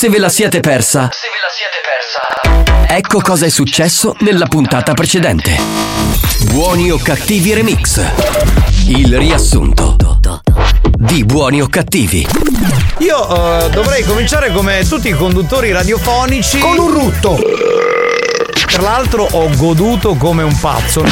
se 0.00 0.08
ve 0.08 0.18
la 0.18 0.30
siete 0.30 0.60
persa, 0.60 1.10
se 1.12 1.26
ve 1.28 1.36
la 1.42 1.50
siete 1.52 2.80
persa, 2.80 2.94
ecco 2.96 3.20
cosa 3.20 3.44
è 3.44 3.50
successo 3.50 4.16
nella 4.20 4.46
puntata 4.46 4.94
precedente. 4.94 5.58
Buoni 6.44 6.90
o 6.90 6.96
cattivi 6.96 7.52
remix. 7.52 8.00
Il 8.86 9.14
riassunto 9.18 9.96
di 10.96 11.22
buoni 11.26 11.60
o 11.60 11.66
cattivi. 11.68 12.26
Io 13.00 13.58
eh, 13.58 13.68
dovrei 13.68 14.02
cominciare 14.02 14.50
come 14.52 14.88
tutti 14.88 15.08
i 15.08 15.12
conduttori 15.12 15.70
radiofonici. 15.70 16.60
Con 16.60 16.78
un 16.78 16.90
rutto. 16.90 17.38
Tra 18.68 18.80
l'altro 18.80 19.28
ho 19.30 19.50
goduto 19.54 20.14
come 20.14 20.42
un 20.42 20.58
pazzo. 20.58 21.04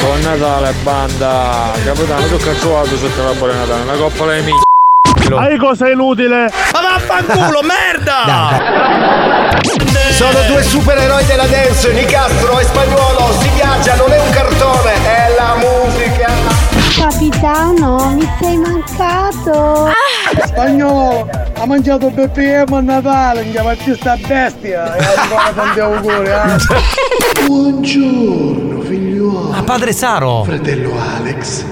Buon 0.00 0.20
Natale, 0.20 0.74
banda! 0.82 1.70
Capitano, 1.84 2.26
tu 2.26 2.38
cazzuato 2.38 2.96
sotto 2.98 3.22
la 3.22 3.30
di 3.30 3.56
Natale, 3.56 3.82
una 3.82 3.94
coppola 3.94 4.34
di 4.34 4.42
minchia. 5.32 5.50
Hai 5.50 5.56
cosa 5.56 5.88
inutile! 5.88 6.50
Ma 6.72 6.80
vaffanculo, 6.80 7.60
merda! 7.66 9.60
Sono 10.10 10.38
due 10.46 10.62
supereroi 10.62 11.24
della 11.24 11.46
dance, 11.46 11.92
Nicastro 11.92 12.58
e 12.58 12.64
Spagnolo, 12.64 13.32
si 13.40 13.48
viaggia, 13.54 13.94
non 13.96 14.12
è 14.12 14.20
un 14.20 14.30
cartone, 14.30 14.92
è 14.92 15.34
la 15.36 15.54
musica! 15.56 16.30
Capitano, 16.96 18.12
mi 18.14 18.28
sei 18.40 18.56
mancato. 18.58 19.90
Spagnolo, 20.44 21.28
ha 21.58 21.66
mangiato 21.66 22.10
BPM 22.10 22.72
a 22.72 22.80
Natale, 22.80 23.44
mi 23.44 23.50
chiama 23.50 23.74
sta 23.74 24.16
bestia. 24.16 24.94
E 24.96 25.04
ancora 25.16 25.52
tanti 25.54 25.80
auguri, 25.80 26.28
eh. 26.28 27.46
Buongiorno, 27.46 28.80
figliuolo. 28.82 29.52
Ah, 29.52 29.62
padre 29.62 29.92
Saro. 29.92 30.44
Fratello 30.44 30.92
Alex, 31.16 31.64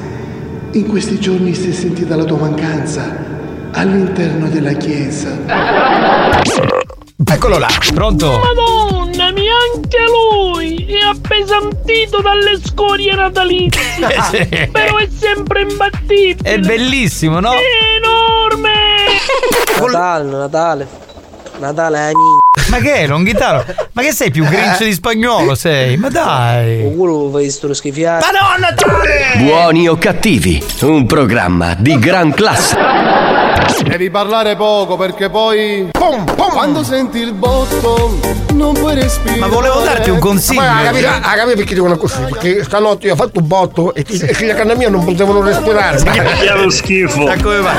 in 0.73 0.89
questi 0.89 1.21
giorni 1.21 1.55
si 1.55 1.71
è 1.71 1.73
sentita 1.73 2.17
la 2.17 2.25
tua 2.25 2.39
mancanza 2.39 3.30
all'interno 3.73 4.49
della 4.49 4.73
chiesa. 4.73 5.37
Eccolo 7.25 7.59
là, 7.59 7.69
pronto? 7.95 8.41
Madonna 8.41 9.31
mia, 9.33 9.53
anche 9.75 9.99
lui 10.07 10.87
è 10.87 11.05
appesantito 11.05 12.21
dalle 12.21 12.59
scorie 12.65 13.15
natalizie. 13.15 13.79
Eh. 14.33 14.69
Però 14.73 14.97
è 14.97 15.09
sempre 15.17 15.63
imbattibile. 15.63 16.39
È 16.43 16.59
bellissimo, 16.59 17.41
no? 17.41 17.53
È 17.53 17.97
enorme. 17.97 18.73
Natale, 19.81 20.31
Natale. 20.31 20.89
Natale 21.59 21.99
è 21.99 22.13
mi. 22.13 22.39
Ma 22.71 22.79
che 22.79 22.95
è, 22.95 23.07
Longhitano? 23.07 23.65
Ma 23.93 24.03
che 24.03 24.13
sei 24.13 24.31
più 24.31 24.45
grincio 24.45 24.85
di 24.85 24.93
spagnolo 24.93 25.55
sei? 25.55 25.97
Ma 25.97 26.09
dai! 26.09 26.85
Un 26.85 26.97
culo 26.97 27.25
lo 27.25 27.31
fai 27.31 27.51
sto 27.51 27.73
schifiato. 27.75 28.25
Madonna 28.25 28.69
Natale! 28.69 29.35
Buoni 29.39 29.89
o 29.89 29.97
cattivi, 29.97 30.63
un 30.83 31.05
programma 31.07 31.75
di 31.75 31.99
gran 31.99 32.33
classe. 32.33 32.77
Devi 33.87 34.11
parlare 34.11 34.57
poco 34.57 34.97
perché 34.97 35.29
poi. 35.31 35.89
Pum, 35.91 36.25
pum. 36.25 36.49
Quando 36.51 36.83
senti 36.83 37.19
il 37.19 37.33
botto, 37.33 38.19
non 38.55 38.75
puoi 38.75 38.95
respirare. 38.95 39.39
Ma 39.41 39.47
volevo 39.49 39.81
darti 39.81 40.11
un 40.11 40.19
consiglio. 40.19 40.61
Ma 40.61 40.79
ha 40.81 40.83
capito, 40.83 41.09
ha 41.09 41.21
capito 41.21 41.57
perché 41.57 41.75
dicono 41.75 41.97
così? 41.97 42.21
Perché 42.29 42.65
stanotte 42.65 43.07
io 43.07 43.13
ho 43.15 43.17
fatto 43.17 43.41
un 43.41 43.47
botto 43.47 43.95
e, 43.95 44.05
i- 44.07 44.19
e 44.21 44.35
figli 44.35 44.51
a 44.51 44.55
casa 44.55 44.75
mia 44.77 44.89
non 44.91 45.05
potevano 45.05 45.41
respirare. 45.43 45.99
Che 46.03 46.71
schifo. 46.71 47.25
Ma 47.25 47.37
come 47.41 47.61
vai? 47.61 47.77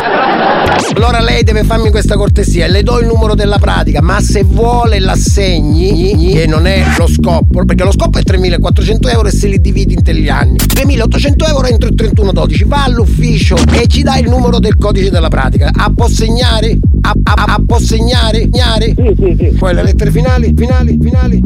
Allora 0.96 1.20
lei 1.20 1.44
deve 1.44 1.64
farmi 1.64 1.90
questa 1.92 2.16
cortesia, 2.16 2.68
le 2.68 2.84
do 2.84 3.00
il 3.00 3.06
numero 3.08 3.36
della 3.36 3.58
pratica, 3.58 4.02
ma 4.02 4.20
se 4.22 4.44
vuole 4.44 5.00
l'assegni, 5.00 6.34
che 6.34 6.46
non 6.48 6.66
è 6.68 6.84
lo 6.98 7.08
scoppo, 7.08 7.64
perché 7.66 7.84
lo 7.84 7.92
scoppo 7.92 8.18
è 8.18 8.22
3.400 8.24 9.10
euro 9.10 9.28
e 9.28 9.32
se 9.32 9.48
li 9.48 9.62
dividi 9.62 9.94
in 9.94 10.14
gli 10.14 10.28
anni. 10.30 10.58
3.800 10.58 11.48
euro 11.48 11.68
entro 11.68 11.88
il 11.90 11.96
31-12, 11.96 12.66
va 12.66 12.84
all'ufficio 12.84 13.56
e 13.72 13.88
ci 13.88 14.02
dà 14.04 14.18
il 14.18 14.28
numero 14.30 14.60
del 14.60 14.76
codice 14.78 15.10
della 15.10 15.30
pratica. 15.30 15.70
A 15.74 15.91
può 15.94 16.08
segnare? 16.08 16.78
A, 17.02 17.14
a, 17.24 17.44
a 17.54 17.62
può 17.66 17.80
segnare? 17.80 18.50
Segnare? 18.52 18.94
Sì, 18.96 19.16
sì, 19.18 19.36
sì. 19.38 19.56
Poi 19.58 19.74
le 19.74 19.84
lettere 19.84 20.12
finali, 20.12 20.54
finali, 20.56 20.98
finali. 21.02 21.42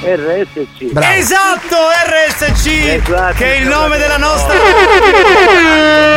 RSC. 0.00 0.92
Bravo. 0.92 1.12
Esatto, 1.12 1.76
RSC! 2.06 2.66
Esatto. 2.66 3.34
Che 3.34 3.44
è 3.44 3.60
il 3.60 3.66
nome 3.66 3.98
della 3.98 4.16
nostra. 4.16 4.54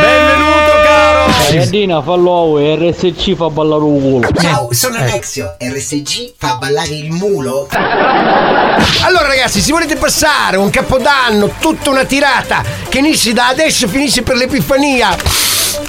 Benvenuto, 0.00 0.70
caro! 0.84 1.32
Gagliardina 1.48 2.00
fallo 2.00 2.58
RSC 2.58 3.34
fa 3.34 3.50
ballare 3.50 3.82
un 3.82 4.00
culo. 4.00 4.28
Ciao, 4.40 4.72
sono 4.72 4.96
Alexio. 4.96 5.56
RSG 5.58 6.32
fa 6.38 6.56
ballare 6.60 6.94
il 6.94 7.10
mulo. 7.10 7.68
Allora 9.04 9.26
ragazzi, 9.26 9.60
se 9.60 9.72
volete 9.72 9.96
passare 9.96 10.56
un 10.56 10.70
capodanno, 10.70 11.50
tutta 11.60 11.90
una 11.90 12.04
tirata 12.04 12.62
che 12.88 12.98
inizia 12.98 13.32
da 13.32 13.48
adesso 13.48 13.84
e 13.84 13.88
finisce 13.88 14.22
per 14.22 14.36
l'Epifania. 14.36 15.14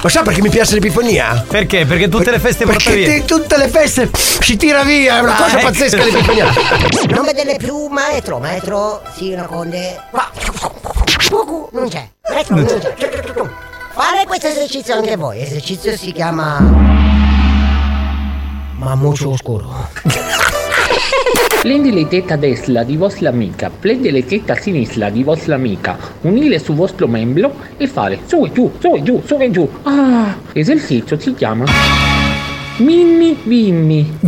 Ma 0.04 0.10
sa 0.10 0.20
perché 0.20 0.42
mi 0.42 0.50
piace 0.50 0.74
l'Epifania? 0.74 1.42
Perché? 1.48 1.86
Perché 1.86 2.10
tutte 2.10 2.30
le 2.30 2.38
feste 2.38 2.66
porta 2.66 2.90
Perché 2.90 2.98
via. 2.98 3.08
te- 3.20 3.24
tutte 3.24 3.56
le 3.56 3.68
feste 3.68 4.10
si 4.12 4.54
tira 4.58 4.82
via, 4.84 5.16
è 5.16 5.20
una 5.20 5.32
cosa 5.34 5.56
Ah, 5.56 5.58
ecco. 5.60 5.66
pazzesca 5.70 6.04
l'Epifania. 6.04 6.52
Non 7.08 7.24
vedere 7.24 7.56
più 7.56 7.86
maestro, 7.86 8.38
maestro, 8.38 9.00
sì, 9.16 9.32
una 9.32 9.46
conde. 9.46 9.98
Qua. 10.10 10.30
Non 11.72 11.88
c'è. 11.88 12.06
Maestro, 12.30 12.54
non 12.54 12.66
c'è. 12.66 12.94
Fare 13.94 14.26
questo 14.26 14.48
esercizio 14.48 14.94
anche 14.94 15.16
voi. 15.16 15.40
Esercizio 15.40 15.96
si 15.96 16.12
chiama. 16.12 16.58
Mamuccio 18.76 19.30
oscuro. 19.30 19.88
Prendi 21.62 21.92
le 21.92 22.06
tette 22.08 22.34
a 22.34 22.36
destra 22.36 22.82
di 22.82 22.96
vostra 22.96 23.30
amica, 23.30 23.70
prendi 23.70 24.10
le 24.10 24.24
tette 24.26 24.52
a 24.52 24.56
sinistra 24.56 25.08
di 25.08 25.22
vostra 25.22 25.54
amica, 25.54 25.96
unire 26.22 26.58
su 26.58 26.74
vostro 26.74 27.06
membro 27.06 27.54
e 27.78 27.86
fare 27.86 28.18
su 28.26 28.44
e 28.44 28.52
giù, 28.52 28.70
su 28.78 28.94
e 28.94 29.02
giù, 29.02 29.22
su 29.24 29.36
e 29.38 29.50
giù. 29.50 29.68
Ah, 29.84 30.36
l'esercizio 30.52 31.18
si 31.18 31.34
chiama 31.34 32.23
Minni 32.76 33.38
Vinni. 33.44 34.18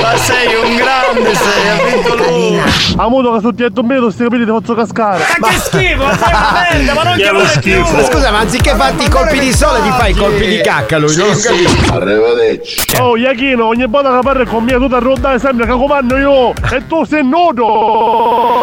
Ma 0.00 0.16
sei 0.16 0.54
un 0.54 0.76
grande, 0.76 1.34
sei, 1.34 1.68
ha 1.68 1.82
vinto 1.82 2.14
lui. 2.14 2.56
Ha 2.56 3.02
avuto 3.02 3.32
che 3.32 3.40
sono 3.40 3.50
dietro 3.50 3.82
me, 3.82 3.98
sti 4.10 4.22
capiti 4.22 4.44
ti 4.44 4.50
faccio 4.50 4.74
cascare. 4.74 5.24
Ma 5.38 5.48
che 5.48 5.58
schifo, 5.58 6.04
ma 6.04 6.16
sei 6.16 6.28
una 6.32 6.52
merda, 6.70 6.94
ma 6.94 7.02
non 7.02 7.16
chiamare 7.16 7.58
più. 7.60 7.80
Ma 7.80 8.04
scusa, 8.04 8.30
ma 8.30 8.38
anziché 8.38 8.76
farti 8.76 9.04
i 9.06 9.08
colpi 9.08 9.40
di 9.40 9.52
sole 9.52 9.82
ti 9.82 9.90
fai 9.90 10.12
i 10.12 10.14
colpi 10.14 10.46
di 10.46 10.60
cacca 10.60 10.98
lui, 10.98 11.16
non 11.16 11.36
capito. 11.40 11.94
Arrivederci. 11.94 12.96
Oh, 13.00 13.16
Iachino, 13.16 13.66
ogni 13.66 13.86
volta 13.88 14.14
che 14.14 14.20
parli 14.22 14.46
con 14.46 14.62
me 14.62 14.72
tu 14.74 14.86
ti 14.86 14.94
arrodai 14.94 15.40
sempre 15.40 15.66
che 15.66 15.72
comando 15.72 16.16
io 16.16 16.52
e 16.70 16.86
tu 16.86 17.04
sei 17.04 17.24
nudo. 17.24 18.62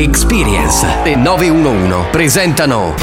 Experience 0.00 0.86
e 1.02 1.16
911 1.16 2.10
presentano 2.12 2.94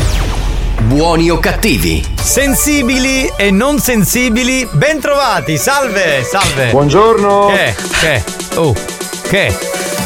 Buoni 0.84 1.30
o 1.30 1.40
cattivi? 1.40 2.02
Sensibili 2.22 3.30
e 3.36 3.52
non 3.52 3.80
sensibili, 3.80 4.66
ben 4.72 5.02
trovati, 5.02 5.58
salve, 5.58 6.24
salve. 6.24 6.70
Buongiorno. 6.70 7.48
Che? 7.48 7.76
Che? 8.00 8.24
Oh, 8.56 8.74
che? 9.24 9.54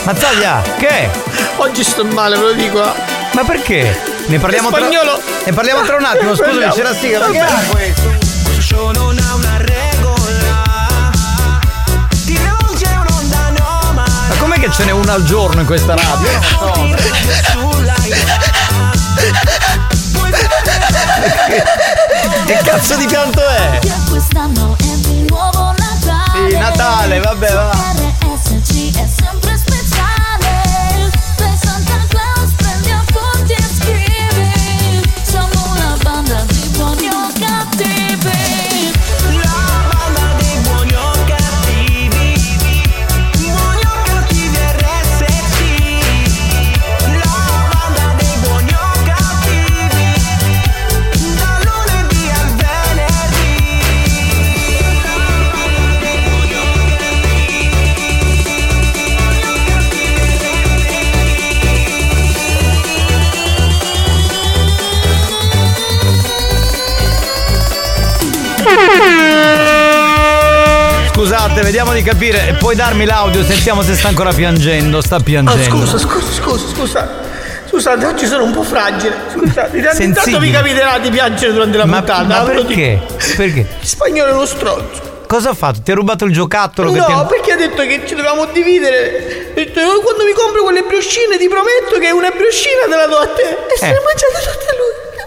Mazzaglia, 0.03 0.63
che? 0.79 1.09
Oggi 1.57 1.83
sto 1.83 2.03
male, 2.05 2.35
ve 2.37 2.41
lo 2.41 2.53
dico. 2.53 2.79
Ma 2.79 3.43
perché? 3.43 3.95
Ne 4.25 4.39
parliamo 4.39 4.71
tra 4.71 4.79
Spagnolo. 4.79 5.21
Ne 5.45 5.53
parliamo 5.53 5.83
tra 5.83 5.95
un 5.95 6.05
attimo, 6.05 6.33
scusami, 6.33 6.71
c'era 6.71 6.93
stiga, 6.95 7.19
ma 7.19 7.27
Che 14.59 14.69
ce 14.71 14.83
n'è 14.83 14.91
una 14.91 15.13
al 15.13 15.23
giorno 15.23 15.61
in 15.61 15.65
questa 15.65 15.95
radio? 15.95 16.27
Io 16.27 16.33
non 16.33 16.43
so. 16.43 16.97
Che 22.45 22.59
cazzo 22.63 22.95
di 22.97 23.05
pianto 23.05 23.47
è? 23.47 23.79
Sì, 26.49 26.57
Natale, 26.57 27.19
vabbè, 27.19 27.53
va. 27.53 27.98
Scusate, 71.59 71.61
vediamo 71.63 71.91
di 71.93 72.01
capire. 72.03 72.55
Puoi 72.57 72.73
darmi 72.75 73.03
l'audio? 73.05 73.43
Sentiamo 73.43 73.81
se 73.81 73.93
sta 73.95 74.07
ancora 74.07 74.31
piangendo. 74.31 75.01
Sta 75.01 75.19
piangendo. 75.19 75.85
scusa, 75.85 75.97
scusa, 75.97 76.31
scusa, 76.31 76.67
scusa. 76.73 77.09
Scusate, 77.67 78.05
oggi 78.05 78.25
sono 78.27 78.43
un 78.45 78.51
po' 78.53 78.63
fragile. 78.63 79.13
Scusate, 79.33 79.71
ogni 79.73 79.81
tanto 79.81 79.97
Sensibile. 79.97 80.39
mi 80.39 80.51
capiterà 80.51 80.97
di 80.99 81.09
piangere 81.09 81.51
durante 81.51 81.77
la 81.77 81.85
Ma, 81.85 81.97
puntata. 81.97 82.23
ma 82.23 82.43
perché? 82.43 83.01
Perché? 83.35 83.53
dico. 83.53 83.67
Spagnolo 83.81 84.29
è 84.29 84.33
uno 84.33 84.45
stronzo. 84.45 85.07
Cosa 85.27 85.49
ha 85.49 85.53
fatto? 85.53 85.81
Ti 85.83 85.91
ha 85.91 85.95
rubato 85.95 86.23
il 86.25 86.31
giocattolo 86.33 86.91
No, 86.91 87.03
ha... 87.05 87.25
perché 87.25 87.51
ha 87.51 87.55
detto 87.57 87.83
che 87.83 88.01
ci 88.07 88.15
dovevamo 88.15 88.45
dividere. 88.45 89.49
Ha 89.51 89.53
detto, 89.53 89.79
"Oh, 89.81 89.99
quando 90.01 90.23
mi 90.23 90.31
compro 90.33 90.63
quelle 90.63 90.81
briochine 90.81 91.37
ti 91.37 91.47
prometto 91.49 91.99
che 91.99 92.09
una 92.09 92.29
brioscina 92.31 92.87
te 92.89 92.95
la 92.95 93.05
do 93.05 93.17
a 93.17 93.27
te. 93.27 93.41
E 93.67 93.77
se 93.77 93.85
Eh. 93.85 93.91
ne 93.91 93.99
mangiate 93.99 94.39
tutte. 94.47 94.68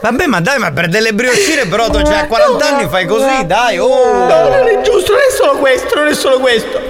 Vabbè, 0.02 0.26
ma 0.26 0.40
dai, 0.40 0.58
ma 0.58 0.72
per 0.72 0.88
delle 0.88 1.12
briochine 1.14 1.66
però 1.66 1.88
tu 1.88 2.02
cioè, 2.02 2.16
a 2.16 2.26
40 2.26 2.66
anni 2.66 2.88
fai 2.88 3.06
così, 3.06 3.46
dai, 3.46 3.78
oh! 3.78 4.26
No, 4.26 4.48
non 4.48 4.66
è 4.66 4.80
giusto, 4.82 5.12
non 5.12 5.20
è 5.20 5.32
solo 5.32 5.58
questo, 5.58 5.94
non 5.94 6.08
è 6.08 6.14
solo 6.14 6.40
questo. 6.40 6.80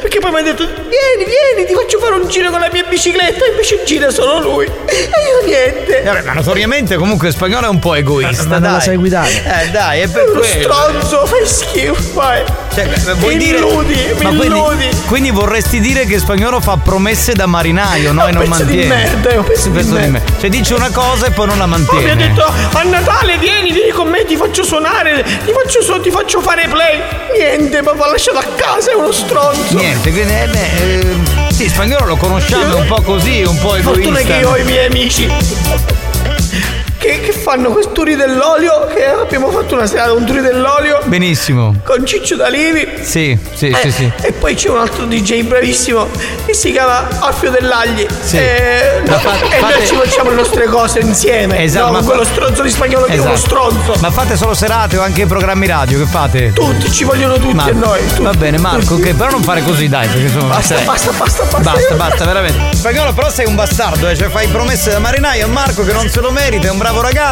Perché 0.00 0.18
poi 0.20 0.30
mi 0.32 0.38
ha 0.38 0.42
detto, 0.42 0.64
vieni, 0.64 1.30
vieni, 1.30 1.66
ti 1.68 1.74
faccio 1.74 1.98
fare 1.98 2.14
un 2.14 2.26
giro 2.28 2.50
con 2.50 2.60
la 2.60 2.70
mia 2.72 2.82
bicicletta, 2.88 3.44
invece 3.46 3.82
gira 3.84 4.10
solo 4.10 4.40
lui. 4.40 4.64
E 4.66 5.02
io 5.04 5.46
niente. 5.46 6.02
Vabbè, 6.02 6.22
ma 6.22 6.32
notoriamente 6.32 6.96
comunque 6.96 7.30
spagnolo 7.30 7.66
è 7.66 7.68
un 7.68 7.78
po' 7.78 7.94
egoista, 7.94 8.44
Ma 8.44 8.48
non 8.54 8.62
dai. 8.62 8.72
la 8.72 8.80
sai 8.80 8.96
guidare. 8.96 9.30
Eh, 9.30 9.68
dai, 9.70 10.00
è 10.00 10.08
per 10.08 10.30
Uno 10.30 10.38
quello. 10.40 10.62
stronzo, 10.72 11.26
fai 11.26 11.46
schifo, 11.46 12.12
vai. 12.14 12.42
Cioè, 12.74 12.84
eh, 12.90 13.12
vuoi 13.14 13.36
mi 13.36 13.44
dire 13.44 13.58
illudi, 13.58 13.94
mi 13.94 14.22
Ma 14.22 14.28
quindi, 14.30 14.46
illudi. 14.46 14.88
quindi 15.06 15.30
vorresti 15.30 15.78
dire 15.80 16.06
che 16.06 16.18
spagnolo 16.18 16.58
fa 16.60 16.78
promesse 16.78 17.34
da 17.34 17.44
marinaio, 17.46 18.12
no? 18.12 18.26
E 18.26 18.32
non 18.32 18.48
pezzo 18.48 18.62
di 18.64 18.76
mantiene. 18.76 18.94
merda, 18.94 19.28
è 19.30 19.36
un 19.36 19.44
pezzo 19.44 19.68
di 19.68 19.74
Pezzo 19.76 19.92
merda. 19.92 20.20
Cioè 20.40 20.48
dice 20.48 20.74
una 20.74 20.90
cosa 20.90 21.26
e 21.26 21.30
poi 21.32 21.46
non 21.48 21.58
la 21.58 21.66
Poi 21.66 21.70
mantiene. 21.84 22.14
mi 22.14 22.22
ha 22.22 22.26
detto 22.28 22.44
a 22.46 22.82
Natale 22.84 23.36
vieni, 23.36 23.72
vieni 23.72 23.90
con 23.90 24.08
me, 24.08 24.24
ti 24.24 24.36
faccio 24.36 24.62
suonare, 24.64 25.22
ti 25.22 25.52
faccio, 25.52 25.82
su- 25.82 26.00
ti 26.00 26.10
faccio 26.10 26.40
fare 26.40 26.66
play. 26.68 26.98
Niente, 27.36 27.82
papà 27.82 28.06
l'ha 28.06 28.12
lasciato 28.12 28.38
a 28.38 28.46
casa, 28.56 28.90
è 28.92 28.94
uno 28.94 29.12
stronzo. 29.12 29.76
Niente, 29.76 30.10
quindi 30.10 30.32
eh, 30.32 30.48
beh, 30.50 31.00
ehm, 31.00 31.48
sì, 31.50 31.68
spagnolo 31.68 32.06
lo 32.06 32.16
conosciamo, 32.16 32.76
è 32.76 32.80
un 32.80 32.86
po' 32.86 33.02
così, 33.02 33.42
un 33.42 33.58
po' 33.58 33.74
egoista. 33.76 33.90
Fortuna 33.92 34.18
che 34.20 34.32
io 34.40 34.48
ho 34.50 34.56
i 34.56 34.64
miei 34.64 34.86
amici. 34.86 35.30
Che, 36.98 37.20
che 37.20 37.31
fanno 37.42 37.70
questi 37.70 37.92
turi 37.92 38.14
dell'olio, 38.16 38.86
che 38.94 39.06
abbiamo 39.06 39.50
fatto 39.50 39.74
una 39.74 39.86
serata 39.86 40.10
con 40.12 40.24
turi 40.24 40.40
dell'olio 40.40 41.00
Benissimo. 41.04 41.74
con 41.84 42.04
Ciccio 42.06 42.36
D'Alivi. 42.36 42.98
Sì, 43.02 43.36
sì, 43.54 43.68
Eh, 43.68 43.76
sì, 43.82 43.90
sì. 43.90 44.12
E 44.22 44.32
poi 44.32 44.54
c'è 44.54 44.68
un 44.68 44.78
altro 44.78 45.04
DJ 45.06 45.42
bravissimo 45.42 46.08
che 46.46 46.54
si 46.54 46.70
chiama 46.72 47.06
Alfio 47.20 47.50
Dell'Agli. 47.50 48.06
Sì. 48.22 48.36
E, 48.38 49.02
Ma 49.06 49.18
fa- 49.18 49.34
e 49.40 49.58
fate- 49.58 49.74
noi 49.78 49.86
ci 49.86 49.94
facciamo 49.96 50.30
le 50.30 50.36
nostre 50.36 50.66
cose 50.66 51.00
insieme. 51.00 51.62
Esatto, 51.62 51.86
no, 51.86 51.92
ma 51.92 51.98
con 51.98 52.06
fa- 52.06 52.10
quello 52.14 52.24
stronzo 52.24 52.62
di 52.62 52.70
spagnolo 52.70 53.06
che 53.06 53.14
è 53.14 53.18
uno 53.18 53.32
Esatto. 53.32 53.46
stronzo. 53.46 53.94
Ma 54.00 54.10
fate 54.10 54.36
solo 54.36 54.54
serate 54.54 54.96
o 54.96 55.02
anche 55.02 55.26
programmi 55.26 55.66
radio? 55.66 55.98
Che 55.98 56.06
fate? 56.06 56.52
Tutti, 56.52 56.90
ci 56.92 57.04
vogliono 57.04 57.34
tutti 57.38 57.54
Ma- 57.54 57.64
a 57.64 57.70
noi. 57.72 58.06
tutti. 58.06 58.22
Va 58.22 58.32
bene, 58.32 58.58
Marco, 58.58 58.94
ok, 58.94 59.14
però 59.14 59.30
non 59.30 59.42
fare 59.42 59.62
così, 59.62 59.88
dai, 59.88 60.06
perché 60.06 60.22
insomma. 60.22 60.54
Basta, 60.54 60.76
cioè- 60.76 60.84
basta, 60.84 61.10
basta, 61.12 61.42
basta. 61.44 61.58
Basta, 61.72 61.94
basta, 61.94 62.24
veramente. 62.24 62.76
Spagnolo, 62.76 63.12
però 63.12 63.28
sei 63.30 63.46
un 63.46 63.54
bastardo, 63.54 64.08
eh. 64.08 64.16
Cioè, 64.16 64.28
fai 64.28 64.46
promesse 64.48 64.90
da 64.90 64.98
marinaio 64.98 65.46
a 65.46 65.48
Marco 65.48 65.82
che 65.84 65.92
non 65.92 66.08
se 66.08 66.20
lo 66.20 66.30
merita, 66.30 66.68
è 66.68 66.70
un 66.70 66.78
bravo 66.78 67.00
ragazzo. 67.00 67.31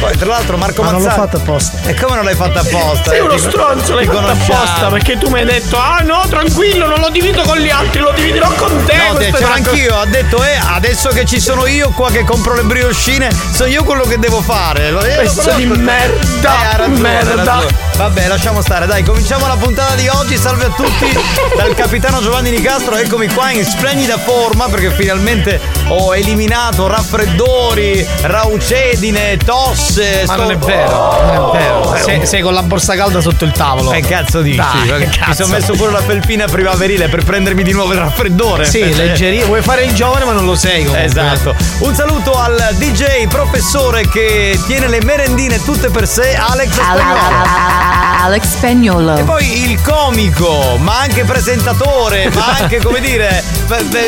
Poi, 0.00 0.16
tra 0.16 0.28
l'altro, 0.28 0.56
Marco 0.56 0.82
Ma 0.82 0.90
non 0.92 1.02
l'ho 1.02 1.10
fatto 1.10 1.36
apposta. 1.36 1.88
E 1.88 1.94
come 1.94 2.16
non 2.16 2.24
l'hai 2.24 2.34
fatto 2.34 2.58
apposta? 2.58 3.10
Sei 3.10 3.20
uno 3.20 3.36
stronzo, 3.36 3.94
l'hai 3.94 4.06
fatto 4.06 4.28
apposta 4.28 4.86
perché 4.88 5.18
tu 5.18 5.28
mi 5.30 5.40
hai 5.40 5.44
detto 5.46 5.78
Ah 5.78 6.00
no, 6.04 6.24
tranquillo, 6.28 6.86
non 6.86 7.00
lo 7.00 7.08
divido 7.10 7.42
con 7.42 7.58
gli 7.58 7.68
altri, 7.70 8.00
lo 8.00 8.12
dividerò 8.12 8.48
con 8.52 8.84
te. 8.84 8.96
No, 8.96 9.18
te, 9.18 9.30
c'ero 9.32 9.52
anch'io, 9.52 9.98
ha 9.98 10.06
detto, 10.06 10.42
eh, 10.42 10.58
adesso 10.72 11.08
che 11.10 11.24
ci 11.24 11.40
sono 11.40 11.66
io 11.66 11.90
qua 11.90 12.10
che 12.10 12.24
compro 12.24 12.54
le 12.54 12.62
brioscine, 12.62 13.28
so 13.52 13.64
io 13.66 13.84
quello 13.84 14.04
che 14.04 14.18
devo 14.18 14.40
fare. 14.40 14.90
Lo, 14.90 15.00
eh, 15.02 15.16
lo 15.16 15.22
Pezzo 15.22 15.50
di 15.52 15.66
merda, 15.66 16.72
Eh, 16.72 16.76
ragione, 16.76 16.98
merda. 16.98 17.85
Vabbè, 17.96 18.28
lasciamo 18.28 18.60
stare, 18.60 18.84
dai, 18.86 19.02
cominciamo 19.02 19.46
la 19.46 19.56
puntata 19.56 19.94
di 19.94 20.06
oggi. 20.08 20.36
Salve 20.36 20.66
a 20.66 20.68
tutti 20.68 21.10
dal 21.56 21.74
capitano 21.74 22.20
Giovanni 22.20 22.50
Nicastro, 22.50 22.94
eccomi 22.96 23.26
qua 23.32 23.50
in 23.52 23.64
splendida 23.64 24.18
forma 24.18 24.66
perché 24.66 24.90
finalmente 24.90 25.58
ho 25.88 26.14
eliminato 26.14 26.86
raffreddori, 26.88 28.06
raucedine, 28.20 29.38
tosse. 29.38 30.24
Ma 30.26 30.34
sto- 30.34 30.42
non 30.42 30.50
è 30.50 30.56
vero, 30.58 31.18
non 31.22 31.54
è 31.54 31.58
vero. 31.58 31.96
Sei, 32.04 32.26
sei 32.26 32.42
con 32.42 32.52
la 32.52 32.62
borsa 32.62 32.94
calda 32.96 33.22
sotto 33.22 33.44
il 33.44 33.52
tavolo. 33.52 33.88
Che 33.90 34.00
cazzo 34.02 34.42
dici? 34.42 34.56
Dai, 34.58 34.98
che 34.98 35.06
Mi 35.06 35.08
cazzo. 35.16 35.44
sono 35.44 35.54
messo 35.56 35.72
pure 35.72 35.90
la 35.90 36.02
felpina 36.02 36.44
primaverile 36.46 37.08
per 37.08 37.24
prendermi 37.24 37.62
di 37.62 37.72
nuovo 37.72 37.94
il 37.94 37.98
raffreddore. 37.98 38.66
Sì, 38.66 38.80
Eh, 38.80 38.94
leggeria. 38.94 39.46
Vuoi 39.46 39.62
fare 39.62 39.84
il 39.84 39.94
giovane 39.94 40.26
ma 40.26 40.32
non 40.32 40.44
lo 40.44 40.54
sei 40.54 40.84
comunque. 40.84 41.02
Esatto. 41.04 41.54
Un 41.78 41.94
saluto 41.94 42.38
al 42.38 42.74
DJ 42.74 43.26
professore 43.28 44.06
che 44.06 44.60
tiene 44.66 44.86
le 44.86 45.02
merendine 45.02 45.64
tutte 45.64 45.88
per 45.88 46.06
sé, 46.06 46.34
Alex 46.36 46.72
Spagnolo. 46.72 47.85
Alex 48.26 48.56
Spagnolo. 48.56 49.18
E 49.18 49.22
poi 49.22 49.70
il 49.70 49.80
comico, 49.82 50.76
ma 50.78 50.98
anche 50.98 51.22
presentatore, 51.22 52.28
ma 52.34 52.56
anche 52.58 52.78
come 52.78 52.98
dire, 52.98 53.40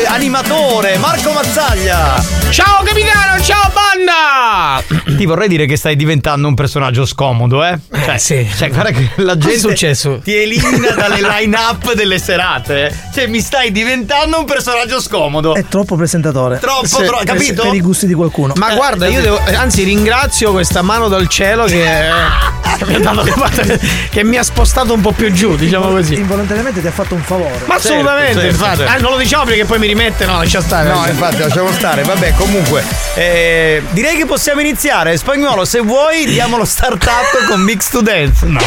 animatore, 0.07 0.97
Marco 0.97 1.31
Mazzaglia. 1.31 2.21
Ciao 2.49 2.83
capitano, 2.83 3.41
ciao 3.41 3.71
banda! 3.71 4.48
Ti 5.19 5.25
vorrei 5.25 5.49
dire 5.49 5.65
che 5.65 5.75
stai 5.75 5.97
diventando 5.97 6.47
un 6.47 6.53
personaggio 6.53 7.05
scomodo, 7.05 7.61
eh? 7.65 7.77
Cioè, 8.05 8.17
sì. 8.17 8.47
Cioè, 8.57 8.69
guarda 8.69 8.91
che 8.91 9.09
la 9.15 9.37
gente 9.37 9.73
ti 10.23 10.33
elimina 10.33 10.91
dalle 10.91 11.19
line-up 11.41 11.93
delle 11.93 12.17
serate. 12.19 12.87
eh. 12.87 12.93
Cioè, 13.13 13.27
mi 13.27 13.41
stai 13.41 13.73
diventando 13.73 14.39
un 14.39 14.45
personaggio 14.45 15.01
scomodo. 15.01 15.55
È 15.55 15.65
troppo 15.67 15.97
presentatore. 15.97 16.59
Troppo, 16.59 16.85
Se- 16.87 17.03
troppo, 17.03 17.17
per- 17.25 17.33
capito? 17.33 17.63
Per 17.63 17.73
i 17.73 17.81
gusti 17.81 18.07
di 18.07 18.13
qualcuno. 18.13 18.53
Eh, 18.55 18.59
Ma 18.59 18.73
guarda, 18.75 19.07
io 19.07 19.19
devo. 19.19 19.37
Anzi, 19.57 19.83
ringrazio 19.83 20.53
questa 20.53 20.81
mano 20.83 21.09
dal 21.09 21.27
cielo 21.27 21.65
che, 21.65 21.83
che 22.77 22.85
mi 22.85 22.95
ha 22.95 22.99
dato- 22.99 23.23
che 24.11 24.23
mi 24.23 24.37
ha 24.37 24.43
spostato 24.43 24.93
un 24.93 25.01
po' 25.01 25.11
più 25.11 25.33
giù, 25.33 25.57
diciamo 25.57 25.89
così. 25.89 26.13
Involontariamente 26.13 26.79
ti 26.79 26.87
ha 26.87 26.91
fatto 26.91 27.15
un 27.15 27.23
favore. 27.23 27.59
Ma 27.65 27.75
assolutamente, 27.75 28.35
certo, 28.35 28.47
infatti. 28.47 28.77
certo. 28.77 28.93
Ah, 28.93 28.97
non 28.99 29.11
lo 29.11 29.17
diciamo 29.17 29.43
perché 29.43 29.65
poi 29.65 29.79
mi 29.79 29.87
rimette, 29.87 30.25
no, 30.25 30.37
lascia 30.37 30.61
stare. 30.61 30.87
No, 30.89 31.05
infatti, 31.05 31.39
lasciamo 31.39 31.73
stare. 31.73 32.03
Vabbè, 32.03 32.35
comunque, 32.35 32.85
eh, 33.15 33.83
direi 33.91 34.15
che 34.15 34.25
possiamo 34.25 34.61
iniziare. 34.61 35.08
Spagnolo, 35.17 35.65
se 35.65 35.79
vuoi, 35.79 36.25
diamo 36.25 36.57
lo 36.57 36.65
start-up 36.65 37.47
con 37.47 37.61
Mix 37.61 37.89
to 37.89 38.01
Dance. 38.01 38.45
No. 38.45 38.59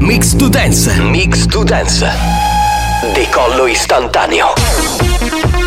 Mix 0.00 0.36
to 0.36 0.48
Dance. 0.48 0.90
Mix 1.00 1.46
to 1.46 1.62
Dance. 1.64 2.06
Decollo 3.14 3.66
istantaneo. 3.66 4.52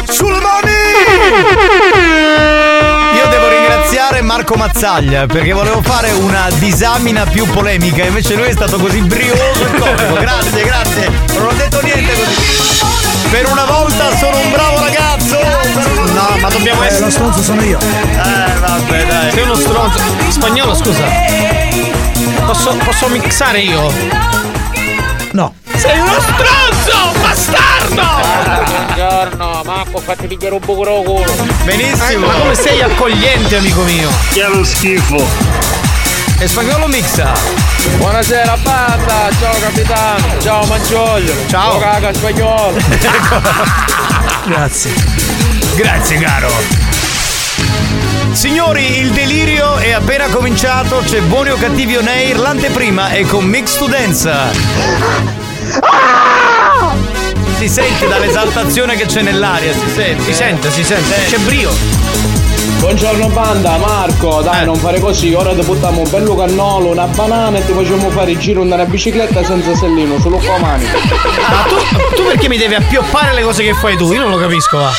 Sulle 0.07 0.39
mani! 0.39 0.73
Ringraziare 4.15 4.21
Marco 4.21 4.55
Mazzaglia 4.55 5.25
perché 5.25 5.51
volevo 5.51 5.81
fare 5.81 6.11
una 6.11 6.47
disamina 6.59 7.25
più 7.25 7.45
polemica, 7.47 8.05
invece 8.05 8.35
lui 8.35 8.45
è 8.45 8.51
stato 8.53 8.77
così 8.77 8.99
brioso 9.01 9.41
e 9.41 9.73
comico. 9.77 10.13
Grazie, 10.19 10.63
grazie. 10.63 11.09
Non 11.35 11.47
ho 11.47 11.53
detto 11.53 11.81
niente 11.81 12.13
così. 12.13 12.79
Per 13.29 13.45
una 13.51 13.65
volta 13.65 14.15
sono 14.15 14.37
un 14.37 14.51
bravo 14.51 14.79
ragazzo. 14.79 15.37
No, 16.13 16.37
ma 16.39 16.47
dobbiamo 16.49 16.83
Eh, 16.83 16.87
essere. 16.87 17.05
lo 17.05 17.11
stronzo 17.11 17.41
sono 17.41 17.61
io. 17.63 17.77
Eh, 17.79 18.59
vabbè, 18.59 19.05
dai. 19.05 19.31
Sei 19.31 19.43
uno 19.43 19.55
stronzo. 19.55 19.99
Spagnolo, 20.29 20.75
scusa. 20.75 21.03
Posso, 22.45 22.75
posso 22.85 23.07
mixare 23.07 23.59
io? 23.59 23.91
No. 25.31 25.53
Sei 25.75 25.99
uno 25.99 26.13
stronzo! 26.21 27.19
Bastardo! 27.21 28.03
Marco, 29.95 29.99
fatti 30.01 30.27
pigliare 30.27 30.53
un 30.55 30.59
po' 30.59 30.75
con 30.75 31.03
culo. 31.03 31.33
Benissimo. 31.63 32.27
Ma 32.27 32.33
come 32.33 32.55
sei 32.55 32.81
accogliente, 32.81 33.55
amico 33.57 33.81
mio? 33.83 34.09
Che 34.31 34.45
lo 34.47 34.63
schifo. 34.63 35.25
E 36.37 36.47
spagnolo 36.47 36.87
mixa. 36.87 37.33
Buonasera 37.97 38.57
banda, 38.57 39.29
ciao 39.39 39.57
capitano, 39.59 40.39
ciao 40.41 40.65
Mangiolio. 40.65 41.33
Ciao. 41.47 41.79
caga 41.79 42.13
spagnolo. 42.13 42.77
Grazie. 44.45 44.93
Grazie, 45.75 46.17
caro. 46.17 46.49
Signori, 48.31 48.99
il 48.99 49.11
delirio 49.11 49.77
è 49.77 49.91
appena 49.91 50.27
cominciato, 50.27 51.01
c'è 51.05 51.21
buoni 51.21 51.51
o 51.51 51.55
cattivi 51.55 51.95
on 51.95 52.07
air, 52.07 52.37
l'anteprima 52.37 53.09
è 53.09 53.21
con 53.21 53.45
Mix 53.45 53.77
to 53.77 53.87
Dance. 53.87 54.33
Si 57.57 57.69
sente 57.69 58.07
dall'esaltazione 58.07 58.95
che 58.95 59.05
c'è 59.05 59.21
nell'aria, 59.21 59.71
si 59.73 59.89
sente. 59.89 60.23
Si 60.23 60.29
eh? 60.29 60.33
sente, 60.33 60.71
si 60.71 60.83
sente. 60.83 61.15
Sì. 61.25 61.35
C'è 61.35 61.37
brio. 61.39 61.71
Buongiorno 62.79 63.29
banda, 63.29 63.77
Marco, 63.77 64.41
dai 64.41 64.61
Eh. 64.61 64.65
non 64.65 64.75
fare 64.75 64.99
così, 64.99 65.33
ora 65.33 65.53
ti 65.55 65.61
buttiamo 65.63 66.01
un 66.01 66.09
bello 66.09 66.35
cannolo, 66.35 66.91
una 66.91 67.05
banana 67.07 67.57
e 67.57 67.65
ti 67.65 67.71
facciamo 67.73 68.09
fare 68.09 68.31
il 68.31 68.37
giro 68.37 68.61
andare 68.61 68.81
a 68.83 68.85
bicicletta 68.85 69.43
senza 69.43 69.73
sellino, 69.75 70.19
solo 70.19 70.37
con 70.37 70.47
la 70.47 70.57
mani. 70.59 70.83
Ma 70.85 71.65
tu, 71.67 72.15
tu 72.15 72.23
perché 72.25 72.49
mi 72.49 72.57
devi 72.57 72.75
appioppare 72.75 73.33
le 73.33 73.41
cose 73.41 73.63
che 73.63 73.73
fai 73.73 73.95
tu? 73.97 74.11
Io 74.11 74.19
non 74.21 74.29
lo 74.29 74.37
capisco, 74.37 74.77
va. 74.77 74.91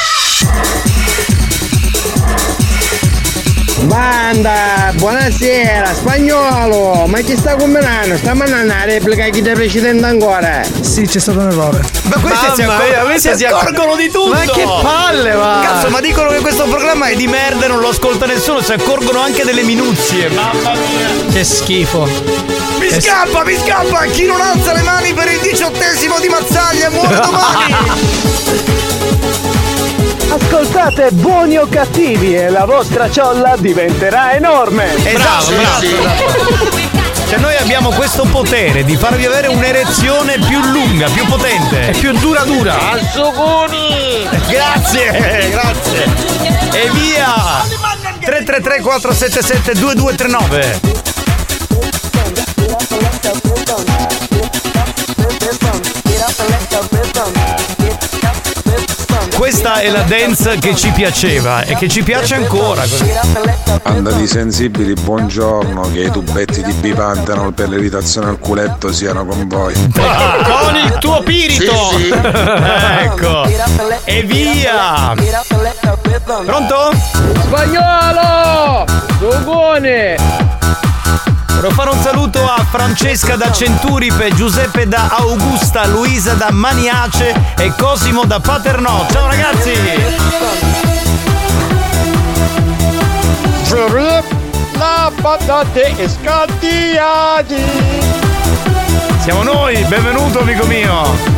Banda, 3.87 4.91
buonasera, 4.95 5.95
spagnolo, 5.95 7.07
ma 7.07 7.23
ci 7.23 7.37
sta 7.37 7.55
combinando? 7.55 8.17
Sta 8.17 8.35
mandando 8.35 8.73
la 8.75 8.85
replica 8.85 9.25
che 9.25 9.31
ti 9.31 9.43
precedente 9.43 10.05
ancora? 10.05 10.63
Sì, 10.81 11.07
c'è 11.07 11.21
stato 11.21 11.39
un 11.39 11.51
errore. 11.51 11.83
Ma 12.03 12.17
questi 12.19 12.47
si, 12.57 12.63
accor- 12.63 13.05
questi 13.05 13.29
si 13.31 13.37
si 13.37 13.45
acc- 13.45 13.55
accorgono 13.55 13.95
di 13.95 14.11
tutto! 14.11 14.31
Ma 14.31 14.41
che 14.41 14.65
palle, 14.83 15.31
va! 15.33 15.61
Cazzo, 15.63 15.89
ma 15.91 16.01
dicono 16.01 16.31
che 16.31 16.41
questo 16.41 16.65
programma 16.65 17.07
è 17.07 17.15
di 17.15 17.29
merda 17.29 17.67
e 17.67 17.69
non 17.69 17.79
lo 17.79 17.89
ascolta 17.91 18.27
nessuno, 18.27 18.61
si 18.61 18.73
accorgono 18.73 19.21
anche 19.21 19.45
delle 19.45 19.63
minuzie. 19.63 20.31
Mamma 20.31 20.73
mia! 20.75 21.33
Che 21.33 21.45
schifo. 21.45 22.09
Mi 22.81 22.91
scappa, 23.01 23.45
mi 23.45 23.57
scappa! 23.57 24.05
Chi 24.07 24.27
non 24.27 24.41
alza 24.41 24.73
le 24.73 24.83
mani 24.83 25.15
per 25.15 25.31
il 25.31 25.39
diciottesimo 25.41 26.19
di 26.19 26.29
Mazzaglia 26.29 26.91
muore 26.91 27.21
domani! 27.21 28.85
Ascoltate 30.37 31.13
buoni 31.13 31.57
o 31.57 31.67
cattivi 31.67 32.37
e 32.37 32.51
la 32.51 32.67
vostra 32.67 33.11
ciolla 33.11 33.57
diventerà 33.57 34.35
enorme. 34.35 34.95
Esatto, 34.97 35.51
esatto, 35.51 35.85
esatto. 35.87 37.27
Cioè 37.27 37.39
noi 37.39 37.57
abbiamo 37.57 37.89
questo 37.93 38.25
potere 38.25 38.85
di 38.85 38.99
farvi 38.99 39.25
avere 39.25 39.47
un'erezione 39.49 40.39
più 40.39 40.61
lunga, 40.61 41.09
più 41.09 41.25
potente. 41.25 41.89
E 41.89 41.93
più 41.93 42.13
dura 42.19 42.45
dura. 42.45 42.91
Alzoconi! 42.91 44.29
Grazie, 44.47 45.49
grazie. 45.49 46.05
E 46.73 46.91
via! 46.91 47.65
333 48.21 48.81
477 48.83 49.73
2239 49.81 51.16
Questa 59.37 59.81
è 59.81 59.91
la 59.91 60.01
dance 60.01 60.57
che 60.59 60.75
ci 60.75 60.91
piaceva 60.93 61.63
e 61.63 61.77
che 61.77 61.89
ci 61.89 62.03
piace 62.03 62.37
ancora. 62.37 62.85
Banda 63.83 64.11
di 64.13 64.27
sensibili, 64.27 64.95
buongiorno, 64.95 65.91
che 65.93 66.05
i 66.05 66.11
tubetti 66.11 66.63
di 66.63 66.73
bipantanol 66.73 67.53
per 67.53 67.69
l'irritazione 67.69 68.29
al 68.29 68.39
culetto 68.39 68.91
siano 68.93 69.27
con 69.27 69.47
voi. 69.47 69.75
Con 69.75 70.75
il 70.77 70.97
tuo 71.01 71.23
pirito. 71.23 71.91
Sì, 71.91 72.05
sì. 72.05 72.13
ecco. 72.13 73.45
E 74.05 74.23
via! 74.23 75.15
Pronto? 76.25 76.91
Spagnolo! 77.43 78.85
Sugone! 79.19 80.17
Vorrei 81.57 81.73
fare 81.73 81.89
un 81.89 82.03
saluto 82.03 82.45
a 82.47 82.63
Francesca 82.71 83.35
da 83.35 83.51
Centuripe, 83.51 84.31
Giuseppe 84.35 84.87
da 84.87 85.09
Augusta, 85.09 85.87
Luisa 85.87 86.35
da 86.35 86.51
Maniace 86.51 87.35
e 87.57 87.73
Cosimo 87.79 88.27
da 88.27 88.39
Paternò. 88.41 89.07
Ciao 89.11 89.27
ragazzi! 89.27 89.73
La 94.75 95.11
patate 95.19 95.95
e 95.97 96.09
scattiati! 96.11 97.65
Siamo 99.23 99.43
noi, 99.43 99.83
benvenuto 99.85 100.41
amico 100.41 100.67
mio! 100.67 101.36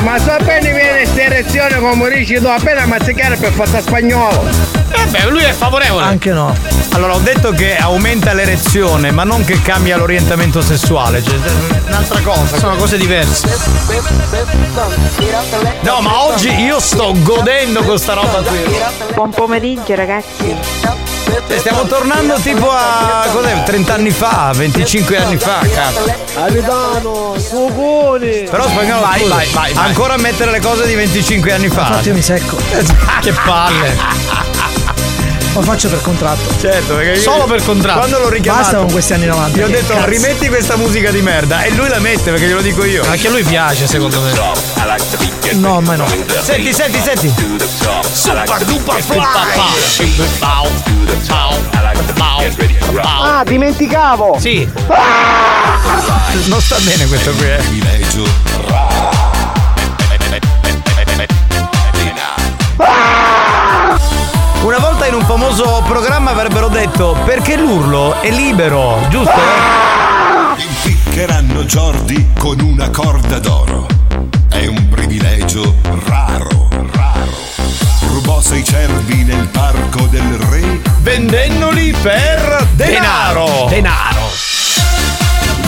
Ma 0.00 0.18
so 0.18 0.30
appena 0.30 0.60
viene 0.60 0.98
questa 1.02 1.20
erezione 1.22 1.78
come 1.78 2.10
dici 2.10 2.38
tu, 2.38 2.46
appena 2.46 2.86
mazzicare 2.86 3.36
per 3.36 3.52
fatta 3.52 3.80
spagnolo. 3.80 4.46
Eh 4.90 5.04
beh, 5.06 5.24
lui 5.28 5.42
è 5.42 5.52
favorevole. 5.52 6.04
Anche 6.04 6.32
no. 6.32 6.54
Allora 6.92 7.14
ho 7.14 7.18
detto 7.18 7.50
che 7.50 7.76
aumenta 7.76 8.32
l'erezione, 8.32 9.10
ma 9.10 9.24
non 9.24 9.44
che 9.44 9.60
cambia 9.60 9.96
l'orientamento 9.96 10.60
sessuale, 10.60 11.22
cioè 11.22 11.34
è 11.34 11.88
un'altra 11.88 12.20
cosa. 12.20 12.58
Sono 12.58 12.76
cose 12.76 12.96
diverse. 12.96 13.48
No, 15.80 16.00
ma 16.00 16.22
oggi 16.24 16.48
io 16.48 16.80
sto 16.80 17.12
godendo 17.18 17.82
con 17.82 17.98
sta 17.98 18.14
roba 18.14 18.40
qui. 18.42 18.58
Buon 19.14 19.30
pomeriggio 19.30 19.94
ragazzi. 19.94 20.56
E 21.46 21.58
stiamo 21.58 21.82
tornando 21.82 22.34
tipo 22.40 22.70
a 22.70 23.26
cos'è? 23.30 23.62
30 23.62 23.94
anni 23.94 24.10
fa, 24.10 24.50
25 24.54 25.16
anni 25.18 25.36
fa, 25.36 25.60
cazzo. 25.72 26.12
Capitano, 26.34 27.34
sugone! 27.38 28.44
Però 28.50 28.66
spagnolo, 28.66 29.00
Vai, 29.02 29.24
vai, 29.28 29.46
vai, 29.52 29.72
vai. 29.74 29.87
Ancora 29.88 30.16
mettere 30.16 30.50
le 30.50 30.60
cose 30.60 30.86
di 30.86 30.94
25 30.94 31.52
anni 31.52 31.68
fa. 31.68 31.86
Infatti 31.88 32.08
io 32.08 32.14
mi 32.14 32.22
secco. 32.22 32.56
che 33.20 33.32
palle. 33.44 33.96
Lo 35.54 35.62
faccio 35.62 35.88
per 35.88 36.00
contratto. 36.02 36.54
Certo, 36.60 36.94
perché 36.94 37.12
io- 37.12 37.20
Solo 37.20 37.44
per 37.44 37.64
contratto. 37.64 37.98
Quando 37.98 38.18
l'ho 38.18 38.28
richiamato 38.28 38.62
Basta 38.64 38.78
con 38.78 38.92
questi 38.92 39.12
anni 39.14 39.26
90. 39.26 39.58
Gli 39.58 39.62
ho 39.62 39.68
detto 39.68 39.94
cazzo. 39.94 40.06
rimetti 40.06 40.48
questa 40.48 40.76
musica 40.76 41.10
di 41.10 41.20
merda 41.20 41.62
e 41.62 41.70
lui 41.72 41.88
la 41.88 41.98
mette 41.98 42.30
perché 42.30 42.46
glielo 42.46 42.60
dico 42.60 42.84
io. 42.84 43.02
Anche 43.08 43.26
a 43.26 43.30
lui 43.30 43.42
piace, 43.42 43.86
secondo 43.86 44.20
me. 44.20 44.32
No, 45.54 45.80
ma 45.80 45.96
no. 45.96 46.06
Senti, 46.42 46.72
senti, 46.72 47.00
senti. 47.02 47.34
Super 48.12 48.64
duper 48.64 49.02
Ah, 53.02 53.42
dimenticavo! 53.44 54.36
Sì. 54.38 54.68
Non 56.46 56.60
sta 56.60 56.76
bene 56.84 57.06
questo 57.06 57.32
qui, 57.32 57.46
eh. 57.46 58.87
Una 64.62 64.78
volta 64.78 65.06
in 65.06 65.14
un 65.14 65.24
famoso 65.24 65.82
programma 65.84 66.30
avrebbero 66.30 66.68
detto 66.68 67.16
perché 67.24 67.56
l'urlo 67.56 68.20
è 68.20 68.30
libero, 68.30 69.00
giusto? 69.08 69.40
Impiccheranno 70.56 71.64
Jordi 71.64 72.30
con 72.38 72.60
una 72.60 72.88
corda 72.90 73.40
d'oro. 73.40 73.86
È 74.48 74.64
un 74.66 74.88
privilegio 74.88 75.74
raro, 76.06 76.68
raro. 76.92 77.36
Rubò 78.10 78.40
sei 78.40 78.62
cervi 78.62 79.24
nel 79.24 79.48
parco 79.48 80.02
del 80.06 80.38
re. 80.50 80.80
Vendendoli 81.00 81.92
per 82.00 82.64
denaro. 82.74 83.66
Denaro. 83.68 84.26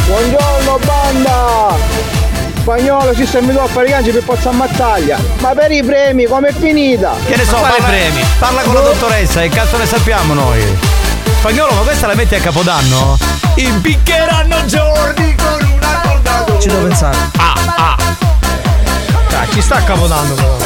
Buongiorno 0.06 0.78
banda! 0.84 2.29
Spagnolo 2.60 3.12
venuto 3.12 3.62
a 3.62 3.66
fare 3.66 3.86
i 3.86 3.90
ganci 3.90 4.10
per 4.10 4.22
Pozza 4.22 4.50
Mattaglia! 4.50 5.18
Ma 5.38 5.48
per 5.54 5.70
i 5.72 5.82
premi 5.82 6.24
com'è 6.26 6.52
finita? 6.52 7.14
Che 7.26 7.34
ne 7.36 7.44
so, 7.44 7.52
Ma 7.52 7.60
quali 7.68 7.74
parla, 7.80 7.96
premi? 7.96 8.24
parla 8.38 8.62
con 8.62 8.74
la 8.74 8.80
dottoressa, 8.80 9.40
che 9.40 9.48
cazzo 9.48 9.78
ne 9.78 9.86
sappiamo 9.86 10.34
noi? 10.34 10.62
Spagnolo, 11.38 11.72
ma 11.72 11.80
questa 11.80 12.06
la 12.06 12.14
metti 12.14 12.34
a 12.34 12.40
Capodanno? 12.40 13.16
Impiccheranno 13.54 14.56
Jordi 14.66 15.34
con 15.36 15.70
una 15.72 16.00
corda. 16.02 16.58
Ci 16.60 16.68
devo 16.68 16.82
pensare. 16.86 17.16
Ah, 17.38 17.54
ah. 17.76 17.96
Dai, 19.30 19.50
ci 19.52 19.62
sta 19.62 19.76
accapotando 19.76 20.34
però. 20.34 20.56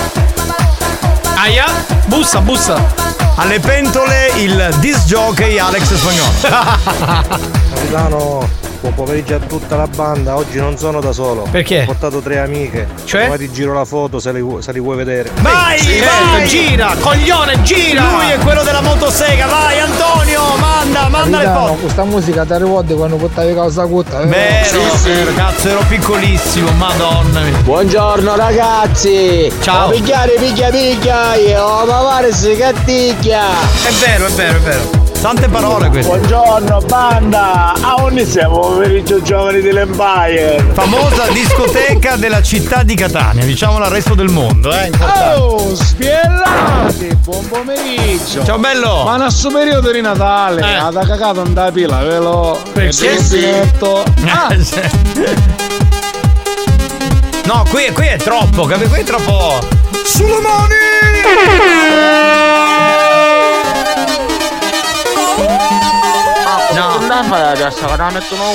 Aia, 1.36 1.66
bussa, 2.06 2.40
bussa. 2.40 3.02
Alle 3.36 3.60
pentole 3.60 4.32
il 4.36 4.74
disc 4.80 5.04
jockey 5.04 5.58
Alex 5.58 5.94
Spagnolo. 5.94 6.32
Capitano, 7.72 8.48
buon 8.85 8.95
pomeriggio 8.95 9.37
a 9.37 9.38
tutta 9.38 9.76
la 9.76 9.87
banda. 9.87 10.37
Oggi 10.37 10.59
non 10.59 10.76
sono 10.76 11.00
da 11.00 11.12
solo. 11.12 11.47
Perché? 11.50 11.83
Ho 11.83 11.85
portato 11.87 12.21
tre 12.21 12.38
amiche. 12.38 12.87
Cioè? 13.05 13.29
Ma 13.29 13.37
ti 13.38 13.50
giro 13.50 13.73
la 13.73 13.87
foto 13.87 14.19
se, 14.19 14.31
vu- 14.41 14.59
se 14.61 14.73
li 14.73 14.81
vuoi 14.81 14.97
vedere. 14.97 15.31
Vai, 15.41 15.79
Certo, 15.81 16.31
vai! 16.31 16.49
gira, 16.49 16.95
coglione, 17.00 17.62
gira. 17.62 18.03
Lui 18.11 18.31
è 18.31 18.38
quello 18.38 18.62
della 18.62 18.83
motosega, 18.83 19.47
vai 19.47 19.81
Antonio, 19.81 20.43
manda, 20.59 21.09
manda 21.09 21.38
le 21.38 21.47
foto. 21.47 21.73
questa 21.75 22.05
musica 22.05 22.45
ti 22.45 22.57
ricordi 22.59 22.95
quando 22.95 23.17
portavi 23.17 23.55
causa 23.55 23.87
cutta? 23.87 24.23
Vero, 24.25 24.81
vero, 25.03 25.33
cazzo, 25.35 25.69
ero 25.69 25.85
piccolissimo, 25.88 26.71
madonna 26.73 27.41
mia. 27.41 27.57
Buongiorno 27.59 28.37
ragazzi! 28.37 29.50
Ciao. 29.62 29.88
A 29.88 29.91
pigliare 29.93 30.33
piglia 30.38 30.69
piglia! 30.69 31.35
Io 31.37 31.85
ma 31.87 31.99
pare 32.00 32.33
si 32.35 32.55
catticchia! 32.57 33.43
È 33.87 33.91
vero, 34.05 34.26
è 34.26 34.31
vero, 34.31 34.57
è 34.57 34.61
vero. 34.61 35.03
Tante 35.25 35.49
parole 35.49 35.88
queste. 35.88 36.19
Buongiorno 36.19 36.83
banda! 36.83 37.73
A 37.81 37.95
ogni 38.02 38.26
siamo 38.26 38.59
pomeriggio 38.61 39.23
giovani 39.23 39.62
dell'Empire! 39.62 40.62
Famosa 40.75 41.28
discoteca 41.28 42.16
della 42.16 42.43
città 42.43 42.83
di 42.83 42.95
Catania, 42.95 43.43
diciamolo 43.43 43.85
al 43.85 43.90
resto 43.90 44.14
del 44.14 44.28
mondo, 44.28 44.71
eh. 44.71 44.85
importante. 44.85 45.40
Oh, 45.40 45.75
spiellati! 45.75 47.16
Buon 47.23 47.49
pomeriggio! 47.49 48.45
Ciao 48.45 48.59
bello! 48.59 49.04
Ma 49.04 49.16
nel 49.16 49.33
suo 49.33 49.50
periodo 49.50 49.90
di 49.90 50.02
Natale, 50.02 50.61
Eh. 50.61 50.75
ha 50.75 50.90
da 50.90 51.07
cagato 51.07 51.40
un 51.40 51.54
da 51.54 51.73
pila, 51.73 52.02
ve 52.02 52.19
lo... 52.19 52.61
Perché 52.75 53.19
sì? 53.23 53.37
rubinetto. 53.40 54.04
Ah, 54.26 54.54
No, 57.47 57.64
qui, 57.71 57.90
qui 57.95 58.09
è 58.09 58.19
troppo, 58.19 58.66
capi? 58.66 58.87
Qui 58.88 59.00
è 59.00 59.04
troppo. 59.04 59.59
Sulle 60.04 60.40
No. 67.23 68.54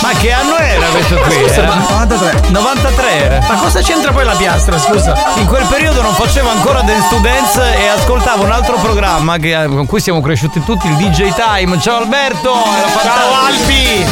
Ma 0.00 0.10
che 0.18 0.32
anno 0.32 0.56
era 0.56 0.86
questo 0.86 1.16
qui? 1.16 1.34
Scusa, 1.34 1.54
Era- 1.62 1.66
ma- 1.74 1.86
93. 1.90 2.48
93 2.48 3.10
era. 3.10 3.38
Ma 3.46 3.54
cosa 3.56 3.80
c'entra 3.82 4.10
poi 4.12 4.24
la 4.24 4.34
piastra, 4.34 4.78
scusa? 4.78 5.14
In 5.36 5.46
quel 5.46 5.64
periodo 5.66 6.00
non 6.00 6.14
facevo 6.14 6.48
ancora 6.48 6.80
to 6.80 7.18
Dance 7.18 7.76
e 7.76 7.88
ascoltavo 7.88 8.44
un 8.44 8.50
altro 8.52 8.76
programma 8.78 9.36
che- 9.36 9.66
con 9.68 9.84
cui 9.86 10.00
siamo 10.00 10.20
cresciuti 10.22 10.62
tutti, 10.64 10.86
il 10.86 10.96
DJ 10.96 11.32
Time. 11.34 11.78
Ciao 11.80 11.98
Alberto! 11.98 12.54
Era 12.54 12.88
Ciao. 13.02 13.44
Albi! 13.46 14.06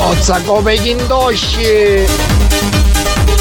Ozza 0.00 0.40
come 0.44 0.76
gli 0.78 0.88
indosci! 0.88 2.06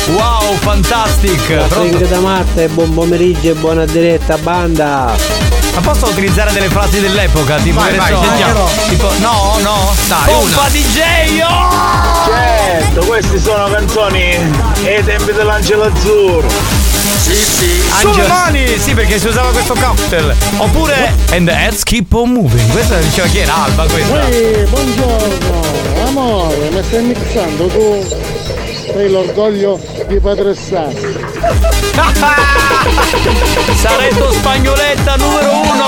Wow, 0.07 0.55
fantastic! 0.55 1.53
Pronto? 1.67 1.97
da 2.05 2.19
Marta 2.19 2.61
e 2.61 2.67
buon 2.69 2.93
pomeriggio 2.93 3.51
e 3.51 3.53
buona 3.53 3.85
diretta 3.85 4.37
banda! 4.37 5.56
Ma 5.77 5.83
posso 5.83 6.07
utilizzare 6.07 6.51
delle 6.53 6.69
frasi 6.69 6.99
dell'epoca? 6.99 7.57
Tipo, 7.57 7.79
Vai, 7.79 7.95
vai, 7.95 8.11
so, 8.11 8.23
sentiamo. 8.23 8.67
Tipo, 8.89 9.11
no, 9.19 9.59
no. 9.61 9.93
Dai, 10.07 10.33
Pompa 10.33 10.61
una. 10.61 10.69
DJ! 10.69 11.41
Oh! 11.47 12.25
Certo, 12.25 13.05
queste 13.05 13.39
sono 13.39 13.69
canzoni 13.69 14.39
ai 14.83 15.03
tempi 15.03 15.33
dell'Angelo 15.33 15.83
Azzurro. 15.83 16.49
Sì, 17.21 17.35
sì. 17.35 17.83
Sulle 17.99 18.25
mani! 18.25 18.79
Sì, 18.79 18.95
perché 18.95 19.19
si 19.19 19.27
usava 19.27 19.51
questo 19.51 19.75
cocktail. 19.75 20.35
Oppure 20.57 21.13
And 21.29 21.47
the 21.47 21.53
heads 21.53 21.83
keep 21.83 22.11
on 22.11 22.31
moving. 22.31 22.71
Questa 22.71 22.97
diceva 22.97 23.27
chi 23.27 23.37
era 23.37 23.65
Alba 23.65 23.85
questa. 23.85 24.27
Ehi, 24.29 24.65
buongiorno, 24.65 25.61
amore, 26.07 26.69
mi 26.71 26.83
stai 26.83 27.03
mixando 27.03 27.67
tu? 27.67 28.56
Sei 28.97 29.11
l'orgoglio 29.11 29.79
di 30.07 30.19
Padre 30.19 30.55
Sassi. 30.55 30.95
Saretto 33.75 34.31
spagnoletta 34.31 35.15
numero 35.17 35.51
uno! 35.51 35.85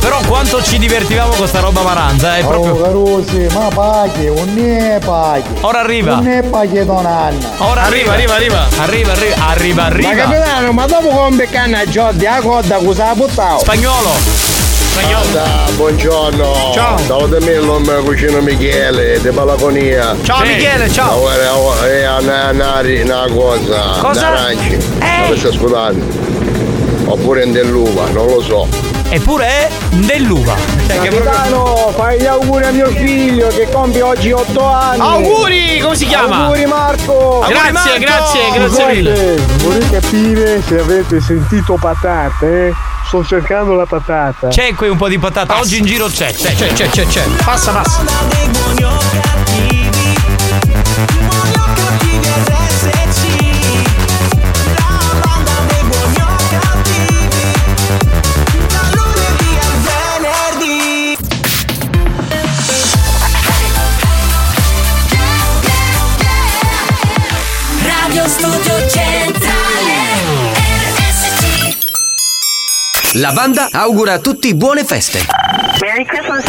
Però 0.00 0.18
quanto 0.26 0.62
ci 0.62 0.78
divertivamo 0.78 1.34
con 1.34 1.46
sta 1.46 1.60
roba 1.60 1.82
maranza, 1.82 2.38
è 2.38 2.40
proprio. 2.40 2.72
Oh, 2.72 2.80
Carusi, 2.80 3.46
ma 3.52 3.68
paghi, 3.68 4.28
un 4.28 4.54
ne 4.54 4.98
paghi. 5.04 5.56
Ora 5.60 5.80
arriva. 5.80 6.14
Un 6.14 6.24
ne 6.24 6.42
paghi 6.42 6.82
Don 6.86 7.04
Anna. 7.04 7.48
Ora 7.58 7.82
arriva, 7.82 8.12
arriva, 8.12 8.34
arriva. 8.36 8.66
Arriva, 8.78 9.12
arriva, 9.12 9.46
arriva, 9.46 9.84
arriva. 9.84 10.08
Ma 10.08 10.14
capitano, 10.14 10.72
ma 10.72 10.86
dopo 10.86 11.08
come 11.08 11.36
beccanna 11.36 11.80
a 11.80 11.86
Giordi 11.86 12.24
a 12.24 12.40
coda 12.40 12.78
cosa 12.78 13.10
ha 13.10 13.14
buttato? 13.14 13.58
Spagnolo. 13.58 14.39
Spagnolo. 14.90 15.76
buongiorno. 15.76 16.72
Ciao. 16.74 16.98
Ciao 17.06 17.26
da 17.28 17.38
me 17.40 17.52
il 17.52 17.64
nome 17.64 18.02
cucino 18.02 18.40
Michele 18.40 19.20
di 19.20 19.30
Palaconia. 19.30 20.16
Ciao, 20.22 20.40
Michele, 20.40 20.90
ciao. 20.90 21.22
Ora 21.22 21.86
è 21.86 22.18
una, 22.18 22.50
una, 22.50 22.80
una 22.80 23.26
cosa. 23.32 23.80
Cosa? 24.00 24.20
D'aranci. 24.20 24.76
Dove 24.76 25.38
stai 25.38 25.50
ascoltando? 25.52 26.04
Oppure 27.04 27.44
in 27.44 27.52
dell'uva, 27.52 28.08
non 28.10 28.26
lo 28.26 28.40
so. 28.40 28.68
Eppure 29.08 29.46
è 29.46 29.70
dell'uva. 29.90 30.54
Cioè, 30.86 30.98
Capitano, 30.98 31.92
fai 31.96 32.20
gli 32.20 32.26
auguri 32.26 32.64
a 32.64 32.70
mio 32.70 32.86
figlio 32.86 33.46
che 33.48 33.68
compie 33.70 34.02
oggi 34.02 34.32
8 34.32 34.64
anni. 34.64 35.00
Auguri, 35.00 35.78
come 35.80 35.94
si 35.94 36.06
chiama? 36.06 36.46
Auguri 36.46 36.66
Marco. 36.66 37.44
Grazie, 37.48 37.98
grazie, 37.98 38.40
grazie 38.54 38.86
mille. 38.86 39.14
Scusate, 39.14 39.64
vorrei 39.64 39.90
capire 39.90 40.62
se 40.66 40.78
avete 40.80 41.20
sentito 41.20 41.76
patate, 41.80 42.68
eh? 42.68 42.89
Sto 43.10 43.24
cercando 43.24 43.74
la 43.74 43.86
patata. 43.86 44.46
C'è 44.46 44.72
qui 44.72 44.86
un 44.86 44.96
po' 44.96 45.08
di 45.08 45.18
patata. 45.18 45.58
Oggi 45.58 45.78
in 45.78 45.84
giro 45.84 46.06
c'è. 46.06 46.32
C'è, 46.32 46.54
c'è, 46.54 46.72
c'è, 46.72 46.88
c'è. 46.90 47.06
c'è. 47.06 47.24
Passa, 47.44 47.72
passa. 47.72 49.39
La 73.14 73.32
banda 73.32 73.70
augura 73.72 74.12
a 74.12 74.18
tutti 74.20 74.54
buone 74.54 74.84
feste. 74.84 75.26
Merry 75.80 76.04
Christmas 76.04 76.44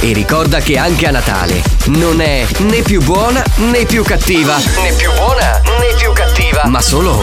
E 0.00 0.12
ricorda 0.14 0.60
che 0.60 0.78
anche 0.78 1.06
a 1.06 1.10
Natale 1.10 1.62
non 1.88 2.22
è 2.22 2.46
né 2.60 2.80
più 2.80 3.02
buona 3.02 3.44
né 3.56 3.84
più 3.84 4.02
cattiva. 4.04 4.56
Né 4.56 4.92
più 4.96 5.12
buona 5.12 5.60
né 5.80 5.94
più 5.98 6.12
cattiva. 6.14 6.62
Ma 6.64 6.80
solo 6.80 7.22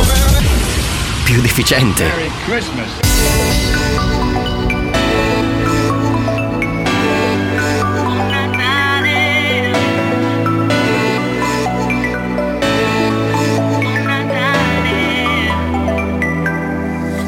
più 1.23 1.41
deficiente. 1.41 3.14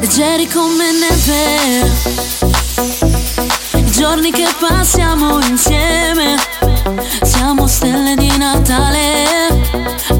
Leggeri 0.07 0.47
come 0.47 0.85
neve. 0.93 1.91
I 3.73 3.91
giorni 3.91 4.31
che 4.31 4.47
passiamo 4.57 5.37
insieme. 5.41 6.37
Siamo 7.23 7.67
stelle 7.67 8.15
di 8.15 8.31
Natale. 8.37 9.49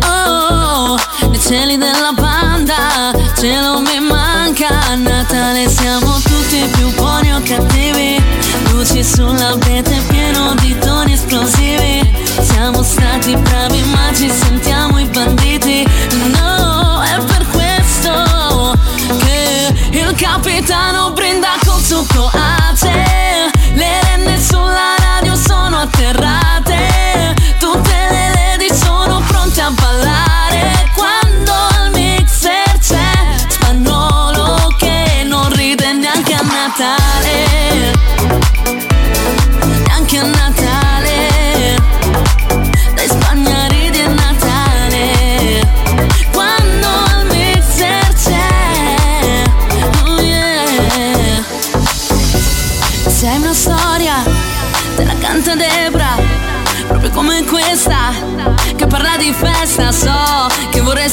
Oh, 0.06 0.98
nei 1.30 1.40
cieli 1.40 1.78
della 1.78 2.12
banda 2.12 3.14
Cielo 3.38 3.80
mi 3.80 4.02
manca. 4.02 4.68
A 4.90 4.96
Natale 4.96 5.70
siamo 5.70 6.20
tutti 6.20 6.70
più 6.76 6.94
buoni 6.96 7.34
o 7.34 7.42
cattivi. 7.42 8.22
Luci 8.72 9.02
sull'abete 9.02 10.02
pieno 10.10 10.54
di 10.56 10.78
toni 10.80 11.14
esplosivi. 11.14 12.14
Siamo 12.42 12.84
stati 12.84 13.38
bravi 13.38 13.82
ma 13.84 14.12
ci 14.14 14.30
sentiamo 14.30 15.00
i 15.00 15.06
banditi. 15.06 15.88
No, 16.40 16.47
capitano 20.18 21.12
brinda 21.14 21.50
col 21.64 21.80
suo 21.80 22.04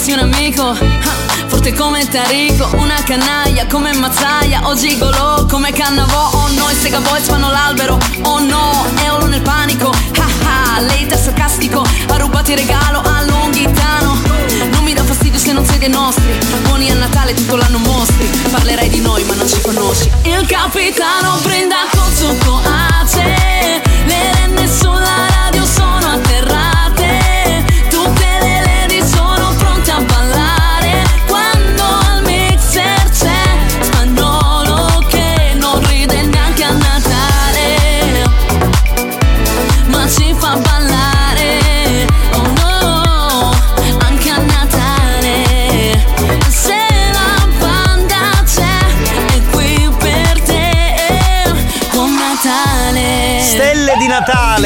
vorresti 0.05 0.13
un 0.13 0.19
amico 0.19 0.75
Forte 1.47 1.73
come 1.73 2.07
Tarico 2.09 2.69
Una 2.77 3.03
canaglia 3.05 3.67
come 3.67 3.93
Mazzaia 3.95 4.61
O 4.65 4.75
gigolo 4.75 5.47
come 5.49 5.73
Cannavò 5.73 6.31
Oh 6.33 6.49
no, 6.53 6.69
i 6.71 6.75
Sega 6.75 7.01
Boys 7.01 7.27
fanno 7.27 7.51
l'albero 7.51 7.99
Oh 8.23 8.41
no, 8.41 8.87
Eolo 9.05 9.27
nel 9.27 9.41
panico 9.41 9.89
Ah 9.89 10.77
ah, 10.77 10.81
lei 10.81 11.07
è 11.07 11.17
sarcastico 11.17 11.85
Ha 12.09 12.17
rubato 12.17 12.51
il 12.51 12.59
regalo 12.59 13.01
a 13.01 13.25
Longhitano. 13.25 14.21
Non 14.71 14.83
mi 14.83 14.93
dà 14.93 15.03
fastidio 15.03 15.39
se 15.39 15.53
non 15.53 15.65
sei 15.65 15.79
dei 15.79 15.89
nostri 15.89 16.39
Buoni 16.65 16.91
a 16.91 16.95
Natale 16.95 17.35
tutto 17.35 17.57
l'anno 17.57 17.79
mostri 17.79 18.27
Parlerai 18.51 18.89
di 18.89 19.01
noi 19.01 19.25
ma 19.25 19.35
non 19.35 19.49
ci 19.49 19.61
conosci. 19.61 20.11
Il 20.23 20.47
capitano 20.47 21.39
brinda 21.43 21.77
col 21.93 22.13
suo 22.15 22.35
coace 22.45 23.83
Le 24.05 24.33
renne 24.33 24.69
sulla 24.69 25.04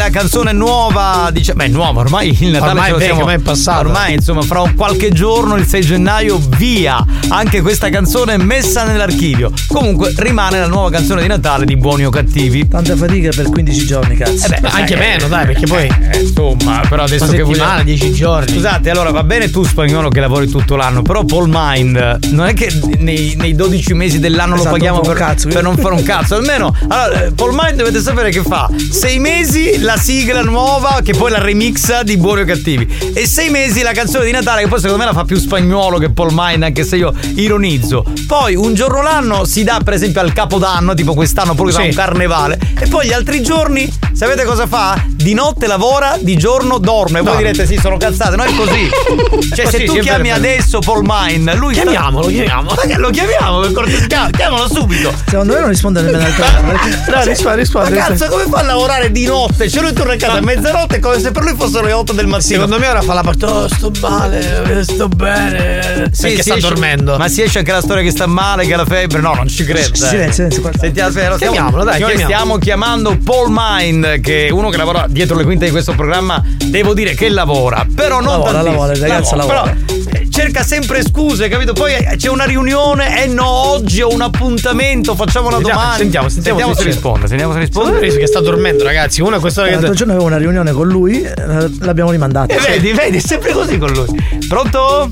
la 0.00 0.10
canzone 0.10 0.52
nuova, 0.52 1.28
dice, 1.32 1.52
beh, 1.52 1.68
nuova, 1.68 2.00
ormai 2.00 2.36
il 2.40 2.50
Natale 2.50 2.70
Ormai 2.70 2.84
ce 2.86 2.90
lo 2.92 2.98
è 2.98 3.02
siamo 3.04 3.20
ormai 3.20 3.34
è 3.36 3.38
passato. 3.38 3.80
Ormai, 3.86 4.14
insomma, 4.14 4.42
fra 4.42 4.62
qualche 4.74 5.10
giorno, 5.10 5.56
il 5.56 5.66
6 5.66 5.80
gennaio, 5.82 6.40
via. 6.56 7.04
Anche 7.28 7.60
questa 7.60 7.88
canzone 7.90 8.34
è 8.34 8.36
messa 8.38 8.84
nell'archivio. 8.84 9.50
Comunque 9.68 10.12
rimane 10.16 10.58
la 10.58 10.66
nuova 10.66 10.90
canzone 10.90 11.22
di 11.22 11.28
Natale 11.28 11.64
di 11.66 11.76
Buoni 11.76 12.06
o 12.06 12.10
Cattivi. 12.10 12.66
Tanta 12.66 12.96
fatica 12.96 13.30
per 13.34 13.50
15 13.50 13.86
giorni, 13.86 14.16
cazzo. 14.16 14.46
Eh 14.46 14.60
beh, 14.60 14.68
Anche 14.68 14.94
eh, 14.94 14.98
meno, 14.98 15.28
dai, 15.28 15.46
perché 15.46 15.66
poi. 15.66 15.86
eh, 16.12 16.18
insomma, 16.20 16.80
però 16.88 17.02
adesso 17.04 17.26
che 17.26 17.42
vogliamo- 17.42 17.82
10 17.82 18.12
giorni. 18.12 18.52
Scusate, 18.52 18.90
allora 18.90 19.10
va 19.10 19.22
bene 19.22 19.50
tu 19.50 19.62
spagnolo 19.64 20.08
che 20.08 20.20
lavori 20.20 20.48
tutto 20.48 20.76
l'anno, 20.76 21.02
però 21.02 21.24
Paul 21.24 21.48
Mind 21.52 22.18
non 22.30 22.46
è 22.46 22.54
che 22.54 22.72
nei, 22.98 23.34
nei 23.36 23.54
12 23.54 23.92
mesi 23.94 24.18
dell'anno 24.18 24.54
Esatto, 24.54 24.68
lo 24.70 24.74
paghiamo 24.76 25.00
per, 25.00 25.16
cazzo. 25.16 25.48
per 25.48 25.62
non 25.62 25.76
fare 25.76 25.94
un 25.94 26.02
cazzo. 26.02 26.36
Almeno, 26.36 26.74
allora, 26.88 27.24
eh, 27.26 27.32
Paul 27.32 27.52
Mind 27.52 27.76
dovete 27.76 28.00
sapere 28.00 28.30
che 28.30 28.42
fa 28.42 28.68
6 28.90 29.18
mesi 29.18 29.28
mesi 29.30 29.78
la 29.90 29.96
sigla 29.96 30.42
nuova 30.42 31.00
che 31.02 31.14
poi 31.14 31.32
la 31.32 31.40
remixa 31.40 32.04
di 32.04 32.16
Buoni 32.16 32.42
o 32.42 32.44
Cattivi. 32.44 33.12
E 33.12 33.26
sei 33.26 33.50
mesi 33.50 33.82
la 33.82 33.90
canzone 33.90 34.24
di 34.24 34.30
Natale 34.30 34.62
che 34.62 34.68
poi 34.68 34.78
secondo 34.78 35.02
me 35.02 35.04
la 35.10 35.12
fa 35.16 35.24
più 35.24 35.36
spagnolo 35.36 35.98
che 35.98 36.10
Paul 36.12 36.28
Mine, 36.32 36.64
anche 36.66 36.84
se 36.84 36.94
io 36.94 37.12
ironizzo. 37.34 38.04
Poi 38.28 38.54
un 38.54 38.72
giorno 38.74 39.02
l'anno 39.02 39.44
si 39.44 39.64
dà 39.64 39.80
per 39.82 39.94
esempio 39.94 40.20
al 40.20 40.32
capodanno, 40.32 40.94
tipo 40.94 41.12
quest'anno 41.14 41.54
proprio 41.54 41.74
Sì. 41.74 41.82
un 41.88 41.92
carnevale. 41.92 42.56
E 42.78 42.86
poi 42.86 43.08
gli 43.08 43.12
altri 43.12 43.42
giorni, 43.42 43.92
sapete 44.12 44.44
cosa 44.44 44.68
fa? 44.68 45.02
Di 45.08 45.34
notte 45.34 45.66
lavora, 45.66 46.16
di 46.20 46.36
giorno 46.36 46.78
dorme. 46.78 47.20
Voi 47.20 47.32
No. 47.32 47.38
direte 47.38 47.66
sì, 47.66 47.76
sono 47.76 47.96
cazzate, 47.96 48.36
no 48.36 48.44
è 48.44 48.54
così. 48.54 48.88
Cioè 49.52 49.64
Così, 49.64 49.76
se 49.78 49.84
tu 49.84 49.94
chiami 49.98 50.28
vero, 50.28 50.36
è 50.36 50.40
vero. 50.40 50.52
adesso 50.54 50.78
Paul 50.78 51.02
Mine, 51.04 51.54
lui 51.56 51.72
sta- 51.74 51.82
Chiamiamolo, 51.82 52.28
chiamiamo. 52.28 52.70
Ma 52.74 52.82
che 52.82 52.96
lo 52.96 53.10
chiamiamo 53.10 53.58
per 53.60 53.72
cortesia? 53.72 54.28
Chiamalo 54.30 54.68
subito. 54.68 55.12
Secondo 55.28 55.54
me 55.54 55.60
non 55.60 55.68
risponde 55.70 56.02
nemmeno 56.02 56.24
al 56.24 56.34
telefono. 56.34 56.78
Dai, 57.08 57.26
rispondi, 57.26 57.58
rispondi. 57.58 57.92
Ma 57.92 58.04
cazzo, 58.06 58.26
come 58.28 58.44
fa 58.48 58.58
a 58.58 58.62
lavorare 58.62 59.10
di 59.10 59.24
notte? 59.26 59.68
Cioè 59.68 59.79
lui 59.80 59.92
torna 59.92 60.12
a 60.12 60.16
casa 60.16 60.38
a 60.38 60.40
mezzanotte 60.40 60.98
come 60.98 61.18
se 61.20 61.30
per 61.30 61.42
lui 61.42 61.54
fossero 61.56 61.84
le 61.86 61.92
8 61.92 62.12
del 62.12 62.26
mattino. 62.26 62.52
Secondo 62.64 62.78
me 62.78 62.88
ora 62.88 63.00
fa 63.02 63.14
la 63.14 63.22
parte. 63.22 63.44
Oh, 63.46 63.68
sto 63.68 63.90
male, 64.00 64.82
sto 64.84 65.08
bene. 65.08 66.08
Sì, 66.12 66.22
perché 66.22 66.42
sta 66.42 66.54
esce- 66.56 66.68
dormendo. 66.68 67.16
Ma 67.16 67.28
si 67.28 67.42
esce 67.42 67.58
anche 67.58 67.72
la 67.72 67.80
storia 67.80 68.02
che 68.02 68.10
sta 68.10 68.26
male, 68.26 68.66
che 68.66 68.74
ha 68.74 68.76
la 68.78 68.84
febbre. 68.84 69.20
No, 69.20 69.34
non 69.34 69.48
ci 69.48 69.64
credo. 69.64 69.94
Silenzio, 69.94 70.32
silenzio. 70.32 70.60
guarda. 70.60 70.78
Senti, 70.80 71.00
aspetta, 71.00 71.36
Chiamiamolo, 71.36 71.84
dai, 71.84 71.96
chiamiamolo. 71.96 72.24
stiamo 72.26 72.58
chiamando 72.58 73.18
Paul 73.22 73.48
Mind, 73.50 74.20
che 74.20 74.46
è 74.46 74.50
uno 74.50 74.68
che 74.70 74.76
lavora 74.76 75.06
dietro 75.08 75.36
le 75.36 75.44
quinte 75.44 75.64
di 75.66 75.70
questo 75.70 75.92
programma. 75.94 76.42
Devo 76.66 76.94
dire 76.94 77.14
che 77.14 77.28
lavora, 77.28 77.86
però 77.94 78.20
non 78.20 78.32
Lavora, 78.32 78.50
tantissimo. 78.52 78.70
lavora, 78.72 78.92
il 78.92 79.00
ragazzo 79.00 79.34
lavora. 79.36 79.62
Però 79.62 80.10
eh, 80.12 80.28
cerca 80.40 80.62
sempre 80.62 81.02
scuse, 81.02 81.48
capito? 81.48 81.74
Poi 81.74 81.92
eh, 81.94 82.16
c'è 82.16 82.28
una 82.30 82.44
riunione, 82.44 83.22
eh 83.22 83.26
no, 83.26 83.46
oggi 83.46 84.00
ho 84.00 84.10
un 84.10 84.22
appuntamento, 84.22 85.14
facciamo 85.14 85.48
una 85.48 85.56
Sentiamo, 85.56 85.80
domanda. 85.80 85.98
sentiamo, 85.98 86.28
sentiamo 86.30 86.74
se 86.74 86.80
se 86.80 86.84
risponde. 86.86 87.26
Sentiamo 87.26 87.52
se 87.52 87.58
risponde. 87.58 88.00
me 88.00 88.08
che 88.08 88.26
sta 88.26 88.40
dormendo, 88.40 88.84
ragazzi. 88.84 89.20
Una 89.20 89.36
è 89.36 89.40
questa 89.40 89.64
che. 89.64 89.72
L'altro 89.72 89.92
giorno 89.92 90.12
avevo 90.14 90.26
una 90.28 90.38
riunione 90.38 90.72
con 90.72 90.88
lui, 90.88 91.22
eh, 91.22 91.34
l'abbiamo 91.80 92.10
rimandata. 92.10 92.54
E 92.54 92.58
vedi, 92.58 92.92
vedi, 92.92 93.18
è 93.18 93.20
sempre 93.20 93.52
così 93.52 93.76
con 93.76 93.92
lui. 93.92 94.06
Pronto? 94.48 95.08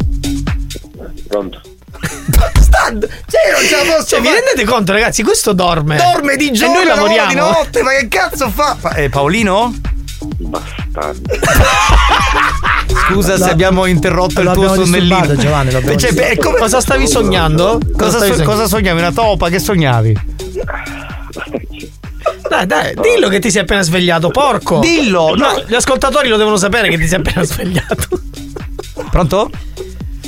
Pronto? 1.28 1.60
Sta, 2.60 2.84
cioè, 2.86 3.52
non 3.52 3.62
ce 3.66 3.76
la 3.76 3.92
posso 3.96 4.06
Cioè, 4.06 4.20
vi 4.20 4.26
fare. 4.28 4.40
rendete 4.44 4.64
conto, 4.70 4.92
ragazzi? 4.92 5.22
Questo 5.22 5.52
dorme. 5.52 5.96
Dorme 5.96 6.36
di 6.36 6.50
giorno 6.52 6.74
E 6.80 6.84
noi 6.84 6.86
lavoriamo. 6.86 7.28
di 7.28 7.34
notte, 7.34 7.82
ma 7.82 7.90
che 7.90 8.08
cazzo 8.08 8.48
fa? 8.50 8.76
Pa- 8.80 8.94
eh, 8.94 9.10
Paolino? 9.10 9.74
Bastardo. 10.38 11.20
Scusa 13.08 13.36
se 13.36 13.44
Lo- 13.44 13.50
abbiamo 13.50 13.86
interrotto 13.86 14.40
il 14.40 14.50
tuo 14.52 14.74
sonnellino. 14.74 15.34
Giovanni, 15.36 15.70
Cioè, 15.96 16.12
beh, 16.12 16.36
come- 16.38 16.58
Cosa 16.58 16.80
stavi 16.80 17.06
sognando? 17.08 17.78
Cosa, 17.96 18.18
stavi 18.18 18.34
so- 18.36 18.42
cosa 18.44 18.66
sognavi? 18.66 18.98
Una 19.00 19.12
topa? 19.12 19.48
Che 19.48 19.58
sognavi? 19.58 20.16
Dai, 22.48 22.66
dai, 22.66 22.94
dillo 23.00 23.28
che 23.28 23.38
ti 23.38 23.50
sei 23.50 23.62
appena 23.62 23.82
svegliato, 23.82 24.30
porco. 24.30 24.78
Dillo, 24.80 25.34
no. 25.36 25.62
gli 25.66 25.74
ascoltatori 25.74 26.28
lo 26.28 26.36
devono 26.36 26.56
sapere 26.56 26.88
che 26.88 26.98
ti 26.98 27.06
sei 27.06 27.18
appena 27.18 27.42
svegliato. 27.44 28.20
Pronto? 29.10 29.50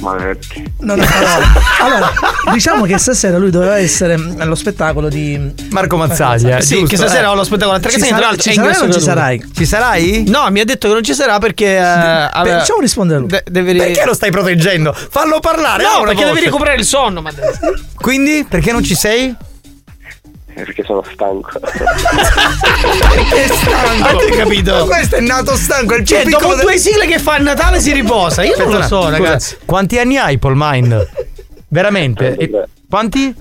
Maledetti. 0.01 0.73
Non 0.81 0.99
ho 1.01 1.05
parole. 1.05 1.47
Allora, 1.81 2.13
diciamo 2.53 2.85
che 2.85 2.99
stasera 2.99 3.39
lui 3.39 3.51
doveva 3.51 3.79
essere 3.79 4.15
allo 4.39 4.55
spettacolo 4.55 5.09
di 5.09 5.39
Marco 5.71 5.97
Mazzaglia. 5.97 6.61
Sì, 6.61 6.75
giusto, 6.81 6.89
che 6.89 6.97
stasera 6.97 7.23
eh. 7.23 7.27
ho 7.27 7.35
lo 7.35 7.45
spettacolo 7.45 7.77
a 7.77 7.81
tre 7.81 7.91
Ci 7.91 7.99
Cassini, 7.99 8.17
tra 8.19 8.27
l'altro 8.27 8.43
ci 8.43 8.51
è 8.51 8.53
sarai 8.55 8.77
o 8.77 8.81
non 8.81 8.93
ci 8.93 9.01
sarai? 9.01 9.51
Ci 9.55 9.65
sarai? 9.65 10.25
No, 10.29 10.47
mi 10.51 10.61
ha 10.61 10.65
detto 10.65 10.89
che 10.89 10.95
non 10.95 11.03
ci 11.03 11.15
sarà 11.15 11.39
perché. 11.39 11.77
eh, 11.77 11.79
aveva- 11.79 12.59
Facciamo 12.59 12.81
rispondere 12.81 13.21
lui. 13.21 13.29
de- 13.29 13.45
deve 13.51 13.75
Perché 13.75 14.05
lo 14.05 14.15
stai 14.15 14.31
proteggendo? 14.31 14.93
Fallo 14.93 15.41
parlare. 15.41 15.83
No, 15.83 15.99
una 16.01 16.07
perché 16.09 16.21
devi 16.25 16.31
voce. 16.33 16.45
recuperare 16.45 16.77
il 16.79 16.85
sonno. 16.85 17.23
Ma... 17.23 17.31
Quindi? 17.95 18.45
Perché 18.49 18.73
non 18.73 18.83
ci 18.85 18.95
sei? 18.95 19.35
Perché 20.65 20.83
sono 20.85 21.03
stanco. 21.13 21.51
È 21.61 23.47
stanco. 23.47 24.09
Avete 24.09 24.31
capito? 24.37 24.73
Ma 24.73 24.85
questo 24.85 25.17
è 25.17 25.21
nato 25.21 25.57
stanco. 25.57 25.95
È 25.95 25.99
il 25.99 26.05
Cioè, 26.05 26.25
dopo 26.25 26.55
del- 26.55 26.65
due 26.65 26.77
sigle 26.79 27.07
che 27.07 27.19
fa 27.19 27.37
il 27.37 27.43
Natale 27.45 27.81
si 27.81 27.93
riposa. 27.93 28.43
Io 28.43 28.57
non 28.57 28.71
lo 28.71 28.83
so, 28.83 29.09
ragazzi. 29.09 29.57
Quanti 29.65 29.99
anni 29.99 30.17
hai, 30.19 30.39
Paul 30.39 30.55
Mind? 30.57 31.09
Veramente? 31.69 32.29
E- 32.33 32.37
33. 32.37 32.69
Quanti? 32.89 33.35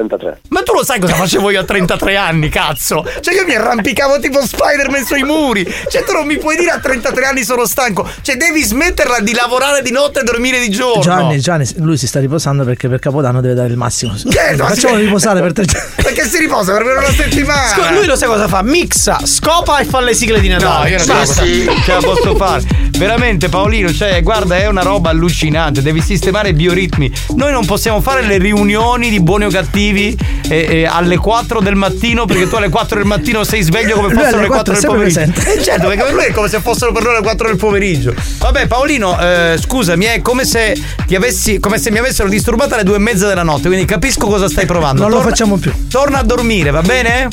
33. 0.00 0.40
Ma 0.50 0.62
tu 0.62 0.72
lo 0.72 0.84
sai 0.84 1.00
cosa 1.00 1.14
facevo 1.14 1.50
io 1.50 1.60
a 1.60 1.64
33 1.64 2.14
anni, 2.14 2.48
cazzo? 2.48 3.04
Cioè 3.20 3.34
io 3.34 3.44
mi 3.44 3.56
arrampicavo 3.56 4.20
tipo 4.20 4.40
Spider-Man 4.40 5.04
sui 5.04 5.24
muri. 5.24 5.64
Cioè 5.90 6.04
tu 6.04 6.12
non 6.12 6.26
mi 6.26 6.38
puoi 6.38 6.56
dire 6.56 6.70
a 6.70 6.78
33 6.78 7.24
anni 7.24 7.42
sono 7.42 7.66
stanco. 7.66 8.08
Cioè 8.22 8.36
devi 8.36 8.62
smetterla 8.62 9.18
di 9.18 9.34
lavorare 9.34 9.82
di 9.82 9.90
notte 9.90 10.20
e 10.20 10.22
dormire 10.22 10.60
di 10.60 10.70
giorno. 10.70 11.02
Gianni, 11.02 11.40
Gianni, 11.40 11.68
lui 11.78 11.96
si 11.96 12.06
sta 12.06 12.20
riposando 12.20 12.62
perché 12.64 12.88
per 12.88 13.00
Capodanno 13.00 13.40
deve 13.40 13.54
dare 13.54 13.68
il 13.68 13.76
massimo. 13.76 14.16
Certo, 14.16 14.62
ma 14.62 14.68
Facciamo 14.70 14.94
sì. 14.96 15.00
riposare 15.02 15.40
per 15.40 15.52
tre 15.54 15.64
giorni. 15.64 15.88
Perché 15.96 16.24
si 16.28 16.38
riposa 16.38 16.72
per 16.76 16.82
una 16.86 17.10
settimana. 17.10 17.66
Scusa, 17.74 17.90
lui 17.90 18.06
lo 18.06 18.14
sai 18.14 18.28
cosa 18.28 18.46
fa? 18.46 18.62
Mixa, 18.62 19.18
scopa 19.24 19.78
e 19.80 19.84
fa 19.86 20.00
le 20.00 20.14
sigle 20.14 20.38
di 20.40 20.46
No, 20.48 20.54
Natale. 20.58 20.90
io 20.90 20.98
non 20.98 21.06
Basta. 21.08 21.42
posso- 21.42 21.82
ce 21.82 21.92
la 21.92 21.98
posso 22.00 22.36
fare. 22.36 22.62
Veramente, 22.96 23.48
Paolino, 23.48 23.92
cioè, 23.92 24.22
guarda, 24.22 24.56
è 24.56 24.68
una 24.68 24.82
roba 24.82 25.10
allucinante. 25.10 25.82
Devi 25.82 26.00
sistemare 26.00 26.50
i 26.50 26.52
bioritmi. 26.52 27.10
Noi 27.34 27.50
non 27.50 27.64
possiamo 27.66 28.00
fare 28.00 28.22
le 28.22 28.38
riunioni 28.38 29.10
di 29.10 29.18
buoni 29.20 29.46
o 29.46 29.50
cattivi 29.50 29.78
eh, 29.88 30.14
eh, 30.48 30.86
alle 30.86 31.16
4 31.16 31.60
del 31.60 31.74
mattino 31.74 32.24
perché 32.26 32.48
tu 32.48 32.56
alle 32.56 32.68
4 32.68 32.96
del 32.98 33.06
mattino 33.06 33.44
sei 33.44 33.62
sveglio 33.62 33.94
come 33.96 34.08
Lui 34.08 34.16
fossero 34.16 34.36
alle 34.38 34.48
le 34.48 34.48
4 34.48 34.72
4 34.74 34.74
del 34.74 34.90
pomeriggio. 34.90 35.20
presente. 35.20 35.52
Eh, 35.58 35.62
certo, 35.62 35.86
perché 35.88 36.02
per 36.04 36.12
lui 36.12 36.24
è 36.24 36.32
come 36.32 36.48
se 36.48 36.60
fossero 36.60 36.92
per 36.92 37.02
noi 37.02 37.14
le 37.14 37.22
4 37.22 37.46
del 37.46 37.56
pomeriggio. 37.56 38.14
Vabbè, 38.38 38.66
Paolino, 38.66 39.18
eh, 39.20 39.56
scusami, 39.60 40.04
è 40.04 40.20
come 40.22 40.44
se 40.44 40.78
ti 41.06 41.14
avessi. 41.14 41.58
come 41.60 41.78
se 41.78 41.90
mi 41.90 41.98
avessero 41.98 42.28
disturbata 42.28 42.74
alle 42.74 42.84
due 42.84 42.96
e 42.96 42.98
mezza 43.00 43.26
della 43.26 43.42
notte. 43.42 43.68
Quindi 43.68 43.84
capisco 43.86 44.26
cosa 44.26 44.48
stai 44.48 44.66
provando. 44.66 45.00
Non 45.02 45.10
lo 45.10 45.16
Torna- 45.16 45.30
facciamo 45.30 45.56
più. 45.56 45.72
Torna 45.88 46.18
a 46.18 46.22
dormire, 46.22 46.70
va 46.70 46.82
bene? 46.82 47.28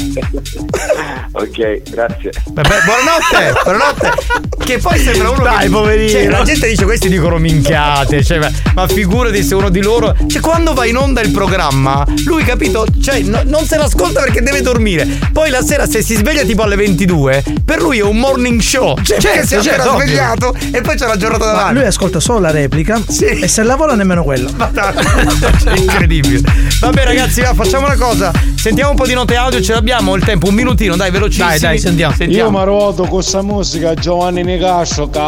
Ok, 1.32 1.82
grazie. 1.92 2.32
Vabbè, 2.52 2.76
buonanotte, 2.86 3.62
buonanotte. 3.64 4.12
Che 4.64 4.78
poi 4.80 5.00
sembra 5.00 5.30
uno 5.30 5.44
Dai, 5.44 5.66
che, 5.66 5.70
poverino. 5.70 6.10
Cioè, 6.10 6.28
la 6.28 6.44
gente 6.44 6.68
dice 6.68 6.84
questi 6.86 7.10
dicono 7.10 7.38
minchiate, 7.38 8.24
cioè, 8.24 8.40
ma, 8.40 8.52
ma 8.74 8.88
figurati 8.88 9.44
se 9.44 9.54
uno 9.56 9.70
di 9.70 9.82
loro. 9.82 10.16
Cioè, 10.28 10.42
quando 10.42 10.74
va 10.74 10.86
in 10.86 10.98
onda 10.98 11.22
il 11.22 11.32
programma, 11.32 12.06
lui 12.26 12.37
capito? 12.44 12.86
Cioè, 13.02 13.20
no- 13.22 13.42
non 13.46 13.66
se 13.66 13.78
l'ascolta 13.78 14.22
perché 14.22 14.42
deve 14.42 14.62
dormire. 14.62 15.08
Poi 15.32 15.50
la 15.50 15.62
sera, 15.62 15.86
se 15.88 16.02
si 16.02 16.16
sveglia 16.16 16.44
tipo 16.44 16.64
alle 16.64 16.76
22, 16.76 17.44
per 17.66 17.82
lui 17.82 18.00
è 18.00 18.04
un 18.04 18.18
morning 18.18 18.60
show. 18.62 18.96
Cioè, 19.02 19.20
Certo, 19.20 19.28
perché 19.30 19.48
si 19.48 19.54
è 19.54 19.58
appena 19.58 19.74
certo, 19.78 19.90
ovvio. 19.94 20.06
svegliato 20.06 20.56
e 20.72 20.82
poi 20.82 20.96
c'è 20.96 21.08
la 21.08 21.18
giornata 21.18 21.46
Ma 21.46 21.52
davanti. 21.52 21.74
lui 21.76 21.86
ascolta 21.86 22.20
solo 22.20 22.40
la 22.40 22.52
replica 22.52 23.02
e 23.20 23.48
se 23.48 23.64
lavora 23.64 23.96
nemmeno 23.96 24.24
quello. 24.24 24.50
Cioè, 25.64 25.78
incredibile. 25.78 26.42
Vabbè, 26.80 27.04
ragazzi, 27.04 27.42
va, 27.42 27.54
facciamo 27.54 27.86
una 27.86 27.96
cosa. 27.96 28.32
Sentiamo 28.56 28.92
un 28.92 28.96
po' 28.96 29.06
di 29.06 29.14
note 29.14 29.36
audio, 29.36 29.62
ce 29.62 29.74
l'abbiamo 29.74 30.16
il 30.16 30.24
tempo, 30.24 30.48
un 30.48 30.54
minutino, 30.54 30.96
dai, 30.96 31.12
velocissimo. 31.12 31.48
Dai, 31.50 31.60
dai, 31.60 31.80
sentiamo. 31.80 32.16
Io 32.28 32.52
mi 32.52 32.64
ruoto 32.64 33.04
con 33.04 33.10
questa 33.10 33.42
musica 33.42 33.94
Giovanni 33.94 34.44
che 34.58 34.66
ha 34.66 34.84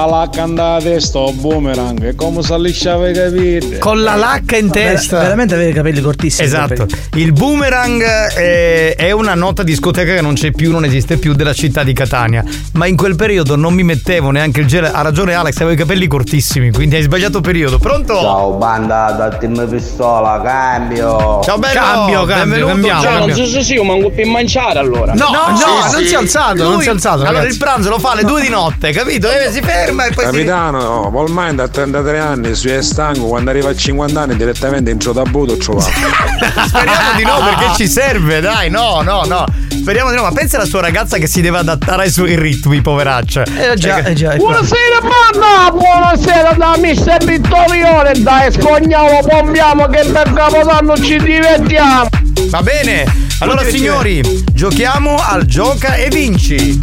la 0.05 0.29
cantata 0.31 0.83
testa 0.83 1.19
o 1.19 1.31
boomerang 1.33 2.03
e 2.03 2.15
come 2.15 2.41
se 2.43 2.57
lisciava 2.57 3.09
i 3.09 3.13
capelli. 3.13 3.77
Con 3.79 4.01
la 4.01 4.15
lacca 4.15 4.57
in 4.57 4.67
Ver- 4.69 4.93
testa. 4.95 5.19
veramente 5.19 5.53
aveva 5.55 5.69
i 5.69 5.73
capelli 5.73 6.01
cortissimi. 6.01 6.45
Esatto, 6.47 6.85
il 7.15 7.31
boomerang 7.33 8.01
è, 8.03 8.95
è 8.95 9.11
una 9.11 9.33
nota 9.35 9.63
discoteca 9.63 10.13
che 10.13 10.21
non 10.21 10.33
c'è 10.33 10.51
più, 10.51 10.71
non 10.71 10.85
esiste 10.85 11.17
più 11.17 11.33
della 11.33 11.53
città 11.53 11.83
di 11.83 11.93
Catania. 11.93 12.43
Ma 12.73 12.85
in 12.85 12.95
quel 12.95 13.15
periodo 13.15 13.55
non 13.55 13.73
mi 13.73 13.83
mettevo 13.83 14.31
neanche 14.31 14.61
il 14.61 14.67
gel. 14.67 14.85
Ha 14.85 15.01
ragione 15.01 15.33
Alex, 15.33 15.55
avevo 15.57 15.71
i 15.71 15.75
capelli 15.75 16.07
cortissimi, 16.07 16.71
quindi 16.71 16.95
hai 16.95 17.01
sbagliato 17.01 17.41
periodo. 17.41 17.77
Pronto? 17.77 18.15
Ciao 18.19 18.51
banda 18.53 19.11
da 19.11 19.29
team 19.29 19.67
pistola, 19.67 20.41
cambio. 20.43 21.41
Ciao 21.43 21.57
bello, 21.57 21.79
Cambio, 21.79 22.25
cambio, 22.25 22.67
cambiamo, 22.67 23.01
Gianni. 23.01 23.17
cambio. 23.27 23.45
sì, 23.45 23.63
sì, 23.63 23.73
io 23.73 23.83
manco 23.83 24.09
per 24.09 24.25
mangiare 24.25 24.79
allora. 24.79 25.13
No, 25.13 25.25
no, 25.29 25.57
sì, 25.57 25.91
non 25.93 26.01
sì. 26.01 26.07
si 26.07 26.13
è 26.13 26.17
alzato, 26.17 26.63
non 26.63 26.73
Lui- 26.73 26.83
si 26.83 26.87
è 26.89 26.91
alzato. 26.91 27.21
Allora 27.21 27.31
ragazzi. 27.39 27.53
il 27.53 27.57
pranzo 27.57 27.89
lo 27.89 27.99
fa 27.99 28.11
alle 28.11 28.23
due 28.23 28.41
di 28.41 28.49
notte, 28.49 28.91
capito? 28.91 29.29
E 29.29 29.51
si 29.51 29.61
ferma 29.61 30.05
e 30.05 30.13
poi 30.13 30.25
si. 30.25 30.31
Capitano, 30.31 31.09
Paul 31.11 31.29
Mind 31.31 31.59
a 31.59 31.67
33 31.67 32.19
anni, 32.19 32.55
si 32.55 32.69
è 32.69 32.81
stanco, 32.81 33.27
quando 33.27 33.49
arriva 33.49 33.69
a 33.69 33.75
50 33.75 34.21
anni 34.21 34.35
direttamente 34.35 34.91
in 34.91 34.97
tabuto 34.97 35.57
ci 35.57 35.71
va. 35.71 35.83
Speriamo 36.89 37.17
di 37.17 37.23
no 37.23 37.39
perché 37.43 37.75
ci 37.75 37.87
serve, 37.87 38.39
dai, 38.39 38.69
no, 38.69 39.01
no, 39.01 39.23
no. 39.25 39.45
Speriamo 39.69 40.09
di 40.09 40.15
no, 40.15 40.23
ma 40.23 40.31
pensa 40.31 40.57
alla 40.57 40.65
sua 40.65 40.81
ragazza 40.81 41.17
che 41.17 41.27
si 41.27 41.41
deve 41.41 41.59
adattare 41.59 42.03
ai 42.03 42.11
suoi 42.11 42.35
ritmi, 42.35 42.81
poveraccia. 42.81 43.43
Eh 43.43 43.75
già, 43.75 44.03
eh 44.03 44.13
già. 44.13 44.35
Buonasera 44.35 44.99
banda, 45.01 45.71
buonasera 45.71 46.53
da 46.53 46.75
mister 46.77 47.23
Vittorione, 47.23 48.13
dai 48.17 48.51
scognavo, 48.51 49.19
pompiamo 49.27 49.85
che 49.87 50.05
per 50.11 50.33
Capodanno 50.33 50.97
ci 50.97 51.17
divertiamo. 51.17 52.09
Va 52.49 52.61
bene. 52.63 53.05
Allora 53.39 53.63
signori, 53.63 54.43
giochiamo 54.51 55.15
al 55.17 55.45
gioca 55.45 55.93
e 55.93 56.09
vinci. 56.09 56.77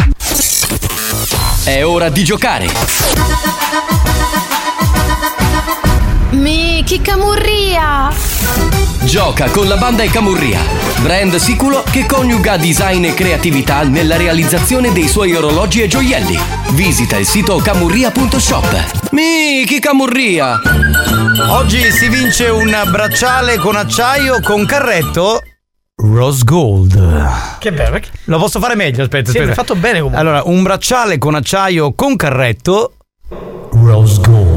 È 1.65 1.85
ora 1.85 2.09
di 2.09 2.23
giocare. 2.23 2.67
Mi 6.31 6.85
camurria! 7.03 8.86
Gioca 9.07 9.49
con 9.51 9.69
la 9.69 9.77
banda 9.77 10.03
e 10.03 10.09
Camurria, 10.11 10.61
brand 11.01 11.37
sicuro 11.37 11.85
che 11.89 12.07
coniuga 12.07 12.57
design 12.57 13.05
e 13.05 13.15
creatività 13.15 13.83
nella 13.85 14.17
realizzazione 14.17 14.93
dei 14.93 15.07
suoi 15.07 15.33
orologi 15.35 15.81
e 15.81 15.87
gioielli. 15.87 16.37
Visita 16.73 17.17
il 17.17 17.25
sito 17.25 17.57
camurria.shop. 17.59 19.11
Miki 19.13 19.79
Camurria! 19.79 20.61
Oggi 21.51 21.91
si 21.93 22.09
vince 22.09 22.49
un 22.49 22.77
bracciale 22.91 23.59
con 23.59 23.77
acciaio 23.77 24.41
con 24.43 24.67
carretto. 24.67 25.41
Rose 25.95 26.43
Gold. 26.45 27.29
Che 27.59 27.73
bello? 27.73 28.01
Lo 28.25 28.39
posso 28.39 28.59
fare 28.59 28.75
meglio? 28.75 29.03
Aspetta, 29.03 29.31
Sì, 29.31 29.39
aspetta. 29.39 29.55
fatto 29.55 29.77
bene 29.77 29.99
comunque. 29.99 30.21
Allora, 30.21 30.43
un 30.45 30.63
bracciale 30.63 31.17
con 31.19 31.35
acciaio 31.37 31.93
con 31.95 32.17
carretto. 32.17 32.93
Rose 33.71 34.21
Gold. 34.21 34.56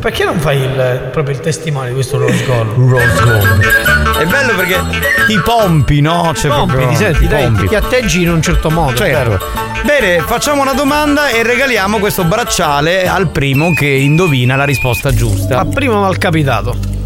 Perché 0.00 0.24
non 0.24 0.38
fai 0.38 0.58
il, 0.62 1.08
proprio 1.12 1.34
il 1.34 1.40
testimone 1.40 1.88
di 1.88 1.94
questo 1.94 2.16
Rose 2.18 2.44
Gold? 2.46 2.72
Rose 2.74 3.22
Gold. 3.22 4.16
È 4.18 4.24
bello 4.24 4.54
perché 4.54 4.80
ti 5.26 5.38
pompi, 5.44 6.00
no? 6.00 6.32
Cioè, 6.34 6.50
Pompi, 6.50 6.66
proprio- 6.72 6.88
ti 6.88 6.96
senti, 6.96 7.26
dai, 7.26 7.44
pompi. 7.44 7.68
ti 7.68 7.74
atteggi 7.74 8.22
in 8.22 8.30
un 8.30 8.40
certo 8.42 8.70
modo. 8.70 8.96
Certo. 8.96 9.28
vero? 9.30 9.38
Bene, 9.84 10.20
facciamo 10.20 10.62
una 10.62 10.72
domanda 10.72 11.28
e 11.28 11.42
regaliamo 11.42 11.98
questo 11.98 12.24
bracciale 12.24 13.06
al 13.08 13.28
primo 13.28 13.72
che 13.74 13.86
indovina 13.88 14.56
la 14.56 14.64
risposta 14.64 15.12
giusta. 15.12 15.58
A 15.60 15.64
primo 15.66 16.00
malcapitato. 16.00 16.99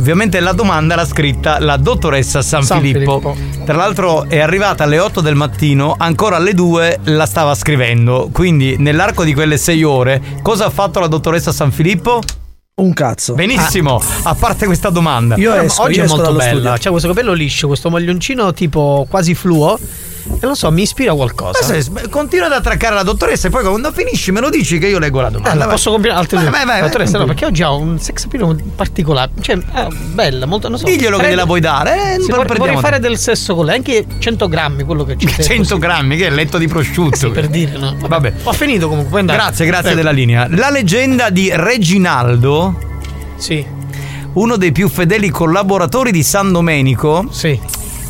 Ovviamente 0.00 0.40
la 0.40 0.52
domanda 0.52 0.94
l'ha 0.94 1.04
scritta 1.04 1.58
la 1.58 1.76
dottoressa 1.76 2.40
San, 2.40 2.62
San 2.62 2.80
Filippo. 2.80 3.34
Filippo. 3.34 3.64
Tra 3.66 3.76
l'altro 3.76 4.24
è 4.30 4.38
arrivata 4.38 4.84
alle 4.84 4.98
8 4.98 5.20
del 5.20 5.34
mattino, 5.34 5.94
ancora 5.98 6.36
alle 6.36 6.54
2 6.54 7.00
la 7.04 7.26
stava 7.26 7.54
scrivendo. 7.54 8.30
Quindi 8.32 8.76
nell'arco 8.78 9.24
di 9.24 9.34
quelle 9.34 9.58
6 9.58 9.82
ore 9.82 10.22
cosa 10.40 10.64
ha 10.64 10.70
fatto 10.70 11.00
la 11.00 11.06
dottoressa 11.06 11.52
San 11.52 11.70
Filippo? 11.70 12.22
Un 12.76 12.94
cazzo. 12.94 13.34
Benissimo, 13.34 14.02
a 14.22 14.34
parte 14.34 14.64
questa 14.64 14.88
domanda. 14.88 15.36
Io 15.36 15.50
Però 15.50 15.64
esco, 15.64 15.82
oggi 15.82 15.96
io 15.96 16.00
è 16.00 16.04
esco 16.06 16.16
molto 16.16 16.32
bella. 16.32 16.50
studio. 16.50 16.72
C'è 16.78 16.88
questo 16.88 17.08
capello 17.08 17.32
liscio, 17.34 17.66
questo 17.66 17.90
maglioncino 17.90 18.54
tipo 18.54 19.06
quasi 19.10 19.34
fluo. 19.34 19.78
E 20.38 20.46
non 20.46 20.54
so, 20.56 20.70
mi 20.70 20.82
ispira 20.82 21.12
qualcosa. 21.14 21.74
È- 21.74 22.08
Continua 22.08 22.46
ad 22.46 22.52
attraccare 22.52 22.94
la 22.94 23.02
dottoressa 23.02 23.48
e 23.48 23.50
poi 23.50 23.62
quando 23.64 23.92
finisci 23.92 24.30
me 24.32 24.40
lo 24.40 24.48
dici 24.48 24.78
che 24.78 24.86
io 24.86 24.98
leggo 24.98 25.20
la 25.20 25.28
domanda. 25.30 25.54
Eh, 25.54 25.58
Vai. 25.58 25.68
posso 25.68 25.90
compiere 25.90 26.16
altre 26.16 26.38
due? 26.40 26.50
vai, 26.50 26.64
vai, 26.64 26.80
Dottoressa, 26.80 27.18
vai. 27.18 27.20
no, 27.20 27.26
perché 27.26 27.44
oggi 27.46 27.62
ha 27.62 27.70
un 27.72 27.98
sex 27.98 28.24
appeal 28.24 28.62
particolare. 28.74 29.32
Cioè, 29.40 29.58
ah, 29.72 29.88
bella, 30.12 30.46
molto. 30.46 30.68
Non 30.68 30.78
so. 30.78 30.84
Diglielo 30.84 31.16
che 31.16 31.24
Prende- 31.24 31.30
gliela 31.30 31.44
puoi 31.46 31.60
dare, 31.60 32.14
eh, 32.14 32.20
Sì, 32.20 32.30
non 32.30 32.44
vorrei, 32.46 32.76
fare 32.78 32.98
del 33.00 33.18
sesso 33.18 33.54
con 33.54 33.66
lei, 33.66 33.76
anche 33.76 34.06
100 34.18 34.48
grammi, 34.48 34.84
quello 34.84 35.04
che 35.04 35.16
c'è. 35.16 35.42
100 35.42 35.76
grammi, 35.78 36.16
che 36.16 36.26
è 36.26 36.30
letto 36.30 36.56
di 36.58 36.68
prosciutto. 36.68 37.30
per 37.30 37.48
dire, 37.48 37.76
no? 37.76 37.94
Vabbè. 37.98 38.32
Ho 38.44 38.52
finito 38.52 38.88
comunque. 38.88 39.22
Grazie, 39.24 39.66
grazie 39.66 39.92
Prego. 39.92 39.96
della 39.96 40.10
linea. 40.12 40.46
La 40.50 40.70
leggenda 40.70 41.28
di 41.30 41.50
Reginaldo. 41.52 42.78
Sì. 43.36 43.64
Uno 44.32 44.56
dei 44.56 44.72
più 44.72 44.88
fedeli 44.88 45.28
collaboratori 45.28 46.12
di 46.12 46.22
San 46.22 46.52
Domenico. 46.52 47.26
Sì. 47.30 47.58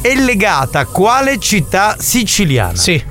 È 0.03 0.15
legata 0.15 0.81
a 0.81 0.87
quale 0.87 1.39
città 1.39 1.97
siciliana? 1.99 2.75
Sì. 2.75 3.03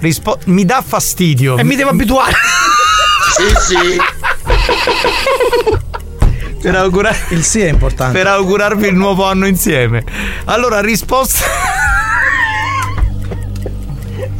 Rispo- 0.00 0.38
mi 0.46 0.64
dà 0.64 0.82
fastidio. 0.84 1.56
E 1.56 1.62
mi 1.62 1.76
devo 1.76 1.90
abituare. 1.90 2.32
Sì, 3.36 3.54
sì. 3.74 4.00
Per 6.60 6.74
augurare. 6.74 7.16
Il 7.28 7.44
sì 7.44 7.60
è 7.60 7.68
importante. 7.68 8.18
Per 8.18 8.26
augurarvi 8.26 8.88
il 8.88 8.94
nuovo 8.96 9.24
anno 9.24 9.46
insieme. 9.46 10.04
Allora, 10.46 10.80
risposta. 10.80 11.44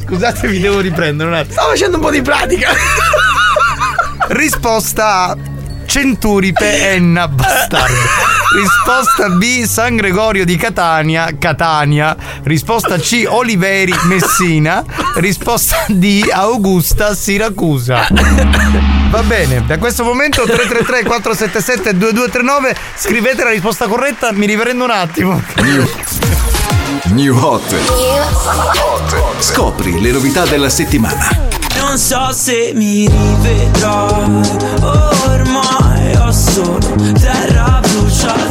Scusate, 0.05 0.49
vi 0.49 0.59
devo 0.59 0.81
riprendere 0.81 1.29
un 1.29 1.37
attimo. 1.37 1.53
Stavo 1.53 1.69
facendo 1.71 1.97
un 1.97 2.03
po' 2.03 2.11
di 2.11 2.23
pratica. 2.23 2.71
Risposta 4.29 5.07
A. 5.31 5.37
Centuripe 5.87 6.91
Enna 6.95 7.29
Bastardo. 7.29 7.95
Risposta 8.57 8.75
B. 8.87 9.65
San 9.65 9.97
Gregorio 9.97 10.45
di 10.45 10.57
Catania, 10.57 11.37
Catania. 11.37 12.17
Risposta 12.45 12.97
C. 12.99 13.25
Oliveri, 13.27 13.93
Messina. 14.05 14.85
Risposta 15.17 15.87
D. 15.89 16.29
Augusta, 16.31 17.13
Siracusa. 17.13 18.07
Va 19.11 19.23
bene, 19.25 19.65
da 19.67 19.79
questo 19.79 20.05
momento 20.05 20.45
333 20.45 21.03
477 21.03 21.97
2239 21.97 22.77
scrivete 22.97 23.43
la 23.43 23.51
risposta 23.51 23.89
corretta, 23.89 24.31
mi 24.31 24.47
riprendo 24.47 24.85
un 24.85 24.91
attimo. 24.91 25.43
New 27.07 27.37
Hot. 27.37 27.75
Scopri 29.41 30.01
le 30.01 30.13
novità 30.13 30.45
della 30.45 30.71
settimana. 30.71 31.29
Non 31.79 31.99
so 31.99 32.33
se 32.33 32.71
mi 32.73 33.09
rivedrai, 33.09 34.41
ormai 34.81 36.15
ho 36.15 36.31
solo 36.31 36.79
intorno. 36.99 37.46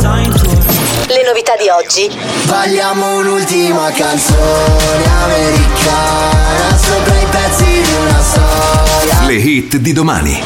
Le 0.06 1.24
novità 1.26 1.56
di 1.56 1.68
oggi. 1.70 2.08
Balliamo 2.46 3.18
un'ultima 3.18 3.90
canzone 3.92 5.04
americana 5.24 6.78
sopra 6.78 7.16
i 7.20 7.26
pezzi 7.26 7.66
di 7.66 7.94
una 8.00 8.22
storia. 8.22 9.26
Le 9.26 9.34
hit 9.34 9.78
di 9.78 9.94
domani. 9.94 10.44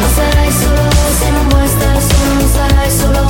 Non 0.00 0.10
sarai 0.14 0.50
solo 0.50 0.90
se 1.18 1.30
non 1.30 1.48
vuoi 1.48 1.68
stare 1.68 2.00
solo, 2.00 2.32
non 2.32 2.50
sarai 2.52 2.90
solo. 2.90 3.26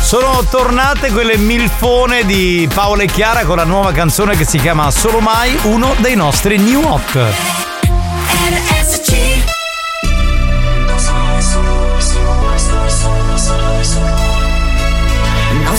Sono 0.00 0.44
tornate 0.50 1.12
quelle 1.12 1.36
milfone 1.36 2.24
di 2.26 2.68
Paola 2.72 3.04
e 3.04 3.06
Chiara 3.06 3.44
con 3.44 3.56
la 3.56 3.64
nuova 3.64 3.92
canzone 3.92 4.36
che 4.36 4.44
si 4.44 4.58
chiama 4.58 4.90
Solo 4.90 5.20
Mai, 5.20 5.56
uno 5.62 5.94
dei 5.98 6.16
nostri 6.16 6.58
new 6.58 6.82
hot. 6.82 7.73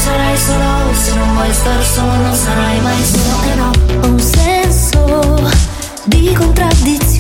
Sarai 0.05 0.37
solo 0.37 0.93
se 0.93 1.15
non 1.15 1.33
vuoi 1.33 1.51
stare 1.51 1.83
solo, 1.83 2.13
non 2.17 2.33
sarai 2.35 2.79
mai 2.81 3.03
solo 3.03 3.51
e 3.51 3.55
no. 3.55 3.71
Ho 4.01 4.07
un 4.07 4.19
senso 4.19 5.51
di 6.03 6.31
contraddizione 6.33 7.14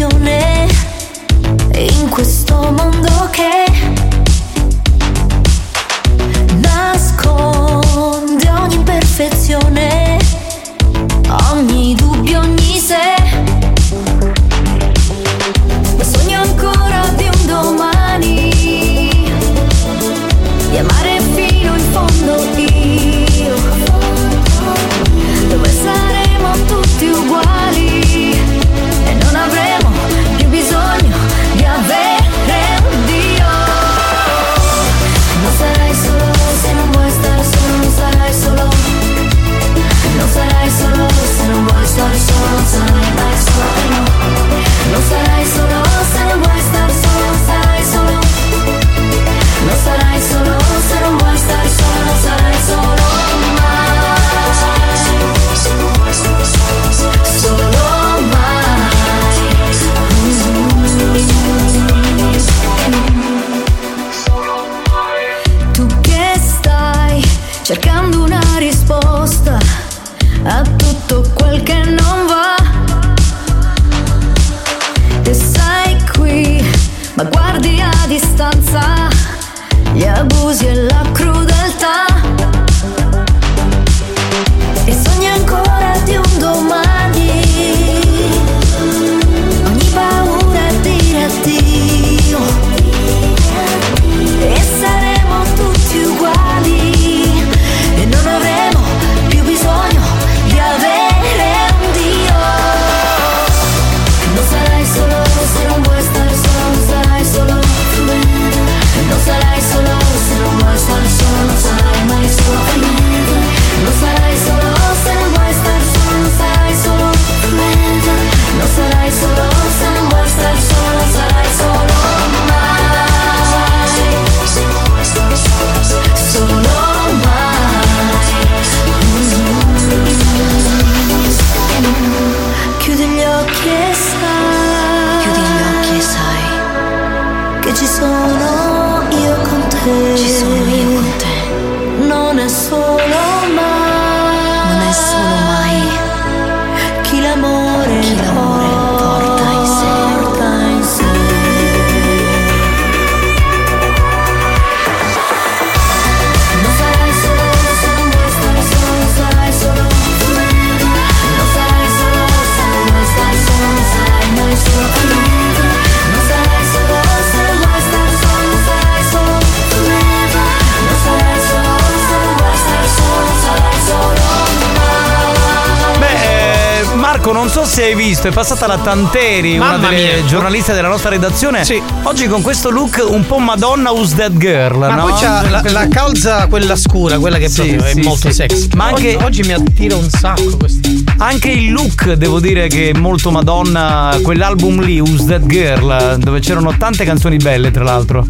Tanteri, 178.89 179.55
una 179.57 179.71
Mamma 179.71 179.89
delle 179.89 180.13
mia. 180.17 180.25
giornaliste 180.25 180.71
della 180.73 180.89
nostra 180.89 181.09
redazione. 181.09 181.65
Sì. 181.65 181.81
Oggi 182.03 182.27
con 182.27 182.43
questo 182.43 182.69
look 182.69 183.03
un 183.07 183.25
po' 183.25 183.39
Madonna 183.39 183.89
Who's 183.91 184.13
That 184.13 184.33
Girl, 184.37 184.77
Ma 184.77 184.93
no? 184.93 185.05
poi 185.07 185.13
c'ha 185.19 185.41
la, 185.49 185.63
la 185.71 185.87
calza 185.87 186.45
quella 186.45 186.75
scura, 186.75 187.17
quella 187.17 187.39
che 187.39 187.49
Sì, 187.49 187.61
proprio 187.63 187.83
è 187.83 187.93
sì, 187.93 188.01
molto 188.01 188.27
sì. 188.27 188.33
sexy. 188.35 188.67
Ma 188.75 188.85
anche- 188.89 189.15
oggi, 189.15 189.23
oggi 189.25 189.41
mi 189.41 189.53
attira 189.53 189.95
un 189.95 190.07
sacco 190.07 190.55
questo. 190.57 190.87
Anche 191.17 191.49
il 191.49 191.71
look, 191.71 192.11
devo 192.11 192.39
dire 192.39 192.67
che 192.67 192.91
è 192.91 192.93
molto 192.93 193.31
Madonna, 193.31 194.19
quell'album 194.21 194.79
lì, 194.83 194.99
Who's 194.99 195.25
That 195.25 195.47
Girl, 195.47 196.17
dove 196.19 196.39
c'erano 196.39 196.77
tante 196.77 197.03
canzoni 197.05 197.37
belle, 197.37 197.71
tra 197.71 197.83
l'altro. 197.83 198.27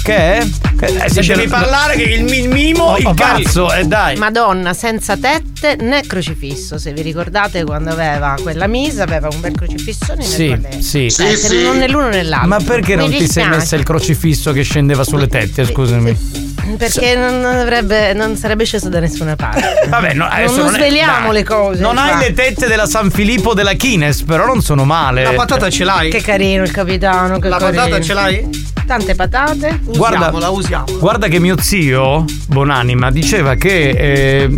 Che 0.00 0.14
è? 0.14 0.46
Che- 0.78 0.86
eh, 0.86 0.92
Lasciami 0.96 1.22
siete- 1.24 1.48
parlare 1.48 1.96
che 1.96 2.04
il 2.04 2.22
mi- 2.22 2.46
mimo, 2.46 2.84
Oh, 2.84 2.96
il 2.98 3.06
oh, 3.06 3.14
cazzo, 3.14 3.72
e 3.72 3.84
dai. 3.84 4.16
Madonna 4.16 4.72
senza 4.72 5.16
tette 5.58 5.82
né 5.84 6.02
crocifisso. 6.06 6.78
Se 6.78 6.92
vi 6.92 7.02
ricordate 7.02 7.64
quando 7.64 7.90
aveva 7.90 8.36
quella 8.42 8.66
misa, 8.66 9.02
aveva 9.02 9.28
un 9.30 9.40
bel 9.40 9.52
crocifissone 9.54 10.24
nel 10.26 10.82
Sì, 10.82 11.08
sì. 11.10 11.22
Eh, 11.26 11.36
se 11.36 11.62
non 11.62 11.78
né 11.78 11.88
l'uno 11.88 12.08
né 12.08 12.22
l'altro. 12.22 12.48
Ma 12.48 12.58
perché 12.60 12.96
Mi 12.96 13.02
non 13.02 13.10
ti 13.10 13.26
sei 13.28 13.48
messa 13.48 13.76
il 13.76 13.82
crocifisso 13.82 14.52
che 14.52 14.62
scendeva 14.62 15.04
sulle 15.04 15.26
tette, 15.28 15.64
scusami? 15.64 16.46
Perché 16.76 17.14
non, 17.14 17.44
avrebbe, 17.46 18.12
non 18.12 18.36
sarebbe 18.36 18.64
sceso 18.64 18.88
da 18.90 19.00
nessuna 19.00 19.36
parte. 19.36 19.86
Vabbè, 19.88 20.12
no, 20.12 20.28
non, 20.28 20.54
non 20.56 20.66
è- 20.68 20.70
sveliamo 20.72 21.26
dai. 21.28 21.32
le 21.36 21.42
cose. 21.44 21.80
Non 21.80 21.96
hai 21.96 22.18
le 22.18 22.32
tette 22.34 22.66
della 22.66 22.86
San 22.86 23.10
Filippo 23.10 23.54
della 23.54 23.72
Kines, 23.72 24.22
però 24.22 24.44
non 24.44 24.60
sono 24.60 24.84
male. 24.84 25.22
La 25.22 25.32
patata 25.32 25.70
ce 25.70 25.84
l'hai? 25.84 26.10
Che 26.10 26.20
carino 26.20 26.62
il 26.64 26.70
capitano. 26.70 27.38
Che 27.38 27.48
La 27.48 27.56
carino. 27.56 27.82
patata 27.82 28.00
ce 28.02 28.12
l'hai? 28.12 28.66
Tante 28.86 29.14
patate. 29.14 29.80
Guarda, 29.84 30.18
Usiamola, 30.18 30.50
usiamo. 30.50 30.84
Guarda 30.98 31.28
che 31.28 31.38
mio 31.38 31.56
zio, 31.60 32.24
Bonanima, 32.48 33.10
diceva 33.10 33.56
che 33.56 33.90
eh, 33.90 34.48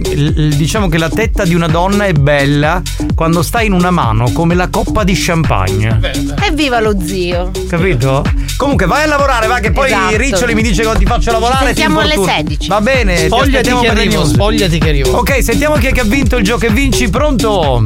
diciamo 0.57 0.89
che 0.89 0.97
la 0.97 1.09
tetta 1.09 1.45
di 1.45 1.57
una 1.57 1.67
donna 1.67 2.07
è 2.07 2.13
bella 2.13 2.81
quando 3.17 3.43
sta 3.43 3.63
in 3.63 3.73
una 3.73 3.91
mano 3.91 4.31
come 4.33 4.55
la 4.55 4.69
coppa 4.69 5.03
di 5.03 5.13
champagne. 5.17 5.99
Evviva 6.41 6.79
lo 6.79 6.95
zio. 7.01 7.51
Capito? 7.69 8.25
Comunque 8.57 8.87
vai 8.87 9.03
a 9.03 9.07
lavorare, 9.07 9.49
va 9.49 9.59
che 9.59 9.73
poi 9.73 9.87
Esatto. 9.87 10.17
Riccioli 10.17 10.55
mi 10.55 10.63
dice 10.63 10.85
che 10.85 10.99
ti 10.99 11.05
faccio 11.05 11.33
lavorare. 11.33 11.67
Sentiamo 11.67 11.99
alle 11.99 12.15
infortuni. 12.15 12.49
16. 12.49 12.69
Va 12.69 12.81
bene, 12.81 13.15
ti 13.17 13.27
Spogliati 13.27 13.75
che 13.81 13.89
arrivo, 13.89 14.25
spogliati 14.25 14.79
che 14.79 14.89
arrivo. 14.89 15.11
Ok, 15.17 15.43
sentiamo 15.43 15.75
chi 15.75 15.87
è 15.89 15.93
che 15.93 16.01
ha 16.01 16.05
vinto 16.05 16.37
il 16.37 16.45
gioco 16.45 16.67
e 16.67 16.71
vinci, 16.71 17.11
pronto? 17.11 17.83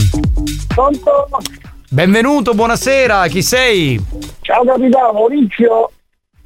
Pronto? 0.66 1.28
Benvenuto, 1.88 2.52
buonasera, 2.52 3.26
chi 3.28 3.40
sei? 3.40 3.98
Ciao 4.42 4.64
capitano, 4.66 5.12
Maurizio. 5.12 5.90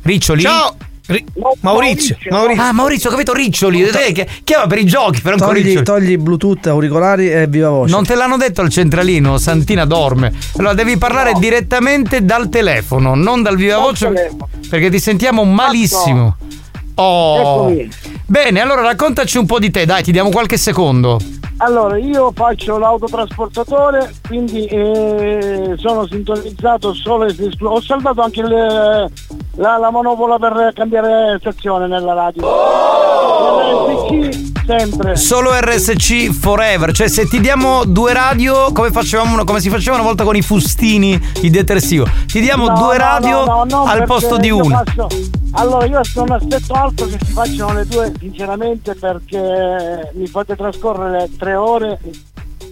Riccioli? 0.03 0.42
Ciao! 0.42 0.77
Ri- 1.09 1.25
Maurizio, 1.62 2.16
Maurizio. 2.29 2.62
Ah, 2.62 2.73
Maurizio, 2.73 3.09
capito? 3.09 3.33
Riccioli. 3.33 3.83
Eh, 3.83 4.12
che- 4.12 4.29
Chiama 4.44 4.66
per 4.66 4.77
i 4.79 4.85
giochi, 4.85 5.23
per 5.23 5.33
ancora 5.33 5.53
Togli, 5.53 5.62
Riccioli. 5.64 5.85
togli 5.85 6.16
Bluetooth, 6.18 6.66
auricolari 6.66 7.31
e 7.31 7.47
viva 7.47 7.71
voce. 7.71 7.92
Non 7.94 8.05
te 8.05 8.14
l'hanno 8.14 8.37
detto 8.37 8.61
al 8.61 8.68
centralino, 8.68 9.38
Santina 9.38 9.87
dorme. 9.87 10.33
Allora 10.59 10.75
devi 10.75 10.99
parlare 10.99 11.33
direttamente 11.38 12.25
dal 12.25 12.51
telefono, 12.51 13.14
non 13.14 13.42
dal 13.42 13.57
viva 13.57 13.79
voce, 13.79 14.37
perché 14.68 14.90
ti 14.90 14.99
sentiamo 15.01 15.44
malissimo. 15.44 16.37
Oh. 16.97 17.38
Eccomi. 17.71 17.88
Bene, 18.27 18.61
allora 18.61 18.83
raccontaci 18.83 19.38
un 19.38 19.47
po' 19.47 19.59
di 19.59 19.71
te, 19.71 19.87
dai, 19.87 20.03
ti 20.03 20.12
diamo 20.12 20.29
qualche 20.29 20.59
secondo. 20.59 21.18
Allora, 21.61 21.99
io 21.99 22.31
faccio 22.33 22.79
l'autotrasportatore, 22.79 24.12
quindi 24.29 24.64
eh, 24.66 25.75
sono 25.77 26.07
sintonizzato 26.07 26.94
solo 26.94 27.25
e 27.25 27.35
esclu- 27.37 27.73
Ho 27.73 27.81
salvato 27.81 28.23
anche 28.23 28.42
le- 28.42 29.11
la, 29.57 29.77
la 29.77 29.90
monopola 29.90 30.38
per 30.38 30.73
cambiare 30.73 31.37
stazione 31.40 31.88
nella 31.88 32.12
radio. 32.14 32.47
RSC 33.59 34.48
sempre. 34.69 35.17
Solo 35.17 35.51
RSC 35.59 36.31
forever, 36.31 36.93
cioè 36.93 37.09
se 37.09 37.27
ti 37.27 37.41
diamo 37.41 37.85
due 37.85 38.13
radio 38.13 38.71
come 38.73 38.91
facevamo 38.91 39.43
come 39.45 39.61
si 39.61 39.71
faceva 39.71 39.97
una 39.97 40.05
volta 40.05 40.25
con 40.25 40.37
i 40.37 40.43
fustini 40.43 41.19
di 41.41 41.49
detersivo. 41.51 42.07
Ti 42.27 42.41
diamo 42.41 42.67
No, 42.69 42.75
due 42.75 42.97
no, 42.99 43.03
radio 43.03 43.65
no, 43.65 43.85
al 43.85 44.05
posto 44.05 44.37
di 44.37 44.51
una. 44.51 44.83
faccio- 44.85 45.09
Allora, 45.53 45.87
io 45.87 46.01
non 46.15 46.33
aspetto 46.33 46.73
altro 46.75 47.07
che 47.07 47.17
si 47.25 47.33
facciano 47.33 47.73
le 47.73 47.87
due, 47.87 48.13
sinceramente, 48.19 48.95
perché 48.95 50.11
mi 50.15 50.27
fate 50.27 50.55
trascorrere 50.55 51.31
tre 51.39 51.55
ore. 51.55 51.99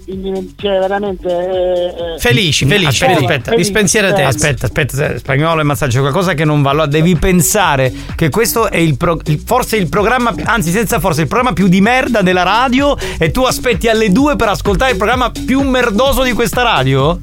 Quindi, 0.07 0.55
Cioè, 0.57 0.79
veramente. 0.79 1.29
eh, 1.29 2.15
eh, 2.15 2.19
Felici, 2.19 2.65
felici. 2.67 3.05
Aspetta, 3.05 3.15
felici. 3.51 3.77
aspetta. 3.77 4.09
A 4.09 4.13
te. 4.13 4.23
Aspetta, 4.23 4.67
aspetta, 4.67 5.13
eh, 5.15 5.19
spagnolo 5.19 5.61
e 5.61 5.65
massaggio, 5.65 5.97
c'è 5.97 6.01
qualcosa 6.01 6.35
che 6.35 6.45
non 6.45 6.63
va. 6.63 6.71
Allora 6.71 6.87
devi 6.87 7.17
pensare 7.17 7.93
che 8.15 8.29
questo 8.31 8.71
è 8.71 8.77
il, 8.79 8.97
pro- 8.97 9.19
il- 9.25 9.43
forse 9.45 9.77
il 9.77 9.89
programma, 9.89 10.33
anzi 10.45 10.71
senza 10.71 11.01
forse, 11.01 11.23
il 11.23 11.27
programma 11.29 11.53
più 11.53 11.67
di 11.69 11.81
merda 11.81 12.23
della 12.23 12.43
radio 12.45 12.97
e 13.19 13.31
tu 13.31 13.43
aspetti 13.43 13.89
alle 13.89 14.11
due 14.13 14.37
per 14.37 14.49
ascoltare 14.49 14.93
il 14.93 14.97
programma 14.97 15.31
più 15.45 15.61
merdoso 15.63 16.23
di 16.23 16.33
questa 16.33 16.63
radio? 16.63 17.19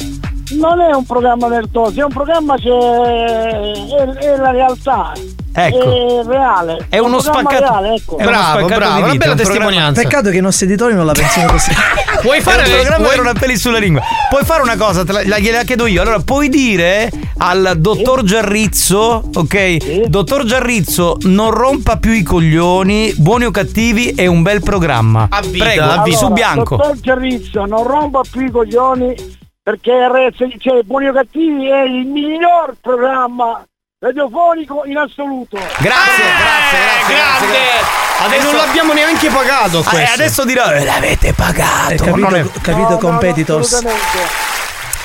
Non 0.51 0.81
è 0.81 0.93
un 0.93 1.05
programma 1.05 1.47
merdoso, 1.47 1.99
è 1.99 2.03
un 2.03 2.11
programma 2.11 2.55
che 2.55 2.69
è, 2.69 3.71
è 4.19 4.35
la 4.37 4.51
realtà. 4.51 5.11
Ecco. 5.55 6.21
È 6.21 6.25
reale. 6.25 6.85
È 6.89 6.97
uno 6.97 7.17
un 7.17 7.21
spaccato- 7.21 7.59
reale, 7.59 7.93
ecco. 7.95 8.17
è 8.17 8.23
uno 8.23 8.31
Bravo, 8.31 8.57
spaccato 8.59 8.79
bravo, 8.79 8.95
di 8.95 9.01
una 9.01 9.13
bella 9.13 9.13
un 9.13 9.17
programma- 9.17 9.35
testimonianza. 9.43 10.01
Peccato 10.01 10.29
che 10.31 10.37
i 10.37 10.41
nostri 10.41 10.65
editori 10.65 10.93
non 10.95 11.05
la 11.05 11.11
pensino 11.13 11.45
così. 11.51 11.71
Puoi 12.21 12.41
fare 12.41 12.63
un 12.63 12.69
programma 12.71 12.95
puoi- 12.97 13.09
per 13.09 13.19
una 13.19 13.33
peli 13.33 13.57
sulla 13.57 13.77
lingua. 13.77 14.01
Puoi 14.29 14.43
fare 14.43 14.61
una 14.63 14.75
cosa, 14.77 15.05
te 15.05 15.11
la, 15.11 15.21
la- 15.25 15.37
gliela 15.39 15.63
chiedo 15.63 15.85
io. 15.85 16.01
Allora, 16.01 16.19
puoi 16.19 16.49
dire 16.49 17.09
al 17.37 17.73
dottor 17.77 18.23
Giarrizzo, 18.23 19.29
ok? 19.33 20.07
Dottor 20.07 20.43
Giarrizzo, 20.43 21.17
non 21.21 21.51
rompa 21.51 21.97
più 21.97 22.11
i 22.11 22.23
coglioni, 22.23 23.13
buoni 23.17 23.45
o 23.45 23.51
cattivi, 23.51 24.09
è 24.09 24.25
un 24.25 24.41
bel 24.41 24.61
programma. 24.61 25.27
vita, 25.49 25.63
Prego, 25.63 25.83
a 25.83 26.01
vita. 26.03 26.17
su 26.17 26.25
Allora, 26.25 26.33
bianco. 26.41 26.75
Dottor 26.77 26.99
Gerrizzo, 26.99 27.65
non 27.65 27.83
rompa 27.83 28.21
più 28.29 28.41
i 28.45 28.49
coglioni 28.51 29.41
perché 29.63 29.91
RS, 29.91 30.55
cioè, 30.59 30.81
Buoni 30.83 31.07
o 31.07 31.13
Cattivi 31.13 31.69
è 31.69 31.83
il 31.83 32.05
miglior 32.05 32.75
programma 32.81 33.63
radiofonico 33.99 34.83
in 34.85 34.97
assoluto. 34.97 35.55
Grazie, 35.57 35.79
grazie, 35.79 36.77
grazie. 37.07 37.15
grande! 37.15 37.47
grazie. 38.19 38.37
E 38.37 38.43
non 38.43 38.55
l'abbiamo 38.55 38.93
neanche 38.93 39.29
pagato 39.29 39.79
Ah, 39.79 39.83
questo. 39.89 39.97
e 39.97 40.13
adesso 40.13 40.43
dirò, 40.45 40.69
"Eh, 40.71 40.83
l'avete 40.83 41.33
pagato. 41.33 41.91
Eh, 41.93 41.95
capito, 41.95 42.29
Non 42.29 42.35
è- 42.35 42.45
capito 42.61 42.89
No, 42.89 42.97
competitors. 42.97 43.81
no. 43.81 43.91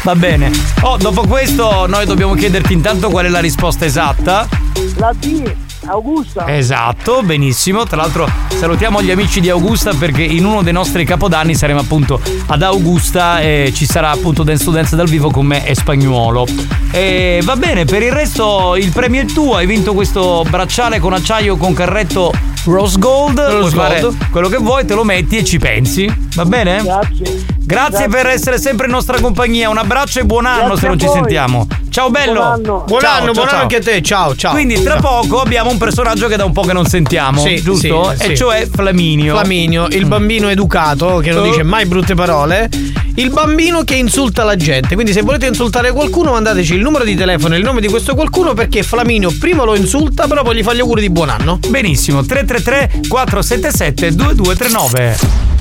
Va 0.03 0.15
bene. 0.15 0.51
Oh, 0.83 0.97
dopo 0.97 1.27
questo 1.27 1.87
noi 1.87 2.07
dobbiamo 2.07 2.35
chiederti 2.35 2.73
intanto 2.73 3.11
qual 3.11 3.27
è 3.27 3.29
la 3.29 3.41
risposta 3.41 3.85
esatta. 3.85 4.49
La 4.97 5.13
D, 5.15 5.55
Augusta. 5.89 6.47
Esatto, 6.55 7.23
benissimo. 7.23 7.85
Tra 7.85 7.97
l'altro 7.97 8.29
salutiamo 8.49 9.03
gli 9.03 9.11
amici 9.11 9.41
di 9.41 9.49
Augusta 9.49 9.93
perché 9.95 10.23
in 10.23 10.45
uno 10.45 10.63
dei 10.63 10.73
nostri 10.73 11.05
capodanni 11.05 11.55
saremo 11.55 11.81
appunto 11.81 12.21
ad 12.47 12.63
Augusta 12.63 13.41
e 13.41 13.73
ci 13.75 13.87
sarà 13.87 14.11
appunto 14.11 14.43
Dance 14.43 14.65
to 14.65 14.71
Dance 14.71 14.97
dal 14.97 15.09
vivo 15.09 15.31
con 15.31 15.47
me 15.47 15.67
e 15.67 15.75
Spagnuolo. 15.75 16.47
E 16.91 17.41
va 17.45 17.57
bene, 17.57 17.85
per 17.85 18.03
il 18.03 18.13
resto 18.13 18.77
il 18.77 18.91
premio 18.91 19.23
è 19.23 19.27
tuo, 19.27 19.57
hai 19.57 19.67
vinto 19.67 19.95
questo 19.95 20.45
bracciale 20.49 20.99
con 20.99 21.13
acciaio 21.13 21.57
con 21.57 21.73
carretto 21.73 22.33
Rose 22.65 22.99
Gold. 22.99 23.39
Rose 23.39 23.59
Puoi 23.59 23.71
fare 23.71 24.01
Gold. 24.01 24.31
quello 24.31 24.49
che 24.49 24.57
vuoi, 24.59 24.85
te 24.85 24.95
lo 24.95 25.05
metti 25.05 25.39
e 25.39 25.45
ci 25.45 25.59
pensi. 25.59 26.13
Va 26.35 26.45
bene? 26.45 26.83
Grazie. 26.83 27.45
Grazie, 27.69 28.09
per 28.09 28.27
essere 28.27 28.59
sempre 28.59 28.87
in 28.87 28.93
nostra 28.93 29.21
compagnia. 29.21 29.69
Un 29.69 29.77
abbraccio 29.77 30.21
e 30.21 30.25
buon 30.25 30.47
anno 30.47 30.69
Grazie 30.69 30.81
se 30.81 30.87
non 30.87 30.99
ci 30.99 31.09
sentiamo. 31.09 31.67
Ciao 31.91 32.11
bello. 32.11 32.33
Buon 32.33 32.47
anno. 32.47 32.85
Buon 32.87 33.01
Ciao, 33.01 33.11
anno, 33.11 33.25
ciao, 33.25 33.33
buon 33.33 33.47
anno 33.47 33.51
ciao. 33.51 33.61
anche 33.61 33.77
a 33.77 33.81
te. 33.81 34.03
Ciao, 34.03 34.37
ciao. 34.37 34.53
Quindi 34.53 34.83
tra 34.83 35.01
Ciao. 35.01 35.21
poco 35.21 35.41
abbiamo 35.41 35.71
un 35.71 35.78
personaggio 35.79 36.29
che 36.29 36.37
da 36.37 36.45
un 36.45 36.53
po' 36.53 36.63
che 36.63 36.73
non 36.73 36.87
sentiamo, 36.87 37.41
Sì, 37.41 37.61
giusto? 37.63 38.13
sì, 38.17 38.23
e 38.25 38.27
sì. 38.29 38.37
cioè 38.37 38.69
Flaminio. 38.71 39.35
Flaminio, 39.37 39.87
il 39.91 40.05
bambino 40.07 40.49
educato 40.49 41.19
che 41.19 41.31
non 41.33 41.43
Oh. 41.43 41.51
dice 41.51 41.63
mai 41.63 41.87
brutte 41.87 42.15
parole. 42.15 42.69
Il 43.15 43.31
bambino 43.31 43.83
che 43.83 43.95
insulta 43.97 44.45
la 44.45 44.55
gente. 44.57 44.95
Quindi, 44.95 45.13
se 45.13 45.23
volete 45.23 45.47
insultare 45.47 45.91
qualcuno, 45.91 46.31
mandateci 46.33 46.75
il 46.75 46.81
numero 46.81 47.03
di 47.05 47.17
telefono 47.17 47.55
e 47.55 47.59
il 47.59 47.65
nome 47.65 47.81
di 47.81 47.89
questo 47.89 48.15
qualcuno 48.15 48.55
perché 48.55 48.83
Flaminio 48.85 49.35
prima 49.41 49.65
lo 49.65 49.75
insulta, 49.75 50.27
però 50.29 50.43
poi 50.43 50.57
gli 50.57 50.63
fa 50.63 50.73
gli 50.75 50.81
auguri 50.81 51.01
di 51.01 51.11
buon 51.11 51.29
anno. 51.31 51.59
Benissimo, 51.69 52.25
333 52.25 53.09
477 53.09 54.15
2239. 54.15 55.58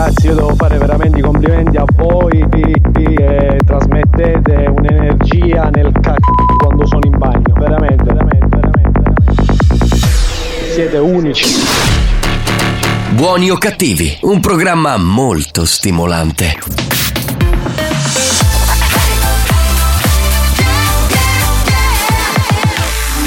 Ragazzi, 0.00 0.28
io 0.28 0.34
devo 0.34 0.54
fare 0.54 0.78
veramente 0.78 1.18
i 1.18 1.20
complimenti 1.20 1.76
a 1.76 1.84
voi 1.94 2.38
eh, 2.54 2.72
eh, 2.96 3.56
e 3.56 3.58
trasmettete 3.66 4.72
un'energia 4.74 5.68
nel 5.68 5.92
cacchio 5.92 6.32
quando 6.58 6.86
sono 6.86 7.02
in 7.04 7.18
bagno. 7.18 7.52
Veramente, 7.58 8.04
veramente, 8.04 8.46
veramente, 8.48 8.98
veramente. 8.98 10.72
Siete 10.72 10.96
unici. 10.96 11.44
Buoni 13.10 13.50
o 13.50 13.58
cattivi, 13.58 14.16
un 14.22 14.40
programma 14.40 14.96
molto 14.96 15.66
stimolante. 15.66 16.58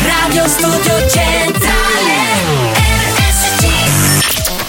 Radio 0.02 0.48
Studio 0.48 1.08
Centrale 1.08 2.23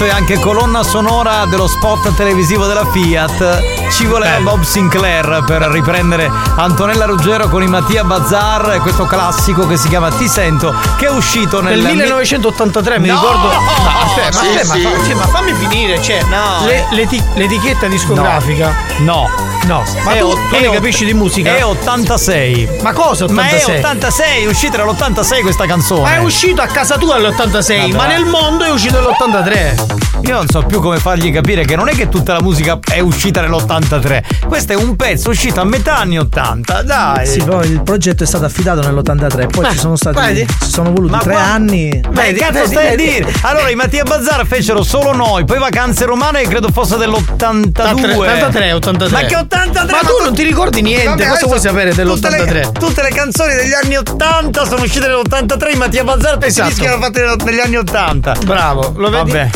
Adesso 0.00 0.04
è 0.04 0.16
anche 0.16 0.38
colonna 0.38 0.84
sonora 0.84 1.44
dello 1.46 1.66
spot 1.66 2.14
televisivo 2.14 2.66
della 2.66 2.84
Fiat. 2.84 3.77
Ci 3.90 4.06
voleva 4.06 4.38
Bob 4.40 4.62
Sinclair 4.62 5.42
per 5.44 5.62
riprendere 5.62 6.30
Antonella 6.56 7.04
Ruggero 7.06 7.48
con 7.48 7.62
i 7.62 7.66
Mattia 7.66 8.04
Bazzar 8.04 8.78
questo 8.80 9.06
classico 9.06 9.66
che 9.66 9.76
si 9.76 9.88
chiama 9.88 10.10
Ti 10.10 10.28
sento, 10.28 10.72
che 10.96 11.06
è 11.06 11.10
uscito 11.10 11.60
nel 11.60 11.80
Nel 11.80 11.92
1983 11.96 12.98
mi 13.00 13.08
No! 13.08 13.14
ricordo. 13.14 13.48
No, 13.48 13.58
aspetta, 14.04 14.32
Sì, 14.32 14.44
ma, 14.46 14.50
aspetta, 14.52 14.74
sì. 14.74 14.82
ma, 14.82 15.04
cioè, 15.04 15.14
ma 15.14 15.26
fammi 15.26 15.52
finire, 15.54 16.00
cioè, 16.02 16.22
No, 16.24 16.64
le- 16.66 16.76
eh. 16.76 16.84
l'eti- 16.94 17.22
l'etichetta 17.34 17.86
discografica. 17.88 18.72
No. 18.98 19.28
No, 19.64 19.82
ma 20.04 20.12
È 20.12 20.18
tu, 20.20 20.26
o- 20.26 20.34
tu 20.34 20.58
ne 20.60 20.70
capisci 20.70 21.04
di 21.04 21.12
musica? 21.14 21.54
È 21.56 21.62
86. 21.64 22.68
Ma 22.82 22.92
cosa 22.92 23.24
86? 23.24 23.34
Ma 23.34 23.74
è 23.74 23.78
86, 23.78 24.42
è 24.44 24.46
uscita 24.46 24.76
nell'86 24.78 25.40
questa 25.42 25.66
canzone. 25.66 26.02
Ma 26.02 26.14
è 26.14 26.18
uscito 26.18 26.62
a 26.62 26.66
casa 26.66 26.96
tua 26.96 27.16
nell'86, 27.18 27.80
Vabbè. 27.80 27.96
ma 27.96 28.06
nel 28.06 28.24
mondo 28.24 28.64
è 28.64 28.70
uscito 28.70 29.00
nell'83. 29.00 29.97
Io 30.22 30.34
non 30.34 30.46
so 30.48 30.62
più 30.62 30.80
come 30.80 30.98
fargli 30.98 31.32
capire 31.32 31.64
che 31.64 31.74
non 31.76 31.88
è 31.88 31.94
che 31.94 32.08
tutta 32.08 32.32
la 32.34 32.42
musica 32.42 32.78
è 32.92 32.98
uscita 33.00 33.40
nell'83. 33.40 34.22
Questo 34.46 34.72
è 34.72 34.76
un 34.76 34.94
pezzo 34.96 35.30
uscito 35.30 35.60
a 35.60 35.64
metà 35.64 35.96
anni 35.98 36.18
80. 36.18 36.82
Dai. 36.82 37.26
Sì, 37.26 37.42
poi 37.42 37.70
il 37.70 37.82
progetto 37.82 38.24
è 38.24 38.26
stato 38.26 38.44
affidato 38.44 38.80
nell'83, 38.82 39.46
poi 39.48 39.62
Ma- 39.62 39.70
ci 39.70 39.78
sono 39.78 39.96
stati. 39.96 40.16
vedi? 40.20 40.46
Ci 40.46 40.70
sono 40.70 40.92
voluti 40.92 41.12
Ma 41.12 41.18
tre 41.20 41.32
qua- 41.32 41.42
anni. 41.44 42.00
Ma 42.12 42.22
che 42.22 42.32
cazzo 42.34 42.52
Vedi, 42.52 42.66
stai 42.70 42.88
vedi, 42.96 43.02
a 43.02 43.06
dire? 43.20 43.32
Allora 43.42 43.70
i 43.70 43.74
Mattia 43.74 44.02
Bazzar 44.02 44.46
fecero 44.46 44.82
solo 44.82 45.14
noi, 45.14 45.44
poi 45.44 45.58
vacanze 45.58 46.04
romane 46.04 46.42
credo 46.42 46.68
fosse 46.72 46.96
dell'82. 46.98 48.16
83, 48.16 48.72
83. 48.72 49.20
Ma 49.22 49.26
che 49.26 49.36
83? 49.36 49.90
Ma 49.92 49.98
tu 50.08 50.22
non 50.22 50.34
ti 50.34 50.42
ricordi 50.42 50.82
niente, 50.82 51.08
Vabbè, 51.24 51.26
cosa 51.28 51.46
vuoi 51.46 51.60
sapere 51.60 51.90
tutte 51.94 52.02
dell'83? 52.04 52.52
le- 52.52 52.72
Tutte 52.72 53.02
le 53.02 53.10
canzoni 53.10 53.54
degli 53.54 53.72
anni 53.72 53.96
80 53.96 54.64
sono 54.66 54.82
uscite 54.82 55.06
nell'83, 55.06 55.72
i 55.72 55.76
Mattia 55.76 56.04
Bazzar 56.04 56.32
tutti 56.34 56.46
Esatto. 56.46 56.66
i 56.66 56.70
dischi 56.70 56.84
erano 56.84 57.02
fatti 57.02 57.20
nell- 57.20 57.36
negli 57.44 57.60
anni 57.60 57.76
80. 57.76 58.34
Bravo, 58.44 58.92
lo 58.96 59.08
vedi? 59.10 59.30
Vabbè. 59.30 59.50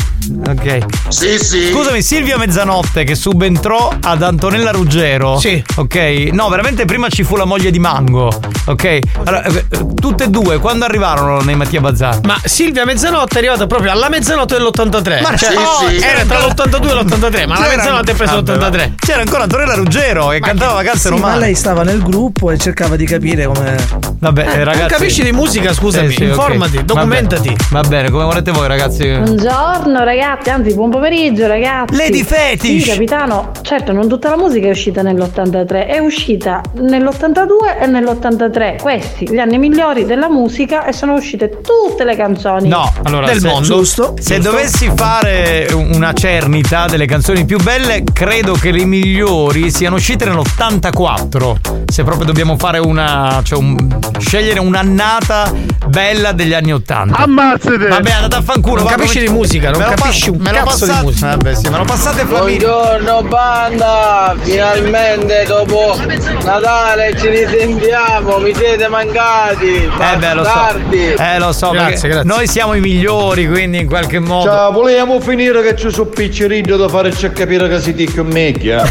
Ok. 0.48 0.78
Sì, 1.08 1.38
sì. 1.38 1.70
Scusami, 1.70 2.02
Silvia 2.02 2.36
Mezzanotte 2.36 3.04
che 3.04 3.14
subentrò 3.14 3.92
ad 4.00 4.22
Antonella 4.22 4.70
Ruggero. 4.72 5.38
Sì. 5.38 5.62
Ok. 5.76 5.94
No, 6.32 6.48
veramente 6.48 6.84
prima 6.84 7.08
ci 7.08 7.22
fu 7.22 7.36
la 7.36 7.44
moglie 7.44 7.70
di 7.70 7.78
Mango. 7.78 8.30
Ok. 8.66 8.98
Allora, 9.24 9.44
eh, 9.44 9.64
tutte 9.94 10.24
e 10.24 10.28
due, 10.28 10.58
quando 10.58 10.84
arrivarono 10.84 11.40
nei 11.42 11.54
Mattia 11.54 11.80
Bazzar? 11.80 12.20
Ma 12.24 12.36
Silvia 12.44 12.84
Mezzanotte 12.84 13.36
è 13.36 13.38
arrivata 13.38 13.66
proprio 13.66 13.92
alla 13.92 14.08
mezzanotte 14.08 14.56
dell'83. 14.56 15.22
Ma 15.22 15.36
cioè, 15.36 15.50
sì, 15.50 15.56
oh, 15.56 15.88
sì. 15.88 15.96
era 16.04 16.24
tra 16.24 16.38
l'82 16.38 16.88
e 16.88 16.94
l'83, 16.94 17.46
ma 17.46 17.58
la 17.58 17.64
C'era- 17.64 17.76
mezzanotte 17.76 18.10
è 18.12 18.14
presa 18.14 18.32
Vabbè, 18.40 18.52
l'83. 18.56 18.76
va. 18.76 18.88
C'era 18.96 19.20
ancora 19.20 19.42
Antonella 19.44 19.74
Ruggero 19.74 20.28
che 20.28 20.40
cantava 20.40 20.72
vacanze 20.74 21.08
Sì, 21.08 21.08
ma 21.10 21.14
romane. 21.20 21.38
lei 21.38 21.54
stava 21.54 21.82
nel 21.84 22.02
gruppo 22.02 22.50
e 22.50 22.58
cercava 22.58 22.96
di 22.96 23.04
capire 23.06 23.46
come. 23.46 23.76
Vabbè, 24.22 24.46
eh, 24.46 24.62
ragazzi. 24.62 24.94
capisci 24.94 25.24
di 25.24 25.32
musica, 25.32 25.72
scusami, 25.72 26.14
ok. 26.14 26.20
informati, 26.20 26.76
Va 26.76 26.82
documentati. 26.82 27.48
bene. 27.48 27.56
Va 27.70 27.80
bene, 27.80 28.08
come 28.08 28.22
volete 28.22 28.52
voi, 28.52 28.68
ragazzi. 28.68 29.08
Buongiorno 29.08 30.04
ragazzi, 30.04 30.48
anzi 30.50 30.74
buon 30.74 30.90
pomeriggio 30.90 31.48
ragazzi. 31.48 31.96
Lady 31.96 32.22
Fetish. 32.22 32.84
Sì, 32.84 32.88
capitano, 32.88 33.50
certo 33.62 33.90
non 33.90 34.06
tutta 34.08 34.30
la 34.30 34.36
musica 34.36 34.68
è 34.68 34.70
uscita 34.70 35.02
nell'83, 35.02 35.86
è 35.88 35.98
uscita 35.98 36.60
nell'82 36.74 37.80
e 37.80 37.86
nell'83. 37.88 38.80
Questi, 38.80 39.28
gli 39.28 39.38
anni 39.38 39.58
migliori 39.58 40.04
della 40.06 40.28
musica 40.30 40.84
e 40.86 40.92
sono 40.92 41.14
uscite 41.14 41.58
tutte 41.60 42.04
le 42.04 42.14
canzoni. 42.14 42.68
No, 42.68 42.92
allora 43.02 43.26
Del 43.26 43.40
se, 43.40 43.48
mondo. 43.48 43.66
Giusto, 43.66 44.14
Se 44.20 44.36
giusto. 44.36 44.50
dovessi 44.52 44.88
fare 44.94 45.66
una 45.72 46.12
cernita 46.12 46.86
delle 46.86 47.06
canzoni 47.06 47.44
più 47.44 47.58
belle, 47.60 48.04
credo 48.12 48.52
che 48.52 48.70
le 48.70 48.84
migliori 48.84 49.68
siano 49.72 49.96
uscite 49.96 50.26
nell'84. 50.26 51.56
Se 51.90 52.04
proprio 52.04 52.24
dobbiamo 52.26 52.56
fare 52.56 52.78
una. 52.78 53.40
cioè 53.42 53.58
un- 53.58 54.10
scegliere 54.18 54.60
un'annata 54.60 55.52
bella 55.86 56.32
degli 56.32 56.54
anni 56.54 56.72
80. 56.72 57.16
Ammazzate! 57.16 57.86
Vabbè, 57.88 58.10
andate 58.12 58.36
a 58.36 58.42
fanculo. 58.42 58.76
Non 58.76 58.84
va, 58.84 58.90
capisci 58.90 59.16
come- 59.18 59.26
di 59.28 59.32
musica, 59.32 59.70
non 59.70 59.80
me 59.80 59.94
capisci 59.94 60.30
un 60.30 60.36
me 60.38 60.50
cazzo 60.50 60.84
di 60.84 60.90
passate- 60.90 61.02
musica. 61.04 61.26
Vabbè, 61.28 61.54
sì, 61.54 61.68
me 61.68 61.76
lo 61.78 61.84
passate 61.84 62.24
Flaminio. 62.24 62.68
Buongiorno 62.68 63.22
banda, 63.28 64.34
finalmente 64.40 65.44
dopo 65.46 65.96
Natale 66.44 67.14
ci 67.18 67.28
risentiamo, 67.28 68.38
mi 68.38 68.54
siete 68.54 68.88
mancati, 68.88 69.66
Eh 69.84 70.16
beh, 70.16 70.34
lo 70.34 70.44
so. 70.44 70.60
Eh 70.90 71.38
lo 71.38 71.52
so, 71.52 71.70
Grazie, 71.70 72.08
grazie. 72.08 72.24
noi 72.24 72.46
siamo 72.46 72.74
i 72.74 72.80
migliori, 72.80 73.46
quindi 73.48 73.78
in 73.80 73.86
qualche 73.86 74.18
modo. 74.18 74.50
Ciao, 74.50 74.72
volevamo 74.72 75.20
finire 75.20 75.62
che 75.62 75.76
ci 75.76 75.90
sono 75.90 76.06
piccerino 76.08 76.76
da 76.76 76.88
farci 76.88 77.30
capire 77.32 77.68
che 77.68 77.80
si 77.80 77.94
ticca 77.94 78.22
mecchia. 78.22 78.82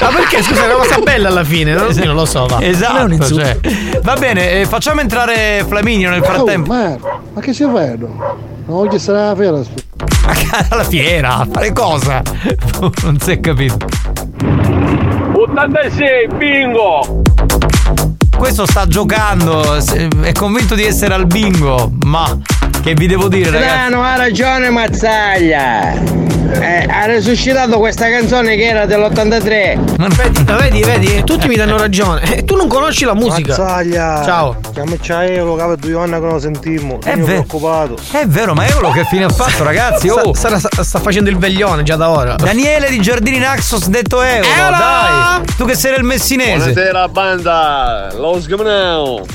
Ma 0.00 0.08
perché 0.08 0.42
scusa, 0.42 0.62
è 0.62 0.66
una 0.66 0.74
cosa 0.74 0.98
bella 0.98 1.28
alla 1.28 1.44
fine, 1.44 1.72
non 1.74 2.14
lo 2.14 2.24
so, 2.24 2.46
va. 2.46 2.56
Non 2.58 2.62
è 2.62 2.66
un 2.68 2.72
Esatto, 2.72 3.34
cioè. 3.34 3.58
Va 4.02 4.14
bene, 4.14 4.60
eh, 4.60 4.66
facciamo 4.66 5.00
entrare 5.00 5.64
Flaminio 5.66 6.10
nel 6.10 6.24
frattempo. 6.24 6.72
Oh, 6.72 6.76
ma, 6.76 6.96
ma 7.34 7.40
che 7.40 7.52
si 7.52 7.64
vedo? 7.64 8.46
Oggi 8.66 8.98
sarà 8.98 9.28
la 9.28 9.34
fiera. 9.34 9.62
Alla 10.70 10.84
fiera, 10.84 11.36
a 11.36 11.48
fare 11.50 11.72
cosa? 11.72 12.22
Non 13.02 13.18
si 13.18 13.32
è 13.32 13.40
capito. 13.40 13.76
86, 15.32 16.28
bingo! 16.36 17.22
Questo 18.36 18.66
sta 18.66 18.86
giocando, 18.86 19.74
è 19.74 20.32
convinto 20.32 20.74
di 20.74 20.84
essere 20.84 21.14
al 21.14 21.26
bingo, 21.26 21.90
ma 22.04 22.38
che 22.88 22.94
vi 22.94 23.06
devo 23.06 23.28
dire, 23.28 23.50
ragazzi? 23.50 23.68
Strano, 23.68 24.02
ha 24.02 24.16
ragione 24.16 24.70
Mazzaglia. 24.70 25.92
Eh, 26.50 26.86
ha 26.88 27.04
resuscitato 27.04 27.78
questa 27.78 28.08
canzone 28.08 28.56
che 28.56 28.64
era 28.64 28.86
dell'83. 28.86 29.96
Ma 29.98 30.08
vedi, 30.08 30.42
vedi, 30.42 30.82
vedi, 30.82 31.24
tutti 31.24 31.48
mi 31.48 31.56
danno 31.56 31.76
ragione. 31.76 32.22
E 32.36 32.44
tu 32.44 32.56
non 32.56 32.66
conosci 32.66 33.04
la 33.04 33.12
musica. 33.12 33.50
Mazzaglia. 33.58 34.22
Ciao. 34.24 34.56
Chiamaci 34.72 35.12
a 35.12 35.24
Eolo, 35.24 35.56
per 35.56 35.76
due 35.76 36.00
anni 36.00 36.12
che 36.12 36.18
non 36.20 36.28
lo 36.30 36.38
sentimmo. 36.38 36.98
È 37.02 37.10
Sono 37.10 37.24
vero. 37.26 37.44
preoccupato. 37.44 37.96
È 38.10 38.24
vero, 38.26 38.54
ma 38.54 38.66
Eolo 38.66 38.90
che 38.90 39.04
fine 39.04 39.24
ha 39.24 39.28
fatto, 39.28 39.62
ragazzi? 39.64 40.08
Oh. 40.08 40.32
Sta, 40.32 40.58
sta- 40.58 40.82
sta 40.82 40.98
facendo 40.98 41.28
il 41.28 41.36
veglione 41.36 41.82
già 41.82 41.96
da 41.96 42.08
ora. 42.08 42.36
Daniele 42.36 42.88
di 42.88 43.00
Giardini 43.02 43.38
Naxos 43.38 43.88
detto 43.88 44.22
Eolo, 44.22 44.46
Eolo! 44.46 44.70
dai! 44.70 45.40
Tu 45.58 45.66
che 45.66 45.74
sei 45.74 45.94
il 45.98 46.04
messinese. 46.04 46.72
Buonasera 46.72 47.08
banda, 47.08 48.08
lo 48.16 48.40
sgamneo! 48.40 49.26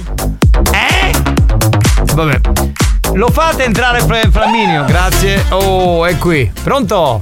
Vabbè. 2.15 2.72
Lo 3.13 3.27
fate 3.29 3.63
entrare 3.63 3.99
Fla- 4.01 4.29
Flaminio, 4.31 4.85
grazie. 4.85 5.43
Oh, 5.49 6.05
è 6.05 6.17
qui. 6.17 6.51
Pronto? 6.63 7.21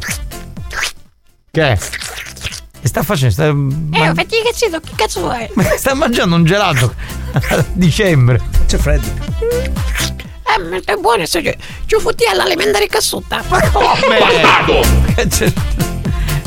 Che 1.52 1.62
è? 1.72 1.78
Che 1.78 2.88
sta 2.88 3.04
facendo? 3.04 3.34
Sta, 3.34 3.46
Eh, 3.48 3.54
man- 3.54 4.16
fatti 4.16 4.42
che 4.42 4.52
zitto, 4.54 4.80
che 4.80 4.92
cazzo 4.96 5.20
vuoi? 5.22 5.50
sta 5.78 5.94
mangiando 5.94 6.36
un 6.36 6.46
gelato 6.46 6.94
a 7.34 7.66
dicembre. 7.74 8.40
C'è 8.68 8.78
freddo. 8.78 9.08
Eh, 9.40 10.60
ma 10.64 10.80
è 10.84 10.96
buono, 10.96 11.26
se 11.26 11.42
ci, 11.44 11.58
ci 11.86 12.00
fotti 12.00 12.26
all'alimentare 12.26 12.88
cassuta. 12.88 13.44
Ma 13.50 13.60
Che 13.60 15.28
c'è- 15.28 15.54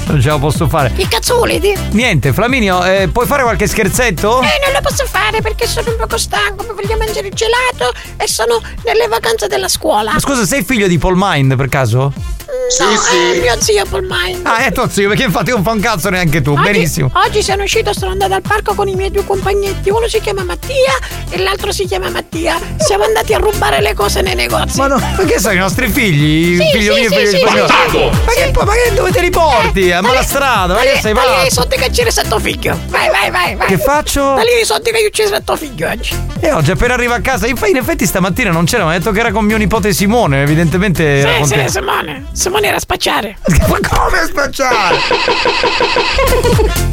Non 0.06 0.20
ce 0.20 0.28
la 0.28 0.38
posso 0.38 0.68
fare. 0.68 0.92
Che 0.92 1.08
cazzo 1.08 1.36
volete? 1.36 1.74
Niente, 1.92 2.32
Flaminio, 2.32 2.84
eh, 2.84 3.08
puoi 3.08 3.26
fare 3.26 3.42
qualche 3.42 3.66
scherzetto? 3.66 4.40
Eh, 4.42 4.60
non 4.64 4.72
lo 4.72 4.80
posso 4.82 5.06
fare 5.06 5.40
perché 5.40 5.66
sono 5.66 5.90
un 5.90 5.96
poco 5.96 6.18
stanco, 6.18 6.64
mi 6.68 6.74
voglio 6.74 6.96
mangiare 6.96 7.28
il 7.28 7.34
gelato 7.34 7.92
e 8.16 8.28
sono 8.28 8.60
nelle 8.84 9.08
vacanze 9.08 9.46
della 9.46 9.68
scuola. 9.68 10.12
Ma 10.12 10.20
scusa, 10.20 10.44
sei 10.44 10.62
figlio 10.62 10.86
di 10.86 10.98
Paul 10.98 11.14
Mind 11.16 11.56
per 11.56 11.68
caso? 11.68 12.12
No, 12.46 13.34
è 13.34 13.40
mio 13.40 13.54
zio 13.60 13.82
Mind. 13.90 14.40
Ah, 14.44 14.58
è 14.64 14.72
tuo 14.72 14.88
zio, 14.88 15.08
perché 15.08 15.24
infatti 15.24 15.50
non 15.50 15.62
fa 15.62 15.70
un 15.70 15.80
cazzo 15.80 16.10
neanche 16.10 16.42
tu. 16.42 16.52
Oggi- 16.52 16.62
Benissimo. 16.62 17.10
Oggi 17.14 17.42
sono 17.42 17.62
uscito, 17.62 17.92
sono 17.92 18.10
andata 18.12 18.34
al 18.34 18.42
parco 18.42 18.74
con 18.74 18.88
i 18.88 18.94
miei 18.94 19.10
due 19.10 19.24
compagnetti. 19.24 19.90
Uno 19.90 20.08
si 20.08 20.20
chiama 20.20 20.42
Mattia 20.44 20.94
e 21.30 21.38
l'altro 21.42 21.72
si 21.72 21.86
chiama 21.86 22.10
Mattia. 22.10 22.58
Siamo 22.78 23.04
andati 23.04 23.32
a 23.34 23.38
rubare 23.38 23.80
le 23.80 23.94
cose 23.94 24.20
nei 24.22 24.34
negozi. 24.34 24.78
Ma 24.78 24.86
no, 24.88 24.98
ma 24.98 25.24
che 25.24 25.38
sono 25.38 25.54
i 25.54 25.58
nostri 25.58 25.88
figli? 25.88 26.58
Sì, 26.58 26.66
figlio 26.72 26.94
sì, 26.94 27.00
mio, 27.00 27.08
sì, 27.10 27.16
figlio 27.16 27.28
sì, 27.30 27.36
di 27.36 27.42
Paolo. 27.44 27.66
sì, 27.90 27.98
Ma 28.24 28.32
che 28.32 28.50
poi, 28.52 28.64
ma 28.66 28.72
che 28.74 28.92
dove 28.94 29.10
te 29.10 29.20
li 29.20 29.30
porti? 29.30 29.92
A 29.92 30.00
malastrada, 30.02 30.74
ma 30.74 30.80
che 30.80 30.98
sei 31.00 31.12
Da 31.12 31.20
lì 31.20 31.26
pazzo? 31.44 31.60
sotto 31.60 31.76
che 31.76 31.90
c'era 31.90 32.10
stato 32.10 32.38
figlio. 32.38 32.78
Vai, 32.88 33.08
vai, 33.10 33.30
vai, 33.30 33.54
vai. 33.56 33.66
Che 33.68 33.78
faccio? 33.78 34.34
Da 34.34 34.42
lì 34.42 34.64
sotto 34.64 34.90
che 34.90 35.08
c'era 35.12 35.28
stato 35.28 35.56
figlio 35.56 35.88
oggi. 35.88 36.14
E 36.40 36.52
oggi 36.52 36.70
appena 36.72 36.94
arriva 36.94 37.14
a 37.14 37.20
casa, 37.20 37.46
infatti 37.46 37.70
in 37.70 37.76
effetti 37.78 38.04
stamattina 38.06 38.50
non 38.50 38.64
c'era, 38.64 38.84
mi 38.84 38.94
ha 38.94 38.98
detto 38.98 39.10
che 39.12 39.20
era 39.20 39.32
con 39.32 39.44
mio 39.44 39.56
nipote 39.56 39.92
Simone, 39.92 40.42
evidentemente 40.42 41.02
era 41.18 41.44
Sì, 41.44 41.54
sì. 41.54 41.68
Simone. 41.68 42.24
Simone 42.34 42.66
era 42.66 42.76
a 42.76 42.80
spacciare. 42.80 43.36
Ma 43.68 43.78
come 43.88 44.24
spacciare? 44.28 44.96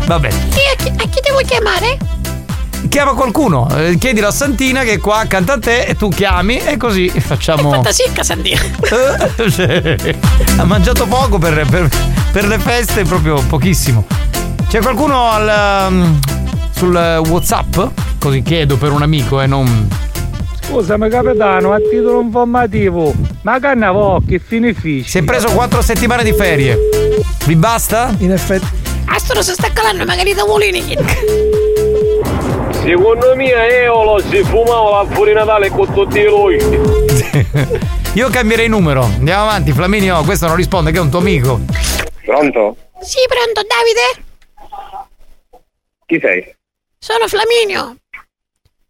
Vabbè, 0.05 0.29
Sì, 0.29 0.59
a 0.71 0.75
chi, 0.77 0.89
a 0.89 1.07
chi 1.09 1.19
devo 1.21 1.39
chiamare? 1.45 1.97
chiama 2.89 3.13
qualcuno, 3.13 3.69
eh, 3.77 3.95
chiedilo 3.97 4.27
a 4.27 4.31
Santina 4.31 4.81
che 4.83 4.93
è 4.93 4.99
qua 4.99 5.19
accanto 5.19 5.51
a 5.53 5.59
te 5.59 5.83
e 5.83 5.95
tu 5.95 6.09
chiami 6.09 6.57
e 6.57 6.77
così 6.77 7.09
facciamo. 7.09 7.71
Fantasicca, 7.71 8.23
Sandia. 8.23 8.59
Cioè, 8.81 9.95
ha 10.57 10.63
mangiato 10.65 11.05
poco 11.05 11.37
per, 11.37 11.65
per- 11.69 11.89
per 12.31 12.45
le 12.47 12.59
feste, 12.59 13.03
proprio 13.03 13.35
pochissimo. 13.41 14.05
C'è 14.67 14.79
qualcuno 14.79 15.29
al, 15.29 15.87
um, 15.91 16.19
sul 16.75 16.95
WhatsApp? 17.27 17.79
Così 18.19 18.41
chiedo 18.41 18.77
per 18.77 18.91
un 18.91 19.01
amico 19.01 19.39
e 19.41 19.47
non. 19.47 19.87
Scusami 20.62 21.09
capitano, 21.09 21.74
a 21.74 21.80
titolo 21.80 22.22
informativo, 22.22 23.14
ma 23.41 23.59
canna 23.59 23.91
vocchi, 23.91 24.39
fine 24.39 24.74
fisci. 24.74 25.09
Si 25.09 25.18
è 25.18 25.24
preso 25.24 25.51
quattro 25.51 25.82
settimane 25.82 26.24
di 26.24 26.34
ferie. 26.34 26.78
Vi 27.45 27.55
basta? 27.55 28.16
In 28.20 28.32
effetti. 28.32 28.68
Astro 29.05 29.41
si 29.41 29.51
sta 29.51 29.70
calando 29.74 30.05
magari 30.05 30.34
da 30.34 30.43
volini. 30.43 30.95
Secondo 32.82 33.36
me 33.36 33.51
Eolo 33.51 34.20
si 34.20 34.43
fumava 34.43 35.03
la 35.03 35.09
fuori 35.12 35.34
Natale 35.34 35.70
con 35.70 35.93
tutti 35.93 36.20
i 36.20 36.26
lui. 36.26 36.57
Io 38.14 38.30
cambierei 38.30 38.68
numero. 38.68 39.03
Andiamo 39.03 39.43
avanti, 39.43 39.72
Flaminio. 39.72 40.24
Questo 40.24 40.47
non 40.47 40.55
risponde, 40.55 40.91
che 40.91 40.97
è 40.97 41.01
un 41.01 41.09
tuo 41.09 41.20
amico. 41.20 41.59
Pronto? 42.24 42.76
Sì, 43.01 43.20
pronto, 43.28 43.62
Davide? 43.68 44.26
Chi 46.05 46.20
sei? 46.20 46.55
Sono 46.97 47.28
Flaminio. 47.28 47.95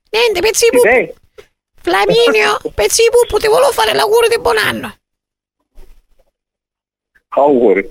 Niente, 0.09 0.41
pezzi 0.41 0.67
di 0.71 0.77
Chi 0.77 0.87
sei? 0.87 1.13
Flaminio, 1.81 2.59
pezzi 2.75 3.01
di 3.03 3.09
pupo, 3.09 3.37
ti 3.39 3.47
volevo 3.47 3.71
fare 3.71 3.93
l'augurio 3.93 4.29
di 4.29 4.39
buon 4.39 4.57
anno. 4.57 4.95
Auguri. 7.29 7.89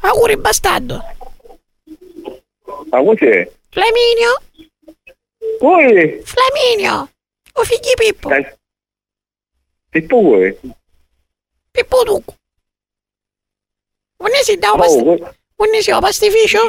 Auguri 0.00 0.36
bastardo. 0.36 1.02
Ma 2.90 3.02
cos'è? 3.02 3.50
Flaminio, 3.70 4.40
Voi? 5.60 6.22
Flaminio. 6.24 7.10
O 7.54 7.64
figli 7.64 7.92
Pippo. 7.96 8.30
E 9.90 10.06
tu 10.06 10.22
vuoi? 10.22 10.56
Pippo 11.70 12.02
tu. 12.04 12.22
Non 14.18 14.30
si 14.42 14.56
dà 14.58 14.72
un 14.72 14.78
Oh, 14.80 14.82
past- 14.82 15.02
voi- 15.02 15.18
non 15.20 15.82
si 15.82 15.90
un 15.90 16.00
pastificio? 16.00 16.60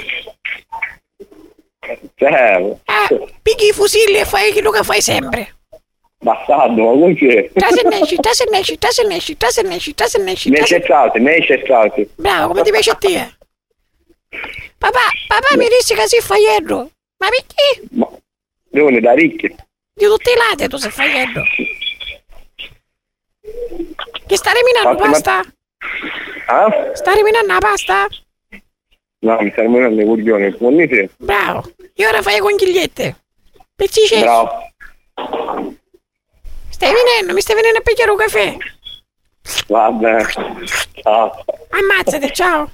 Cioè, 2.16 2.78
Ah, 2.86 3.08
pigli 3.42 3.68
i 3.70 3.74
fusilli 3.74 4.18
e 4.18 4.26
fai 4.26 4.52
quello 4.52 4.72
che 4.72 4.84
fai 4.84 5.02
sempre. 5.02 5.59
Bastardo, 6.20 6.94
ma 6.96 7.14
cos'è? 7.14 7.50
Trasennesci, 7.54 8.16
trasennesci, 8.18 8.78
trasennesci, 8.78 9.38
trasennesci, 9.38 9.96
trasennesci, 9.96 10.50
Mi 10.50 10.58
hai 10.58 10.66
trasennesci. 10.66 10.92
accettato, 10.94 11.20
mi 11.20 11.30
hai 11.30 11.38
accettato. 11.40 12.06
Bravo, 12.16 12.48
come 12.50 12.62
ti 12.64 12.72
piace 12.72 12.90
a 12.92 12.96
te? 12.96 13.34
Papà, 14.78 15.00
papà 15.28 15.58
mi 15.58 15.68
disse 15.68 15.96
che 15.96 16.08
si 16.08 16.20
fa 16.22 16.36
ieri. 16.38 16.66
Ma 16.66 17.28
perché? 17.30 17.82
Devono 18.70 19.00
da 19.00 19.14
ricchi. 19.14 19.48
Di 19.94 20.06
tutti 20.06 20.30
i 20.30 20.36
lati 20.36 20.68
tu 20.68 20.78
sei 20.78 20.92
fagliendo. 20.92 21.42
Che 24.28 24.38
sta 24.38 24.52
riminando 24.52 24.98
Fatti 25.00 25.12
pasta? 25.12 25.42
Ah? 26.48 26.92
Sta 26.94 27.14
riminando 27.14 27.52
la 27.54 27.58
pasta? 27.60 28.08
No, 29.22 29.38
mi 29.42 29.52
sta 29.52 29.62
rimanendo 29.62 30.02
i 30.02 30.06
coglioni. 30.06 30.50
Buonissimo. 30.52 31.10
Bravo. 31.18 31.72
E 31.94 32.08
ora 32.08 32.22
fai 32.22 32.36
le 32.36 32.40
conchigliette. 32.40 33.16
Pezzice. 33.76 34.20
Bravo. 34.20 34.50
Stai 36.80 36.94
venendo, 36.94 37.34
mi 37.34 37.42
stai 37.42 37.56
venendo 37.56 37.80
a 37.80 37.82
pigliare 37.82 38.10
un 38.10 38.16
caffè. 38.16 38.56
Vabbè. 39.68 40.26
Ciao. 41.02 41.44
Ammazzate, 41.72 42.32
ciao. 42.32 42.72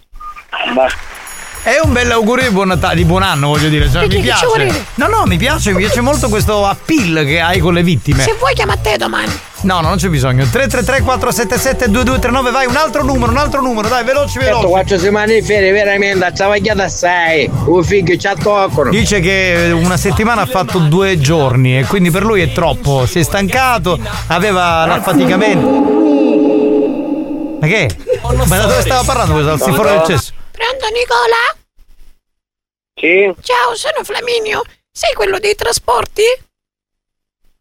Bye. 0.75 1.23
È 1.65 1.79
un 1.83 1.93
bel 1.93 2.11
augurio 2.11 2.47
di 2.47 2.53
buon 2.53 2.67
Natale, 2.67 2.93
di 2.93 3.05
buon 3.05 3.23
anno, 3.23 3.47
voglio 3.47 3.69
dire. 3.69 3.89
Cioè, 3.89 4.05
mi 4.05 4.19
piace. 4.19 4.45
No, 4.93 5.07
no, 5.07 5.23
mi 5.25 5.35
piace, 5.35 5.71
mi 5.71 5.79
piace 5.79 5.99
molto 5.99 6.29
questo 6.29 6.63
appeal 6.63 7.25
che 7.25 7.39
hai 7.39 7.57
con 7.57 7.73
le 7.73 7.81
vittime. 7.81 8.21
Se 8.21 8.35
vuoi 8.37 8.53
chiama 8.53 8.73
a 8.73 8.77
te 8.77 8.97
domani. 8.97 9.31
No, 9.61 9.81
no, 9.81 9.87
non 9.87 9.97
c'è 9.97 10.09
bisogno. 10.09 10.43
333 10.43 11.01
477 11.01 11.89
2239, 11.89 12.51
vai, 12.51 12.67
un 12.67 12.75
altro 12.75 13.03
numero, 13.03 13.31
un 13.31 13.39
altro 13.39 13.61
numero, 13.61 13.87
dai, 13.87 14.03
veloci, 14.03 14.33
Certo, 14.33 14.45
veloci. 14.45 14.67
quattro 14.67 14.97
settimane 14.99 15.33
di 15.33 15.41
ferie, 15.41 15.71
veramente, 15.71 16.31
travagliata 16.35 16.83
assai. 16.83 17.49
Un 17.65 17.83
figlio 17.83 18.15
ci 18.15 18.29
toccano. 18.43 18.91
Dice 18.91 19.19
che 19.19 19.71
una 19.73 19.97
settimana 19.97 20.41
ha 20.41 20.45
fatto 20.45 20.77
due 20.77 21.17
giorni 21.17 21.79
e 21.79 21.85
quindi 21.85 22.11
per 22.11 22.23
lui 22.23 22.41
è 22.41 22.51
troppo. 22.51 23.07
Si 23.07 23.17
è 23.17 23.23
stancato, 23.23 23.97
aveva 24.27 24.85
l'affaticamento. 24.85 25.93
Ma 27.59 27.65
che? 27.65 27.89
Ma 28.21 28.55
da 28.55 28.65
dove 28.67 28.81
stava 28.81 29.01
parlando 29.03 29.33
questo? 29.33 29.51
Al 29.51 29.61
sifone 29.61 29.89
del 29.89 30.03
cesso? 30.05 30.33
Pronto 30.55 30.87
Nicola? 30.87 31.57
Sì? 32.97 33.35
Ciao, 33.41 33.75
sono 33.75 34.05
Flaminio. 34.05 34.63
Sei 34.89 35.13
quello 35.13 35.37
dei 35.37 35.53
trasporti? 35.53 36.23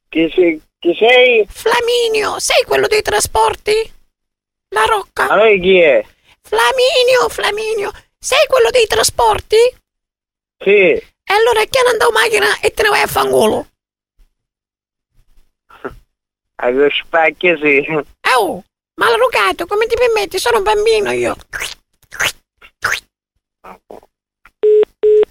Chi 0.09 0.31
sei? 0.33 0.63
Chi 0.79 0.95
sei? 0.97 1.45
Flaminio, 1.49 2.39
sei 2.39 2.63
quello 2.65 2.87
dei 2.87 3.03
trasporti? 3.03 3.93
La 4.69 4.85
Rocca. 4.85 5.27
Ma 5.27 5.35
lei 5.43 5.61
chi 5.61 5.81
è? 5.81 6.07
Flaminio, 6.41 7.29
Flaminio, 7.29 7.91
sei 8.17 8.47
quello 8.47 8.71
dei 8.71 8.87
trasporti? 8.87 9.57
Sì. 10.63 10.71
E 10.71 11.33
allora 11.33 11.65
chiama 11.65 11.91
andavo 11.91 12.13
macchina 12.13 12.61
e 12.61 12.71
te 12.71 12.85
ne 12.85 12.89
vai 12.91 13.03
a 13.03 13.09
fangolo. 13.09 13.67
Allo 16.63 16.89
specchio 16.91 17.57
sì. 17.59 17.85
Oh, 18.37 18.63
maleducato, 19.01 19.67
come 19.67 19.87
ti 19.87 19.97
permetti? 19.97 20.39
Sono 20.39 20.59
un 20.59 20.63
bambino 20.63 21.11
io. 21.11 21.37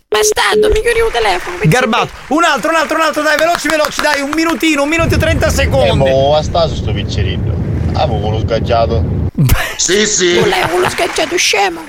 Bastardo, 0.08 0.70
mi 0.70 0.82
chiudi 0.82 1.00
il 1.00 1.12
telefono. 1.12 1.58
Garbato. 1.64 2.10
Un 2.30 2.44
altro, 2.44 2.70
un 2.72 2.76
altro, 2.76 2.96
un 2.98 3.04
altro, 3.04 3.22
dai, 3.22 3.38
veloci, 3.38 3.68
veloci, 3.68 4.02
dai, 4.02 4.22
un 4.22 4.32
minutino, 4.34 4.84
un 4.84 4.90
minuto 4.90 5.14
e 5.14 5.18
30 5.20 5.50
secondi. 5.50 6.10
Oh, 6.10 6.36
a 6.36 6.42
stato 6.42 6.74
sto 6.74 6.92
piccerino. 6.92 7.54
Avevo 7.94 8.32
lo 8.32 8.40
sgaggiato. 8.40 9.22
Sì, 9.76 10.06
sì. 10.06 10.40
Tu 10.40 10.46
l'hai 10.48 10.62
quello 10.70 10.88
scacciato 10.90 11.36
scemo. 11.36 11.82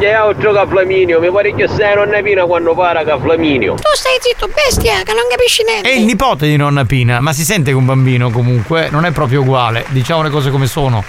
Io 0.00 0.36
gioco 0.36 0.58
a 0.58 0.66
Flaminio, 0.66 1.20
mi 1.20 1.30
pare 1.30 1.54
che 1.54 1.66
sei 1.66 1.94
nonna 1.94 2.20
Pina 2.20 2.44
quando 2.44 2.74
para 2.74 3.02
che 3.02 3.16
Flaminio. 3.18 3.74
Tu 3.74 3.94
stai 3.94 4.18
zitto, 4.20 4.46
bestia, 4.48 5.02
che 5.02 5.12
non 5.14 5.24
capisci 5.28 5.64
niente. 5.64 5.88
È 5.90 5.94
il 5.94 6.04
nipote 6.04 6.46
di 6.46 6.56
nonna 6.56 6.84
Pina, 6.84 7.20
ma 7.20 7.32
si 7.32 7.44
sente 7.44 7.70
che 7.70 7.76
un 7.76 7.86
bambino 7.86 8.30
comunque 8.30 8.88
non 8.90 9.06
è 9.06 9.10
proprio 9.10 9.40
uguale. 9.40 9.86
Diciamo 9.88 10.22
le 10.22 10.30
cose 10.30 10.50
come 10.50 10.66
sono. 10.66 11.02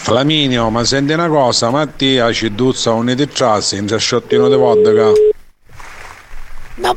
Flaminio, 0.00 0.70
ma 0.70 0.84
senti 0.84 1.12
una 1.12 1.28
cosa, 1.28 1.70
Mattia 1.70 2.32
ci 2.32 2.54
duzza 2.54 2.92
un 2.92 3.12
di 3.14 3.28
trassi, 3.28 3.76
un 3.76 3.94
sciottino 3.98 4.48
di 4.48 4.54
vodka. 4.54 5.12
No, 6.76 6.96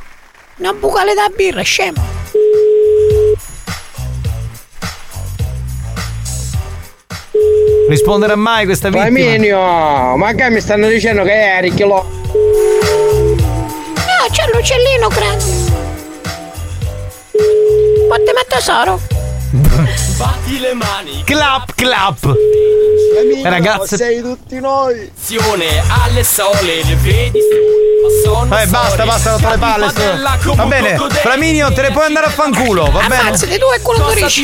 una 0.57 0.73
bucale 0.73 1.13
da 1.13 1.29
birra, 1.35 1.61
scemo. 1.61 2.01
Risponderà 7.89 8.35
mai 8.37 8.63
questa 8.63 8.87
vittima? 8.87 9.07
Flaminio, 9.09 10.15
ma 10.15 10.33
che 10.33 10.49
mi 10.49 10.61
stanno 10.61 10.87
dicendo 10.87 11.23
che 11.23 11.57
eri 11.57 11.73
chilo. 11.73 12.07
No, 13.95 14.27
c'è 14.31 14.45
l'uccellino 14.53 15.09
grande. 15.09 15.43
Quante 18.07 18.31
ma 18.33 18.41
tesoro? 18.47 18.99
Batti 20.21 20.59
le 20.59 20.73
mani. 20.75 21.23
Clap, 21.23 21.73
clap. 21.73 22.37
Ragazze. 23.43 23.97
sei 23.97 24.21
tutti 24.21 24.59
noi. 24.59 25.11
Azione 25.19 25.81
alle 26.03 26.23
sole, 26.23 26.83
le 26.83 26.95
vedi 26.97 27.39
ma 28.03 28.09
sono 28.23 28.45
Vabbè, 28.47 28.67
basta, 28.67 29.03
basta, 29.03 29.31
rotto 29.31 29.49
le 29.49 29.57
palle. 29.57 29.89
sto- 29.89 30.53
Va 30.53 30.65
bene, 30.65 30.95
Flaminio, 31.21 31.73
te 31.73 31.81
ne 31.81 31.91
puoi 31.91 32.05
andare 32.05 32.27
a 32.27 32.29
fanculo, 32.29 32.91
va 32.91 32.99
bene? 33.07 33.17
Ammazzati 33.19 33.57
tu 33.57 33.65
e 33.75 33.81
quello 33.81 34.03
durisci. 34.09 34.43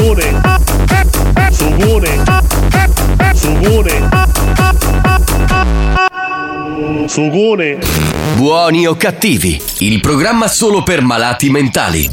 Sugone! 0.00 0.40
Sugone! 1.50 2.24
Sugone! 3.34 4.08
Sugone! 7.06 7.78
Buoni 8.36 8.86
o 8.86 8.96
cattivi, 8.96 9.60
il 9.80 10.00
programma 10.00 10.48
solo 10.48 10.82
per 10.82 11.02
malati 11.02 11.50
mentali. 11.50 12.08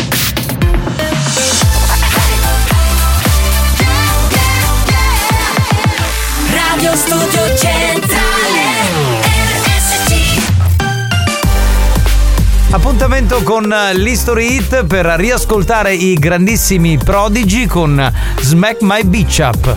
Appuntamento 12.78 13.42
con 13.42 13.76
l'History 13.96 14.54
Hit 14.58 14.86
per 14.86 15.04
riascoltare 15.08 15.96
i 15.96 16.14
grandissimi 16.14 17.00
prodigi 17.00 17.66
con 17.66 18.14
Smack 18.40 18.82
My 18.82 19.04
Beach 19.04 19.40
Up. 19.40 19.76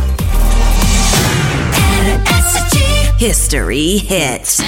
History 3.16 4.06
hits. 4.06 4.62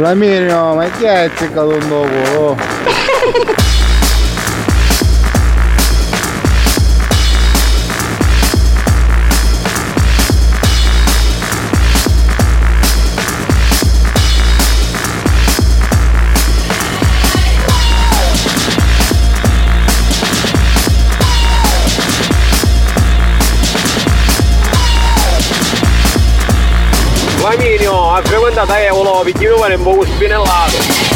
Flaminio, 0.00 0.76
ma 0.76 0.88
chi 0.88 1.04
è 1.04 1.24
il 1.24 1.32
seccatondopolo? 1.36 2.56
50 28.50 28.82
euro, 28.82 29.20
perché 29.22 29.48
mi 29.48 29.58
pare 29.58 29.74
un 29.76 29.82
po' 29.82 30.04
spinellato. 30.04 31.09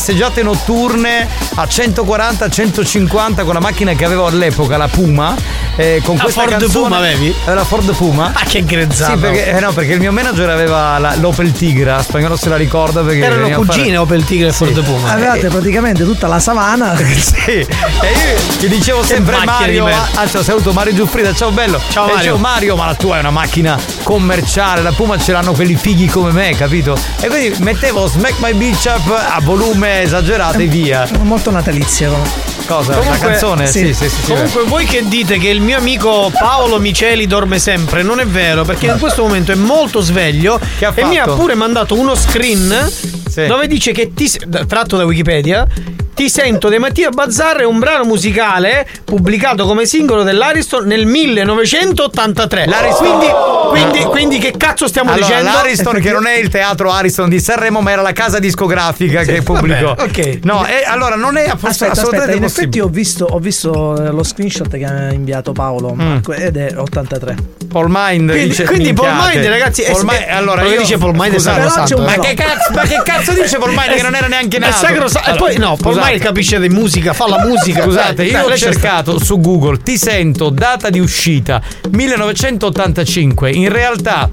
Passeggiate 0.00 0.42
notturne 0.42 1.26
a 1.54 1.64
140-150 1.64 3.44
con 3.44 3.54
la 3.54 3.60
macchina 3.60 3.94
che 3.94 4.04
avevo 4.04 4.26
all'epoca, 4.26 4.76
la 4.76 4.88
Puma. 4.88 5.34
eh, 5.78 6.00
con 6.04 6.16
La 6.16 6.22
questa 6.22 6.40
Ford 6.42 6.52
canzone- 6.58 6.84
Puma 6.88 6.96
avevi? 6.98 7.34
Eh, 7.46 7.54
La 7.54 7.64
Ford 7.64 7.94
Puma. 7.94 8.30
Ah, 8.34 8.44
che 8.46 8.64
grezzato. 8.64 9.12
Sì, 9.12 9.18
perché, 9.18 9.46
eh, 9.46 9.60
no, 9.60 9.72
perché 9.72 9.92
il 9.92 10.00
mio 10.00 10.10
manager 10.12 10.48
aveva 10.50 10.96
la- 10.98 11.14
l'Opel 11.16 11.52
Tigra, 11.52 12.02
spagnolo 12.02 12.36
se 12.36 12.48
la 12.50 12.56
ricorda 12.56 13.00
perché 13.02 13.18
Erano 13.24 13.44
a 13.46 13.48
fare- 13.50 13.54
cugine 13.66 13.96
Opel 13.98 14.24
Tigre 14.24 14.48
e 14.48 14.52
Ford 14.52 14.82
Puma. 14.82 15.12
Avevate 15.12 15.48
praticamente 15.48 16.04
tutta 16.04 16.26
la 16.28 16.38
savana. 16.38 16.94
sì. 16.96 17.50
E 17.50 17.60
io 17.62 18.38
gli 18.58 18.66
dicevo 18.68 19.02
sempre 19.02 19.36
Mario, 19.44 19.84
ma- 19.86 20.08
anzi 20.14 20.36
ho 20.38 20.42
saluto 20.42 20.72
Mario 20.72 20.94
Giuffrida, 20.94 21.34
ciao 21.34 21.50
bello. 21.50 21.78
Ciao, 21.90 22.04
E 22.04 22.06
Mario. 22.08 22.16
dicevo, 22.18 22.36
Mario, 22.38 22.76
ma 22.76 22.86
la 22.86 22.94
tua 22.94 23.16
è 23.16 23.20
una 23.20 23.30
macchina 23.30 23.78
commerciale, 24.02 24.80
la 24.82 24.92
Puma 24.92 25.18
ce 25.18 25.32
l'hanno 25.32 25.52
quelli 25.52 25.74
fighi 25.74 26.06
come 26.06 26.32
me, 26.32 26.54
capito? 26.54 26.96
E 27.20 27.28
quindi 27.28 27.54
mettevo 27.62 28.06
Smack 28.06 28.34
My 28.40 28.52
Bitch 28.54 28.86
Up 28.86 29.10
a 29.10 29.38
volume 29.42 29.85
esagerato 29.86 30.58
e 30.58 30.66
via. 30.66 31.08
Molto 31.22 31.50
natalizia. 31.50 32.55
Cosa? 32.66 32.98
Una 32.98 33.16
canzone? 33.18 33.66
Sì, 33.66 33.94
sì, 33.94 34.08
sì. 34.08 34.08
sì, 34.08 34.32
Comunque, 34.32 34.62
voi 34.64 34.84
che 34.86 35.06
dite 35.06 35.38
che 35.38 35.48
il 35.48 35.60
mio 35.60 35.78
amico 35.78 36.30
Paolo 36.36 36.78
Miceli 36.78 37.26
dorme 37.26 37.58
sempre, 37.58 38.02
non 38.02 38.18
è 38.20 38.26
vero, 38.26 38.64
perché 38.64 38.86
in 38.86 38.98
questo 38.98 39.22
momento 39.22 39.52
è 39.52 39.54
molto 39.54 40.00
sveglio 40.00 40.54
ha 40.80 40.92
e 40.94 41.04
mi 41.04 41.16
ha 41.18 41.24
fatto? 41.24 41.36
pure 41.36 41.54
mandato 41.54 41.94
uno 41.98 42.14
screen 42.14 42.90
dove 43.46 43.66
dice 43.68 43.92
che 43.92 44.12
ti 44.14 44.30
tratto 44.66 44.96
da 44.96 45.04
Wikipedia. 45.04 45.66
Ti 46.16 46.30
sento 46.30 46.70
De 46.70 46.78
Mattia 46.78 47.10
Bazzar 47.10 47.58
è 47.58 47.64
un 47.66 47.78
brano 47.78 48.04
musicale 48.04 48.88
pubblicato 49.04 49.66
come 49.66 49.84
singolo 49.84 50.22
dell'Ariston 50.22 50.86
nel 50.86 51.04
1983. 51.04 52.64
L'Ariston- 52.66 53.18
Quindi, 53.18 53.26
quindi, 53.68 54.04
quindi 54.04 54.38
che 54.38 54.54
cazzo 54.56 54.88
stiamo 54.88 55.12
allora, 55.12 55.26
dicendo? 55.26 55.50
l'Ariston 55.52 56.00
che 56.00 56.12
non 56.12 56.26
è 56.26 56.36
il 56.38 56.48
teatro 56.48 56.90
Ariston 56.90 57.28
di 57.28 57.38
Sanremo 57.38 57.82
ma 57.82 57.90
era 57.90 58.00
la 58.00 58.12
casa 58.12 58.38
discografica 58.38 59.24
che 59.24 59.42
pubblicò 59.42 59.94
vabbè, 59.94 60.02
ok. 60.02 60.38
no 60.44 60.64
e 60.66 60.84
allora 60.86 61.16
non 61.16 61.36
è 61.36 61.42
Aspetta, 61.48 61.68
aspetta, 61.68 61.92
assolutamente 61.92 62.40
possibile 62.40 62.55
effetti 62.56 62.80
ho 62.80 62.88
visto, 62.88 63.24
ho 63.24 63.38
visto 63.38 64.02
eh, 64.02 64.10
lo 64.10 64.22
screenshot 64.22 64.68
che 64.68 64.84
ha 64.84 65.12
inviato 65.12 65.52
Paolo 65.52 65.94
Mm. 65.94 65.98
Marco 66.00 66.32
ed 66.32 66.56
è 66.56 66.72
83. 66.76 67.36
Paul 67.68 67.86
Mind 67.88 68.30
Quindi- 68.30 68.48
dice 68.48 68.64
quindi 68.64 68.92
Paul. 68.92 69.08
Mind, 69.12 69.44
ragazzi, 69.46 69.82
è- 69.82 69.90
Paul 69.90 70.04
Mind- 70.04 70.20
è- 70.22 70.30
allora 70.32 70.62
io 70.64 70.78
dice 70.80 70.96
Paul 70.98 71.12
Mind 71.14 71.32
è 71.34 71.36
scusate, 71.36 71.68
sacrosanto, 71.68 72.02
ma 72.02 72.14
eh. 72.14 72.18
che 72.20 72.34
cazzo 72.34 72.72
ma 72.72 72.82
che 72.82 73.00
cazzo 73.04 73.32
dice 73.32 73.58
Paul 73.58 73.70
Mind 73.76 73.94
che 73.96 74.02
non 74.02 74.14
era 74.14 74.26
neanche 74.28 74.56
È 74.56 74.60
nato 74.60 74.72
sacrosanto. 74.76 75.28
E 75.28 75.32
Allora, 75.32 75.44
poi 75.52 75.56
no, 75.58 75.76
Paul. 75.76 76.00
Mind 76.02 76.20
capisce 76.20 76.58
di 76.60 76.68
musica, 76.68 77.12
fa 77.12 77.28
la 77.28 77.44
musica. 77.44 77.82
Scusate, 77.82 78.24
io 78.24 78.32
dai, 78.32 78.52
ho 78.52 78.56
cercato 78.56 79.22
su 79.22 79.38
Google, 79.40 79.78
ti 79.82 79.98
sento, 79.98 80.48
data 80.50 80.88
di 80.90 80.98
uscita 81.00 81.60
1985. 81.90 83.50
In 83.50 83.68
realtà 83.68 84.30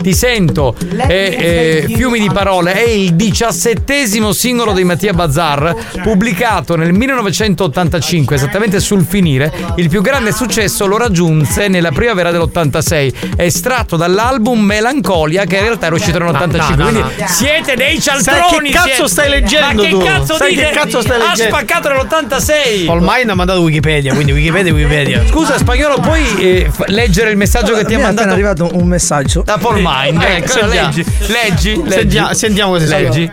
ti 0.00 0.14
sento. 0.14 0.74
Eh, 1.08 1.84
eh, 1.88 1.92
fiumi 1.94 2.18
di 2.20 2.30
parole 2.32 2.72
è 2.74 2.88
il 2.88 3.14
diciassettesimo 3.14 4.32
singolo 4.32 4.72
di 4.72 4.84
Mattia 4.84 5.12
Bazzar 5.12 5.74
pubblicato 6.02 6.76
nel 6.76 6.92
1985 6.92 8.36
esattamente 8.36 8.80
sul 8.80 9.04
finire. 9.04 9.52
Il 9.76 9.88
più 9.88 10.00
grande 10.02 10.32
successo 10.32 10.86
lo 10.86 10.96
raggiunse 10.98 11.68
nella 11.68 11.90
primavera 11.90 12.30
dell'86 12.30 13.12
estratto 13.36 13.96
dall'album 13.96 14.60
Melancolia 14.60 15.44
che 15.44 15.56
in 15.56 15.62
realtà 15.62 15.86
era 15.86 15.94
uscito 15.94 16.18
nell'85 16.18 16.74
No, 16.76 16.90
no, 16.90 16.90
no, 16.90 17.00
quindi 17.00 17.24
siete 17.28 17.74
dei 17.76 18.00
Sai 18.00 18.20
cialtroni 18.20 18.68
che 18.70 18.74
cazzo 18.74 18.88
siete. 19.06 19.08
stai 19.08 19.28
leggendo 19.30 19.82
ma 19.82 19.88
che 19.88 19.88
tu? 19.90 19.98
cazzo 20.02 20.36
Sai 20.36 20.50
dite? 20.50 20.64
che 20.66 20.70
cazzo 20.70 21.00
stai 21.00 21.20
ha 21.20 21.28
leggendo? 21.28 21.56
spaccato 21.56 21.88
nell'86 21.88 22.84
Paul 22.86 23.00
Mind 23.02 23.30
ha 23.30 23.34
mandato 23.34 23.60
Wikipedia, 23.60 24.14
quindi 24.14 24.32
Wikipedia, 24.32 24.72
Wikipedia. 24.72 25.22
Scusa, 25.28 25.56
spagnolo, 25.58 25.98
puoi 26.00 26.22
eh, 26.38 26.70
leggere 26.86 27.30
il 27.30 27.36
messaggio 27.36 27.74
che 27.74 27.84
ti 27.84 27.94
ha 27.94 27.98
Mi 27.98 28.02
è 28.04 28.06
appena 28.06 28.26
mandato? 28.26 28.32
arrivato 28.32 28.70
un 28.76 28.86
messaggio. 28.86 29.42
Da 29.44 29.58
Paul 29.58 29.80
Mind? 30.04 30.22
Ecco, 30.22 30.46
sentiamo. 30.48 30.88
leggi, 30.88 31.04
leggi, 31.28 31.76
leggi. 31.76 31.90
Sentiamo- 31.90 32.34
sentiamo 32.34 32.72
cosa 32.72 32.98
leggi. 32.98 33.30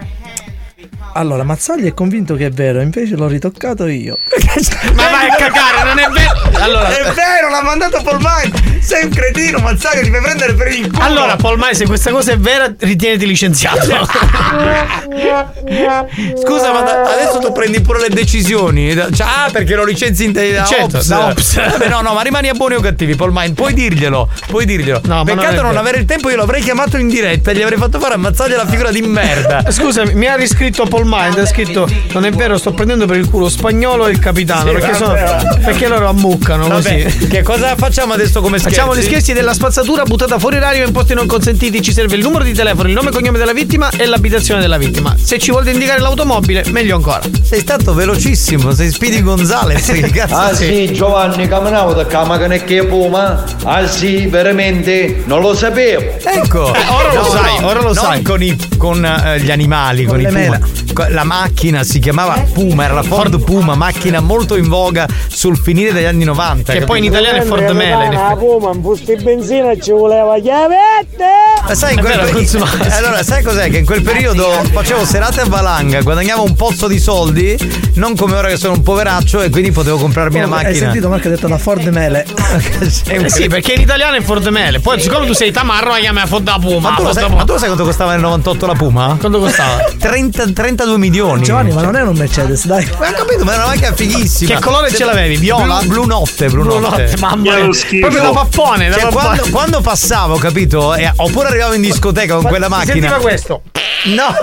Allora, 1.16 1.44
Mazzagli 1.44 1.86
è 1.88 1.94
convinto 1.94 2.36
che 2.36 2.48
è 2.48 2.50
vero, 2.50 2.82
invece 2.82 3.16
l'ho 3.16 3.28
ritoccato 3.28 3.86
io. 3.88 4.18
Ma 4.96 5.10
vai 5.10 5.30
a 5.30 5.36
cagare, 5.36 5.84
non 5.86 6.00
è 6.00 6.08
vero. 6.10 6.62
Allora, 6.64 6.88
È 6.90 7.04
vero, 7.14 7.50
l'ha 7.50 7.62
mandato 7.62 8.02
Paul 8.04 8.20
Mind. 8.20 8.80
Sei 8.82 9.04
un 9.06 9.12
cretino, 9.12 9.60
Mazzaga, 9.60 10.02
ti 10.02 10.10
fai 10.10 10.22
prendere 10.22 10.54
per 10.54 10.68
il 10.72 10.92
culo. 10.92 11.04
allora 11.06 11.36
Paul 11.36 11.58
Mind, 11.58 11.74
se 11.74 11.86
questa 11.86 12.12
cosa 12.12 12.32
è 12.32 12.38
vera, 12.38 12.74
ritieniti 12.80 13.26
licenziato. 13.28 13.86
Scusa, 16.42 16.72
ma 16.72 16.82
da- 16.82 17.02
adesso 17.14 17.40
tu 17.40 17.52
prendi 17.52 17.82
pure 17.82 18.00
le 18.02 18.10
decisioni. 18.10 18.94
Cioè, 18.94 19.26
ah, 19.26 19.50
perché 19.52 19.76
lo 19.76 19.84
licenzi 19.86 20.26
in 20.26 20.32
da 20.34 20.64
Certo, 20.66 20.98
Ops. 20.98 21.08
da 21.08 21.28
Ops. 21.28 21.56
Vabbè, 21.56 21.88
no, 21.90 22.02
no, 22.02 22.14
ma 22.14 22.22
rimani 22.22 22.50
a 22.50 22.54
buoni 22.54 22.76
o 22.76 22.80
cattivi, 22.82 23.16
Paul 23.16 23.32
Mind. 23.34 23.54
Puoi 23.56 23.74
dirglielo, 23.74 24.30
puoi 24.48 24.66
dirglielo. 24.66 25.02
No, 25.06 25.16
non 25.16 25.26
Peccato 25.26 25.56
non, 25.62 25.68
vero. 25.70 25.80
avere 25.80 25.98
il 26.00 26.06
tempo, 26.06 26.30
io 26.30 26.36
l'avrei 26.38 26.62
chiamato 26.62 26.98
in 26.98 27.08
diretta 27.08 27.52
e 27.52 27.56
gli 27.56 27.62
avrei 27.62 27.78
fatto 27.78 28.00
fare 28.00 28.14
ammazzaglia 28.16 28.58
la 28.58 28.68
figura 28.68 28.92
di 28.92 29.02
merda. 29.02 29.64
Scusami, 29.72 30.14
mi 30.14 30.28
ha 30.28 30.36
riscritto 30.36 30.86
Paul 31.04 31.08
Mind, 31.08 31.38
ha 31.38 31.46
scritto 31.46 31.88
Non 32.14 32.26
è 32.26 32.32
vero, 32.32 32.58
sto 32.58 32.72
prendendo 32.72 33.06
per 33.06 33.18
il 33.18 33.30
culo 33.30 33.50
spagnolo 33.50 34.08
e 34.08 34.12
il 34.12 34.20
capitano, 34.20 34.70
Sì, 34.70 34.76
perché, 34.78 34.94
sono, 34.96 35.14
perché 35.64 35.88
loro 35.88 36.08
ammuccano 36.08 36.68
Vabbè, 36.68 37.04
così. 37.04 37.28
che 37.28 37.42
cosa 37.44 37.76
facciamo 37.76 38.14
adesso 38.14 38.42
come 38.42 38.58
scherzi? 38.58 38.76
Facciamo 38.78 38.96
gli 38.96 39.02
scherzi 39.04 39.34
della 39.34 39.54
spazzatura 39.54 40.04
buttata 40.04 40.40
fuori 40.40 40.58
orario 40.58 40.86
in 40.86 40.92
posti 40.92 41.14
non 41.14 41.28
consentiti. 41.28 41.82
Ci 41.82 41.92
serve 41.94 42.16
il 42.16 42.22
numero 42.24 42.44
di 42.44 42.54
telefono, 42.54 42.88
il 42.88 42.94
nome 42.94 43.10
e 43.10 43.12
cognome 43.12 43.38
della 43.38 43.54
vittima 43.54 43.90
e 43.90 44.06
l'abitazione 44.06 44.62
della 44.62 44.78
vittima. 44.78 45.16
Se 45.22 45.38
ci 45.40 45.52
volete 45.52 45.72
indicare 45.72 46.00
l'automobile, 46.00 46.64
meglio 46.70 46.96
ancora. 46.96 47.22
Sei 47.42 47.60
stato 47.60 47.94
velocissimo, 47.94 48.72
sei 48.72 48.90
Speedy 48.92 49.22
Gonzales. 49.22 49.92
Ah 50.32 50.54
sì, 50.54 50.92
Giovanni, 50.94 51.48
camminavo 51.48 51.94
da 51.94 52.06
cama 52.06 52.38
che 52.38 52.86
puma. 52.86 53.44
Ah 53.64 53.86
sì, 53.88 54.28
veramente, 54.28 55.24
non 55.26 55.42
lo 55.42 55.54
sapevo. 55.56 56.02
Ecco, 56.24 56.74
Eh, 56.74 56.80
ora 56.90 57.14
lo 57.14 57.24
sai, 57.30 57.64
ora 57.64 57.80
lo 57.80 57.94
non 57.94 57.96
sai. 57.96 58.22
con, 58.22 58.42
i- 58.42 58.58
con, 58.78 59.04
eh, 59.04 59.40
gli 59.40 59.52
animali, 59.52 60.06
con, 60.06 60.16
Con 60.18 60.22
i 60.22 60.28
puma. 60.28 60.40
mele. 60.40 60.62
La 61.10 61.24
macchina 61.24 61.84
si 61.84 62.00
chiamava 62.00 62.44
Puma, 62.54 62.86
era 62.86 62.94
la 62.94 63.04
Ford 63.04 63.42
Puma, 63.44 63.76
macchina 63.76 64.20
molto 64.20 64.56
in 64.56 64.68
voga 64.68 65.08
sul 65.28 65.58
finire 65.58 65.92
degli 65.94 66.06
anni 66.06 66.24
90. 66.24 66.74
Che 66.74 66.82
poi 66.82 67.00
in 67.00 67.12
capito? 67.12 67.22
italiano 67.30 67.44
è 67.44 67.48
Ford 67.48 67.70
Mele. 67.76 68.12
La. 68.14 68.36
Puma, 68.38 68.70
un 68.70 68.82
busto 68.82 69.14
di 69.14 69.22
benzina 69.24 69.78
ci 69.80 69.92
voleva 69.92 70.38
chiavette! 70.40 71.26
Ma 71.68 71.76
sai, 71.76 71.94
in 71.94 72.00
quel 72.00 72.18
vero, 72.18 72.32
peri- 72.32 72.90
allora, 72.92 73.24
sai 73.24 73.44
cos'è? 73.44 73.70
Che 73.70 73.78
in 73.78 73.86
quel 73.86 74.02
periodo 74.02 74.50
facevo 74.72 75.06
serate 75.06 75.42
a 75.42 75.46
valanga, 75.46 76.02
guadagnavo 76.02 76.44
un 76.44 76.56
pozzo 76.56 76.88
di 76.88 77.00
soldi, 77.00 77.58
non 77.96 78.16
come 78.16 78.36
ora 78.36 78.48
che 78.50 78.58
sono 78.58 78.74
un 78.74 78.84
poveraccio 78.84 79.42
e 79.42 79.50
quindi 79.50 79.72
potevo 79.72 79.98
comprarmi 79.98 80.40
la 80.40 80.42
Oh, 80.44 80.56
Hai 80.56 80.64
macchina. 80.64 80.74
sentito 80.86 81.10
Marco 81.10 81.28
ha 81.28 81.32
detto 81.32 81.48
la 81.48 81.58
Ford 81.58 81.86
Mele. 81.88 82.26
Eh 83.08 83.30
sì, 83.30 83.48
perché 83.48 83.74
in 83.74 83.82
italiano 83.82 84.16
è 84.16 84.22
Ford 84.22 84.46
Mele. 84.48 84.80
Poi, 84.80 85.00
siccome 85.00 85.26
tu 85.26 85.34
sei 85.34 85.52
tamarro, 85.52 85.90
la 85.92 85.98
chiami 85.98 86.20
a 86.20 86.26
Ford 86.28 86.44
da 86.44 86.58
Puma. 86.60 86.92
Ma 86.92 86.96
tu, 86.96 87.12
sai, 87.12 87.30
ma 87.30 87.44
tu 87.44 87.54
sai 87.58 87.66
quanto 87.68 87.84
costava 87.84 88.12
nel 88.12 88.22
98 88.22 88.66
la 88.68 88.74
Puma? 88.74 89.16
Quanto 89.20 89.40
costava? 89.40 89.84
30 89.98 90.54
32 90.84 90.98
milioni. 90.98 91.44
Giovanni, 91.44 91.72
ma 91.74 91.82
non 91.82 91.96
è 91.96 92.02
un 92.02 92.16
Mercedes, 92.16 92.66
dai. 92.66 92.86
Ma 93.00 93.10
ho 93.10 93.14
capito, 93.14 93.44
ma 93.44 93.54
era 93.54 93.64
una 93.64 93.74
macchina 93.74 93.94
fighissima. 93.94 94.54
Che 94.56 94.62
colore 94.62 94.94
ce 94.94 95.06
l'avevi? 95.06 95.38
Viola? 95.38 95.80
Blu, 95.80 95.88
blu 95.88 96.06
notte, 96.06 96.48
blu, 96.50 96.64
Blu 96.64 96.80
notte. 96.80 97.04
notte, 97.04 97.18
mamma 97.20 97.36
mia. 97.56 97.70
Proprio 98.00 98.22
da 98.22 98.30
pappone, 98.32 98.90
da 98.90 98.96
Cioè, 98.98 99.04
pappone. 99.04 99.24
quando, 99.24 99.50
quando 99.52 99.82
passavo, 99.82 100.36
capito? 100.38 100.94
E- 100.96 101.12
oppure 101.16 101.48
arrivavo 101.50 101.74
in 101.74 101.82
discoteca 101.82 102.36
con 102.36 102.44
quella 102.46 102.66
Si 102.66 102.72
macchina. 102.72 102.94
sentiva 102.94 103.18
questo. 103.20 103.62
No! 104.06 104.36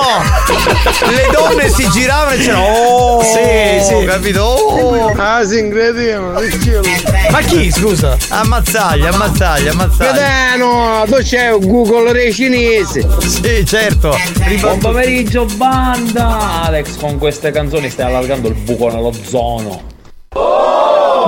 Le 1.11 1.29
donne 1.33 1.69
si 1.69 1.87
giravano 1.91 2.31
e 2.31 2.39
c'erano. 2.39 2.65
Oh! 2.65 3.23
Sì, 3.23 3.85
sì. 3.87 4.05
Capito? 4.07 4.43
Oh! 4.43 5.13
Ah, 5.19 5.41
che 5.45 6.59
cielo. 6.63 6.83
Ma 7.31 7.41
chi, 7.41 7.71
scusa? 7.71 8.17
Ammazzaglia, 8.29 9.11
ammazzaglia, 9.11 9.73
ammazzaglia. 9.73 10.13
Vedano, 10.13 11.05
tu 11.07 11.17
c'è 11.23 11.51
un 11.53 11.67
Google 11.67 12.13
dei 12.13 12.33
cinesi. 12.33 13.07
Sì, 13.27 13.65
certo. 13.67 14.17
Buon 14.61 14.79
pomeriggio 14.79 15.45
banda! 15.57 16.30
Alex 16.31 16.97
con 16.97 17.19
queste 17.19 17.51
canzoni 17.51 17.91
stai 17.91 18.07
allargando 18.07 18.49
il 18.49 18.55
buco 18.55 18.89
nello 18.91 19.13
zono. 19.13 19.83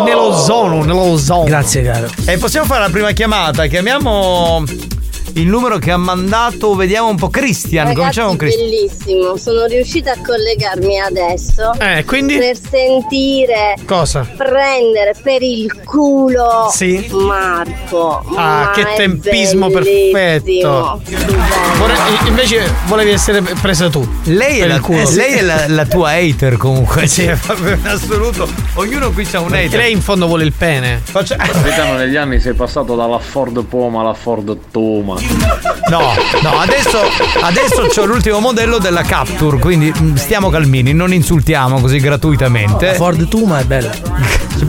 Nello 0.04 0.32
zono, 0.36 0.84
nello 0.84 1.16
zono. 1.16 1.44
Grazie, 1.44 1.82
caro. 1.82 2.08
E 2.26 2.38
possiamo 2.38 2.66
fare 2.66 2.80
la 2.80 2.90
prima 2.90 3.10
chiamata. 3.12 3.66
Chiamiamo 3.66 4.64
il 5.34 5.46
numero 5.46 5.78
che 5.78 5.90
ha 5.90 5.96
mandato, 5.96 6.74
vediamo 6.74 7.08
un 7.08 7.16
po'. 7.16 7.28
Christian, 7.30 7.84
Ragazzi, 7.86 7.98
cominciamo 7.98 8.28
con 8.28 8.36
Christian. 8.36 8.68
bellissimo, 8.68 9.36
sono 9.36 9.64
riuscita 9.66 10.12
a 10.12 10.16
collegarmi 10.24 11.00
adesso 11.00 11.72
Eh, 11.78 12.04
quindi? 12.04 12.36
per 12.36 12.56
sentire 12.58 13.74
Cosa? 13.86 14.28
prendere 14.36 15.14
per 15.22 15.42
il 15.42 15.82
culo 15.84 16.68
Sì. 16.70 17.08
Marco. 17.12 18.22
Ah, 18.34 18.64
Ma 18.66 18.70
che 18.74 18.86
tempismo 18.96 19.68
bellissimo. 19.68 20.12
perfetto. 20.12 21.00
Vorrei- 21.78 22.28
invece 22.28 22.70
volevi 22.86 23.10
essere 23.10 23.40
presa 23.60 23.88
tu. 23.88 24.06
Lei 24.24 24.58
è, 24.60 24.66
la, 24.66 24.76
eh, 24.86 25.14
lei 25.14 25.32
è 25.34 25.42
la, 25.42 25.64
la 25.68 25.86
tua 25.86 26.10
hater 26.10 26.56
comunque. 26.56 27.06
Sì. 27.06 27.30
proprio 27.44 27.74
in 27.74 27.86
assoluto. 27.86 28.48
Ognuno 28.74 29.10
qui 29.12 29.24
c'ha 29.24 29.40
un 29.40 29.54
E 29.54 29.64
hater. 29.66 29.78
lei 29.80 29.92
in 29.92 30.00
fondo 30.00 30.26
vuole 30.26 30.44
il 30.44 30.52
pene. 30.52 31.00
Faccia- 31.02 31.36
Capitano, 31.36 31.94
negli 31.96 32.16
anni 32.16 32.40
sei 32.40 32.52
passato 32.54 32.94
dalla 32.94 33.18
Ford 33.18 33.64
Puma 33.64 34.00
alla 34.00 34.14
Ford 34.14 34.56
Tuma. 34.70 35.16
No, 35.88 36.14
no, 36.42 36.58
adesso, 36.58 37.00
adesso 37.42 37.86
c'ho 37.88 38.04
l'ultimo 38.04 38.38
modello 38.40 38.78
della 38.78 39.02
Capture, 39.02 39.58
quindi 39.58 39.92
mm, 39.96 40.14
stiamo 40.14 40.48
calmini, 40.48 40.92
non 40.92 41.12
insultiamo 41.12 41.80
così 41.80 41.98
gratuitamente. 41.98 42.94
Ford 42.94 43.28
Tuma 43.28 43.60
è 43.60 43.64
bella. 43.64 43.90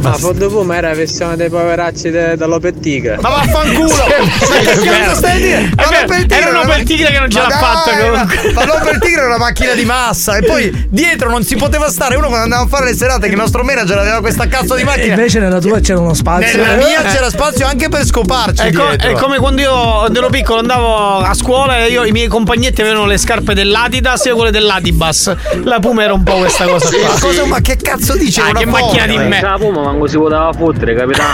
Ma 0.02 0.14
Ford 0.14 0.46
Puma 0.50 0.76
era 0.76 0.90
la 0.90 0.96
versione 0.96 1.36
dei 1.38 1.50
poveracci 1.50 2.10
de- 2.10 2.36
dell'Opel 2.36 2.78
Tigre. 2.80 3.18
Ma 3.22 3.30
vaffanculo! 3.30 3.88
Ma 3.88 4.58
che 4.72 4.80
cazzo 4.82 5.16
stai 5.16 5.32
a 5.32 5.40
dire? 5.40 5.70
Ma 5.76 5.84
vero, 5.88 6.02
l'Opel 6.02 6.26
Tigre 6.26 6.50
era 6.50 6.60
un 6.78 6.84
Tigre 6.84 7.12
che 7.12 7.20
non 7.20 7.30
ce 7.30 7.40
l'ha 7.40 7.50
fatta, 7.50 7.98
comunque. 7.98 8.52
Ma, 8.54 8.66
ma 8.66 8.66
l'Opel 8.66 9.00
Tigre 9.00 9.18
era 9.20 9.28
una 9.28 9.38
macchina 9.38 9.74
di 9.74 9.86
massa 9.86 10.36
e 10.38 10.44
poi 10.44 10.88
dietro 10.90 11.30
non 11.30 11.44
si 11.44 11.56
poteva 11.56 11.90
stare. 11.90 12.16
Uno 12.16 12.28
quando 12.28 12.44
andava 12.44 12.64
a 12.64 12.68
fare 12.68 12.86
le 12.86 12.96
serate 12.96 13.28
che 13.28 13.34
il 13.34 13.40
nostro 13.40 13.64
manager 13.64 13.98
aveva 13.98 14.20
questa 14.20 14.48
cazzo 14.48 14.76
di 14.76 14.82
E 14.82 14.86
macchina. 14.86 15.14
invece 15.14 15.40
nella 15.40 15.60
tua 15.60 15.80
c'era 15.80 16.00
uno 16.00 16.14
spazio. 16.14 16.58
Nella 16.64 16.76
mia 16.86 17.02
c'era 17.04 17.30
spazio 17.30 17.66
anche 17.66 17.88
per 17.88 18.04
scoparci 18.06 18.62
È, 18.68 18.72
co- 18.74 18.90
è 18.90 19.12
come 19.14 19.38
quando 19.38 19.62
io 19.62 20.14
ero 20.14 20.30
piccolo 20.30 20.60
andavo 20.60 21.20
a 21.20 21.34
scuola 21.34 21.78
e 21.78 21.88
io, 21.90 22.04
i 22.04 22.12
miei 22.12 22.28
compagnetti 22.28 22.82
avevano 22.82 23.06
le 23.06 23.18
scarpe 23.18 23.54
dell'Adidas 23.54 24.26
e 24.26 24.30
io 24.30 24.36
quelle 24.36 24.52
dell'Adibas. 24.52 25.34
La 25.64 25.80
Puma 25.80 26.04
era 26.04 26.14
un 26.14 26.24
po' 26.24 26.36
questa 26.38 26.66
cosa 26.66 26.88
Sì, 26.88 26.98
qua. 26.98 27.16
cosa- 27.20 27.46
ma 27.46 27.62
che 27.62 27.78
cazzo 27.82 28.16
dice? 28.18 28.42
Ah, 28.42 28.50
Una 28.50 28.60
che 28.60 28.66
macchina 28.66 29.06
di 29.06 29.18
me. 29.18 29.42
La 29.42 29.56
Puma 29.58 29.83
manco 29.84 30.08
si 30.08 30.18
poteva 30.18 30.52
fottere, 30.54 30.96
capitano. 30.96 31.30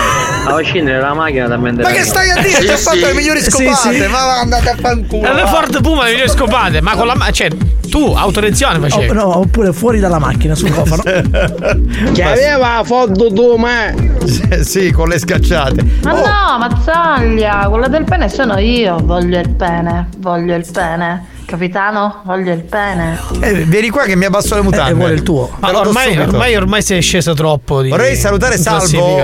A 0.45 0.61
scendere 0.61 0.99
la 0.99 1.13
macchina 1.13 1.47
da 1.47 1.57
me. 1.57 1.71
Ma 1.71 1.89
che 1.89 2.03
stai 2.03 2.29
a 2.31 2.41
dire? 2.41 2.59
Ti 2.59 2.67
ha 2.67 2.77
fatto 2.77 2.97
le 3.05 3.13
migliori 3.13 3.41
Sì, 3.41 3.49
scopate, 3.51 3.93
sì. 3.93 4.07
ma 4.07 4.25
va, 4.25 4.39
andate 4.39 4.69
a 4.69 4.75
fanculo. 4.79 5.23
Era 5.23 5.33
le. 5.33 5.45
Ford 5.47 5.81
Puma 5.81 6.03
le 6.05 6.11
migliori 6.11 6.29
scopate, 6.29 6.81
ma 6.81 6.95
con 6.95 7.07
la 7.07 7.15
ma- 7.15 7.29
cioè 7.31 7.49
tu 7.89 8.13
autolezione 8.15 8.79
facevi. 8.79 9.09
Oh, 9.09 9.13
no, 9.13 9.37
oppure 9.39 9.73
fuori 9.73 9.99
dalla 9.99 10.19
macchina 10.19 10.55
sul 10.55 10.71
cofano. 10.71 11.01
Che 12.13 12.23
aveva 12.23 12.77
la 12.77 12.83
Ford 12.83 13.33
Tuma. 13.33 13.93
Sì, 14.25 14.63
sì, 14.63 14.91
con 14.91 15.07
le 15.09 15.19
scacciate. 15.19 15.85
Ma 16.03 16.11
no, 16.13 16.57
mazzaglia, 16.59 17.67
quella 17.69 17.87
del 17.87 18.03
pene 18.03 18.29
sono 18.29 18.57
io. 18.59 18.97
Voglio 19.03 19.39
il 19.39 19.49
pene, 19.49 20.07
voglio 20.17 20.55
il 20.55 20.65
pene. 20.71 21.37
Capitano, 21.49 22.21
voglio 22.25 22.53
il 22.53 22.61
pene. 22.63 23.19
Eh, 23.39 23.63
vieni 23.65 23.89
qua 23.89 24.03
che 24.03 24.15
mi 24.15 24.25
abbasso 24.25 24.53
le 24.53 24.61
mutande. 24.61 24.91
E 24.91 24.93
vuole 24.93 25.13
il 25.13 25.23
tuo. 25.23 25.49
Do 25.59 25.79
ormai, 25.79 26.15
ormai, 26.15 26.55
ormai 26.55 26.83
sei 26.83 27.01
scesa 27.01 27.33
troppo. 27.33 27.81
Di, 27.81 27.89
Vorrei 27.89 28.15
salutare 28.15 28.55
Salvo. 28.55 29.19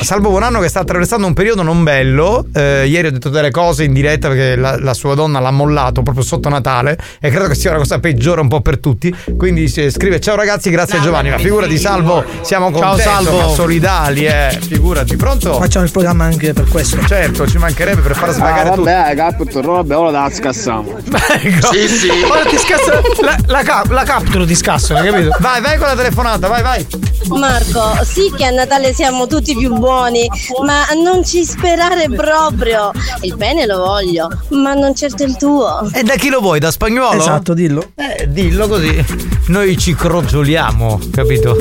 Salvo 0.00 0.30
Buonanno 0.30 0.58
che 0.60 0.68
sta 0.68 0.80
attraversando 0.80 1.26
un 1.26 1.34
periodo 1.34 1.60
non 1.62 1.82
bello. 1.84 2.46
Eh, 2.54 2.86
ieri 2.86 3.08
ho 3.08 3.10
detto 3.10 3.28
delle 3.28 3.50
cose 3.50 3.84
in 3.84 3.92
diretta 3.92 4.28
perché 4.28 4.56
la, 4.56 4.78
la 4.80 4.94
sua 4.94 5.14
donna 5.14 5.38
l'ha 5.38 5.50
mollato 5.50 6.00
proprio 6.00 6.24
sotto 6.24 6.48
Natale 6.48 6.96
e 7.20 7.28
credo 7.28 7.46
che 7.48 7.54
sia 7.54 7.68
una 7.70 7.80
cosa 7.80 7.98
peggiore 7.98 8.40
un 8.40 8.48
po' 8.48 8.62
per 8.62 8.78
tutti. 8.78 9.14
Quindi 9.36 9.68
si 9.68 9.90
scrive 9.90 10.18
ciao 10.18 10.34
ragazzi, 10.34 10.70
grazie 10.70 10.96
a 10.96 11.02
Giovanni. 11.02 11.28
Ma 11.28 11.36
figurati 11.36 11.76
Salvo, 11.76 12.24
siamo 12.40 12.70
con 12.70 12.80
Ciao, 12.80 12.96
te, 12.96 13.02
Salvo. 13.02 13.48
solidali, 13.50 14.24
eh. 14.24 14.58
Figurati, 14.66 15.14
pronto? 15.16 15.52
Facciamo 15.58 15.84
il 15.84 15.90
programma 15.90 16.24
anche 16.24 16.54
per 16.54 16.66
questo. 16.68 17.04
Certo, 17.06 17.46
ci 17.46 17.58
mancherebbe 17.58 18.00
per 18.00 18.16
far 18.16 18.32
svagare 18.32 18.70
Ah, 18.70 18.72
tutti. 18.72 18.90
vabbè, 18.90 19.14
capito, 19.14 19.60
vabbè, 19.60 19.94
ora 19.96 20.10
la 20.10 20.30
scassiamo. 20.32 20.94
Ecco. 21.72 21.88
Sì, 21.88 21.88
sì. 21.88 22.08
Ora 22.28 22.44
ti 22.44 22.56
scassa 22.58 23.00
la, 23.20 23.36
la, 23.46 23.62
cap- 23.62 23.90
la 23.90 24.02
capture 24.04 24.46
ti 24.46 24.54
scassano, 24.54 25.04
capito? 25.04 25.36
Vai, 25.40 25.60
vai 25.60 25.78
con 25.78 25.86
la 25.88 25.96
telefonata, 25.96 26.48
vai, 26.48 26.62
vai. 26.62 26.86
Marco, 27.28 28.04
sì 28.04 28.32
che 28.36 28.44
a 28.44 28.50
Natale 28.50 28.92
siamo 28.94 29.26
tutti 29.26 29.56
più 29.56 29.74
buoni, 29.74 30.28
ma 30.64 30.84
non 31.02 31.24
ci 31.24 31.44
sperare 31.44 32.08
proprio. 32.08 32.92
Il 33.22 33.36
bene 33.36 33.66
lo 33.66 33.78
voglio, 33.78 34.28
ma 34.50 34.74
non 34.74 34.94
certo 34.94 35.24
il 35.24 35.36
tuo. 35.36 35.88
E 35.92 36.02
da 36.02 36.14
chi 36.14 36.28
lo 36.28 36.40
vuoi? 36.40 36.60
Da 36.60 36.70
spagnolo? 36.70 37.18
Esatto, 37.18 37.52
dillo. 37.54 37.90
Eh, 37.96 38.28
dillo 38.28 38.68
così. 38.68 39.04
Noi 39.48 39.76
ci 39.76 39.94
crogioliamo, 39.94 41.00
capito? 41.10 41.56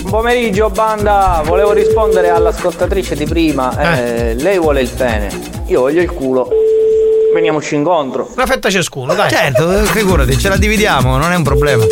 Buon 0.00 0.22
pomeriggio 0.22 0.70
banda, 0.70 1.42
volevo 1.44 1.72
rispondere 1.72 2.30
all'ascoltatrice 2.30 3.16
di 3.16 3.26
prima. 3.26 3.98
Eh, 3.98 4.34
Lei 4.34 4.58
vuole 4.58 4.80
il 4.80 4.88
pene, 4.88 5.28
io 5.66 5.80
voglio 5.80 6.00
il 6.00 6.10
culo. 6.10 6.48
Veniamoci 7.36 7.74
incontro. 7.74 8.30
Una 8.34 8.46
fetta 8.46 8.70
ciascuno, 8.70 9.12
dai. 9.12 9.28
Certo, 9.28 9.68
figurati, 9.84 10.38
ce 10.38 10.48
la 10.48 10.56
dividiamo, 10.56 11.18
non 11.18 11.32
è 11.32 11.36
un 11.36 11.42
problema. 11.42 11.84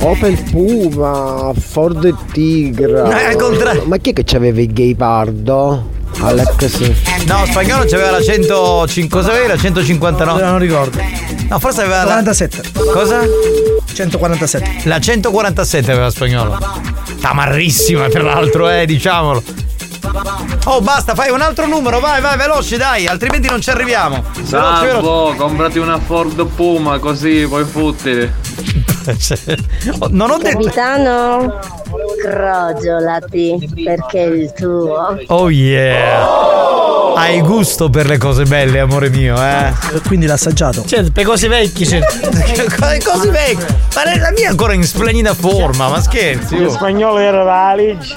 Opel 0.00 0.42
Puma, 0.50 1.50
Ford 1.58 2.14
Tigra. 2.30 3.04
No, 3.04 3.16
è 3.16 3.24
al 3.24 3.36
contrario. 3.36 3.84
Ma 3.86 3.96
chi 3.96 4.10
è 4.10 4.12
che 4.12 4.22
c'aveva 4.22 4.60
il 4.60 4.70
gay 4.70 4.94
pardo? 4.94 5.88
Alex. 6.20 6.90
No, 7.24 7.46
spagnolo 7.46 7.86
c'aveva 7.86 8.10
la 8.10 8.22
105, 8.22 9.18
cosa 9.18 9.30
aveva? 9.30 9.54
La 9.54 9.56
159? 9.56 10.42
Non 10.42 10.58
ricordo. 10.58 10.98
No, 11.48 11.58
forse 11.58 11.80
aveva 11.80 12.04
la... 12.04 12.22
47. 12.22 12.62
Cosa? 12.92 13.20
147. 13.94 14.82
La 14.84 15.00
147 15.00 15.90
aveva 15.90 16.10
spagnolo. 16.10 16.58
Tamarrissima, 17.18 18.10
tra 18.10 18.22
l'altro, 18.22 18.68
eh, 18.68 18.84
diciamolo. 18.84 19.42
Oh, 20.64 20.80
basta, 20.80 21.14
fai 21.14 21.30
un 21.30 21.40
altro 21.40 21.66
numero, 21.66 22.00
vai, 22.00 22.20
vai, 22.20 22.36
veloci, 22.36 22.76
dai, 22.76 23.06
altrimenti 23.06 23.48
non 23.48 23.60
ci 23.60 23.70
arriviamo. 23.70 24.22
Veloci, 24.32 24.50
veloci. 24.50 25.04
Salvo, 25.06 25.34
comprati 25.36 25.78
una 25.78 25.98
Ford 25.98 26.44
Puma 26.46 26.98
così 26.98 27.46
puoi 27.48 27.64
fottere. 27.64 28.34
Oh, 29.98 30.08
Non 30.10 30.30
ho 30.30 30.38
detto. 30.38 30.58
Capitano, 30.58 31.60
crogiolati, 32.22 33.70
perché 33.84 34.24
è 34.24 34.28
il 34.28 34.52
tuo. 34.52 35.18
Oh 35.28 35.50
yeah. 35.50 36.26
Hai 37.16 37.40
gusto 37.42 37.90
per 37.90 38.06
le 38.06 38.18
cose 38.18 38.44
belle, 38.44 38.80
amore 38.80 39.08
mio, 39.08 39.36
eh. 39.36 39.72
Quindi 40.06 40.26
l'ha 40.26 40.34
assaggiato. 40.34 40.84
Cioè, 40.84 41.10
per 41.10 41.24
cose 41.24 41.46
vecchie, 41.48 41.86
cioè. 41.86 42.00
Che 42.04 43.02
cose 43.04 43.30
vecchie. 43.30 43.66
Ma 43.94 44.04
la 44.18 44.30
mia 44.32 44.46
è 44.46 44.50
ancora 44.50 44.72
in 44.72 44.82
splendida 44.82 45.34
forma, 45.34 45.88
ma 45.88 46.00
scherzi. 46.00 46.56
In 46.56 46.66
oh. 46.66 46.70
spagnolo 46.70 47.18
era 47.18 47.44
la 47.44 47.74
legge. 47.76 48.16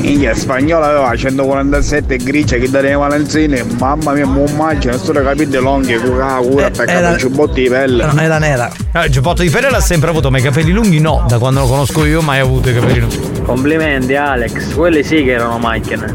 Minchia, 0.00 0.34
spagnolo 0.34 0.84
aveva 0.84 1.14
147 1.16 2.16
grigia 2.18 2.56
che 2.56 2.68
nel 3.08 3.28
sene, 3.28 3.64
mamma 3.78 4.12
mia, 4.12 4.26
buon 4.26 4.54
maggio, 4.56 4.90
non 4.90 4.98
sto 4.98 5.12
capito 5.12 5.60
longhe, 5.60 5.98
cura, 5.98 6.36
cura, 6.36 6.66
attaccato 6.66 6.98
era- 6.98 7.08
al 7.10 7.16
giubbotto 7.16 7.54
di 7.54 7.68
pelle. 7.68 8.04
No, 8.04 8.20
era 8.20 8.38
nera. 8.38 8.70
Ah, 8.92 9.04
il 9.04 9.10
giubbotto 9.10 9.42
di 9.42 9.50
pelle 9.50 9.70
l'ha 9.70 9.80
sempre 9.80 10.10
avuto, 10.10 10.30
ma 10.30 10.38
i 10.38 10.42
capelli 10.42 10.72
lunghi 10.72 11.00
no. 11.00 11.24
Da 11.28 11.38
quando 11.38 11.60
lo 11.60 11.66
conosco 11.66 12.04
io 12.04 12.20
mai 12.22 12.40
avuto 12.40 12.68
i 12.70 12.74
capelli 12.74 13.00
lunghi. 13.00 13.20
Complimenti 13.44 14.14
Alex, 14.14 14.74
quelle 14.74 15.02
sì 15.02 15.22
che 15.24 15.32
erano 15.32 15.58
macchine. 15.58 16.14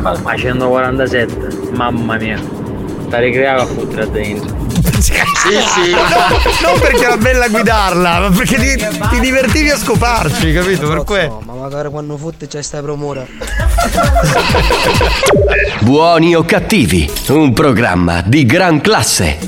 Ma 0.00 0.36
147, 0.36 1.48
mamma 1.74 2.16
mia. 2.16 2.38
Sta 3.06 3.18
ricreava 3.18 3.62
a 3.62 3.66
fottere 3.66 4.10
dentro. 4.10 4.59
Sì, 5.00 5.14
sì. 5.14 5.90
non 6.62 6.78
perché 6.78 7.04
era 7.04 7.16
bella 7.16 7.48
guidarla, 7.48 8.20
ma 8.20 8.30
perché 8.30 8.56
ti, 8.56 8.76
ti 9.08 9.20
divertivi 9.20 9.70
a 9.70 9.78
scoparci, 9.78 10.52
capito? 10.52 10.88
Per 10.88 11.04
quello. 11.04 11.40
Ma 11.44 11.54
magari 11.54 11.88
quando 11.88 12.16
fotte 12.18 12.46
c'è 12.46 12.60
sta 12.62 12.82
promora. 12.82 13.24
Buoni 15.80 16.34
o 16.34 16.44
cattivi, 16.44 17.10
un 17.28 17.52
programma 17.54 18.22
di 18.22 18.44
gran 18.44 18.80
classe. 18.80 19.38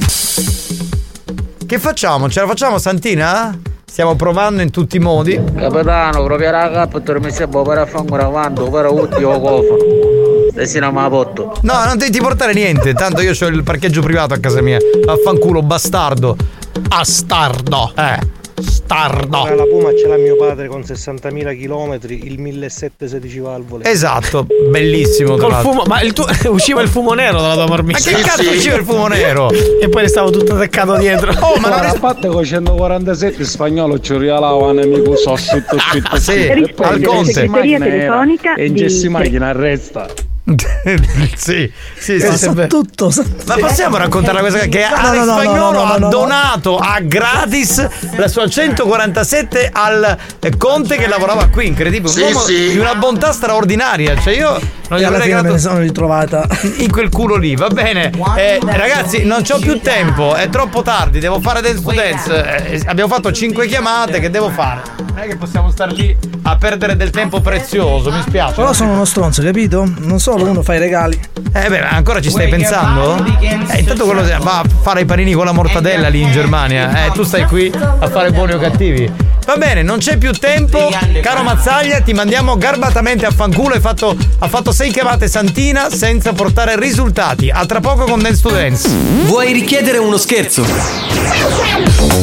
Che 1.67 1.79
facciamo? 1.79 2.31
Ce 2.31 2.41
la 2.41 2.47
facciamo, 2.47 2.79
Santina? 2.79 3.59
Stiamo 3.85 4.17
provando 4.17 4.63
in 4.63 4.71
tutti 4.71 4.97
i 4.97 5.01
modi. 5.01 5.39
Capitano, 5.55 6.25
proprio 6.25 6.51
la 6.51 6.71
cappa 6.71 7.03
e 7.05 7.21
mi 7.21 7.31
sembra 7.31 7.61
per 7.61 7.79
affangare 7.79 8.23
avanti, 8.23 8.63
per 8.71 8.87
ultimo 8.87 9.39
cofano. 9.39 10.22
Stessi 10.53 10.79
non 10.79 10.93
mi 10.93 11.01
ha 11.01 11.09
potto. 11.09 11.57
No, 11.63 11.83
non 11.87 11.97
devi 11.97 12.11
ti 12.11 12.21
portare 12.21 12.53
niente. 12.53 12.93
Tanto 12.93 13.23
io 13.23 13.33
ho 13.41 13.47
il 13.47 13.63
parcheggio 13.63 14.03
privato 14.03 14.35
a 14.35 14.39
casa 14.39 14.61
mia. 14.61 14.77
Affanculo, 15.07 15.63
bastardo. 15.63 16.37
Bastardo. 16.79 17.93
Eh. 17.97 18.41
Stardo. 18.63 19.45
La 19.57 19.65
Puma 19.65 19.97
ce 19.97 20.07
l'ha 20.07 20.19
mio 20.19 20.37
padre 20.37 20.69
con 20.69 20.83
60.000 20.83 21.59
km, 21.59 21.99
il 22.11 22.39
1716 22.39 23.39
valvole. 23.39 23.85
Esatto, 23.91 24.47
bellissimo. 24.71 25.37
Col 25.37 25.55
fumo, 25.55 25.85
ma 25.87 26.03
il 26.03 26.13
tuo, 26.13 26.27
usciva 26.53 26.83
il 26.83 26.89
fumo 26.89 27.15
nero 27.15 27.41
dalla 27.41 27.55
tua 27.55 27.67
marmitta. 27.67 28.11
Ma 28.11 28.17
che 28.19 28.23
cazzo 28.23 28.51
usciva 28.51 28.77
il 28.77 28.85
fumo 28.85 29.07
nero? 29.07 29.51
e 29.51 29.89
poi 29.89 30.03
ne 30.03 30.09
stavo 30.09 30.31
tutto 30.31 30.53
attaccato 30.55 30.97
dietro. 30.99 31.33
Oh, 31.41 31.59
ma 31.61 31.71
non 31.71 31.87
a 31.87 31.95
parte 31.99 32.29
con 32.29 32.45
147 32.45 33.43
spagnolo 33.43 33.99
ci 33.99 34.17
rialava 34.19 34.55
un 34.67 34.79
amico 34.79 35.17
so 35.17 35.35
tutto 35.51 35.79
scritto 35.79 36.17
sì, 36.19 36.45
E 36.47 36.73
poi 36.77 36.87
al 36.87 36.99
in 36.99 37.05
conte. 37.07 37.49
Telefonica 37.51 38.55
E 38.55 38.67
in 38.67 38.75
di- 38.75 38.81
Gessi 38.81 39.09
macchina 39.09 39.49
arresta. 39.49 40.07
sì, 41.37 41.71
sì, 41.97 42.19
sì. 42.19 42.21
sa 42.21 42.37
sì. 42.37 42.67
tutto. 42.67 43.11
sa- 43.11 43.25
Ma 43.47 43.57
possiamo 43.57 43.97
raccontare 43.97 44.41
una 44.41 44.49
cosa 44.51 44.67
che 44.67 44.81
No, 44.89 44.97
Alex 44.97 45.19
no, 45.21 45.25
no, 45.25 45.33
no, 45.33 45.41
Spagnolo 45.41 45.71
no, 45.71 45.85
no, 45.85 45.93
ha 45.93 45.99
no, 45.99 45.99
no. 45.99 46.09
donato 46.09 46.79
a 46.79 46.99
gratis 47.01 47.89
la 48.17 48.27
sua 48.29 48.49
147 48.49 49.71
al 49.73 50.19
Conte 50.59 50.97
che 50.97 51.07
lavorava 51.07 51.47
qui, 51.47 51.67
incredibile, 51.69 52.09
un 52.09 52.15
Sì, 52.15 52.23
uomo 52.23 52.41
sì. 52.41 52.71
di 52.73 52.79
una 52.79 52.95
bontà 52.97 53.33
straordinaria, 53.33 54.19
cioè 54.21 54.35
io 54.35 54.59
non 54.89 54.99
gli 54.99 55.05
avrei 55.05 55.19
me 55.21 55.25
regalato 55.27 55.53
ne 55.53 55.59
sono 55.59 55.79
ritrovata. 55.79 56.47
in 56.79 56.91
quel 56.91 57.09
culo 57.09 57.37
lì, 57.37 57.55
va 57.55 57.69
bene. 57.69 58.11
Eh, 58.37 58.59
ragazzi, 58.63 59.25
non 59.25 59.43
c'ho 59.43 59.59
più 59.61 59.81
tempo, 59.81 60.35
è 60.35 60.49
troppo 60.49 60.83
tardi, 60.83 61.21
devo 61.21 61.41
fare 61.41 61.61
dance 61.61 61.83
to 61.83 61.93
dance. 61.93 62.67
Eh, 62.67 62.83
abbiamo 62.87 63.13
fatto 63.15 63.31
5 63.33 63.67
chiamate, 63.69 64.19
che 64.19 64.29
devo 64.29 64.51
fare? 64.51 64.83
Non 64.99 65.19
è 65.19 65.29
che 65.29 65.37
possiamo 65.37 65.71
star 65.71 65.93
lì 65.93 66.15
a 66.43 66.57
perdere 66.57 66.97
del 66.97 67.11
tempo 67.11 67.41
prezioso, 67.41 68.11
mi 68.11 68.21
spiace. 68.27 68.55
Però 68.55 68.73
sono 68.73 68.93
uno 68.93 69.05
stronzo, 69.05 69.43
capito? 69.43 69.89
Non 69.99 70.19
solo 70.39 70.51
uno 70.51 70.63
fa 70.63 70.75
i 70.75 70.79
regali. 70.79 71.21
Eh 71.53 71.69
beh, 71.69 71.81
ma 71.81 71.91
ancora 71.91 72.21
ci 72.21 72.31
stai 72.31 72.49
pensando? 72.49 73.23
Eh, 73.69 73.81
intanto 73.81 74.07
quello 74.07 74.23
va 74.41 74.61
a 74.61 74.65
fare 74.81 75.03
i 75.03 75.05
panini 75.05 75.33
con 75.33 75.45
la 75.45 75.53
mortadella 75.53 76.09
lì 76.09 76.23
in 76.23 76.33
Germania. 76.33 77.05
Eh, 77.05 77.11
tu 77.13 77.23
stai 77.23 77.45
qui 77.45 77.71
a 77.75 78.09
fare 78.09 78.31
buoni 78.31 78.53
o 78.53 78.59
cattivi. 78.59 79.11
Va 79.45 79.57
bene, 79.57 79.83
non 79.83 79.99
c'è 79.99 80.17
più 80.17 80.33
tempo. 80.33 80.91
Caro 81.21 81.43
Mazzaglia, 81.43 82.01
ti 82.01 82.13
mandiamo 82.13 82.57
garbatamente 82.57 83.27
a 83.27 83.31
fanculo. 83.31 83.75
Hai 83.75 83.81
fatto, 83.81 84.17
ha 84.39 84.49
fatto 84.49 84.73
sei 84.73 84.91
chiamate 84.91 85.29
Santina 85.29 85.91
senza 85.91 86.33
portare 86.33 86.79
risultati. 86.79 87.51
A 87.51 87.67
tra 87.67 87.81
poco 87.81 88.05
con 88.05 88.21
Dance 88.21 88.41
to 88.41 88.51
Dance. 88.51 88.89
Vuoi 89.25 89.53
richiedere 89.53 89.99
uno 89.99 90.17
scherzo? 90.17 90.65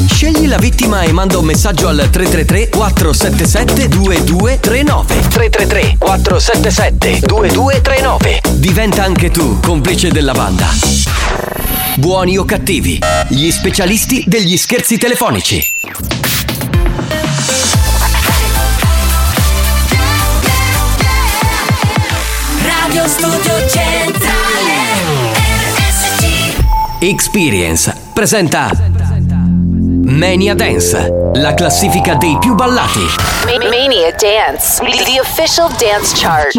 Scegli 0.07 0.47
la 0.47 0.57
vittima 0.57 1.01
e 1.01 1.11
manda 1.11 1.37
un 1.37 1.45
messaggio 1.45 1.87
al 1.87 2.07
333 2.09 2.69
477 2.69 3.87
2239 3.87 5.27
333 5.29 5.95
477 5.97 7.19
2239 7.25 8.41
Diventa 8.53 9.03
anche 9.03 9.29
tu 9.29 9.59
complice 9.59 10.09
della 10.09 10.33
banda. 10.33 10.67
Buoni 11.95 12.37
o 12.37 12.45
cattivi, 12.45 12.99
gli 13.27 13.49
specialisti 13.51 14.23
degli 14.25 14.57
scherzi 14.57 14.97
telefonici. 14.97 15.61
Radio 22.89 23.07
Studio 23.07 23.67
Centrale 23.67 24.73
RSC 25.77 26.57
Experience 27.01 27.95
presenta 28.13 28.71
Mania 30.01 30.55
Dance, 30.55 31.31
la 31.35 31.53
classifica 31.53 32.15
dei 32.15 32.35
più 32.39 32.55
ballati. 32.55 33.05
Mania 33.69 34.11
Dance, 34.17 34.83
the 35.05 35.19
official 35.19 35.69
dance 35.77 36.15
chart. 36.15 36.57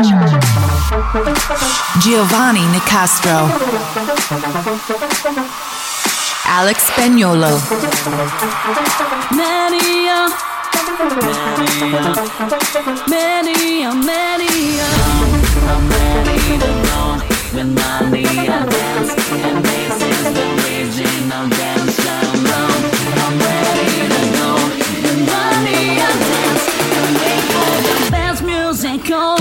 Giovanni 1.99 2.65
Nicastro. 2.67 3.51
Alex 6.45 6.93
Spagnolo. 6.93 7.61
Mania 9.31 10.27
Mania 13.09 13.93
Mania 13.93 15.40
To 15.51 15.59
go 15.59 17.03
with 17.55 17.71
Mania 17.75 18.67
Dance 18.71 19.13
And 19.33 19.65
this 19.65 19.97
is 20.03 20.23
the 20.33 20.45
original 20.55 21.49
dance 21.49 21.97
shalom 21.97 22.83
I'm 23.25 23.35
ready 23.39 23.91
to 24.15 24.23
go 24.37 24.51
with 25.03 25.27
Dance 25.27 26.07
And 26.99 27.11
wait 27.19 27.45
the 27.83 28.11
best 28.13 28.43
music 28.45 29.11
all 29.11 29.39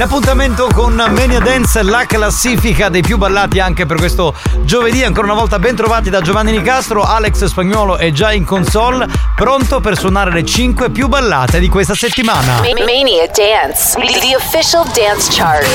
L'appuntamento 0.00 0.66
con 0.72 0.94
Mania 0.94 1.40
Dance, 1.40 1.82
la 1.82 2.06
classifica 2.06 2.88
dei 2.88 3.02
più 3.02 3.18
ballati 3.18 3.60
anche 3.60 3.84
per 3.84 3.98
questo 3.98 4.34
giovedì. 4.62 5.04
Ancora 5.04 5.26
una 5.30 5.38
volta 5.38 5.58
ben 5.58 5.76
trovati 5.76 6.08
da 6.08 6.22
Giovanni 6.22 6.52
Nicastro. 6.52 7.02
Alex 7.02 7.44
Spagnuolo 7.44 7.98
è 7.98 8.10
già 8.10 8.32
in 8.32 8.46
console, 8.46 9.06
pronto 9.36 9.80
per 9.80 9.98
suonare 9.98 10.32
le 10.32 10.42
5 10.42 10.88
più 10.88 11.06
ballate 11.08 11.58
di 11.58 11.68
questa 11.68 11.94
settimana. 11.94 12.62
Mania 12.62 13.26
Dance, 13.26 13.98
the 14.00 14.34
official 14.34 14.86
dance 14.94 15.28
chart. 15.30 15.66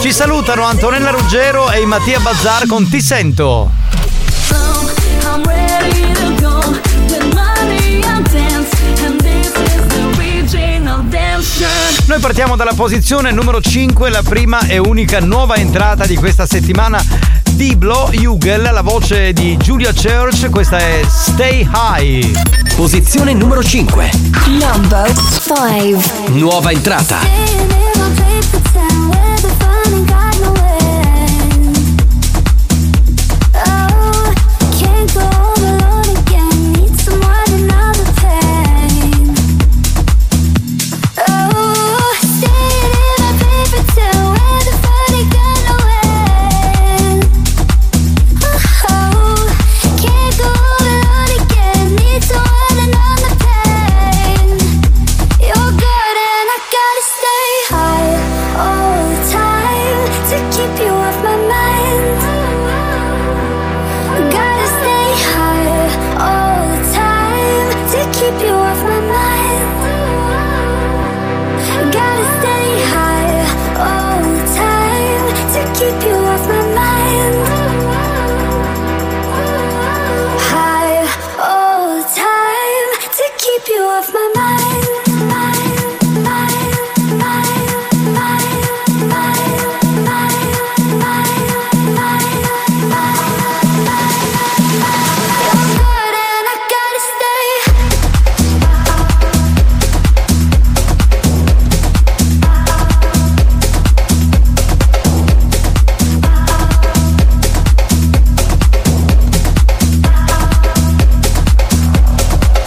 Ci 0.00 0.12
salutano 0.12 0.64
Antonella 0.64 1.10
Ruggero 1.10 1.70
e 1.70 1.86
Mattia 1.86 2.18
Bazzar 2.18 2.66
con 2.66 2.88
Ti 2.88 3.00
sento. 3.00 3.70
Noi 12.04 12.20
partiamo 12.20 12.54
dalla 12.54 12.74
posizione 12.74 13.30
numero 13.30 13.62
5, 13.62 14.10
la 14.10 14.22
prima 14.22 14.66
e 14.66 14.76
unica 14.76 15.20
nuova 15.20 15.54
entrata 15.54 16.04
di 16.04 16.14
questa 16.16 16.44
settimana. 16.44 17.02
Diblo 17.52 18.10
Hugel, 18.12 18.68
la 18.70 18.82
voce 18.82 19.32
di 19.32 19.56
Julia 19.56 19.94
Church, 19.94 20.50
questa 20.50 20.76
è 20.76 21.00
Stay 21.08 21.66
High. 21.72 22.74
Posizione 22.76 23.32
numero 23.32 23.62
5. 23.62 24.10
Number 24.48 25.10
5 25.12 26.28
Nuova 26.28 26.72
entrata. 26.72 27.99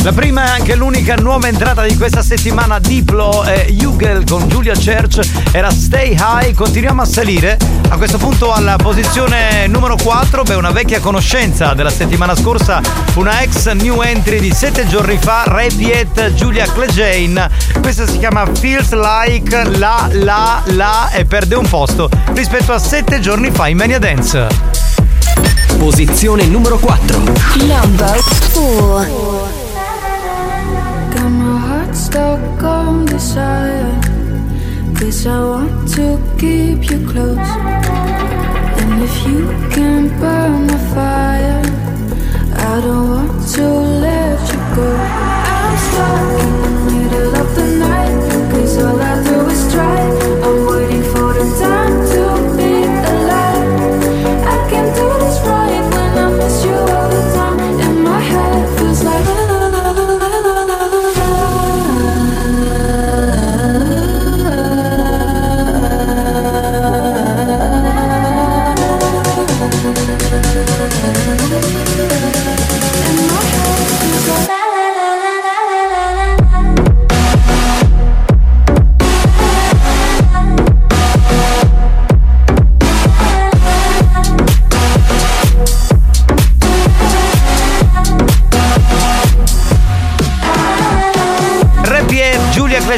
La 0.04 0.12
prima 0.12 0.46
e 0.46 0.50
anche 0.50 0.76
l'unica 0.76 1.16
nuova 1.16 1.48
entrata 1.48 1.82
di 1.84 1.96
questa 1.96 2.22
settimana 2.22 2.78
Diplo 2.78 3.46
e 3.46 3.74
Hugel 3.80 4.26
con 4.26 4.50
Julia 4.50 4.74
Church 4.74 5.22
era 5.54 5.72
Stay 5.72 6.14
High, 6.20 6.54
continuiamo 6.54 7.02
a 7.02 7.06
salire. 7.06 7.58
A 7.88 7.96
questo 7.96 8.18
punto 8.18 8.52
alla 8.52 8.76
posizione 8.76 9.66
numero 9.68 9.96
4, 9.96 10.44
beh 10.44 10.56
una 10.56 10.72
vecchia 10.72 11.00
conoscenza 11.00 11.74
della 11.74 11.90
settimana 11.90 12.36
scorsa, 12.36 12.82
una 13.14 13.42
ex 13.44 13.72
new 13.72 14.02
entry 14.02 14.42
di 14.42 14.54
7 14.54 14.88
giorni 14.88 15.18
fa, 15.18 15.44
Repiet 15.46 16.34
Julia 16.34 16.70
Clejane. 16.70 17.50
Questa 17.82 18.06
si 18.06 18.20
chiama 18.20 18.46
Feels 18.60 18.92
Like 18.92 19.78
La 19.78 20.10
La 20.12 20.62
La 20.66 21.12
e 21.12 21.24
perde 21.24 21.56
un 21.56 21.70
posto 21.70 22.10
rispetto 22.34 22.74
a 22.74 22.78
7 22.78 23.22
giorni 23.22 23.52
fa 23.52 23.70
in 23.70 23.78
Mania 23.78 24.00
Dance. 24.00 24.48
Posizione 25.78 26.44
numero 26.44 26.78
4. 26.78 27.20
Number 27.56 28.20
4. 28.52 29.33
I 35.26 35.40
want 35.40 35.88
to 35.96 36.20
keep 36.38 36.90
you 36.92 37.08
close. 37.08 37.38
And 37.38 39.04
if 39.04 39.26
you 39.26 39.48
can 39.72 40.10
burn 40.20 40.68
the 40.68 40.78
fire, 40.94 41.64
I 42.56 42.82
don't 42.82 43.10
want 43.10 43.48
to 43.54 43.68
let 44.04 44.40
you 44.52 44.60
go. 44.76 44.98
I'm 45.00 45.78
stuck 45.78 46.73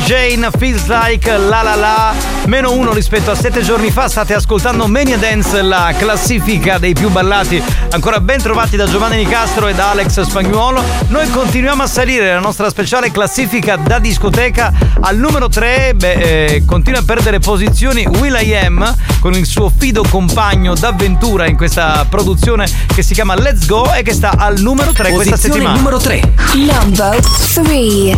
Clegane, 0.05 0.51
Feels 0.59 0.87
Like 0.87 1.25
La 1.25 1.63
La 1.63 1.75
La, 1.75 2.34
meno 2.47 2.71
uno 2.71 2.93
rispetto 2.93 3.31
a 3.31 3.35
sette 3.35 3.61
giorni 3.61 3.91
fa. 3.91 4.07
State 4.07 4.33
ascoltando 4.33 4.87
Mania 4.87 5.17
Dance, 5.17 5.61
la 5.61 5.93
classifica 5.97 6.77
dei 6.77 6.93
più 6.93 7.09
ballati. 7.09 7.61
Ancora 7.91 8.19
ben 8.19 8.41
trovati 8.41 8.75
da 8.75 8.85
Giovanni 8.87 9.17
Nicastro 9.17 9.67
e 9.67 9.73
da 9.73 9.91
Alex 9.91 10.21
Spagnuolo. 10.21 10.83
Noi 11.07 11.29
continuiamo 11.29 11.83
a 11.83 11.87
salire 11.87 12.33
la 12.33 12.39
nostra 12.39 12.69
speciale 12.69 13.11
classifica 13.11 13.75
da 13.77 13.99
discoteca 13.99 14.73
al 15.01 15.17
numero 15.17 15.47
3. 15.49 15.93
Beh, 15.95 16.13
eh, 16.13 16.63
continua 16.65 16.99
a 16.99 17.03
perdere 17.03 17.39
posizioni 17.39 18.05
Will 18.19 18.37
I 18.39 18.55
Am 18.55 18.95
con 19.19 19.33
il 19.33 19.45
suo 19.45 19.71
fido 19.75 20.03
compagno 20.07 20.75
d'avventura 20.75 21.47
in 21.47 21.57
questa 21.57 22.05
produzione 22.09 22.67
che 22.93 23.01
si 23.01 23.13
chiama 23.13 23.35
Let's 23.35 23.65
Go 23.65 23.91
e 23.93 24.03
che 24.03 24.13
sta 24.13 24.33
al 24.37 24.59
numero 24.59 24.91
3 24.91 25.11
questa 25.11 25.31
Posizione 25.35 25.53
settimana. 25.55 25.75
numero 25.77 25.97
3. 25.97 26.33
Number 26.53 27.19
three. 27.53 28.13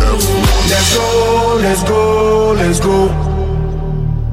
Let's 0.68 0.94
go, 0.94 1.58
let's 1.60 1.82
go, 1.84 2.52
let's 2.52 2.78
go. 2.80 3.27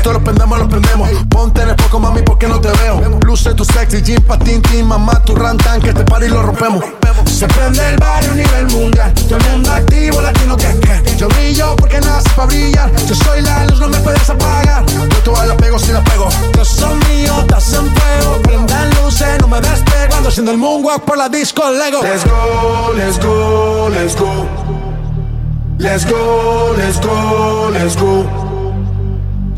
Esto 0.00 0.14
lo 0.14 0.24
prendemos, 0.24 0.58
lo 0.58 0.66
prendemos. 0.66 1.10
Ponte 1.28 1.60
en 1.60 1.68
el 1.68 1.76
poco, 1.76 2.00
mami, 2.00 2.22
porque 2.22 2.48
no 2.48 2.58
te 2.58 2.70
veo. 2.70 3.02
Luce 3.22 3.52
tu 3.52 3.66
sexy, 3.66 4.00
jean, 4.00 4.22
patín, 4.22 4.62
tin, 4.62 4.86
mamá, 4.86 5.22
tu 5.24 5.34
rantan, 5.34 5.78
que 5.78 5.90
este 5.90 6.04
party 6.04 6.28
lo 6.28 6.40
rompemos. 6.40 6.82
Se 7.26 7.46
prende 7.46 7.86
el 7.86 7.98
barrio 7.98 8.30
a 8.30 8.34
nivel 8.34 8.66
mundial. 8.68 9.12
Todo 9.12 9.36
el 9.36 9.44
mundo 9.50 9.70
activo, 9.70 10.22
latino 10.22 10.56
que 10.56 10.68
que. 10.80 11.16
Yo 11.18 11.28
brillo 11.28 11.76
porque 11.76 12.00
nace 12.00 12.30
para 12.30 12.46
brillar. 12.46 12.90
Yo 13.06 13.14
soy 13.14 13.42
la 13.42 13.66
luz, 13.66 13.78
no 13.78 13.88
me 13.88 13.98
puedes 13.98 14.30
apagar. 14.30 14.86
Yo 14.86 15.18
todas 15.22 15.46
la 15.46 15.56
pego 15.58 15.78
si 15.78 15.92
la 15.92 16.02
pego. 16.02 16.30
Yo 16.56 16.64
soy 16.64 16.94
mío, 17.10 17.38
estás 17.40 17.70
en 17.74 17.94
fuego. 17.94 18.40
Prendan 18.42 18.90
luces, 19.02 19.38
no 19.42 19.48
me 19.48 19.60
despego. 19.60 20.14
Ando 20.16 20.30
haciendo 20.30 20.52
el 20.52 20.56
moonwalk 20.56 21.04
por 21.04 21.18
la 21.18 21.28
disco 21.28 21.62
Lego. 21.70 22.00
Let's 22.02 22.24
go, 22.24 22.94
let's 22.96 23.18
go, 23.18 23.90
let's 23.90 24.16
go. 24.16 24.46
Let's 25.78 26.06
go, 26.06 26.74
let's 26.78 26.98
go, 27.00 27.70
let's 27.70 27.96
go. 27.96 28.49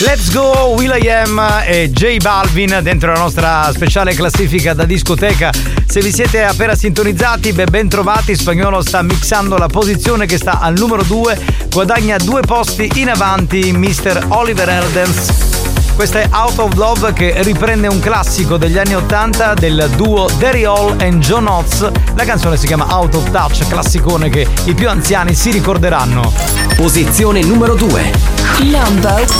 Let's 0.00 0.30
go 0.30 0.74
Will.i.am 0.76 1.62
e 1.64 1.90
J 1.90 2.18
Balvin 2.18 2.80
dentro 2.82 3.12
la 3.12 3.18
nostra 3.18 3.70
speciale 3.72 4.14
classifica 4.14 4.74
da 4.74 4.84
discoteca. 4.84 5.50
Se 5.86 6.02
vi 6.02 6.12
siete 6.12 6.44
appena 6.44 6.74
sintonizzati, 6.74 7.54
beh, 7.54 7.64
ben 7.64 7.88
trovati. 7.88 8.36
Spagnolo 8.36 8.82
sta 8.82 9.00
mixando 9.00 9.56
la 9.56 9.68
posizione 9.68 10.26
che 10.26 10.36
sta 10.36 10.60
al 10.60 10.74
numero 10.76 11.02
2, 11.02 11.38
guadagna 11.70 12.18
due 12.18 12.42
posti 12.42 12.90
in 12.96 13.08
avanti 13.08 13.72
Mr. 13.72 14.26
Oliver 14.28 14.68
Eldens. 14.68 15.55
Questa 15.96 16.20
è 16.20 16.28
Out 16.30 16.58
of 16.58 16.74
Love 16.74 17.14
che 17.14 17.42
riprende 17.42 17.88
un 17.88 17.98
classico 18.00 18.58
degli 18.58 18.76
anni 18.76 18.94
80 18.94 19.54
del 19.54 19.90
duo 19.96 20.28
Derry 20.36 20.64
Hall 20.64 21.00
e 21.00 21.16
John 21.16 21.46
Oates. 21.46 21.90
La 22.14 22.24
canzone 22.24 22.58
si 22.58 22.66
chiama 22.66 22.94
Out 22.94 23.14
of 23.14 23.30
Touch, 23.30 23.66
classicone 23.66 24.28
che 24.28 24.46
i 24.64 24.74
più 24.74 24.90
anziani 24.90 25.34
si 25.34 25.50
ricorderanno. 25.50 26.30
Posizione 26.76 27.40
numero 27.40 27.74
2. 27.74 28.12
Number 28.60 29.24
2. 29.24 29.36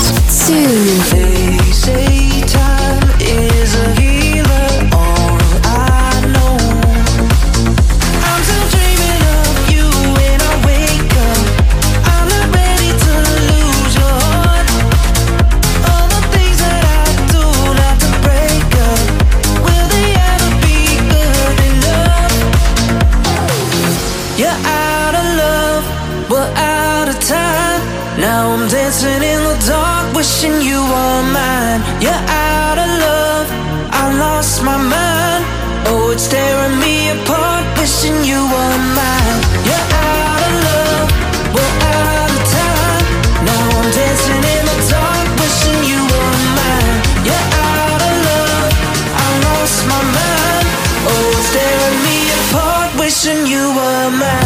wishing 30.16 30.62
you 30.62 30.80
were 30.80 31.22
mine. 31.36 31.80
You're 32.00 32.24
out 32.32 32.78
of 32.84 32.90
love, 33.04 33.48
I 33.92 34.04
lost 34.16 34.64
my 34.64 34.78
mind. 34.78 35.44
Oh, 35.88 36.10
it's 36.10 36.26
tearing 36.26 36.80
me 36.80 37.10
apart, 37.10 37.64
wishing 37.76 38.16
you 38.24 38.40
were 38.52 38.78
mine. 38.96 39.38
You're 39.68 39.88
out 40.08 40.40
of 40.48 40.54
love, 40.68 41.08
we're 41.52 41.76
out 42.00 42.30
of 42.32 42.42
time. 42.48 43.04
Now 43.44 43.64
I'm 43.76 43.88
dancing 43.92 44.42
in 44.56 44.62
the 44.70 44.78
dark, 44.88 45.28
wishing 45.36 45.80
you 45.84 46.00
were 46.12 46.36
mine. 46.56 46.96
You're 47.28 47.48
out 47.68 48.00
of 48.08 48.14
love, 48.28 48.72
I 49.20 49.28
lost 49.44 49.78
my 49.92 50.00
mind. 50.16 50.66
Oh, 51.12 51.36
it's 51.36 51.50
tearing 51.52 51.98
me 52.08 52.18
apart, 52.40 52.88
wishing 52.96 53.40
you 53.52 53.64
were 53.76 54.10
mine. 54.16 54.45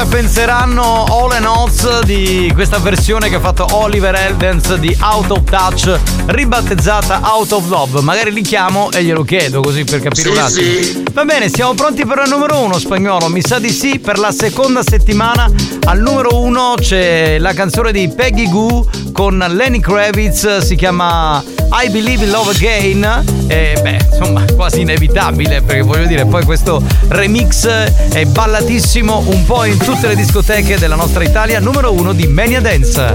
Cosa 0.00 0.06
penseranno 0.06 1.04
All 1.04 1.32
and 1.32 1.44
Oz 1.44 2.00
di 2.04 2.50
questa 2.54 2.78
versione 2.78 3.28
che 3.28 3.34
ha 3.36 3.40
fatto 3.40 3.66
Oliver 3.72 4.14
Eldens 4.14 4.74
di 4.76 4.96
Out 5.00 5.30
of 5.30 5.42
Touch, 5.44 5.98
ribattezzata 6.26 7.20
Out 7.22 7.52
of 7.52 7.68
Love. 7.68 8.00
Magari 8.00 8.32
li 8.32 8.40
chiamo 8.40 8.90
e 8.92 9.02
glielo 9.04 9.24
chiedo 9.24 9.60
così 9.60 9.84
per 9.84 10.00
capire 10.00 10.22
Sì, 10.22 10.28
un 10.28 10.38
attimo. 10.38 10.82
sì. 10.82 11.04
Va 11.12 11.24
bene, 11.24 11.48
siamo 11.50 11.74
pronti 11.74 12.06
per 12.06 12.22
il 12.24 12.30
numero 12.30 12.60
uno 12.60 12.78
spagnolo. 12.78 13.28
Mi 13.28 13.42
sa 13.42 13.58
di 13.58 13.70
sì, 13.70 13.98
per 13.98 14.18
la 14.18 14.32
seconda 14.32 14.82
settimana 14.82 15.50
al 15.84 15.98
numero 16.00 16.40
uno 16.40 16.74
c'è 16.78 17.38
la 17.38 17.52
canzone 17.52 17.92
di 17.92 18.08
Peggy 18.08 18.48
Goo 18.48 18.86
con 19.12 19.36
Lenny 19.48 19.80
Kravitz, 19.80 20.58
si 20.58 20.76
chiama 20.76 21.42
I 21.72 21.88
Believe 21.90 22.24
in 22.24 22.30
Love 22.30 22.50
Again. 22.50 23.24
E 23.46 23.78
beh, 23.80 23.98
insomma, 24.10 24.44
quasi 24.54 24.80
inevitabile 24.80 25.62
perché 25.62 25.82
voglio 25.82 26.06
dire, 26.06 26.24
poi 26.26 26.44
questo 26.44 26.82
remix 27.08 27.66
è 27.66 28.24
ballatissimo 28.24 29.24
un 29.26 29.44
po' 29.44 29.64
in 29.64 29.78
tutte 29.78 30.08
le 30.08 30.16
discoteche 30.16 30.78
della 30.78 30.96
nostra 30.96 31.24
Italia, 31.24 31.60
numero 31.60 31.92
uno 31.92 32.12
di 32.12 32.26
Mania 32.26 32.60
Dance. 32.60 33.14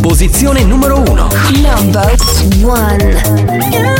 Posizione 0.00 0.62
numero 0.62 1.02
uno. 1.06 1.28
Number 1.62 2.14
one. 2.62 3.93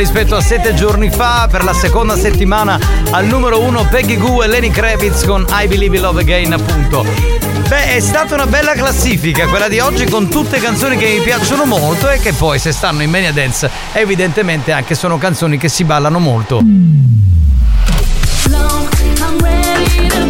Rispetto 0.00 0.34
a 0.34 0.40
sette 0.40 0.72
giorni 0.72 1.10
fa 1.10 1.46
per 1.50 1.62
la 1.62 1.74
seconda 1.74 2.16
settimana 2.16 2.78
al 3.10 3.26
numero 3.26 3.60
uno 3.60 3.86
Peggy 3.86 4.16
Goo 4.16 4.42
e 4.42 4.46
Lenny 4.46 4.70
Kravitz 4.70 5.26
con 5.26 5.44
I 5.50 5.68
Believe 5.68 5.96
in 5.96 6.02
Love 6.02 6.22
Again 6.22 6.54
appunto. 6.54 7.04
Beh, 7.68 7.96
è 7.96 8.00
stata 8.00 8.32
una 8.34 8.46
bella 8.46 8.72
classifica 8.72 9.46
quella 9.46 9.68
di 9.68 9.78
oggi 9.78 10.06
con 10.06 10.30
tutte 10.30 10.58
canzoni 10.58 10.96
che 10.96 11.04
mi 11.18 11.20
piacciono 11.20 11.66
molto 11.66 12.08
e 12.08 12.18
che 12.18 12.32
poi 12.32 12.58
se 12.58 12.72
stanno 12.72 13.02
in 13.02 13.10
Mania 13.10 13.30
Dance 13.30 13.70
evidentemente 13.92 14.72
anche 14.72 14.94
sono 14.94 15.18
canzoni 15.18 15.58
che 15.58 15.68
si 15.68 15.84
ballano 15.84 16.18
molto. 16.18 16.62
I'm 19.22 20.29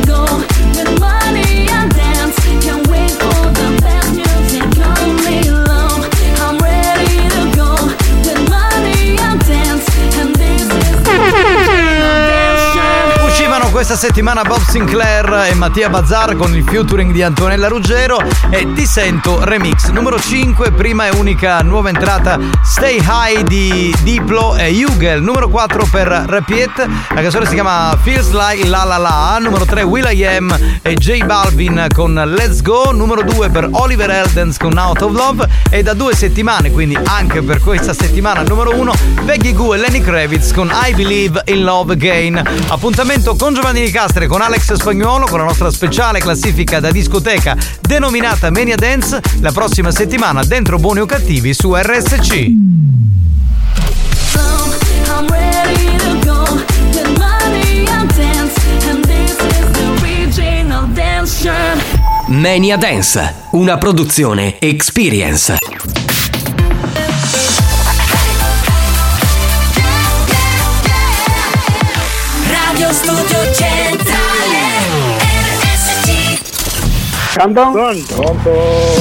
questa 13.81 13.97
settimana 13.97 14.43
Bob 14.43 14.61
Sinclair 14.61 15.47
e 15.48 15.55
Mattia 15.55 15.89
Bazzar 15.89 16.36
con 16.36 16.55
il 16.55 16.62
featuring 16.65 17.12
di 17.12 17.23
Antonella 17.23 17.66
Ruggero 17.66 18.20
e 18.51 18.70
Ti 18.74 18.85
Sento 18.85 19.43
Remix. 19.43 19.89
Numero 19.89 20.20
5, 20.20 20.73
prima 20.73 21.07
e 21.07 21.16
unica 21.16 21.62
nuova 21.62 21.89
entrata 21.89 22.39
Stay 22.62 23.01
High 23.02 23.40
di 23.40 23.94
Diplo 24.02 24.55
e 24.55 24.69
Hugel. 24.69 25.23
Numero 25.23 25.48
4 25.48 25.89
per 25.90 26.09
Repeat, 26.09 26.86
la 27.15 27.23
canzone 27.23 27.47
si 27.47 27.55
chiama 27.55 27.97
Feels 28.02 28.31
Like 28.32 28.66
La 28.66 28.85
La 28.85 28.98
La. 28.98 29.39
Numero 29.40 29.65
3 29.65 29.81
Will.i.am 29.81 30.78
e 30.82 30.94
J 30.97 31.24
Balvin 31.24 31.86
con 31.94 32.12
Let's 32.12 32.61
Go. 32.61 32.93
Numero 32.93 33.23
2 33.23 33.48
per 33.48 33.66
Oliver 33.70 34.11
Eldens 34.11 34.59
con 34.59 34.77
Out 34.77 35.01
of 35.01 35.12
Love 35.12 35.48
e 35.70 35.82
da 35.82 35.94
due 35.94 36.14
settimane, 36.14 36.70
quindi 36.70 36.98
anche 37.02 37.42
per 37.42 37.60
questa 37.60 37.94
settimana 37.94 38.42
numero 38.42 38.74
1, 38.74 38.92
Peggy 39.24 39.52
Goo 39.52 39.74
e 39.74 39.78
Lenny 39.78 40.01
Kravitz 40.01 40.52
con 40.52 40.70
I 40.70 40.92
Believe 40.94 41.42
in 41.47 41.62
Love 41.62 41.92
Again. 41.92 42.42
Appuntamento 42.68 43.36
con 43.36 43.55
Giovanni 43.55 43.84
Di 43.84 43.90
Castre 43.90 44.26
con 44.26 44.42
Alex 44.42 44.74
Spagnuolo 44.74 45.26
con 45.26 45.38
la 45.38 45.44
nostra 45.44 45.70
speciale 45.70 46.18
classifica 46.18 46.80
da 46.80 46.90
discoteca 46.90 47.56
denominata 47.80 48.51
Mania 48.51 48.76
Dance 48.76 49.20
la 49.40 49.52
prossima 49.52 49.90
settimana 49.90 50.42
dentro 50.44 50.78
Buoni 50.78 51.01
o 51.01 51.06
Cattivi 51.06 51.55
su 51.55 51.74
RSC. 51.74 52.51
Mania 62.26 62.76
Dance, 62.76 63.34
una 63.52 63.76
produzione 63.76 64.59
Experience. 64.60 65.59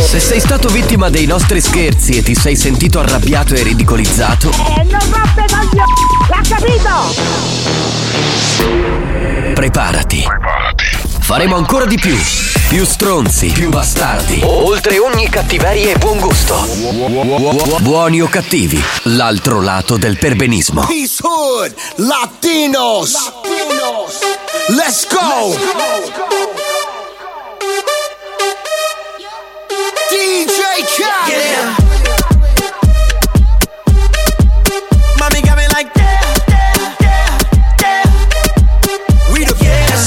Se 0.08 0.18
sei 0.18 0.40
stato 0.40 0.70
vittima 0.70 1.10
dei 1.10 1.26
nostri 1.26 1.60
scherzi 1.60 2.14
e 2.14 2.24
ti 2.24 2.34
sei 2.36 2.56
sentito 2.56 3.00
arrabbiato 3.00 3.54
e 3.54 3.64
ridicolizzato, 3.64 4.50
E 4.50 4.84
non 4.84 5.02
rompe 5.12 5.44
coglioni! 5.52 5.92
L'ha 6.30 6.42
capito? 6.48 6.90
preparati. 9.54 10.24
Faremo 11.20 11.58
ancora 11.58 11.84
di 11.84 11.98
più. 11.98 12.16
Più 12.70 12.86
stronzi, 12.86 13.48
più 13.48 13.68
bastardi. 13.70 14.40
Oltre 14.46 15.00
ogni 15.00 15.28
cattiveria 15.28 15.92
e 15.92 15.98
buon 15.98 16.20
gusto. 16.20 16.66
Buoni 17.82 18.22
o 18.22 18.30
cattivi, 18.30 18.82
l'altro 19.04 19.60
lato 19.60 19.98
del 19.98 20.18
perbenismo. 20.18 20.86
Peace 20.86 21.22
Hood, 21.22 21.74
Latinos. 21.96 23.16
Let's 24.70 25.06
go. 25.10 25.50
DJ 25.50 25.58
Khaled. 26.14 26.29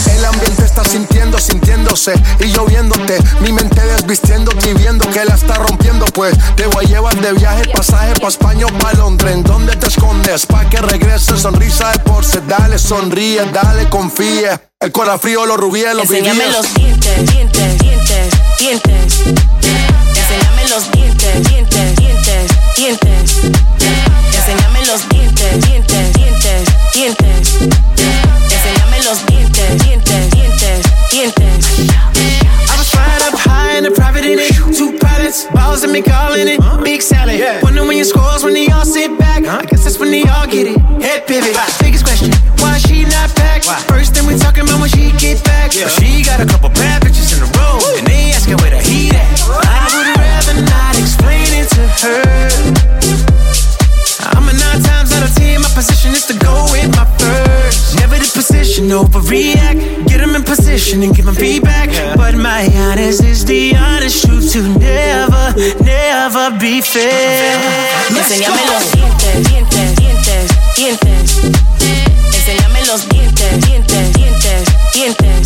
El 0.06 0.24
ambiente 0.24 0.64
está 0.64 0.84
sintiendo, 0.84 1.38
sintiéndose 1.38 2.14
y 2.40 2.50
yo 2.50 2.64
viéndote. 2.66 3.18
Mi 3.40 3.52
mente 3.52 3.80
desvistiendo 3.80 4.52
y 4.68 4.74
viendo 4.74 5.09
que 5.10 5.24
la 5.24 5.34
está 5.34 5.54
rompiendo. 5.54 6.04
Pues 6.06 6.34
te 6.56 6.66
voy 6.66 6.84
a 6.84 6.88
llevar 6.88 7.14
de 7.20 7.32
viajes, 7.32 7.68
pasaje 7.68 8.14
pa' 8.20 8.28
España 8.28 8.66
o 8.66 8.78
pa' 8.78 8.92
Londres. 8.94 9.34
¿En 9.34 9.42
dónde 9.42 9.76
te 9.76 9.86
escondes? 9.86 10.46
Pa' 10.46 10.68
que 10.68 10.78
regrese, 10.78 11.36
sonrisa 11.36 11.92
de 11.92 11.98
porce. 12.00 12.40
Dale, 12.46 12.78
sonríe, 12.78 13.44
dale, 13.52 13.88
confía. 13.88 14.60
El 14.80 14.90
corazón 14.90 15.20
frío, 15.20 15.46
los 15.46 15.56
rubíes, 15.56 15.94
los 15.94 16.10
Enséñame 16.10 16.48
los 16.48 16.74
dientes, 16.74 17.30
dientes, 17.30 17.78
dientes, 17.78 18.34
dientes. 18.59 19.11
Dientes, 22.82 23.42
dientes. 23.42 23.52
Enséñame 24.34 24.84
los 24.86 25.09
dientes, 25.09 25.66
dientes, 25.68 26.12
dientes, 26.14 26.68
dientes. 26.92 27.59
Enséñame 28.50 29.02
los 29.04 29.24
dientes, 29.26 29.82
dientes, 29.84 30.30
dientes, 30.30 30.86
dientes. 31.12 31.66
I 32.68 32.76
was 32.76 32.90
fried 32.90 33.22
up 33.22 33.38
high 33.38 33.78
in 33.78 33.84
the 33.84 33.92
private 33.92 34.24
in 34.24 34.40
it. 34.40 34.52
Two 34.76 34.98
pilots, 34.98 35.46
balls 35.54 35.84
and 35.84 35.92
me 35.92 36.02
calling 36.02 36.48
it. 36.48 36.60
Big 36.82 37.02
salad. 37.02 37.62
Wonder 37.62 37.86
when 37.86 37.96
your 37.96 38.04
scores 38.04 38.42
when 38.42 38.54
they 38.54 38.66
all 38.68 38.84
sit 38.84 39.16
back. 39.16 39.44
I 39.44 39.64
guess 39.64 39.84
that's 39.84 40.00
when 40.00 40.10
they 40.10 40.24
all 40.24 40.46
get 40.48 40.66
it. 40.66 40.80
Head 41.00 41.28
pivot. 41.28 41.54
Biggest 41.78 42.04
question, 42.04 42.32
why 42.59 42.78
she 42.78 43.04
not 43.04 43.32
back? 43.36 43.62
First 43.86 44.14
thing 44.14 44.26
we 44.26 44.36
talking 44.36 44.64
about 44.64 44.80
when 44.80 44.90
she 44.90 45.12
get 45.18 45.44
back. 45.44 45.70
But 45.70 45.90
she 46.02 46.24
got 46.24 46.40
a 46.40 46.46
couple 46.46 46.70
bad 46.70 47.01
overreact. 59.02 60.06
Get 60.08 60.18
them 60.20 60.34
in 60.36 60.44
position 60.44 61.02
and 61.02 61.14
give 61.14 61.26
them 61.26 61.34
feedback. 61.34 61.88
But 62.16 62.34
my 62.34 62.68
honest 62.86 63.22
is 63.24 63.44
the 63.44 63.74
honest 63.76 64.24
truth 64.26 64.52
to 64.52 64.62
never, 64.78 65.44
never 65.82 66.50
be 66.58 66.80
fair. 66.80 67.58
Let's 68.10 68.30
Enséñame 68.30 68.62
go. 68.66 68.72
los 68.72 68.84
dientes, 68.92 69.34
dientes, 69.48 69.88
dientes, 69.96 70.44
dientes. 70.76 71.28
Enséñame 72.36 72.80
los 72.86 73.08
dientes, 73.08 73.52
dientes, 73.66 74.12
dientes, 74.14 74.62
dientes. 74.94 75.42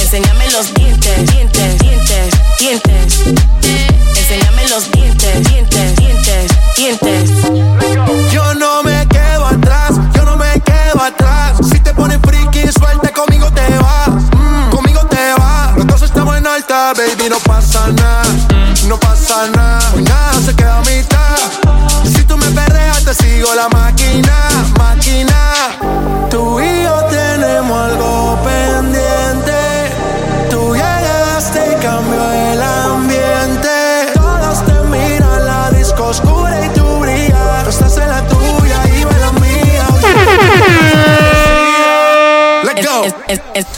Enséñame 0.00 0.46
los 0.52 0.74
dientes, 0.74 1.16
dientes, 1.32 1.78
dientes, 1.78 2.28
dientes. 2.58 3.18
Enséñame 4.18 4.68
los 4.68 4.90
dientes, 4.90 5.34
dientes, 5.50 5.96
dientes, 5.96 6.50
dientes. 6.76 7.39
Baby, 16.94 17.28
no 17.28 17.38
pasa 17.40 17.88
nada. 17.88 18.22
No 18.86 18.98
pasa 18.98 19.48
nada, 19.48 19.92
hoy 19.94 20.02
nada 20.02 20.32
se 20.44 20.54
queda 20.54 20.78
a 20.78 20.80
mitad. 20.82 21.36
Si 22.04 22.24
tú 22.24 22.36
me 22.36 22.46
perreas, 22.50 23.04
te 23.04 23.14
sigo 23.14 23.54
la 23.54 23.68
máquina, 23.68 24.48
máquina. 24.78 25.49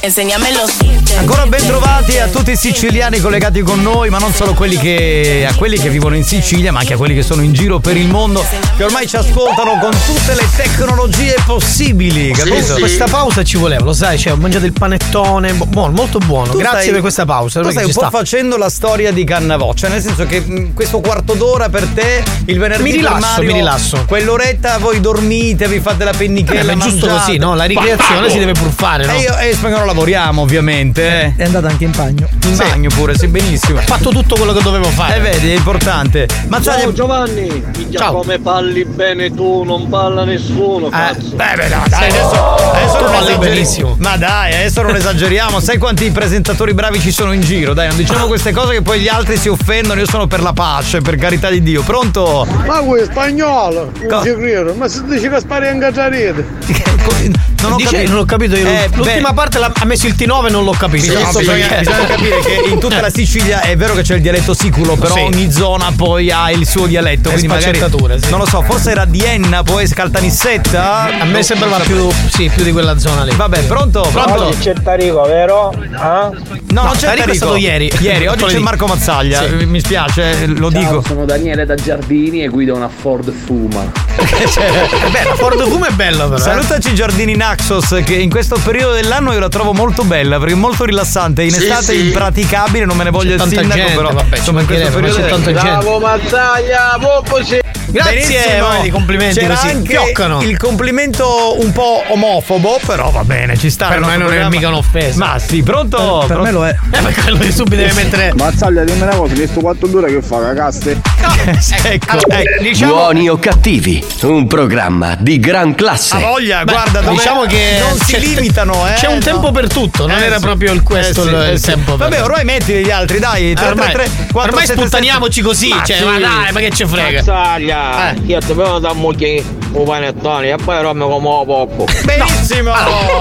Enséñame 0.00 0.52
los 0.52 0.78
dientes. 0.78 1.16
Ancora 1.16 1.46
ben 1.46 1.64
trovati 1.66 2.18
a 2.18 2.26
tutti 2.28 2.52
i 2.52 2.56
siciliani 2.56 3.18
collegati 3.20 3.60
con 3.62 3.80
noi, 3.82 4.08
ma 4.10 4.18
non 4.18 4.32
solo 4.32 4.54
quelli 4.54 4.76
che, 4.76 5.46
a 5.48 5.54
quelli 5.54 5.78
che 5.78 5.88
vivono 5.88 6.16
in 6.16 6.24
Sicilia, 6.24 6.72
ma 6.72 6.80
anche 6.80 6.94
a 6.94 6.96
quelli 6.96 7.14
che 7.14 7.22
sono 7.22 7.42
in 7.42 7.52
giro 7.52 7.78
per 7.78 7.96
il 7.96 8.08
mondo, 8.08 8.44
che 8.76 8.84
ormai 8.84 9.06
ci 9.06 9.16
ascoltano 9.16 9.78
con 9.80 9.90
tutte 10.06 10.34
le 10.34 10.46
tecnologie 10.56 11.36
possibili, 11.44 12.32
capito? 12.32 12.74
Questa 12.78 13.06
pausa 13.06 13.42
ci 13.44 13.56
voleva, 13.56 13.84
lo 13.84 13.92
sai, 13.92 14.18
cioè, 14.18 14.32
ho 14.32 14.36
mangiato 14.36 14.64
il 14.66 14.72
panettone, 14.72 15.52
bu- 15.52 15.66
buono, 15.66 15.92
molto 15.92 16.18
buono. 16.18 16.50
Tu 16.52 16.58
Grazie 16.58 16.78
stai- 16.80 16.90
per 16.92 17.00
questa 17.00 17.24
pausa. 17.24 17.60
Tu 17.60 17.70
stai 17.70 17.84
un 17.84 17.92
po' 17.92 18.00
sta. 18.00 18.10
facendo 18.10 18.56
la 18.56 18.68
storia 18.70 19.12
di 19.12 19.24
Cannavò, 19.24 19.74
cioè 19.74 19.90
nel 19.90 20.02
senso 20.02 20.24
che 20.26 20.70
questo 20.74 21.00
quarto 21.00 21.34
d'ora 21.34 21.68
per 21.68 21.86
te, 21.94 22.22
il 22.46 22.58
venerdì 22.58 22.82
Mi 22.82 22.90
rilasso, 22.92 23.18
Mario, 23.20 23.46
mi 23.46 23.52
rilasso. 23.58 24.04
Quell'oretta 24.06 24.78
voi 24.78 25.00
dormite, 25.00 25.68
vi 25.68 25.80
fate 25.80 26.04
la 26.04 26.12
pennichella, 26.16 26.72
Eh, 26.72 26.74
ma 26.74 26.84
è 26.84 26.88
giusto 26.88 27.06
mangiate. 27.06 27.26
così, 27.26 27.38
no? 27.38 27.54
La 27.54 27.64
ricreazione 27.64 28.30
si 28.30 28.38
deve 28.38 28.52
pur 28.52 28.70
fare, 28.72 29.06
no? 29.06 29.12
E 29.12 29.18
io 29.20 29.36
e 29.38 29.54
spagnolo 29.72 29.84
lavoriamo, 29.86 30.42
ovviamente. 30.42 31.02
eh. 31.02 31.34
È 31.36 31.44
andata 31.44 31.68
anche 31.68 31.84
in 31.84 31.92
bagno. 31.92 32.28
In 32.44 32.56
bagno 32.56 32.88
pure, 32.90 33.16
sì, 33.16 33.26
benissimo. 33.28 33.78
Ho 33.78 33.82
fatto 33.82 34.10
tutto 34.10 34.34
quello 34.34 34.52
che 34.52 34.62
dovevo 34.62 34.84
fare. 34.88 35.16
Eh, 35.16 35.20
vedi, 35.20 35.50
è 35.50 35.54
importante. 35.54 36.28
Mazzaglia, 36.48 36.82
Ciao 36.82 36.92
Giovanni, 36.92 37.64
Ciao. 37.90 38.12
come 38.20 38.38
parli 38.38 38.84
bene 38.84 39.32
tu, 39.32 39.62
non 39.64 39.88
parla 39.88 40.24
nessuno, 40.24 40.88
cazzo. 40.90 41.34
Beh, 41.36 41.54
beh, 41.56 41.68
no, 41.68 41.84
dai, 41.88 42.08
adesso, 42.10 42.54
adesso 42.54 42.96
Tu 42.96 43.02
non 43.02 43.12
parli 43.12 43.28
esageri- 43.30 43.38
benissimo. 43.48 43.96
Ma 43.98 44.16
dai, 44.18 44.54
adesso 44.54 44.82
non 44.82 44.94
esageriamo. 44.94 45.60
Sai 45.60 45.78
quanti 45.78 46.10
presentatori 46.10 46.74
bravi 46.74 47.00
ci 47.00 47.10
sono 47.10 47.32
in 47.32 47.40
giro? 47.40 47.72
Dai, 47.72 47.88
non 47.88 47.96
diciamo 47.96 48.26
queste 48.26 48.52
cose 48.52 48.74
che 48.74 48.82
poi 48.82 49.00
gli 49.00 49.08
altri 49.08 49.38
si 49.38 49.48
offendono. 49.48 50.00
Io 50.00 50.06
sono 50.08 50.26
per 50.26 50.42
la 50.42 50.52
pace, 50.52 51.00
per 51.00 51.16
carità 51.16 51.48
di 51.48 51.62
Dio. 51.62 51.82
Pronto? 51.82 52.46
Ma 52.66 52.80
voi 52.80 53.00
è 53.00 53.04
spagnolo, 53.04 53.90
non 54.08 54.22
ci 54.22 54.34
credo, 54.34 54.74
ma 54.74 54.86
se 54.88 55.02
dici 55.06 55.28
che 55.30 55.38
spari 55.40 55.68
anche 55.68 55.86
a 55.86 56.08
rete. 56.08 57.50
Non 57.62 57.72
ho 57.72 57.76
Dice- 57.76 57.90
capito. 57.94 58.10
non 58.12 58.20
ho 58.20 58.24
capito 58.24 58.56
io. 58.56 58.66
Eh, 58.66 58.88
L'ultima 58.94 59.28
beh. 59.28 59.34
parte 59.34 59.58
l'ha- 59.58 59.72
ha 59.72 59.84
messo 59.84 60.06
il 60.06 60.14
T9 60.16 60.46
e 60.46 60.50
non 60.50 60.64
l'ho 60.64 60.72
capito. 60.72 61.04
So 61.30 61.38
bisogna- 61.38 61.66
perché. 61.66 61.78
bisogna 61.90 62.06
capire 62.06 62.38
che 62.40 62.62
in 62.70 62.78
tutta 62.78 63.00
la 63.00 63.10
Sicilia 63.10 63.60
è 63.60 63.76
vero 63.76 63.94
che 63.94 64.02
c'è 64.02 64.14
il 64.16 64.20
dialetto 64.22 64.54
siculo, 64.54 64.96
però 64.96 65.14
Sì. 65.14 65.20
ogni 65.20 65.50
zona 65.50 65.92
poi 65.96 66.30
ha 66.30 66.50
il 66.50 66.66
suo 66.66 66.86
dialetto. 66.86 67.28
È 67.28 67.32
Quindi 67.32 67.48
magari 67.48 67.78
sì. 67.78 68.30
non 68.30 68.38
lo 68.40 68.46
so, 68.46 68.62
forse 68.62 68.90
era 68.90 69.04
di 69.04 69.22
Enna, 69.22 69.62
poi 69.62 69.86
Scaltanissetta. 69.86 71.20
A 71.20 71.24
me 71.24 71.42
sembrava 71.42 71.78
più, 71.78 72.08
sì, 72.32 72.50
più 72.54 72.64
di 72.64 72.72
quella 72.72 72.98
zona 72.98 73.22
lì. 73.24 73.34
Vabbè, 73.34 73.62
pronto? 73.64 74.00
Pronto? 74.12 74.46
Oggi 74.46 74.58
c'è 74.58 74.74
Tarico, 74.82 75.22
vero? 75.22 75.72
Ah? 75.94 76.30
No, 76.32 76.80
No, 76.80 76.82
non 76.84 76.92
c'è 76.94 77.00
Tarico 77.06 77.12
è 77.12 77.16
Tarico. 77.26 77.34
stato 77.34 77.56
ieri. 77.56 77.92
Ieri, 78.00 78.26
oggi 78.26 78.44
c'è. 78.44 78.58
Marco 78.58 78.86
Mazzaglia. 78.86 79.46
Sì. 79.46 79.64
Mi 79.66 79.80
spiace, 79.80 80.46
lo 80.46 80.68
dico. 80.70 81.02
sono 81.06 81.24
Daniele 81.24 81.64
da 81.66 81.74
Giardini 81.74 82.42
e 82.42 82.48
guido 82.48 82.74
una 82.74 82.88
Ford 82.88 83.30
Fuma. 83.32 83.90
È 84.22 85.10
bello, 85.10 85.34
Ford 85.36 85.62
Fumo 85.68 85.86
è 85.86 85.90
bello 85.90 86.24
però. 86.28 86.36
eh. 86.36 86.40
Salutaci 86.40 86.94
Giardini 86.94 87.34
Naxos 87.52 88.00
che 88.02 88.14
in 88.14 88.30
questo 88.30 88.58
periodo 88.64 88.94
dell'anno 88.94 89.30
io 89.34 89.38
la 89.38 89.50
trovo 89.50 89.74
molto 89.74 90.04
bella 90.04 90.38
perché 90.38 90.54
è 90.54 90.56
molto 90.56 90.84
rilassante. 90.84 91.42
In 91.42 91.50
Sì, 91.50 91.64
estate 91.64 91.92
sì. 91.92 92.06
impraticabile, 92.06 92.86
non 92.86 92.96
me 92.96 93.04
ne 93.04 93.10
voglio 93.10 93.34
il 93.34 93.42
sindaco, 93.42 93.68
gente, 93.74 93.92
però 93.92 94.10
vabbè, 94.10 94.38
insomma 94.38 94.60
in 94.60 94.66
questo 94.66 94.88
periodo 94.90 95.16
c'è 95.20 95.28
tanta 95.28 95.52
gente. 95.52 95.68
Bravo 95.68 95.98
Mazzaglia, 95.98 96.98
sì. 97.44 97.60
Grazie, 97.92 98.62
di 98.80 98.88
complimenti 98.88 99.38
C'era 99.38 99.54
così. 99.54 99.68
anche 99.68 99.92
Fioccano. 99.92 100.40
il 100.40 100.56
complimento 100.56 101.60
un 101.60 101.72
po' 101.72 102.02
omofobo, 102.08 102.80
però 102.86 103.10
va 103.10 103.22
bene, 103.22 103.58
ci 103.58 103.68
sta. 103.68 103.88
Per 103.88 104.00
me 104.00 104.06
non 104.16 104.22
è 104.22 104.26
programma. 104.28 104.48
mica 104.48 104.68
un'offesa. 104.68 105.18
Ma 105.18 105.38
sì, 105.38 105.62
pronto? 105.62 106.24
Per 106.26 106.38
me 106.38 106.50
lo 106.52 106.66
è. 106.66 106.74
Eh, 106.90 107.00
ma 107.00 107.10
quello 107.10 107.36
che 107.36 107.52
subito 107.52 107.76
deve 107.76 107.92
mettere. 107.92 108.32
Mazzaglia, 108.34 108.84
dimmi 108.84 109.02
una 109.02 109.14
cosa, 109.14 109.34
che 109.34 109.46
sto 109.46 109.60
quattro 109.60 109.88
d'ora 109.88 110.06
che 110.06 110.22
fa, 110.22 110.40
cagaste? 110.40 111.00
ecco, 111.82 112.06
Allora, 112.12 112.40
ecco. 112.40 112.62
diciamo, 112.62 112.92
Buoni 112.94 113.28
o 113.28 113.36
cattivi, 113.38 114.02
un 114.22 114.46
programma 114.46 115.14
di 115.18 115.38
gran 115.38 115.74
classe. 115.74 116.16
Ha 116.16 116.20
voglia, 116.20 116.64
Beh, 116.64 116.72
guarda, 116.72 117.00
dove 117.00 117.12
diciamo 117.16 117.41
che 117.46 117.78
non 117.80 117.98
si 117.98 118.18
limitano, 118.18 118.86
eh. 118.88 118.94
c'è 119.00 119.06
un 119.08 119.20
tempo 119.20 119.50
per 119.50 119.68
tutto, 119.68 120.06
non 120.06 120.18
era 120.18 120.38
proprio 120.38 120.72
il- 120.72 120.82
questo 120.82 121.22
sì, 121.22 121.28
il- 121.28 121.58
sì. 121.58 121.66
tempo 121.66 121.96
per- 121.96 122.08
Vabbè, 122.08 122.22
ormai 122.22 122.44
metti 122.44 122.72
gli 122.74 122.90
altri, 122.90 123.18
dai. 123.18 123.54
3, 123.54 123.66
ormai, 123.68 123.92
3, 123.92 124.04
3, 124.04 124.26
4, 124.32 124.50
ormai 124.52 124.66
sputtaniamoci 124.66 125.40
così, 125.42 125.70
cioè, 125.84 126.02
ma 126.04 126.18
dai, 126.18 126.52
ma 126.52 126.60
che 126.60 126.70
ci 126.70 126.86
frega? 126.86 127.18
Mazzaglia, 127.18 128.10
Eh. 128.12 128.20
io 128.26 128.38
ti 128.40 128.52
vedo 128.52 128.78
da 128.78 128.92
moglie 128.92 129.42
un 129.72 129.84
panettone 129.84 130.50
e 130.50 130.56
poi 130.56 130.82
romme 130.82 131.04
come 131.04 131.44
poco. 131.44 131.86
Benissimo. 132.04 132.72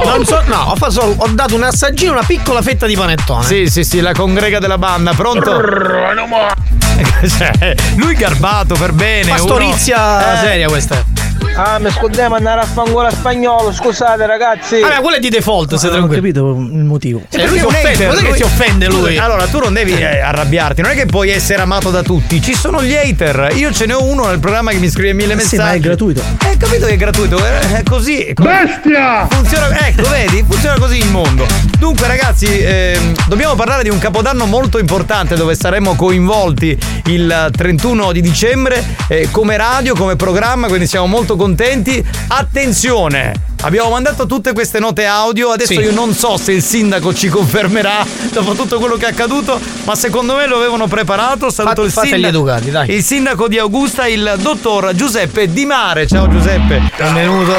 Non 0.06 0.26
so, 0.26 0.42
no, 0.46 0.58
ho, 0.72 0.76
fatto 0.76 0.92
solo- 0.92 1.16
ho 1.18 1.28
dato 1.32 1.56
un 1.56 1.64
assaggino, 1.64 2.12
una 2.12 2.24
piccola 2.26 2.62
fetta 2.62 2.86
di 2.86 2.96
panettone. 2.96 3.44
Sì, 3.46 3.68
sì, 3.70 3.84
sì, 3.84 4.00
la 4.02 4.12
congrega 4.14 4.60
della 4.60 4.78
banda, 4.78 5.14
pronto? 5.14 5.60
Cioè, 7.38 7.76
Lui 7.96 8.14
garbato 8.16 8.76
per 8.76 8.92
bene. 8.92 9.30
Pastorizia 9.32 9.98
uno- 9.98 10.34
Eh, 10.34 10.38
seria 10.38 10.68
questa. 10.68 11.04
Ah, 11.56 11.78
mi 11.80 11.90
scusiamo 11.92 12.36
andare 12.36 12.62
a 12.62 12.66
fangola 12.66 13.12
spagnolo, 13.12 13.72
scusate 13.74 14.26
ragazzi. 14.26 14.80
Vabbè, 14.80 15.02
quello 15.02 15.18
è 15.18 15.20
di 15.20 15.30
default, 15.30 15.76
se 15.76 15.88
Non 15.88 16.04
ho 16.04 16.08
tranquillo. 16.08 16.22
capito 16.22 16.76
il 16.76 16.84
motivo. 16.86 17.22
Cioè, 17.30 17.46
lui 17.48 17.60
si 17.60 17.66
offende, 17.66 17.90
hater, 17.90 18.06
guarda 18.08 18.22
che 18.30 18.36
si 18.36 18.44
offende 18.44 18.88
lui. 18.88 19.18
Allora, 19.18 19.46
tu 19.46 19.60
non 19.60 19.74
devi 19.74 19.94
eh, 19.94 20.20
arrabbiarti, 20.22 20.82
non 20.82 20.92
è 20.92 20.96
che 20.96 21.06
puoi 21.06 21.30
essere 21.30 21.62
amato 21.62 21.92
da 21.92 22.02
tutti. 22.02 22.42
Ci 22.42 22.56
sono 22.56 22.82
gli 22.82 22.96
hater. 22.96 23.50
Io 23.56 23.72
ce 23.74 23.86
ne 23.86 23.94
ho 23.94 24.02
uno 24.04 24.26
nel 24.28 24.40
programma 24.40 24.72
che 24.72 24.78
mi 24.78 24.90
scrive 24.90 25.14
mille 25.14 25.34
Eh 25.34 25.40
sì, 25.40 25.56
messaggi. 25.58 25.58
ma 25.62 25.72
è 25.72 25.80
gratuito. 25.80 26.22
Eh, 26.52 26.58
capito 26.58 26.86
che 26.88 26.94
è 26.94 26.98
gratuito, 26.98 27.38
è 27.44 27.60
è 27.60 27.84
così. 27.84 28.20
è 28.22 28.34
così. 28.34 28.48
Bestia! 28.50 29.28
Funziona, 29.30 29.88
ecco, 29.88 30.10
vedi? 30.10 30.44
Funziona 30.50 30.80
così 30.80 30.98
il 30.98 31.10
mondo. 31.10 31.46
Dunque, 31.78 32.08
ragazzi, 32.08 32.48
ehm, 32.60 33.14
dobbiamo 33.28 33.56
parlare 33.56 33.84
di 33.84 33.90
un 33.90 34.00
capodanno 34.00 34.46
molto 34.46 34.80
importante 34.80 35.36
dove 35.36 35.54
saremo 35.56 35.96
coinvolti 35.96 36.78
il 37.06 37.50
31 37.56 38.12
di 38.14 38.22
dicembre 38.22 38.84
eh, 39.08 39.28
come 39.32 39.58
radio, 39.58 39.94
come 39.96 40.16
programma, 40.16 40.68
quindi 40.68 40.88
siamo 40.88 41.06
molto 41.08 41.36
contenti. 41.42 42.06
Attenzione! 42.28 43.51
Abbiamo 43.64 43.92
mandato 43.92 44.26
tutte 44.26 44.54
queste 44.54 44.80
note 44.80 45.06
audio, 45.06 45.50
adesso 45.50 45.74
Sì. 45.74 45.80
io 45.82 45.92
non 45.94 46.16
so 46.16 46.36
se 46.36 46.52
il 46.52 46.64
sindaco 46.64 47.14
ci 47.14 47.30
confermerà 47.30 48.04
dopo 48.32 48.54
tutto 48.54 48.80
quello 48.80 48.96
che 48.96 49.06
è 49.06 49.10
accaduto, 49.10 49.60
ma 49.84 49.94
secondo 49.94 50.34
me 50.34 50.48
lo 50.48 50.56
avevano 50.56 50.88
preparato. 50.88 51.52
Saluto 51.52 51.88
Fate- 51.88 52.08
il, 52.08 52.14
sindaco, 52.14 52.36
educati, 52.36 52.72
dai. 52.72 52.92
il 52.96 53.04
sindaco 53.04 53.48
di 53.48 53.60
Augusta, 53.60 54.08
il 54.08 54.34
dottor 54.42 54.96
Giuseppe 54.96 55.52
Di 55.52 55.66
Mare. 55.66 56.08
Ciao 56.08 56.28
Giuseppe. 56.28 56.82
Benvenuto. 56.98 57.54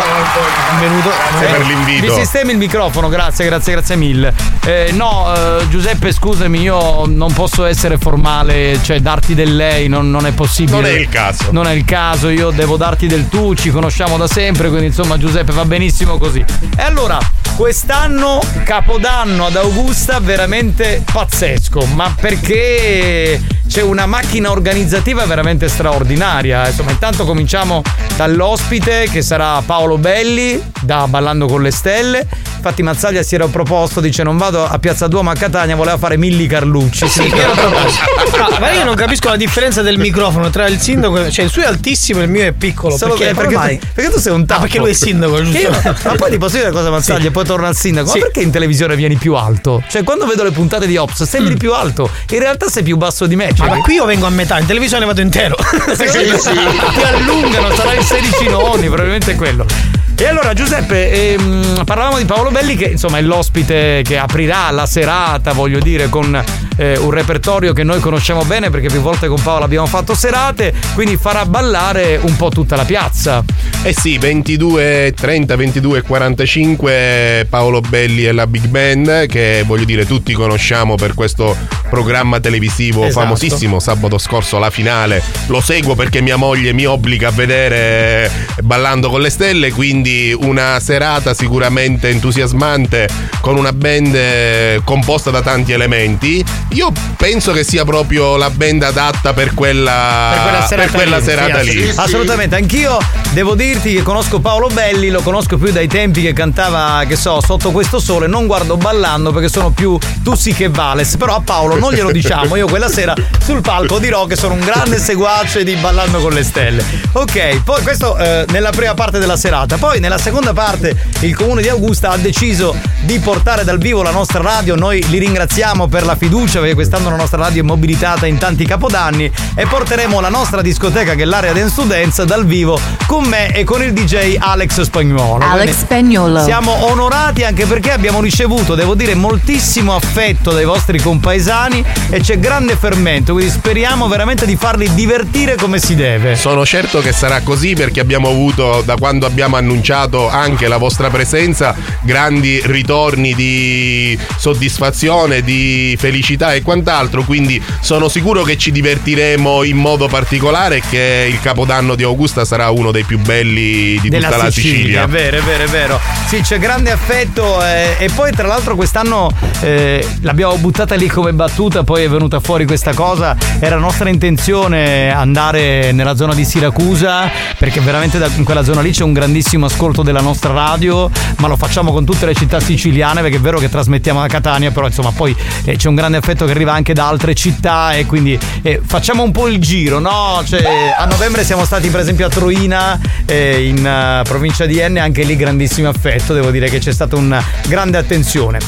Benvenuto. 0.72 1.10
Grazie 1.38 1.56
per 1.56 1.66
l'invito. 1.66 2.06
Mi 2.12 2.18
sistemi 2.18 2.50
il 2.50 2.58
microfono, 2.58 3.08
grazie, 3.08 3.44
grazie, 3.44 3.72
grazie 3.72 3.94
mille. 3.94 4.34
Eh, 4.64 4.90
no, 4.94 5.32
eh, 5.32 5.68
Giuseppe, 5.68 6.10
scusami, 6.12 6.62
io 6.62 7.06
non 7.06 7.32
posso 7.32 7.64
essere 7.64 7.96
formale, 7.96 8.80
cioè 8.82 8.98
darti 8.98 9.34
del 9.34 9.54
lei, 9.54 9.86
non, 9.86 10.10
non 10.10 10.26
è 10.26 10.32
possibile. 10.32 10.76
Non 10.80 10.84
è 10.86 10.94
il 10.94 11.08
caso. 11.08 11.44
Non 11.52 11.68
è 11.68 11.72
il 11.72 11.84
caso, 11.84 12.28
io 12.28 12.50
devo 12.50 12.76
darti 12.76 13.06
del 13.06 13.28
tu, 13.28 13.54
ci 13.54 13.70
conosciamo 13.70 14.16
da 14.16 14.26
sempre, 14.26 14.68
quindi 14.68 14.86
insomma 14.86 15.16
Giuseppe 15.16 15.52
va 15.52 15.64
benissimo 15.64 15.90
così. 16.18 16.44
E 16.76 16.82
allora, 16.82 17.18
quest'anno 17.56 18.40
Capodanno 18.64 19.46
ad 19.46 19.56
Augusta 19.56 20.18
veramente 20.20 21.02
pazzesco, 21.10 21.86
ma 21.94 22.14
perché 22.18 23.40
c'è 23.68 23.82
una 23.82 24.06
macchina 24.06 24.50
organizzativa 24.50 25.24
veramente 25.24 25.68
straordinaria. 25.68 26.66
Insomma, 26.68 26.90
intanto 26.90 27.24
cominciamo 27.24 27.82
dall'ospite 28.16 29.08
che 29.10 29.22
sarà 29.22 29.62
Paolo 29.64 29.98
Belli 29.98 30.60
da 30.80 31.06
Ballando 31.06 31.46
con 31.46 31.62
le 31.62 31.70
Stelle. 31.70 32.26
Infatti 32.56 32.82
Mazzaglia 32.82 33.22
si 33.22 33.34
era 33.34 33.46
proposto, 33.46 34.00
dice 34.00 34.22
non 34.22 34.36
vado 34.36 34.64
a 34.64 34.78
Piazza 34.78 35.08
Duomo 35.08 35.30
a 35.30 35.34
Catania, 35.34 35.74
voleva 35.74 35.96
fare 35.96 36.16
Milli 36.16 36.46
Carlucci. 36.46 37.08
Sì, 37.08 37.22
mi 37.22 37.38
ero 37.38 37.52
proposto. 37.52 38.04
No, 38.38 38.58
ma 38.60 38.70
io 38.70 38.84
non 38.84 38.94
capisco 38.94 39.28
la 39.30 39.36
differenza 39.36 39.82
del 39.82 39.98
microfono 39.98 40.48
tra 40.50 40.66
il 40.68 40.78
sindaco, 40.78 41.30
cioè 41.30 41.44
il 41.44 41.50
suo 41.50 41.62
è 41.62 41.66
altissimo 41.66 42.20
e 42.20 42.24
il 42.24 42.30
mio 42.30 42.44
è 42.44 42.52
piccolo. 42.52 42.96
Solo 42.96 43.14
perché, 43.14 43.34
perché, 43.34 43.56
perché, 43.56 43.78
tu, 43.78 43.86
perché 43.94 44.10
tu 44.12 44.18
sei 44.20 44.32
un 44.32 44.46
tappo. 44.46 44.60
Ah, 44.60 44.62
perché 44.64 44.78
lui 44.78 44.90
è 44.90 44.94
sindaco, 44.94 45.42
giusto? 45.42 45.58
Io- 45.58 45.81
ma 45.84 46.14
poi 46.16 46.30
ti 46.30 46.38
posso 46.38 46.56
dire 46.56 46.68
una 46.68 46.76
cosa, 46.76 46.90
Mazzaglia, 46.90 47.28
e 47.28 47.30
poi 47.30 47.44
torna 47.44 47.68
al 47.68 47.76
sindaco. 47.76 48.08
Sì. 48.08 48.18
Ma 48.18 48.24
perché 48.24 48.40
in 48.40 48.50
televisione 48.50 48.96
vieni 48.96 49.16
più 49.16 49.34
alto? 49.34 49.82
Cioè, 49.88 50.02
quando 50.02 50.26
vedo 50.26 50.42
le 50.42 50.50
puntate 50.50 50.86
di 50.86 50.96
Ops, 50.96 51.24
sembri 51.24 51.56
più 51.56 51.72
alto. 51.72 52.10
In 52.30 52.38
realtà 52.38 52.68
sei 52.68 52.82
più 52.82 52.96
basso 52.96 53.26
di 53.26 53.36
me. 53.36 53.52
Cioè, 53.54 53.68
ma 53.68 53.78
qui 53.78 53.94
io 53.94 54.04
vengo 54.04 54.26
a 54.26 54.30
metà, 54.30 54.58
in 54.58 54.66
televisione 54.66 55.04
vado 55.04 55.20
intero. 55.20 55.56
Secondo 55.94 56.30
me 56.30 56.38
Ti 56.38 57.02
allungano, 57.02 57.74
sarai 57.74 58.02
16 58.02 58.48
nonni, 58.48 58.86
probabilmente 58.86 59.32
è 59.32 59.34
quello. 59.36 59.66
E 60.14 60.28
allora 60.28 60.54
Giuseppe, 60.54 61.32
ehm, 61.32 61.82
parlavamo 61.84 62.18
di 62.18 62.24
Paolo 62.24 62.50
Belli 62.50 62.76
che 62.76 62.84
insomma 62.84 63.18
è 63.18 63.22
l'ospite 63.22 64.02
che 64.04 64.18
aprirà 64.18 64.70
la 64.70 64.86
serata, 64.86 65.52
voglio 65.52 65.80
dire, 65.80 66.08
con 66.08 66.40
eh, 66.76 66.96
un 66.98 67.10
repertorio 67.10 67.72
che 67.72 67.82
noi 67.82 67.98
conosciamo 67.98 68.44
bene 68.44 68.70
perché 68.70 68.86
più 68.86 69.00
volte 69.00 69.26
con 69.26 69.40
Paolo 69.42 69.64
abbiamo 69.64 69.86
fatto 69.86 70.14
serate, 70.14 70.72
quindi 70.94 71.16
farà 71.16 71.44
ballare 71.44 72.20
un 72.22 72.36
po' 72.36 72.50
tutta 72.50 72.76
la 72.76 72.84
piazza. 72.84 73.42
Eh 73.82 73.92
sì, 73.92 74.16
22, 74.16 75.12
30, 75.16 75.56
22 75.56 75.98
e 75.98 76.02
45 76.02 77.46
Paolo 77.50 77.80
Belli 77.80 78.24
e 78.24 78.30
la 78.30 78.46
Big 78.46 78.66
Band 78.66 79.26
che 79.26 79.64
voglio 79.66 79.84
dire 79.84 80.06
tutti 80.06 80.32
conosciamo 80.34 80.94
per 80.94 81.14
questo 81.14 81.56
programma 81.90 82.38
televisivo 82.38 83.04
Esatto. 83.06 83.24
famosissimo 83.24 83.80
sabato 83.80 84.18
scorso 84.18 84.58
la 84.58 84.70
finale. 84.70 85.20
Lo 85.46 85.60
seguo 85.60 85.96
perché 85.96 86.20
mia 86.20 86.36
moglie 86.36 86.72
mi 86.72 86.86
obbliga 86.86 87.28
a 87.28 87.32
vedere 87.32 88.30
Ballando 88.62 89.10
con 89.10 89.20
le 89.20 89.30
stelle, 89.30 89.72
quindi 89.72 90.01
una 90.38 90.80
serata 90.80 91.34
sicuramente 91.34 92.08
entusiasmante 92.08 93.08
con 93.40 93.56
una 93.56 93.72
band 93.72 94.14
eh, 94.14 94.80
composta 94.84 95.30
da 95.30 95.42
tanti 95.42 95.72
elementi. 95.72 96.44
Io 96.70 96.92
penso 97.16 97.52
che 97.52 97.64
sia 97.64 97.84
proprio 97.84 98.36
la 98.36 98.50
band 98.50 98.82
adatta 98.82 99.32
per 99.32 99.54
quella, 99.54 100.30
per 100.30 100.42
quella 100.42 100.66
serata, 100.66 100.90
per 100.90 101.00
quella 101.00 101.18
lì. 101.18 101.24
serata 101.24 101.62
Sì, 101.62 101.74
lì. 101.74 101.92
Assolutamente, 101.94 102.56
anch'io 102.56 102.98
devo 103.32 103.54
dirti 103.54 103.94
che 103.94 104.02
conosco 104.02 104.40
Paolo 104.40 104.68
Belli, 104.68 105.10
lo 105.10 105.20
conosco 105.22 105.56
più 105.56 105.70
dai 105.72 105.88
tempi 105.88 106.22
che 106.22 106.32
cantava, 106.32 107.04
che 107.06 107.16
so, 107.16 107.40
sotto 107.40 107.70
questo 107.70 107.98
sole, 107.98 108.26
non 108.26 108.46
guardo 108.46 108.76
ballando 108.76 109.32
perché 109.32 109.48
sono 109.48 109.70
più 109.70 109.98
Tussi 110.22 110.52
che 110.52 110.68
Vales, 110.68 111.16
però 111.16 111.36
a 111.36 111.40
Paolo 111.40 111.78
non 111.78 111.92
glielo 111.92 112.10
diciamo, 112.10 112.56
io 112.56 112.66
quella 112.66 112.88
sera 112.88 113.14
sul 113.44 113.60
palco 113.60 113.98
dirò 113.98 114.26
che 114.26 114.36
sono 114.36 114.54
un 114.54 114.60
grande 114.60 114.98
seguace 114.98 115.64
di 115.64 115.74
Ballando 115.74 116.20
con 116.20 116.32
le 116.32 116.42
Stelle. 116.42 116.84
Ok, 117.12 117.62
poi 117.62 117.82
questo 117.82 118.16
eh, 118.16 118.44
nella 118.50 118.70
prima 118.70 118.94
parte 118.94 119.18
della 119.18 119.36
serata, 119.36 119.76
poi 119.76 119.91
nella 120.00 120.18
seconda 120.18 120.52
parte 120.52 120.96
il 121.20 121.34
comune 121.34 121.62
di 121.62 121.68
Augusta 121.68 122.10
ha 122.10 122.16
deciso 122.16 122.74
di 123.00 123.18
portare 123.18 123.64
dal 123.64 123.78
vivo 123.78 124.02
la 124.02 124.10
nostra 124.10 124.40
radio, 124.40 124.76
noi 124.76 125.04
li 125.08 125.18
ringraziamo 125.18 125.88
per 125.88 126.04
la 126.04 126.14
fiducia 126.16 126.60
perché 126.60 126.74
quest'anno 126.74 127.10
la 127.10 127.16
nostra 127.16 127.42
radio 127.42 127.62
è 127.62 127.64
mobilitata 127.64 128.26
in 128.26 128.38
tanti 128.38 128.64
capodanni 128.64 129.30
e 129.54 129.66
porteremo 129.66 130.20
la 130.20 130.28
nostra 130.28 130.62
discoteca 130.62 131.14
che 131.14 131.22
è 131.22 131.26
l'area 131.26 131.52
Dance 131.52 131.74
to 131.74 131.82
Dance 131.82 132.24
dal 132.24 132.46
vivo 132.46 132.78
con 133.06 133.24
me 133.24 133.52
e 133.52 133.64
con 133.64 133.82
il 133.82 133.92
DJ 133.92 134.36
Alex 134.38 134.82
Spagnuolo. 134.82 135.44
Alex 135.44 135.60
Quindi 135.64 135.80
Spagnuolo. 135.80 136.42
Siamo 136.42 136.90
onorati 136.90 137.44
anche 137.44 137.66
perché 137.66 137.90
abbiamo 137.90 138.20
ricevuto, 138.20 138.74
devo 138.74 138.94
dire, 138.94 139.14
moltissimo 139.14 139.94
affetto 139.94 140.52
dai 140.52 140.64
vostri 140.64 141.00
compaesani 141.00 141.84
e 142.10 142.20
c'è 142.20 142.38
grande 142.38 142.76
fermento, 142.76 143.32
quindi 143.32 143.50
speriamo 143.50 144.08
veramente 144.08 144.46
di 144.46 144.56
farli 144.56 144.92
divertire 144.94 145.56
come 145.56 145.78
si 145.78 145.94
deve. 145.94 146.36
Sono 146.36 146.64
certo 146.64 147.00
che 147.00 147.12
sarà 147.12 147.40
così 147.40 147.74
perché 147.74 148.00
abbiamo 148.00 148.28
avuto, 148.28 148.82
da 148.84 148.96
quando 148.96 149.26
abbiamo 149.26 149.56
annunciato 149.82 150.28
anche 150.28 150.68
la 150.68 150.76
vostra 150.76 151.10
presenza, 151.10 151.74
grandi 152.02 152.62
ritorni 152.64 153.34
di 153.34 154.16
soddisfazione, 154.38 155.42
di 155.42 155.96
felicità 155.98 156.54
e 156.54 156.62
quant'altro. 156.62 157.24
Quindi 157.24 157.60
sono 157.80 158.08
sicuro 158.08 158.44
che 158.44 158.56
ci 158.56 158.70
divertiremo 158.70 159.64
in 159.64 159.76
modo 159.76 160.06
particolare 160.06 160.76
e 160.76 160.82
che 160.88 161.28
il 161.28 161.40
capodanno 161.40 161.96
di 161.96 162.04
Augusta 162.04 162.44
sarà 162.44 162.70
uno 162.70 162.92
dei 162.92 163.02
più 163.02 163.18
belli 163.18 163.98
di 164.00 164.08
della 164.08 164.28
tutta 164.28 164.44
la 164.44 164.50
Sicilia. 164.50 164.76
Sicilia. 164.76 165.02
È 165.02 165.06
vero, 165.08 165.36
è 165.38 165.40
vero, 165.40 165.64
è 165.64 165.66
vero. 165.66 166.00
Sì, 166.28 166.40
c'è 166.40 166.58
grande 166.58 166.92
affetto 166.92 167.64
eh, 167.64 167.96
e 167.98 168.08
poi 168.14 168.30
tra 168.32 168.46
l'altro 168.46 168.76
quest'anno 168.76 169.30
eh, 169.62 170.06
l'abbiamo 170.20 170.56
buttata 170.58 170.94
lì 170.94 171.08
come 171.08 171.32
battuta, 171.32 171.82
poi 171.82 172.04
è 172.04 172.08
venuta 172.08 172.38
fuori 172.38 172.66
questa 172.66 172.94
cosa. 172.94 173.36
Era 173.58 173.76
nostra 173.76 174.08
intenzione 174.08 175.10
andare 175.10 175.90
nella 175.90 176.14
zona 176.14 176.34
di 176.34 176.44
Siracusa 176.44 177.30
perché 177.58 177.80
veramente 177.80 178.18
da- 178.18 178.30
in 178.36 178.44
quella 178.44 178.62
zona 178.62 178.80
lì 178.80 178.92
c'è 178.92 179.02
un 179.02 179.12
grandissimo 179.12 179.68
ascolto 179.72 180.02
della 180.02 180.20
nostra 180.20 180.52
radio, 180.52 181.10
ma 181.38 181.48
lo 181.48 181.56
facciamo 181.56 181.92
con 181.92 182.04
tutte 182.04 182.26
le 182.26 182.34
città 182.34 182.60
siciliane 182.60 183.22
perché 183.22 183.38
è 183.38 183.40
vero 183.40 183.58
che 183.58 183.70
trasmettiamo 183.70 184.20
da 184.20 184.26
Catania, 184.28 184.70
però 184.70 184.86
insomma 184.86 185.10
poi 185.10 185.34
eh, 185.64 185.76
c'è 185.76 185.88
un 185.88 185.94
grande 185.94 186.18
affetto 186.18 186.44
che 186.44 186.50
arriva 186.50 186.72
anche 186.72 186.92
da 186.92 187.08
altre 187.08 187.34
città 187.34 187.94
e 187.94 188.04
quindi 188.04 188.38
eh, 188.62 188.80
facciamo 188.84 189.22
un 189.22 189.32
po' 189.32 189.48
il 189.48 189.58
giro, 189.58 189.98
no? 189.98 190.42
Cioè, 190.44 190.94
a 190.96 191.04
novembre 191.06 191.42
siamo 191.44 191.64
stati 191.64 191.88
per 191.88 192.00
esempio 192.00 192.26
a 192.26 192.28
Troina 192.28 193.00
eh, 193.24 193.66
in 193.66 193.84
eh, 193.84 194.22
provincia 194.24 194.66
di 194.66 194.78
Enne, 194.78 195.00
anche 195.00 195.22
lì 195.22 195.36
grandissimo 195.36 195.88
affetto, 195.88 196.34
devo 196.34 196.50
dire 196.50 196.68
che 196.68 196.78
c'è 196.78 196.92
stata 196.92 197.16
una 197.16 197.42
grande 197.66 197.96
attenzione. 197.96 198.58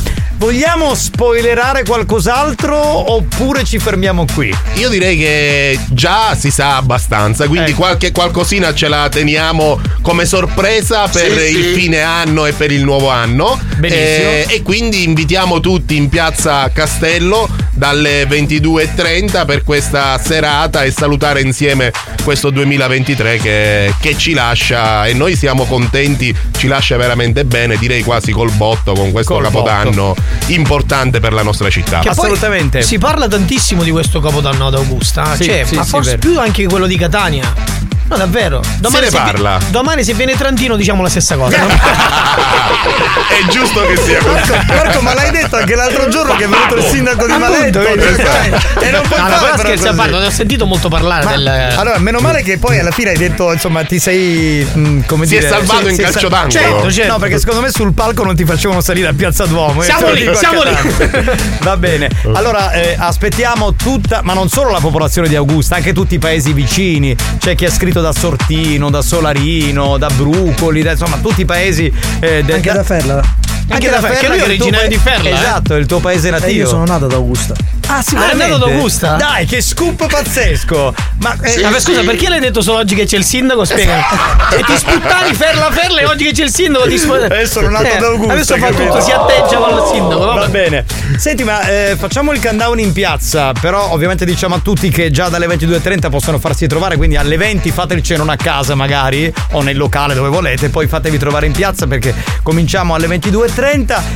Vogliamo 0.44 0.94
spoilerare 0.94 1.84
qualcos'altro 1.84 2.76
oppure 3.14 3.64
ci 3.64 3.78
fermiamo 3.78 4.26
qui? 4.34 4.54
Io 4.74 4.90
direi 4.90 5.16
che 5.16 5.78
già 5.88 6.36
si 6.38 6.50
sa 6.50 6.76
abbastanza, 6.76 7.46
quindi 7.48 7.70
Ecco. 7.70 7.80
qualche 7.80 8.12
qualcosina 8.12 8.74
ce 8.74 8.88
la 8.88 9.08
teniamo 9.08 9.80
come 10.02 10.26
sorpresa 10.26 11.08
per 11.08 11.30
Sì, 11.38 11.56
il 11.56 11.64
sì. 11.64 11.80
fine 11.80 12.02
anno 12.02 12.44
e 12.44 12.52
per 12.52 12.70
il 12.72 12.84
nuovo 12.84 13.08
anno. 13.08 13.58
Benissimo. 13.78 14.28
Eh, 14.28 14.46
e 14.50 14.62
quindi 14.62 15.04
invitiamo 15.04 15.60
tutti 15.60 15.96
in 15.96 16.10
piazza 16.10 16.70
Castello 16.70 17.48
dalle 17.74 18.24
22.30 18.24 19.44
per 19.44 19.64
questa 19.64 20.18
serata 20.18 20.82
e 20.84 20.90
salutare 20.90 21.40
insieme 21.40 21.92
questo 22.22 22.50
2023 22.50 23.38
che, 23.38 23.94
che 24.00 24.16
ci 24.16 24.32
lascia 24.32 25.06
e 25.06 25.12
noi 25.12 25.36
siamo 25.36 25.64
contenti, 25.64 26.34
ci 26.56 26.68
lascia 26.68 26.96
veramente 26.96 27.44
bene, 27.44 27.76
direi 27.76 28.02
quasi 28.02 28.32
col 28.32 28.50
botto 28.52 28.92
con 28.94 29.12
questo 29.12 29.34
Col 29.34 29.44
capodanno 29.44 30.14
importante 30.46 31.20
per 31.20 31.32
la 31.32 31.42
nostra 31.42 31.68
città. 31.68 31.98
Che 32.00 32.10
poi 32.14 32.28
Si 32.82 32.98
parla 32.98 33.28
tantissimo 33.28 33.82
di 33.82 33.90
questo 33.90 34.20
capodanno 34.20 34.66
ad 34.66 34.74
Augusta, 34.74 35.34
Sì, 35.34 35.44
cioè, 35.44 35.64
sì, 35.66 35.74
ma 35.74 35.84
sì, 35.84 35.90
forse 35.90 36.18
più 36.18 36.38
anche 36.38 36.62
di 36.62 36.68
quello 36.68 36.86
di 36.86 36.96
Catania. 36.96 37.92
No, 38.06 38.16
davvero. 38.16 38.62
Se 38.62 39.00
ne 39.00 39.08
parla. 39.10 39.58
domani 39.70 40.04
se 40.04 40.12
viene 40.14 40.36
Trantino 40.36 40.76
diciamo 40.76 41.02
la 41.02 41.08
stessa 41.08 41.36
cosa. 41.36 41.56
È 43.28 43.50
giusto 43.50 43.80
che 43.86 43.96
sia 43.96 44.18
così. 44.18 44.50
Marco, 44.52 44.72
Marco, 44.74 45.00
ma 45.00 45.14
l'hai 45.14 45.30
detto 45.30 45.56
anche 45.56 45.74
l'altro 45.74 46.08
giorno 46.08 46.36
che 46.36 46.44
è 46.44 46.48
venuto 46.48 46.76
il 46.76 46.84
sindaco 46.84 47.26
di 47.26 47.32
Appunto, 47.32 47.52
Maletto 47.52 47.80
e 47.80 48.90
non 48.90 49.02
puoi 49.08 49.20
No, 49.20 49.28
fare 49.28 49.58
scherzi 49.58 49.88
a 49.88 49.94
parte, 49.94 50.10
non 50.12 50.22
ho 50.22 50.30
sentito 50.30 50.66
molto 50.66 50.88
parlare 50.88 51.24
Ma- 51.24 51.30
del 51.32 51.48
Allora, 51.76 51.98
meno 51.98 52.18
male 52.20 52.42
che 52.42 52.58
poi 52.58 52.78
alla 52.78 52.90
fine 52.90 53.10
hai 53.10 53.16
detto, 53.16 53.50
insomma, 53.52 53.82
ti 53.84 53.98
sei. 53.98 54.66
mm, 54.76 55.00
come 55.06 55.26
Si 55.26 55.36
è 55.36 55.38
dire. 55.38 55.50
salvato 55.50 55.88
in 55.88 55.94
si 55.94 56.00
è 56.02 56.04
calcio 56.04 56.28
d'angolo. 56.28 56.50
Certo, 56.52 56.92
Certo. 56.92 57.12
No, 57.12 57.18
perché 57.18 57.38
secondo 57.38 57.60
me 57.62 57.70
sul 57.70 57.92
palco 57.92 58.22
non 58.24 58.36
ti 58.36 58.44
facevano 58.44 58.80
salire 58.80 59.08
a 59.08 59.12
Piazza 59.14 59.46
Duomo. 59.46 59.82
eh, 59.82 59.86
Siamo 59.86 60.10
lì, 60.10 60.30
siamo 60.36 60.62
lì. 60.62 60.76
Va 61.60 61.76
bene. 61.76 62.08
Allora, 62.34 62.72
eh, 62.72 62.94
aspettiamo 62.98 63.74
tutta, 63.74 64.20
ma 64.22 64.34
non 64.34 64.48
solo 64.48 64.70
la 64.70 64.80
popolazione 64.80 65.28
di 65.28 65.34
Augusta, 65.36 65.76
anche 65.76 65.92
tutti 65.92 66.14
i 66.14 66.18
paesi 66.18 66.52
vicini. 66.52 67.16
C'è 67.38 67.54
chi 67.54 67.64
ha 67.64 67.70
scritto 67.70 68.00
da 68.04 68.12
Sortino, 68.12 68.90
da 68.90 69.00
Solarino, 69.00 69.96
da 69.96 70.08
Brucoli, 70.10 70.82
da- 70.82 70.90
insomma, 70.90 71.16
tutti 71.22 71.40
i 71.40 71.44
paesi. 71.46 71.90
eh, 72.20 72.42
de- 72.44 72.52
Anche 72.52 72.70
da 72.72 72.84
Ferrara. 72.84 73.22
Anche 73.68 73.88
da 73.90 74.00
Ferla, 74.00 74.16
che 74.18 74.28
lui 74.28 74.38
è 74.38 74.42
originario 74.42 74.88
di 74.88 74.98
Ferla, 74.98 75.28
eh. 75.30 75.32
Esatto, 75.32 75.74
è 75.74 75.78
il 75.78 75.86
tuo 75.86 75.98
paese 76.00 76.30
nativo. 76.30 76.50
E 76.50 76.54
io 76.54 76.66
sono 76.66 76.84
nato 76.84 77.06
ad 77.06 77.12
Augusta. 77.12 77.54
Ah, 77.86 78.02
sì, 78.02 78.16
Ah, 78.16 78.30
è 78.30 78.34
nato 78.34 78.54
ad 78.54 78.62
Augusta? 78.62 79.16
Dai, 79.16 79.44
che 79.46 79.60
scoop 79.60 80.06
pazzesco! 80.06 80.94
Ma 81.20 81.36
eh, 81.42 81.60
Vabbè, 81.60 81.80
scusa, 81.80 82.00
perché 82.02 82.28
l'hai 82.28 82.40
detto 82.40 82.60
solo 82.62 82.78
oggi 82.78 82.94
che 82.94 83.04
c'è 83.04 83.16
il 83.16 83.24
sindaco? 83.24 83.64
Spiega. 83.64 84.04
e 84.56 84.62
ti 84.64 84.76
sputtavi 84.76 85.34
ferla 85.34 85.70
ferla 85.70 86.00
e 86.00 86.06
oggi 86.06 86.24
che 86.24 86.32
c'è 86.32 86.44
il 86.44 86.52
sindaco 86.52 86.86
ti 86.86 86.98
sputtavi. 86.98 87.24
Adesso 87.24 87.52
sono 87.60 87.70
nato 87.70 87.84
Eh, 87.84 87.96
ad 87.96 88.02
Augusta. 88.04 88.32
Adesso 88.32 88.56
fa 88.56 88.68
tutto, 88.70 89.00
si 89.00 89.10
atteggia 89.10 89.56
con 89.56 89.76
il 89.78 89.84
sindaco. 89.92 90.24
Va 90.34 90.48
bene. 90.48 90.84
Senti, 91.16 91.44
ma 91.44 91.66
eh, 91.68 91.96
facciamo 91.98 92.32
il 92.32 92.40
countdown 92.40 92.78
in 92.78 92.92
piazza. 92.92 93.52
Però, 93.58 93.90
ovviamente, 93.92 94.24
diciamo 94.24 94.54
a 94.56 94.60
tutti 94.60 94.88
che 94.90 95.10
già 95.10 95.28
dalle 95.28 95.46
22.30 95.46 96.10
possono 96.10 96.38
farsi 96.38 96.66
trovare. 96.66 96.96
Quindi 96.96 97.16
alle 97.16 97.36
20 97.36 97.70
fate 97.70 97.94
il 97.94 98.02
cenone 98.02 98.32
a 98.32 98.36
casa, 98.36 98.74
magari, 98.74 99.32
o 99.52 99.62
nel 99.62 99.76
locale 99.76 100.14
dove 100.14 100.28
volete. 100.28 100.68
Poi 100.70 100.86
fatevi 100.86 101.18
trovare 101.18 101.46
in 101.46 101.52
piazza 101.52 101.86
perché 101.86 102.14
cominciamo 102.42 102.94
alle 102.94 103.06
22.30 103.06 103.53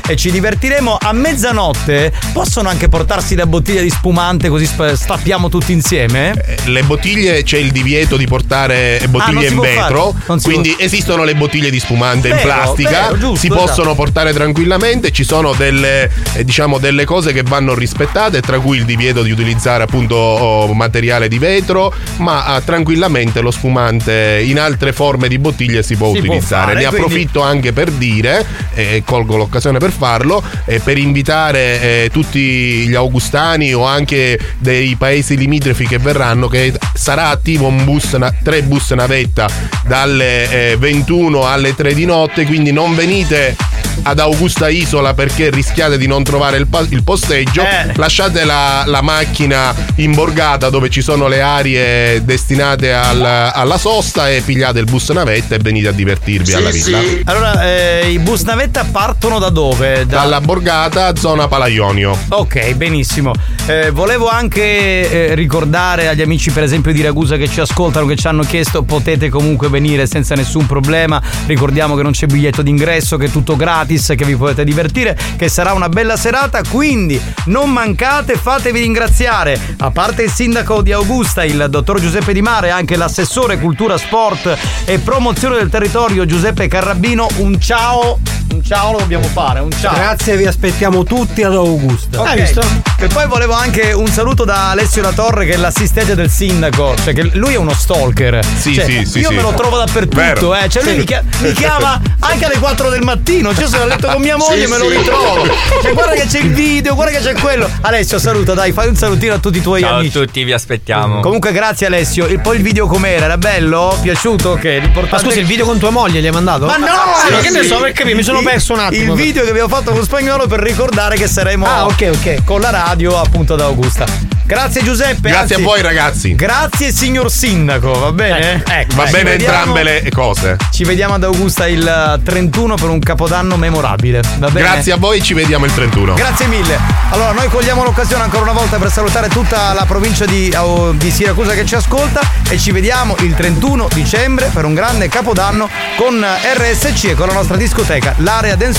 e 0.06 0.16
ci 0.16 0.30
divertiremo. 0.32 0.98
A 1.00 1.12
mezzanotte 1.12 2.12
possono 2.32 2.68
anche 2.68 2.88
portarsi 2.88 3.34
la 3.36 3.46
bottiglia 3.46 3.82
di 3.82 3.90
spumante, 3.90 4.48
così 4.48 4.66
stappiamo 4.66 5.48
tutti 5.48 5.72
insieme. 5.72 6.34
Le 6.64 6.82
bottiglie 6.82 7.42
c'è 7.44 7.58
il 7.58 7.70
divieto 7.70 8.16
di 8.16 8.26
portare 8.26 9.00
Ah, 9.02 9.08
bottiglie 9.08 9.46
si 9.46 9.52
in 9.52 9.54
può 9.54 9.62
vetro, 9.64 10.14
quindi 10.42 10.70
può. 10.70 10.84
esistono 10.84 11.24
le 11.24 11.34
bottiglie 11.34 11.70
di 11.70 11.78
spumante 11.78 12.28
in 12.28 12.34
Vero, 12.36 12.46
plastica, 12.48 12.90
vero, 12.90 13.18
giusto, 13.18 13.36
si 13.36 13.46
esatto. 13.46 13.64
possono 13.64 13.94
portare 13.94 14.32
tranquillamente, 14.32 15.10
ci 15.12 15.24
sono 15.24 15.52
delle, 15.54 16.10
eh, 16.34 16.44
diciamo, 16.44 16.78
delle 16.78 17.04
cose 17.04 17.32
che 17.32 17.42
vanno 17.42 17.74
rispettate, 17.74 18.40
tra 18.40 18.58
cui 18.58 18.78
il 18.78 18.84
divieto 18.84 19.22
di 19.22 19.30
utilizzare 19.30 19.84
appunto 19.84 20.16
oh, 20.16 20.72
materiale 20.74 21.28
di 21.28 21.38
vetro, 21.38 21.92
ma 22.18 22.44
ah, 22.44 22.60
tranquillamente 22.60 23.40
lo 23.40 23.50
spumante 23.50 24.42
in 24.44 24.58
altre 24.58 24.92
forme 24.92 25.28
di 25.28 25.38
bottiglie 25.38 25.82
si 25.82 25.96
può 25.96 26.12
Si 26.12 26.20
può 26.20 26.34
utilizzare. 26.34 26.72
fare, 26.72 26.82
ne 26.82 26.88
quindi- 26.88 27.04
approfitto 27.04 27.42
anche 27.42 27.72
per 27.72 27.90
dire, 27.92 28.44
e 28.74 29.02
colgo 29.28 29.36
l'occasione 29.36 29.78
per 29.78 29.92
farlo, 29.92 30.42
e 30.64 30.80
per 30.80 30.96
invitare 30.96 31.80
eh, 32.04 32.10
tutti 32.10 32.86
gli 32.88 32.94
augustani 32.94 33.74
o 33.74 33.84
anche 33.84 34.38
dei 34.58 34.96
paesi 34.96 35.36
limitrofi 35.36 35.86
che 35.86 35.98
verranno 35.98 36.48
che 36.48 36.72
sarà 36.94 37.28
attivo 37.28 37.66
un 37.66 37.84
bus, 37.84 38.12
na- 38.14 38.32
tre 38.42 38.62
bus 38.62 38.90
navetta 38.92 39.46
dalle 39.86 40.70
eh, 40.72 40.76
21 40.76 41.46
alle 41.46 41.74
3 41.74 41.92
di 41.94 42.06
notte, 42.06 42.44
quindi 42.46 42.72
non 42.72 42.94
venite 42.94 43.54
ad 44.00 44.20
Augusta 44.20 44.68
Isola 44.68 45.12
perché 45.12 45.50
rischiate 45.50 45.98
di 45.98 46.06
non 46.06 46.22
trovare 46.22 46.56
il, 46.56 46.68
pa- 46.68 46.86
il 46.88 47.02
posteggio, 47.02 47.62
Eh. 47.62 47.92
lasciate 47.96 48.44
la, 48.44 48.84
la 48.86 49.02
macchina 49.02 49.74
in 49.96 50.14
borgata 50.14 50.70
dove 50.70 50.88
ci 50.88 51.02
sono 51.02 51.26
le 51.26 51.40
aree 51.40 52.24
destinate 52.24 52.92
al- 52.92 53.50
alla 53.52 53.76
sosta 53.76 54.30
e 54.30 54.40
pigliate 54.40 54.78
il 54.78 54.84
bus 54.84 55.08
navetta 55.10 55.56
e 55.56 55.58
venite 55.58 55.88
a 55.88 55.92
divertirvi 55.92 56.52
alla 56.52 56.70
villa. 56.70 57.00
Allora, 57.24 57.64
eh, 57.64 58.10
i 58.10 58.18
bus 58.20 58.42
navetta 58.42 58.84
partono 58.84 59.16
da 59.18 59.50
dove? 59.50 60.06
Da- 60.06 60.18
Dalla 60.18 60.40
borgata, 60.40 61.14
zona 61.14 61.48
Palaionio. 61.48 62.16
Ok, 62.28 62.74
benissimo. 62.74 63.32
Eh, 63.66 63.90
volevo 63.90 64.28
anche 64.28 65.30
eh, 65.30 65.34
ricordare 65.34 66.08
agli 66.08 66.22
amici, 66.22 66.50
per 66.50 66.62
esempio, 66.62 66.92
di 66.92 67.02
Ragusa 67.02 67.36
che 67.36 67.48
ci 67.48 67.60
ascoltano, 67.60 68.06
che 68.06 68.16
ci 68.16 68.26
hanno 68.26 68.42
chiesto, 68.42 68.82
potete 68.84 69.28
comunque 69.28 69.68
venire 69.68 70.06
senza 70.06 70.34
nessun 70.34 70.66
problema. 70.66 71.20
Ricordiamo 71.46 71.94
che 71.94 72.02
non 72.02 72.12
c'è 72.12 72.26
biglietto 72.26 72.62
d'ingresso, 72.62 73.16
che 73.16 73.26
è 73.26 73.30
tutto 73.30 73.56
gratis, 73.56 74.14
che 74.16 74.24
vi 74.24 74.36
potete 74.36 74.64
divertire, 74.64 75.16
che 75.36 75.48
sarà 75.48 75.72
una 75.72 75.88
bella 75.88 76.16
serata. 76.16 76.62
Quindi 76.68 77.20
non 77.46 77.70
mancate, 77.70 78.36
fatevi 78.36 78.80
ringraziare. 78.80 79.60
A 79.78 79.90
parte 79.90 80.22
il 80.22 80.30
sindaco 80.30 80.80
di 80.80 80.92
Augusta, 80.92 81.44
il 81.44 81.66
dottor 81.68 82.00
Giuseppe 82.00 82.32
Di 82.32 82.40
Mare, 82.40 82.70
anche 82.70 82.96
l'assessore 82.96 83.58
cultura, 83.58 83.98
sport 83.98 84.56
e 84.86 84.98
promozione 85.00 85.56
del 85.56 85.68
territorio 85.68 86.24
Giuseppe 86.24 86.66
Carrabino, 86.68 87.26
un 87.38 87.60
ciao. 87.60 88.20
Un 88.50 88.62
ciao 88.64 88.92
lo 88.92 89.04
dobbiamo 89.08 89.26
fare, 89.32 89.60
un 89.60 89.70
ciao. 89.72 89.94
Grazie, 89.94 90.36
vi 90.36 90.44
aspettiamo 90.46 91.02
tutti 91.02 91.42
ad 91.42 91.54
Augusta. 91.54 92.20
Ok. 92.20 92.58
E 92.98 93.06
poi 93.06 93.26
volevo 93.26 93.54
anche 93.54 93.92
un 93.92 94.06
saluto 94.08 94.44
da 94.44 94.68
Alessio 94.70 95.00
La 95.00 95.12
Torre, 95.12 95.46
che 95.46 95.52
è 95.54 95.56
l'assistente 95.56 96.14
del 96.14 96.28
sindaco. 96.28 96.94
Cioè, 97.02 97.14
che 97.14 97.30
lui 97.32 97.54
è 97.54 97.56
uno 97.56 97.72
stalker. 97.72 98.40
Sì, 98.44 98.74
Cioè, 98.74 98.84
sì, 98.84 99.06
sì, 99.06 99.18
Io 99.20 99.30
sì. 99.30 99.34
me 99.34 99.40
lo 99.40 99.54
trovo 99.54 99.78
dappertutto, 99.78 100.16
Vero. 100.20 100.54
eh. 100.56 100.68
Cioè, 100.68 100.82
lui 100.82 100.96
mi, 100.98 101.04
chia- 101.04 101.22
mi 101.38 101.52
chiama 101.52 101.98
anche 102.18 102.44
alle 102.44 102.58
4 102.58 102.90
del 102.90 103.00
mattino. 103.02 103.54
Cioè, 103.54 103.66
sono 103.66 103.84
a 103.84 103.86
letto 103.86 104.08
con 104.08 104.20
mia 104.20 104.36
moglie 104.36 104.62
e 104.62 104.64
Sì, 104.66 104.70
me 104.72 104.76
lo 104.78 104.88
ritrovo. 104.90 105.46
Cioè, 105.80 105.92
guarda 105.94 106.12
che 106.12 106.26
c'è 106.26 106.40
il 106.40 106.52
video, 106.52 106.94
guarda 106.94 107.18
che 107.18 107.24
c'è 107.24 107.40
quello. 107.40 107.66
Alessio, 107.80 108.18
saluta, 108.18 108.52
dai, 108.52 108.72
fai 108.72 108.88
un 108.88 108.96
salutino 108.96 109.32
a 109.32 109.38
tutti 109.38 109.56
i 109.56 109.62
tuoi 109.62 109.80
Ciao 109.80 109.96
amici. 110.00 110.18
a 110.18 110.20
tutti, 110.20 110.44
vi 110.44 110.52
aspettiamo. 110.52 111.20
Comunque, 111.20 111.52
grazie 111.52 111.86
Alessio. 111.86 112.26
E 112.26 112.38
poi 112.40 112.56
il 112.56 112.62
video 112.62 112.86
com'era? 112.86 113.24
Era 113.24 113.38
bello? 113.38 113.96
Piaciuto? 114.02 114.50
Ok, 114.50 114.64
l'importante. 114.64 115.08
Ma 115.12 115.18
scusa, 115.18 115.40
il 115.40 115.46
video 115.46 115.64
con 115.64 115.78
tua 115.78 115.88
moglie 115.90 116.20
gli 116.20 116.26
hai 116.26 116.32
mandato? 116.32 116.66
Ma 116.66 116.76
no! 116.76 116.86
Sì, 117.26 117.32
ma 117.32 117.38
che 117.38 117.48
ne 117.50 117.62
so, 117.62 117.78
perché 117.78 118.04
mi 118.04 118.22
sono 118.22 118.42
perso 118.42 118.74
un 118.74 118.80
attimo. 118.80 118.96
Il 118.98 119.12
video 119.12 119.44
che 119.44 119.50
abbiamo 119.50 119.68
fatto 119.68 119.92
con 119.92 120.02
spagnolo 120.02 120.46
per 120.46 120.60
ricordare 120.60 121.16
che 121.16 121.28
saremo 121.28 121.66
Ah, 121.66 121.86
ok, 121.86 122.10
ok. 122.14 122.44
con 122.44 122.60
la 122.60 122.70
radio 122.70 123.18
appunto 123.20 123.54
ad 123.54 123.60
Augusta. 123.60 124.04
Grazie 124.44 124.82
Giuseppe. 124.82 125.28
Grazie 125.28 125.40
anzi, 125.40 125.54
a 125.54 125.58
voi 125.58 125.82
ragazzi. 125.82 126.34
Grazie 126.34 126.90
signor 126.90 127.30
Sindaco, 127.30 127.92
va 127.92 128.12
bene? 128.12 128.62
Ecco, 128.66 128.96
Va 128.96 129.04
ci 129.04 129.12
bene 129.12 129.30
vediamo- 129.32 129.56
entrambe 129.56 129.82
le 129.82 130.10
cose. 130.10 130.56
Ci 130.72 130.84
vediamo 130.84 131.14
ad 131.14 131.22
Augusta 131.24 131.66
il 131.68 131.86
eh, 131.86 132.22
31 132.22 132.74
per 132.76 132.88
un 132.88 132.98
capodanno 132.98 133.56
memorabile. 133.58 134.22
Va 134.38 134.48
bene? 134.48 134.66
Grazie 134.66 134.92
a 134.92 134.96
voi, 134.96 135.22
ci 135.22 135.34
vediamo 135.34 135.66
il 135.66 135.74
31. 135.74 136.14
Grazie 136.14 136.46
mille. 136.46 136.78
Allora, 137.10 137.32
noi 137.32 137.46
cogliamo 137.48 137.84
l'occasione 137.84 138.22
ancora 138.22 138.44
una 138.44 138.52
volta 138.52 138.78
per 138.78 138.90
salutare 138.90 139.28
tutta 139.28 139.74
la 139.74 139.84
provincia 139.84 140.24
di, 140.24 140.50
di 140.94 141.10
Siracusa 141.10 141.52
che 141.52 141.66
ci 141.66 141.74
ascolta 141.74 142.20
e 142.48 142.58
ci 142.58 142.70
vediamo 142.72 143.16
il 143.20 143.34
31 143.34 143.88
dicembre 143.92 144.50
per 144.52 144.64
un 144.64 144.72
grande 144.72 145.08
capodanno 145.10 145.68
con 145.98 146.24
RSC 146.24 147.04
e 147.04 147.14
con 147.14 147.26
la 147.26 147.34
nostra 147.34 147.56
discoteca, 147.58 148.14
l'area 148.18 148.56
Dance 148.56 148.78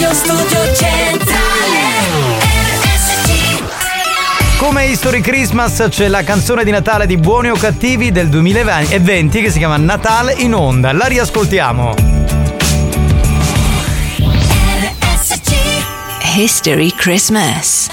Radio 0.00 0.14
Studio 0.14 0.74
Centrale 0.76 1.76
RSC 2.40 3.62
Come 4.56 4.86
History 4.86 5.20
Christmas 5.20 5.88
c'è 5.90 6.08
la 6.08 6.22
canzone 6.22 6.64
di 6.64 6.70
Natale 6.70 7.04
di 7.04 7.18
Buoni 7.18 7.50
o 7.50 7.54
Cattivi 7.54 8.10
del 8.10 8.30
2020 8.30 9.42
che 9.42 9.50
si 9.50 9.58
chiama 9.58 9.76
Natale 9.76 10.32
in 10.38 10.54
onda. 10.54 10.92
La 10.92 11.04
riascoltiamo. 11.04 11.92
History 16.34 16.94
Christmas. 16.94 17.88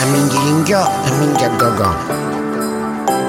A 0.00 0.04
minghilinghio, 0.06 0.78
a 0.78 1.10
minghia 1.18 1.48
gogo. 1.48 1.94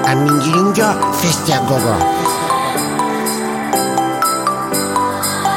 A 0.04 0.14
minghilinghio, 0.14 1.12
festi 1.12 1.52
a 1.52 1.58
gogo. 1.58 2.23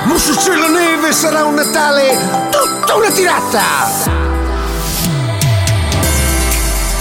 La 0.07 0.67
neve 0.69 1.11
sarà 1.11 1.43
un 1.43 1.55
Natale 1.55 2.17
tutta 2.49 2.95
una 2.95 3.11
tirata! 3.11 3.63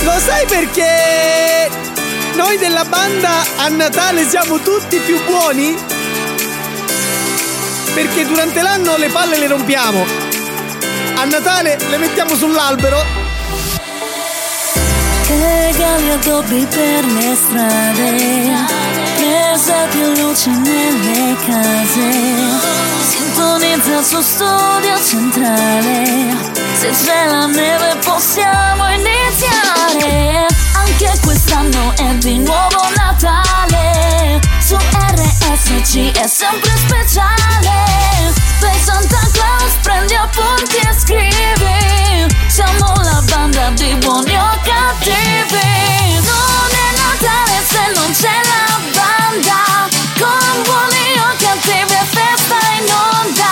Lo 0.00 0.12
sai 0.18 0.44
perché 0.46 1.70
noi 2.34 2.58
della 2.58 2.84
banda 2.84 3.44
a 3.58 3.68
Natale 3.68 4.28
siamo 4.28 4.58
tutti 4.58 4.98
più 4.98 5.22
buoni? 5.24 5.76
Perché 7.94 8.26
durante 8.26 8.60
l'anno 8.60 8.96
le 8.96 9.08
palle 9.08 9.38
le 9.38 9.46
rompiamo. 9.46 10.04
A 11.14 11.24
Natale 11.26 11.78
le 11.88 11.98
mettiamo 11.98 12.34
sull'albero. 12.34 13.04
Regali 15.28 16.10
addobbi 16.10 16.66
per 16.68 17.04
le 17.04 17.36
strade 17.36 18.85
Mese 19.26 19.88
più 19.90 20.06
luci 20.22 20.50
nelle 20.50 21.36
case. 21.44 22.10
Sintonizza 23.08 24.00
su 24.00 24.20
studio 24.20 25.02
centrale. 25.02 26.36
Se 26.78 26.90
c'è 26.90 27.26
la 27.26 27.46
neve 27.46 27.96
possiamo 28.04 28.84
iniziare. 28.92 30.46
Anche 30.74 31.18
quest'anno 31.24 31.92
è 31.96 32.14
di 32.18 32.38
nuovo 32.38 32.88
Natale. 32.94 34.40
Su 34.60 34.76
RSC 34.76 36.12
è 36.12 36.26
sempre 36.28 36.70
speciale. 36.76 38.32
Per 38.60 38.76
Santa 38.80 39.18
Claus 39.32 39.72
prendi 39.82 40.14
appunti 40.14 40.76
e 40.76 40.94
scrivi. 40.96 42.34
Siamo 42.46 42.92
la 43.02 43.20
banda 43.24 43.70
di 43.70 43.92
buoni 43.96 44.36
o 44.36 44.50
cattivi. 44.62 46.14
Non 46.22 46.70
è 46.70 46.88
Natale 46.94 47.64
se 47.68 47.92
non 47.92 48.12
c'è 48.12 48.40
la 48.44 48.56
banda 49.36 49.88
Con 50.18 50.62
buoni 50.62 51.18
o 51.18 51.36
cattivi 51.38 51.92
è 51.92 52.04
festa 52.04 52.58
in 52.78 52.84
voglio 52.86 53.45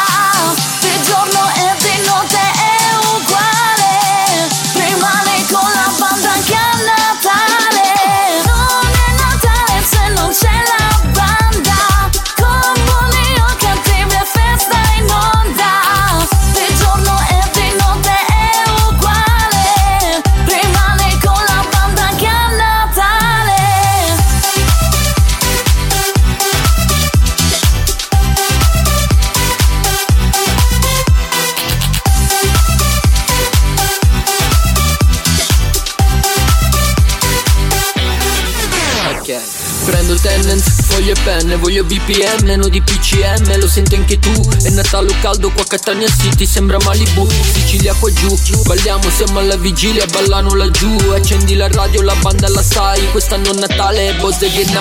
voglio 41.74 41.84
BPM, 41.84 42.54
no 42.56 42.68
di 42.68 42.80
PCM, 42.80 43.58
lo 43.58 43.66
senti 43.66 43.96
anche 43.96 44.20
tu. 44.20 44.30
È 44.62 44.70
Natale 44.70 45.12
caldo 45.20 45.50
qua 45.50 45.62
a 45.62 45.66
Catania 45.66 46.06
City, 46.08 46.46
sembra 46.46 46.78
Malibu. 46.84 47.28
Sicilia 47.28 47.92
qua 47.94 48.12
giù, 48.12 48.62
balliamo, 48.62 49.10
siamo 49.10 49.40
alla 49.40 49.56
vigilia, 49.56 50.06
ballano 50.06 50.54
laggiù. 50.54 50.96
Accendi 51.12 51.56
la 51.56 51.66
radio, 51.66 52.02
la 52.02 52.14
banda 52.14 52.48
la 52.48 52.62
sai. 52.62 53.10
Quest'anno 53.10 53.50
è 53.50 53.58
Natale, 53.58 54.14
boss 54.20 54.38
the 54.38 54.46
night. 54.46 54.72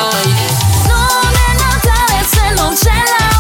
Non 0.86 1.34
è 1.34 1.58
Natale 1.58 2.26
se 2.30 2.54
non 2.56 2.76
c'è 2.76 3.04
la 3.18 3.33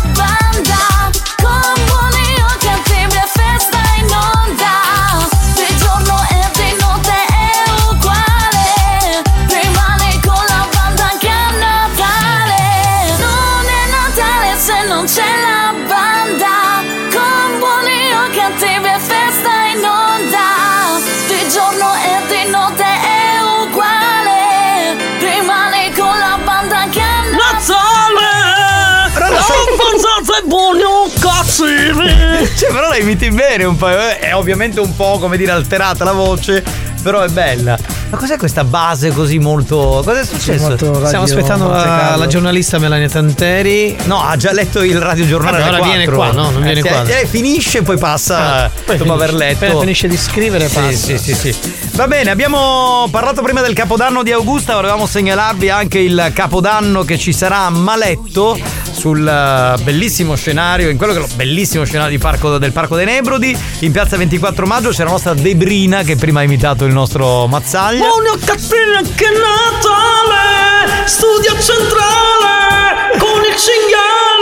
Cioè, 32.55 32.71
però 32.71 32.87
la 32.89 32.97
imiti 32.97 33.29
bene 33.29 33.63
un 33.63 33.75
po'. 33.75 33.89
eh, 33.89 34.19
È 34.19 34.35
ovviamente 34.35 34.79
un 34.79 34.95
po' 34.95 35.17
come 35.19 35.37
dire 35.37 35.51
alterata 35.51 36.03
la 36.03 36.11
voce, 36.13 36.63
però 37.01 37.21
è 37.21 37.27
bella. 37.29 37.77
Ma 38.09 38.19
cos'è 38.19 38.37
questa 38.37 38.63
base 38.63 39.09
così 39.09 39.39
molto. 39.39 40.01
Cos'è 40.05 40.23
successo? 40.23 40.77
Stiamo 40.77 41.23
aspettando 41.23 41.67
la, 41.67 42.15
la 42.15 42.27
giornalista 42.27 42.77
Melania 42.77 43.09
Tanteri. 43.09 43.97
No, 44.03 44.21
ha 44.21 44.35
già 44.37 44.51
letto 44.53 44.83
il 44.83 44.99
radiogiornale. 44.99 45.57
Vabbè, 45.57 45.73
ora 45.73 45.81
viene 45.83 46.05
4. 46.05 46.15
qua, 46.15 46.31
no? 46.31 46.51
Non 46.51 46.61
viene 46.61 46.79
Eh, 46.79 46.83
qua. 46.83 47.03
eh, 47.05 47.25
finisce 47.25 47.79
e 47.79 47.81
poi 47.81 47.97
passa 47.97 48.65
Ah, 48.65 48.69
poi 48.85 48.97
dopo 48.97 49.09
finisce. 49.15 49.23
aver 49.23 49.33
letto. 49.33 49.65
Appena 49.65 49.79
finisce 49.79 50.07
di 50.07 50.17
scrivere, 50.17 50.67
Sì, 50.69 50.73
passa. 50.75 50.91
Sì, 50.91 51.17
sì, 51.17 51.33
sì. 51.33 51.55
Va 51.95 52.07
bene, 52.07 52.31
abbiamo 52.31 53.07
parlato 53.11 53.43
prima 53.43 53.61
del 53.61 53.73
capodanno 53.73 54.23
di 54.23 54.31
Augusta, 54.31 54.73
volevamo 54.73 55.05
segnalarvi 55.05 55.69
anche 55.69 55.99
il 55.99 56.31
capodanno 56.33 57.03
che 57.03 57.19
ci 57.19 57.31
sarà 57.31 57.65
a 57.65 57.69
Maletto 57.69 58.57
sul 58.91 59.25
eh, 59.27 59.79
bellissimo 59.83 60.33
scenario, 60.35 60.89
in 60.89 60.97
quello 60.97 61.13
che 61.13 61.19
è 61.19 61.21
lo 61.21 61.29
bellissimo 61.35 61.83
scenario 61.83 62.17
parco- 62.17 62.57
del 62.57 62.71
Parco 62.71 62.95
dei 62.95 63.05
Nebrodi, 63.05 63.55
in 63.79 63.91
piazza 63.91 64.17
24 64.17 64.65
maggio 64.65 64.89
c'è 64.89 65.03
la 65.03 65.11
nostra 65.11 65.35
Debrina 65.35 66.01
che 66.01 66.15
prima 66.15 66.39
ha 66.39 66.43
imitato 66.43 66.85
il 66.85 66.93
nostro 66.93 67.45
Mazzaglia. 67.45 68.07
Buoni 68.07 68.29
o 68.29 68.37
cattivi 68.43 69.13
che 69.15 69.27
Natale 69.29 71.05
Studio 71.05 71.51
centrale 71.59 73.17
Con 73.19 73.41
il 73.43 73.55
cinghiale 73.55 74.32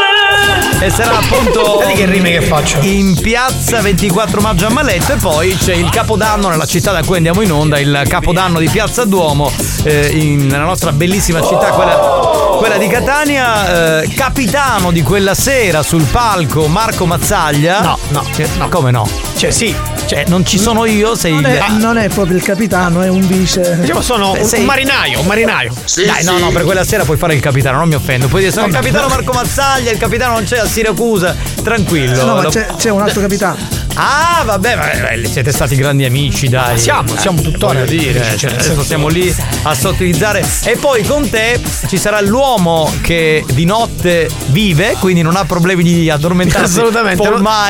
E 0.79 0.89
sarà 0.89 1.19
appunto 1.19 1.77
Vedi 1.77 1.93
che 1.93 2.05
rime 2.05 2.31
che 2.31 2.41
faccio. 2.41 2.79
in 2.81 3.15
piazza 3.19 3.81
24 3.81 4.41
maggio 4.41 4.65
a 4.65 4.69
Maletto 4.71 5.13
e 5.13 5.17
poi 5.17 5.55
c'è 5.55 5.75
il 5.75 5.89
capodanno 5.91 6.49
nella 6.49 6.65
città 6.65 6.91
da 6.91 7.03
cui 7.03 7.17
andiamo 7.17 7.41
in 7.41 7.51
onda, 7.51 7.77
il 7.79 8.01
capodanno 8.07 8.57
di 8.57 8.67
Piazza 8.67 9.05
Duomo, 9.05 9.51
eh, 9.83 10.07
in- 10.07 10.47
nella 10.47 10.63
nostra 10.63 10.91
bellissima 10.91 11.39
città, 11.43 11.69
quella, 11.69 11.95
quella 12.57 12.77
di 12.77 12.87
Catania. 12.87 13.99
eh, 14.01 14.07
capitano 14.15 14.91
di 14.91 15.03
quella 15.03 15.35
sera 15.35 15.83
sul 15.83 16.03
palco 16.03 16.65
Marco 16.67 17.05
Mazzaglia. 17.05 17.81
No, 17.81 17.97
no, 18.09 18.25
no. 18.57 18.69
Come 18.69 18.89
no? 18.89 19.07
Cioè, 19.37 19.51
sì. 19.51 19.75
Cioè, 20.11 20.25
non 20.27 20.45
ci 20.45 20.59
sono 20.59 20.83
io, 20.83 21.15
sei 21.15 21.31
non 21.31 21.39
il. 21.39 21.45
È, 21.45 21.57
ah. 21.59 21.77
Non 21.77 21.97
è 21.97 22.09
proprio 22.09 22.35
il 22.35 22.43
capitano, 22.43 23.01
è 23.01 23.07
un 23.07 23.25
vice. 23.25 23.77
Diciamo 23.79 24.01
sono 24.01 24.33
Beh, 24.33 24.41
un, 24.41 24.45
sei... 24.45 24.59
un, 24.59 24.65
marinaio, 24.65 25.21
un 25.21 25.25
marinaio. 25.25 25.73
Sì, 25.85 26.03
Dai, 26.03 26.21
sì. 26.21 26.25
no, 26.25 26.37
no, 26.37 26.49
per 26.49 26.63
quella 26.63 26.83
sera 26.83 27.05
puoi 27.05 27.15
fare 27.15 27.33
il 27.33 27.39
capitano, 27.39 27.77
non 27.77 27.87
mi 27.87 27.95
offendo. 27.95 28.27
Puoi 28.27 28.41
dire 28.41 28.51
sono 28.53 28.67
il 28.67 28.73
capitano 28.73 29.07
Marco 29.07 29.31
Mazzaglia, 29.31 29.89
il 29.89 29.97
capitano 29.97 30.33
non 30.33 30.43
c'è 30.43 30.57
a 30.57 30.65
Siracusa. 30.65 31.33
Tranquillo. 31.63 32.25
No, 32.25 32.35
ma 32.35 32.41
lo... 32.41 32.49
c'è, 32.49 32.67
c'è 32.75 32.89
un 32.89 33.01
altro 33.03 33.21
capitano. 33.21 33.81
Ah, 33.95 34.43
vabbè, 34.45 34.75
ma 34.75 35.11
eh, 35.11 35.25
siete 35.27 35.51
stati 35.51 35.75
grandi 35.75 36.05
amici, 36.05 36.47
dai. 36.47 36.77
Siamo, 36.77 37.15
siamo 37.17 37.39
eh, 37.39 37.43
tuttora. 37.43 37.81
Eh, 37.83 37.85
dire, 37.85 38.21
cioè, 38.21 38.37
cioè 38.37 38.51
adesso 38.53 38.83
siamo 38.83 39.07
lì 39.07 39.33
a 39.63 39.73
sottilizzare. 39.73 40.45
E 40.63 40.75
poi 40.77 41.03
con 41.03 41.29
te 41.29 41.59
ci 41.87 41.97
sarà 41.97 42.21
l'uomo 42.21 42.91
che 43.01 43.43
di 43.51 43.65
notte 43.65 44.29
vive, 44.47 44.95
quindi 44.99 45.21
non 45.21 45.35
ha 45.35 45.45
problemi 45.45 45.83
di 45.83 46.09
addormentarsi. 46.09 46.79
Assolutamente. 46.79 47.23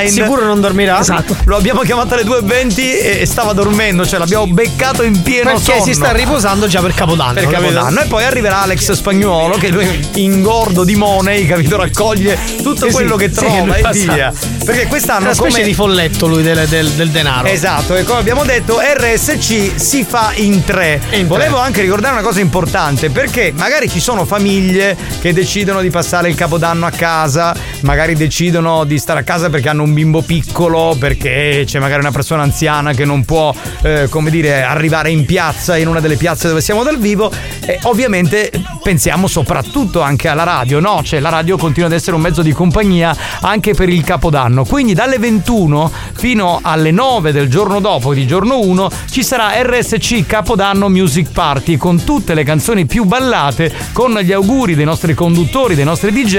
Sicuro 0.07 0.45
non 0.45 0.59
dormirà. 0.59 0.99
Esatto. 0.99 1.35
Lo 1.45 1.55
abbiamo 1.55 1.81
chiamato 1.81 2.13
alle 2.13 2.23
2 2.23 2.30
22.20 2.39 3.19
e 3.19 3.25
stava 3.25 3.53
dormendo, 3.53 4.05
cioè 4.05 4.19
l'abbiamo 4.19 4.47
beccato 4.47 5.03
in 5.03 5.21
pieno 5.21 5.51
Perché 5.51 5.73
sonno. 5.73 5.83
si 5.83 5.93
sta 5.93 6.11
riposando 6.11 6.67
già 6.67 6.81
per 6.81 6.93
Capodanno. 6.93 7.33
Per 7.33 7.47
Capodanno. 7.47 8.01
E 8.01 8.05
poi 8.05 8.23
arriverà 8.23 8.61
Alex 8.61 8.91
Spagnuolo 8.93 9.57
che 9.57 9.69
lui 9.69 10.09
ingordo 10.15 10.83
di 10.83 10.95
money, 10.95 11.45
capito, 11.45 11.77
raccoglie 11.77 12.37
tutto 12.61 12.87
sì, 12.87 12.91
quello 12.91 13.17
sì, 13.17 13.25
che 13.25 13.31
trova 13.31 13.75
sì, 13.91 14.03
e 14.03 14.13
via. 14.13 14.33
Perché 14.63 14.87
quest'anno 14.87 15.29
è 15.29 15.33
una 15.33 15.35
come... 15.35 15.63
di 15.63 15.73
folletto 15.73 16.27
lui 16.27 16.43
del, 16.43 16.67
del, 16.67 16.89
del, 16.91 17.09
denaro. 17.09 17.47
Esatto, 17.47 17.95
e 17.95 18.03
come 18.03 18.19
abbiamo 18.19 18.43
detto 18.43 18.79
RSC 18.79 19.79
si 19.79 20.03
fa 20.03 20.31
in 20.35 20.63
tre. 20.63 21.01
In 21.11 21.27
Volevo 21.27 21.57
tre. 21.57 21.65
anche 21.65 21.81
ricordare 21.81 22.13
una 22.13 22.23
cosa 22.23 22.39
importante 22.39 23.09
perché 23.09 23.51
magari 23.55 23.89
ci 23.89 23.99
sono 23.99 24.25
famiglie 24.25 24.95
che 25.19 25.33
decidono 25.33 25.81
di 25.81 25.89
passare 25.89 26.29
il 26.29 26.35
Capodanno 26.35 26.85
a 26.85 26.91
casa, 26.91 27.53
magari 27.81 28.15
decidono 28.15 28.83
di 28.83 28.97
stare 28.97 29.19
a 29.19 29.23
casa 29.23 29.49
perché 29.49 29.69
hanno 29.69 29.83
un 29.83 29.93
bimbo 29.93 30.21
piccolo, 30.21 30.95
perché 30.97 31.63
c'è 31.65 31.79
magari 31.79 32.01
una 32.01 32.10
persona 32.11 32.43
anziana 32.43 32.93
che 32.93 33.05
non 33.05 33.25
può, 33.25 33.53
eh, 33.81 34.07
come 34.09 34.29
dire, 34.29 34.63
arrivare 34.63 35.09
in 35.09 35.25
piazza, 35.25 35.77
in 35.77 35.87
una 35.87 35.99
delle 35.99 36.17
piazze 36.17 36.47
dove 36.47 36.61
siamo 36.61 36.83
dal 36.83 36.97
vivo. 36.97 37.31
E 37.65 37.79
ovviamente 37.83 38.51
pensiamo 38.81 39.27
soprattutto 39.27 40.01
anche 40.01 40.27
alla 40.27 40.43
radio, 40.43 40.79
no? 40.79 41.01
Cioè 41.03 41.19
la 41.19 41.29
radio 41.29 41.57
continua 41.57 41.87
ad 41.87 41.95
essere 41.95 42.15
un 42.15 42.21
mezzo 42.21 42.41
di 42.41 42.51
compagnia 42.51 43.15
anche 43.41 43.73
per 43.73 43.89
il 43.89 44.03
capodanno. 44.03 44.65
Quindi 44.65 44.93
dalle 44.93 45.17
21 45.17 45.91
fino 46.13 46.59
alle 46.61 46.91
9 46.91 47.31
del 47.31 47.49
giorno 47.49 47.79
dopo, 47.79 48.13
di 48.13 48.27
giorno 48.27 48.59
1, 48.59 48.89
ci 49.09 49.23
sarà 49.23 49.61
RSC 49.61 50.25
Capodanno 50.25 50.89
Music 50.89 51.31
Party 51.31 51.77
con 51.77 52.03
tutte 52.03 52.33
le 52.33 52.43
canzoni 52.43 52.85
più 52.85 53.03
ballate, 53.05 53.73
con 53.93 54.17
gli 54.19 54.31
auguri 54.31 54.75
dei 54.75 54.85
nostri 54.85 55.13
conduttori, 55.13 55.75
dei 55.75 55.85
nostri 55.85 56.11
DJ 56.11 56.35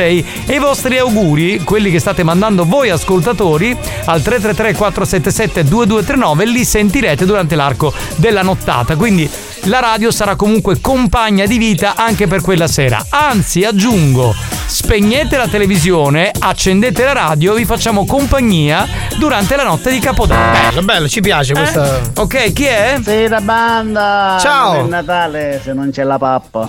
e 0.47 0.55
i 0.55 0.59
vostri 0.59 0.99
auguri, 0.99 1.61
quelli 1.65 1.91
che 1.91 1.99
state 1.99 2.23
mandando 2.23 2.65
voi 2.65 2.91
ascoltatori, 2.91 3.77
al 4.05 4.23
333 4.23 4.75
477 4.75 5.62
2239, 5.65 6.47
li 6.47 6.65
sentirete 6.65 7.25
durante 7.25 7.55
l'arco 7.55 7.93
della 8.17 8.43
nottata. 8.43 8.97
Quindi 8.97 9.29
la 9.67 9.79
radio 9.81 10.11
sarà 10.11 10.35
comunque 10.35 10.81
compagna 10.81 11.47
di 11.47 11.59
vita 11.59 11.95
anche 11.97 12.27
per 12.27 12.41
quella 12.41 12.67
sera. 12.67 13.05
Anzi, 13.11 13.65
aggiungo, 13.65 14.35
spegnete 14.67 15.37
la 15.37 15.47
televisione, 15.47 16.33
accendete 16.37 17.05
la 17.05 17.13
radio, 17.13 17.55
vi 17.55 17.65
facciamo 17.65 18.05
compagnia 18.05 18.87
durante 19.19 19.55
la 19.55 19.63
notte 19.63 19.91
di 19.91 20.01
Capodanno. 20.01 20.71
Bello, 20.71 20.83
bello, 20.83 21.09
ci 21.09 21.21
piace 21.21 21.53
questa. 21.55 22.01
Ok, 22.17 22.53
chi 22.53 22.65
è? 22.65 22.99
Sei 23.03 23.29
la 23.29 23.41
banda! 23.41 24.37
Ciao. 24.41 24.75
Non 24.75 24.87
è 24.87 24.89
Natale 24.89 25.61
se 25.63 25.73
non 25.73 25.91
c'è 25.93 26.03
la 26.03 26.19
pappa. 26.19 26.69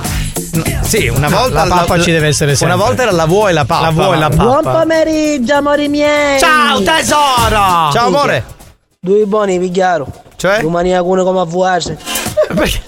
Sì, 0.82 1.08
una 1.08 1.30
No, 1.30 1.38
volta 1.38 1.66
la 1.66 1.76
pappa 1.76 2.00
ci 2.00 2.12
deve 2.12 2.28
essere 2.28 2.56
sempre. 2.56 2.76
Una 2.76 2.86
volta 2.86 3.02
era 3.02 3.12
la 3.12 3.26
vuoi 3.26 3.50
e 3.50 3.54
la 3.54 3.66
pappa. 3.66 3.86
La 3.86 3.92
vuoi 3.92 4.16
e 4.16 4.20
la 4.20 4.30
pappa. 4.30 4.44
Buon 4.44 4.62
pomeriggio, 4.64 5.56
amori 5.56 5.88
miei! 5.88 6.40
Ciao 6.40 6.84
tesoro! 6.84 7.92
Ciao 7.92 8.08
amore. 8.08 8.62
Due 9.06 9.26
buoni, 9.26 9.58
vi 9.60 9.70
chiaro. 9.70 10.08
Cioè? 10.38 10.62
Domani 10.62 10.96
alcune 10.96 11.24
come 11.24 11.42
a 11.42 11.44
vuoce. 11.44 11.98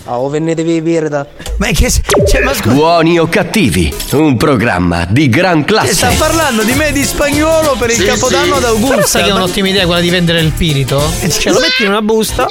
Ah, 0.06 0.18
o 0.18 0.30
venitevi 0.30 0.82
birra. 0.82 1.28
Ma 1.58 1.68
che 1.68 1.92
cioè, 1.92 2.42
ma 2.42 2.54
scusa, 2.54 2.74
Buoni 2.74 3.20
o 3.20 3.28
cattivi, 3.28 3.94
un 4.12 4.38
programma 4.38 5.06
di 5.10 5.28
gran 5.28 5.64
sta 5.64 5.82
classe. 5.84 6.16
parlando 6.18 6.64
di 6.64 6.72
me 6.74 6.94
di 6.94 7.04
spagnolo 7.04 7.76
per 7.78 7.90
il 7.90 7.98
Sì, 7.98 8.06
Capodanno 8.06 8.56
sì. 8.56 8.62
d'Augusta. 8.62 8.96
Però 8.96 9.08
sai 9.08 9.24
che 9.24 9.30
è 9.30 9.34
un'ottima 9.34 9.68
idea 9.68 9.86
quella 9.86 10.00
di 10.00 10.10
vendere 10.10 10.40
il 10.40 10.52
pirito? 10.52 11.02
Cioè 11.28 11.52
lo 11.52 11.60
metti 11.60 11.84
in 11.84 11.90
una 11.90 12.02
busta. 12.02 12.48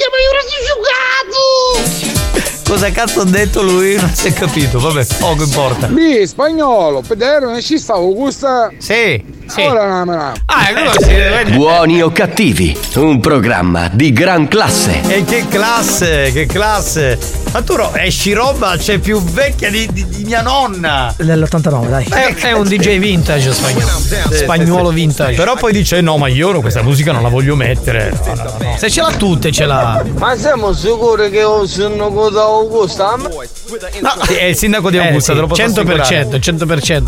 Cosa 2.67 2.89
cazzo 2.91 3.21
ha 3.21 3.25
detto 3.25 3.61
lui? 3.61 3.95
Non 3.95 4.09
si 4.15 4.27
è 4.27 4.33
capito, 4.33 4.79
vabbè, 4.79 5.05
poco 5.19 5.43
importa. 5.43 5.87
Lì, 5.87 6.25
spagnolo, 6.25 7.01
Pedro 7.07 7.51
non 7.51 7.61
ci 7.61 7.77
stavo, 7.77 8.11
gusta. 8.13 8.71
Sì, 8.79 9.23
sì. 9.47 9.61
Ora 9.61 9.87
no, 9.87 10.03
no. 10.11 10.33
Ah, 10.45 10.65
allora 10.67 10.91
vendere. 10.99 11.43
Buoni 11.55 12.01
o 12.01 12.09
cattivi, 12.11 12.75
un 12.95 13.19
programma 13.19 13.87
di 13.91 14.11
gran 14.11 14.47
classe. 14.47 15.01
E 15.07 15.23
che 15.25 15.45
classe, 15.47 16.31
che 16.33 16.47
classe! 16.47 17.43
Ma 17.53 17.61
tu 17.61 17.75
ro- 17.75 17.93
esci 17.95 18.33
roba, 18.33 18.75
c'è 18.75 18.97
più 18.97 19.21
vecchia 19.21 19.69
di, 19.69 19.87
di- 19.91 20.05
di 20.07 20.23
mia 20.25 20.41
nonna! 20.41 21.13
Dell'89, 21.17 21.87
dai. 21.87 22.05
È, 22.09 22.33
è 22.35 22.51
un 22.53 22.67
DJ 22.67 22.97
vintage 22.97 23.53
spagnolo. 23.53 23.87
Spagnuolo 24.31 24.89
vintage. 24.89 25.35
Però 25.35 25.55
poi 25.55 25.71
dice: 25.71 26.01
No, 26.01 26.17
ma 26.17 26.27
io 26.27 26.59
questa 26.61 26.81
musica 26.81 27.11
non 27.11 27.21
la 27.21 27.29
voglio 27.29 27.55
mettere. 27.55 28.11
No, 28.25 28.33
no, 28.33 28.43
no. 28.59 28.75
Se 28.77 28.89
ce 28.89 29.01
l'ha 29.01 29.11
tutte, 29.11 29.51
ce 29.51 29.65
l'ha. 29.65 30.03
Ma 30.17 30.35
siamo 30.35 30.73
sicuri 30.73 31.29
che 31.29 31.43
sono 31.65 32.11
con 32.11 32.33
Augusta? 32.57 33.15
Sì, 34.25 34.33
è 34.35 34.43
il 34.45 34.55
sindaco 34.55 34.89
di 34.89 34.97
Eh, 34.97 35.07
Augusta, 35.07 35.31
sì, 35.31 35.35
te 35.37 35.41
lo 35.41 35.47
posso 35.47 35.61
100%, 35.61 35.65
assicurare. 35.65 36.39
100%. 36.39 37.03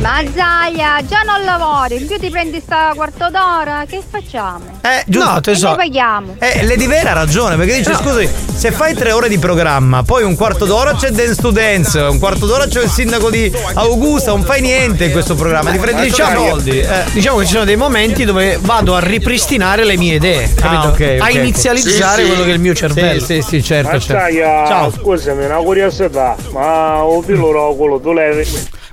Mazzaia, 0.00 1.00
già 1.08 1.20
non 1.24 1.44
lavoro. 1.44 1.60
ore, 1.82 1.94
in 1.96 2.06
più 2.06 2.18
ti 2.18 2.28
prendi 2.28 2.60
sta 2.60 2.92
quarto 2.94 3.28
d'ora, 3.30 3.84
che 3.88 4.02
facciamo? 4.08 4.78
Eh, 4.82 5.02
giusto. 5.06 5.30
No, 5.30 5.40
tesoro. 5.40 5.74
noi 5.76 5.86
paghiamo. 5.86 6.36
Eh, 6.38 6.64
Lady 6.66 6.86
Vera 6.86 7.10
ha 7.10 7.14
ragione, 7.14 7.56
perché 7.56 7.76
dice: 7.78 7.90
No. 7.90 7.96
scusi, 7.98 8.28
se 8.54 8.70
fai 8.72 8.94
tre 8.94 9.12
ore 9.12 9.28
di 9.28 9.38
programma, 9.38 10.02
poi 10.02 10.22
un 10.24 10.34
quarto 10.36 10.64
d'ora 10.64 10.94
c'è 10.94 11.10
Dance 11.10 11.40
to 11.40 11.50
Dance, 11.50 11.98
un 12.00 12.18
quarto 12.18 12.46
d'ora 12.46 12.66
c'è 12.66 12.82
il 12.82 12.90
sindaco 12.90 13.30
di 13.30 13.50
Augusta, 13.74 14.30
non 14.32 14.42
fai 14.42 14.60
niente 14.60 15.04
in 15.06 15.12
questo 15.12 15.34
programma, 15.34 15.70
ti 15.70 15.78
prendi 15.78 16.02
Diciamo, 16.02 16.48
soldi. 16.48 16.78
Eh. 16.80 17.04
diciamo 17.12 17.38
che 17.38 17.46
ci 17.46 17.52
sono 17.52 17.64
dei 17.64 17.76
momenti 17.76 18.24
dove 18.24 18.58
vado 18.60 18.94
a 18.96 19.00
ripristinare 19.00 19.84
le 19.84 19.96
mie 19.96 20.16
idee, 20.16 20.52
capito? 20.54 20.82
Ah, 20.82 20.88
ok, 20.88 21.16
a 21.20 21.24
ok. 21.26 21.34
inizializzare 21.34 22.16
Sì, 22.16 22.22
sì. 22.22 22.26
quello 22.28 22.44
che 22.44 22.50
è 22.50 22.54
il 22.54 22.60
mio 22.60 22.74
cervello. 22.74 23.20
Sì, 23.24 23.40
sì, 23.40 23.42
sì, 23.48 23.62
certo, 23.62 23.98
certo. 24.00 24.36
Ciao. 24.66 24.91
Scusami, 24.98 25.44
una 25.44 25.56
curiosità, 25.56 26.36
ma 26.52 27.04
o 27.04 27.20
piloro 27.20 27.74
quello 27.74 28.00
tu 28.00 28.12
levi? 28.12 28.46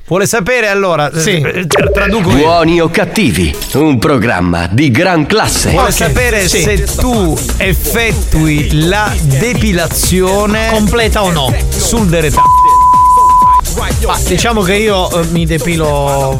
Vuole 0.07 0.25
sapere 0.25 0.67
allora? 0.69 1.11
Sì. 1.13 1.39
eh, 1.39 1.67
Traduco 1.67 2.31
io. 2.31 2.37
Buoni 2.37 2.81
o 2.81 2.89
cattivi, 2.89 3.55
un 3.73 3.99
programma 3.99 4.67
di 4.71 4.89
gran 4.89 5.27
classe. 5.27 5.69
Vuole 5.69 5.91
sapere 5.91 6.47
sì. 6.47 6.61
se 6.61 6.83
tu 6.95 7.37
effettui 7.57 8.87
la 8.87 9.13
depilazione 9.21 10.69
Completa 10.71 11.23
o 11.23 11.31
no? 11.31 11.53
sul 11.69 12.07
deretano. 12.07 12.78
Ma 13.75 14.17
diciamo 14.25 14.61
che 14.61 14.75
io 14.75 15.11
eh, 15.21 15.25
mi 15.27 15.45
depilo 15.45 16.39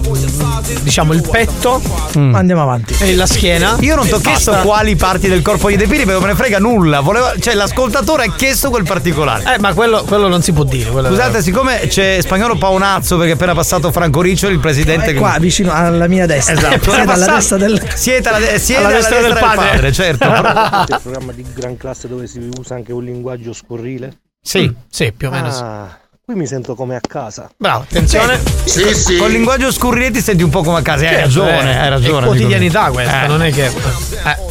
diciamo 0.81 1.13
il 1.13 1.21
petto 1.29 1.81
Andiamo 2.15 2.61
avanti. 2.63 2.95
e 2.99 3.15
la 3.15 3.25
schiena. 3.25 3.77
Io 3.81 3.95
non 3.95 4.05
ti 4.07 4.13
ho 4.13 4.19
chiesto 4.19 4.51
Basta. 4.51 4.65
quali 4.65 4.95
parti 4.95 5.27
del 5.27 5.41
corpo 5.41 5.69
gli 5.69 5.75
depili 5.77 5.99
perché 6.05 6.13
non 6.13 6.21
me 6.23 6.27
ne 6.29 6.35
frega 6.35 6.59
nulla. 6.59 6.99
Voleva- 7.01 7.33
cioè, 7.39 7.53
l'ascoltatore 7.53 8.25
ha 8.25 8.31
chiesto 8.33 8.69
quel 8.69 8.83
particolare. 8.83 9.55
Eh, 9.55 9.59
ma 9.59 9.73
quello, 9.73 10.03
quello 10.05 10.27
non 10.27 10.41
si 10.41 10.51
può 10.53 10.63
dire. 10.63 10.89
Scusate, 10.89 11.41
siccome 11.41 11.87
c'è 11.87 12.17
spagnolo 12.21 12.55
Paonazzo 12.57 13.15
perché 13.17 13.31
è 13.31 13.35
appena 13.35 13.53
passato 13.53 13.91
Franco 13.91 14.21
Riccioli, 14.21 14.53
il 14.53 14.59
presidente 14.59 15.11
È 15.11 15.13
qua, 15.13 15.37
vicino 15.39 15.71
alla 15.71 16.07
mia 16.07 16.25
destra. 16.25 16.53
Esatto. 16.55 16.91
Siete 16.91 17.11
alla 17.11 17.25
destra 17.35 17.57
del. 17.57 17.89
Siete 17.95 18.29
alla, 18.29 18.39
de- 18.39 18.59
siete 18.59 18.79
Alla 18.81 18.87
alla 18.89 18.97
destra 18.97 19.21
del 19.21 19.37
padre. 19.39 19.91
certo. 19.91 20.27
Il 20.89 20.99
programma 21.03 21.31
di 21.31 21.45
gran 21.53 21.77
classe 21.77 22.07
dove 22.07 22.27
si 22.27 22.39
usa 22.57 22.75
anche 22.75 22.91
un 22.91 23.03
linguaggio 23.03 23.53
scurrile? 23.53 24.17
Sì, 24.41 24.73
sì, 24.89 25.11
più 25.15 25.27
o 25.27 25.31
meno 25.31 25.51
sì. 25.51 25.61
Ah, 25.61 25.97
qui 26.29 26.37
mi 26.37 26.45
sento 26.45 26.75
come 26.75 26.95
a 26.95 26.99
casa. 27.01 27.49
Bravo, 27.57 27.85
attenzione. 27.89 28.39
Sì, 28.63 28.93
sì. 28.93 29.17
Con 29.17 29.29
il 29.29 29.33
linguaggio 29.37 29.71
scurrile 29.71 30.11
ti 30.11 30.21
senti 30.21 30.43
un 30.43 30.51
po' 30.51 30.61
come 30.61 30.77
a 30.77 30.81
casa. 30.83 31.07
Hai 31.07 31.15
ragione, 31.21 31.73
Eh, 31.73 31.75
hai 31.75 31.89
ragione. 31.89 32.25
È 32.25 32.29
quotidianità 32.29 32.83
me. 32.85 32.91
questa, 32.91 33.23
Eh, 33.23 33.27
non 33.27 33.41
è 33.41 33.51
che. 33.51 33.65
Eh, 33.65 33.71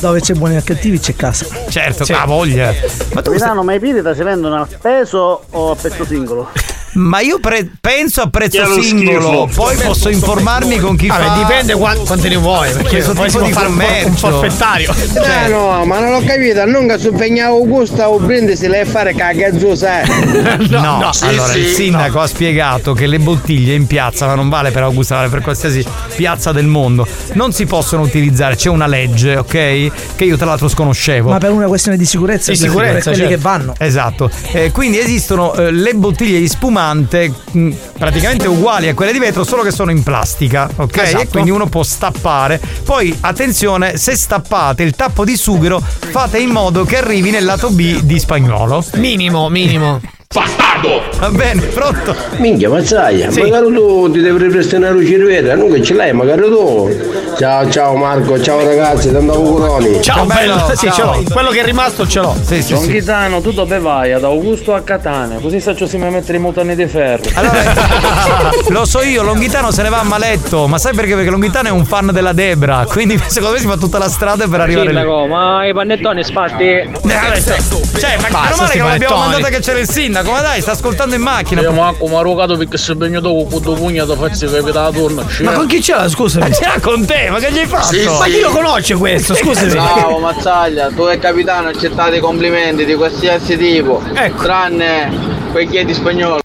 Dove 0.01 0.19
c'è 0.19 0.35
buoni 0.35 0.57
e 0.57 0.63
cattivi 0.65 0.99
c'è 0.99 1.15
casa. 1.15 1.47
Certo, 1.69 2.05
Sì. 2.05 2.13
ha 2.15 2.25
voglia. 2.25 2.75
Ma, 3.13 3.23
tu 3.23 3.31
Capitano, 3.31 3.63
ma 3.63 3.75
i 3.75 3.79
pirita 3.79 4.13
si 4.13 4.25
vendono 4.25 4.57
a 4.57 4.67
peso 4.81 5.45
o 5.49 5.71
a 5.71 5.77
pezzo 5.77 6.05
singolo? 6.05 6.51
Ma 6.93 7.21
io 7.21 7.39
pre- 7.41 7.69
penso 7.81 8.21
a 8.23 8.29
prezzo 8.29 8.81
singolo, 8.81 9.47
schifo. 9.47 9.63
poi 9.63 9.77
posso 9.77 10.09
informarmi 10.09 10.79
con 10.79 10.97
chi 10.97 11.07
Vabbè, 11.07 11.25
fa. 11.25 11.35
dipende 11.39 11.75
qua- 11.75 11.95
quanti 11.95 12.29
ne 12.29 12.37
vuoi, 12.37 12.71
perché 12.73 12.89
Questo 12.89 13.13
poi 13.13 13.31
si 13.31 13.37
tipo 13.37 13.39
può 13.39 13.47
di 13.47 13.53
fare 13.53 13.67
un, 13.69 13.75
for- 13.75 13.85
un 13.85 14.03
commercio. 14.03 14.29
forfettario. 14.31 14.95
Cioè, 15.15 15.45
Eh 15.45 15.49
no, 15.49 15.85
ma 15.85 15.99
non 16.01 16.15
ho 16.15 16.23
capito, 16.25 16.65
non 16.65 16.87
che 16.89 16.99
su 16.99 17.13
Pegnavo 17.13 17.57
Augusta 17.57 18.09
o 18.09 18.19
Brindisi 18.19 18.67
lei 18.69 18.85
fare 18.85 19.15
cagazzosa, 19.15 20.03
eh. 20.03 20.07
No, 20.69 21.11
Sì, 21.13 21.25
allora 21.25 21.53
sì. 21.53 21.59
il 21.61 21.67
sindaco 21.67 22.21
ha 22.21 22.27
spiegato 22.27 22.93
che 22.93 23.07
le 23.07 23.19
bottiglie 23.19 23.75
in 23.75 23.87
piazza, 23.87 24.27
ma 24.27 24.35
non 24.35 24.49
vale 24.49 24.71
per 24.71 24.83
Augusta, 24.83 25.17
vale 25.17 25.29
per 25.29 25.41
qualsiasi 25.43 25.85
piazza 26.17 26.53
del 26.53 26.67
mondo, 26.67 27.07
non 27.35 27.53
si 27.53 27.65
possono 27.67 28.03
utilizzare, 28.03 28.57
c'è 28.57 28.69
una 28.69 28.87
legge, 28.87 29.37
ok? 29.37 29.47
Che 30.17 30.25
io 30.25 30.37
tra 30.37 30.47
l'altro 30.47 30.69
sconoscevo. 30.69 31.31
Ma 31.31 31.39
per 31.39 31.51
una 31.51 31.67
questione 31.67 31.97
di 31.97 32.05
sicurezza, 32.05 32.51
Di 32.51 32.57
sicurezza, 32.57 32.93
per 32.95 33.03
quelli 33.03 33.17
certo. 33.19 33.35
che 33.35 33.37
vanno. 33.41 33.75
Esatto, 33.79 34.31
Eh, 34.53 34.71
quindi 34.73 34.99
esistono 34.99 35.55
eh, 35.55 35.71
le 35.71 35.95
bottiglie 35.95 36.39
di 36.41 36.49
spumante 36.79 37.33
mh, 37.51 37.71
praticamente 37.99 38.47
uguali 38.47 38.89
a 38.89 38.95
quelle 38.95 39.13
di 39.13 39.19
vetro, 39.19 39.43
solo 39.43 39.63
che 39.63 39.73
sono 39.73 39.91
in 39.91 40.03
plastica, 40.03 40.71
ok? 40.77 40.97
Esatto. 40.97 41.23
E 41.23 41.29
quindi 41.29 41.51
uno 41.51 41.67
può 41.67 41.83
stappare. 41.83 42.61
Poi 42.85 43.17
attenzione, 43.21 43.97
se 43.97 44.17
stappate 44.17 44.85
il 44.85 44.95
tappo 44.95 45.25
di 45.25 45.37
sughero, 45.37 45.81
fate 45.81 46.39
in 46.39 46.51
modo 46.51 46.85
che 46.85 46.99
arrivi 46.99 47.31
nel 47.31 47.45
lato 47.45 47.71
B 47.71 48.01
di 48.03 48.19
spagnolo. 48.19 48.85
Minimo, 48.95 49.49
minimo. 49.49 50.01
Va 50.31 51.31
bene, 51.31 51.63
pronto? 51.63 52.15
Minchia, 52.37 52.69
mazzaia, 52.69 53.31
Sì. 53.31 53.41
magari 53.41 53.73
tu 53.73 54.11
ti 54.11 54.21
devi 54.21 54.37
ripristinare 54.45 54.99
il 54.99 55.09
cervello, 55.09 55.55
non 55.55 55.73
che 55.73 55.83
ce 55.83 55.95
l'hai, 55.95 56.13
magari 56.13 56.43
tu. 56.43 56.91
Ciao, 57.39 57.71
ciao 57.71 57.97
Marco, 57.97 58.39
ciao 58.43 58.63
ragazzi, 58.63 59.11
tanto 59.11 59.33
auguroni. 59.33 60.03
Ciao, 60.03 60.27
bello, 60.27 60.57
bello. 60.57 60.77
Sì, 60.77 60.87
ciao. 60.87 60.93
ce 60.95 61.03
l'ho. 61.03 61.23
Quello 61.33 61.49
che 61.51 61.61
è 61.61 61.65
rimasto 61.65 62.07
ce 62.07 62.21
l'ho. 62.21 62.37
Sì, 62.45 62.61
sì, 62.63 62.75
Don 62.75 62.83
sì. 62.83 62.93
Chitano, 62.93 63.41
tu 63.41 63.53
dove 63.53 63.79
vai? 63.79 64.13
Ad 64.13 64.23
Augusto 64.25 64.75
a 64.75 64.83
Catania, 64.83 65.39
così 65.39 65.61
faccio 65.61 65.87
si 65.87 65.97
mi 65.97 66.11
mettere 66.11 66.37
i 66.37 66.41
mutani 66.41 66.75
di 66.77 66.87
ferro. 66.87 67.23
Allora, 67.33 67.73
lo 68.69 68.85
so 68.85 69.01
io, 69.03 69.23
Longhitano 69.23 69.71
se 69.71 69.83
ne 69.83 69.89
va 69.89 70.01
a 70.01 70.05
maletto, 70.05 70.67
ma 70.67 70.77
sai 70.77 70.93
perché? 70.95 71.15
Perché 71.15 71.31
Longhitano 71.31 71.69
è 71.69 71.71
un 71.71 71.87
fan 71.87 72.11
della 72.13 72.35
Debra, 72.35 72.85
quindi 72.87 73.19
secondo 73.29 73.55
me 73.55 73.61
si 73.61 73.67
fa 73.67 73.77
tutta 73.79 73.97
la 73.99 74.09
strada 74.11 74.47
per 74.47 74.61
arrivare 74.61 74.91
lì. 74.91 74.95
Sindaco, 74.95 75.27
ma 75.27 75.67
i 75.67 75.73
pannettoni 75.73 76.23
spatti? 76.23 76.65
Eh, 76.65 76.91
Cioè, 77.99 78.17
ma 78.31 78.41
meno 78.43 78.57
male 78.57 78.73
che 78.73 78.79
non 78.79 78.91
abbiamo 78.91 79.17
mandato 79.17 79.45
che 79.47 79.61
c'era 79.61 79.79
il 79.79 79.89
sindaco, 79.89 80.17
ma 80.23 80.41
dai, 80.41 80.61
sta 80.61 80.73
ascoltando 80.73 81.15
in 81.15 81.23
macchina. 81.23 81.61
Io 81.61 81.73
manco 81.73 82.07
mi 82.07 82.15
ha 82.17 82.21
rogato 82.21 82.57
perché 82.57 82.77
se 82.79 82.95
bagno 82.95 83.21
dopo 83.21 83.45
con 83.51 83.63
tuo 83.63 83.75
pugnato 83.75 84.15
faccio 84.17 84.47
capire 84.47 84.73
la 84.73 84.91
torna. 84.93 85.25
Ma 85.41 85.53
con 85.53 85.67
chi 85.67 85.83
ce 85.83 85.95
l'ha? 85.95 86.09
Scusami. 86.09 86.49
Ma 86.49 86.55
ce 86.55 86.65
l'ha 86.65 86.81
con 86.81 87.05
te, 87.07 87.29
ma 87.31 87.39
che 87.39 87.53
gli 87.53 87.59
hai 87.59 87.67
fatto? 87.67 87.93
Sì, 87.95 88.05
Ma 88.05 88.25
sì. 88.25 88.31
chi 88.33 88.41
lo 88.41 88.51
conosce 88.51 88.95
questo? 88.95 89.35
Scusami. 89.35 89.71
Bravo 89.71 90.19
Mazzaglia, 90.19 90.89
tu 90.95 91.07
e 91.07 91.19
capitano 91.19 91.69
accettate 91.69 92.21
complimenti 92.21 92.85
di 92.85 92.95
qualsiasi 92.95 93.57
tipo, 93.57 94.03
Ecco. 94.15 94.43
tranne 94.43 95.11
quei 95.53 95.67
chiedi 95.69 95.95
spagnolo. 95.95 96.41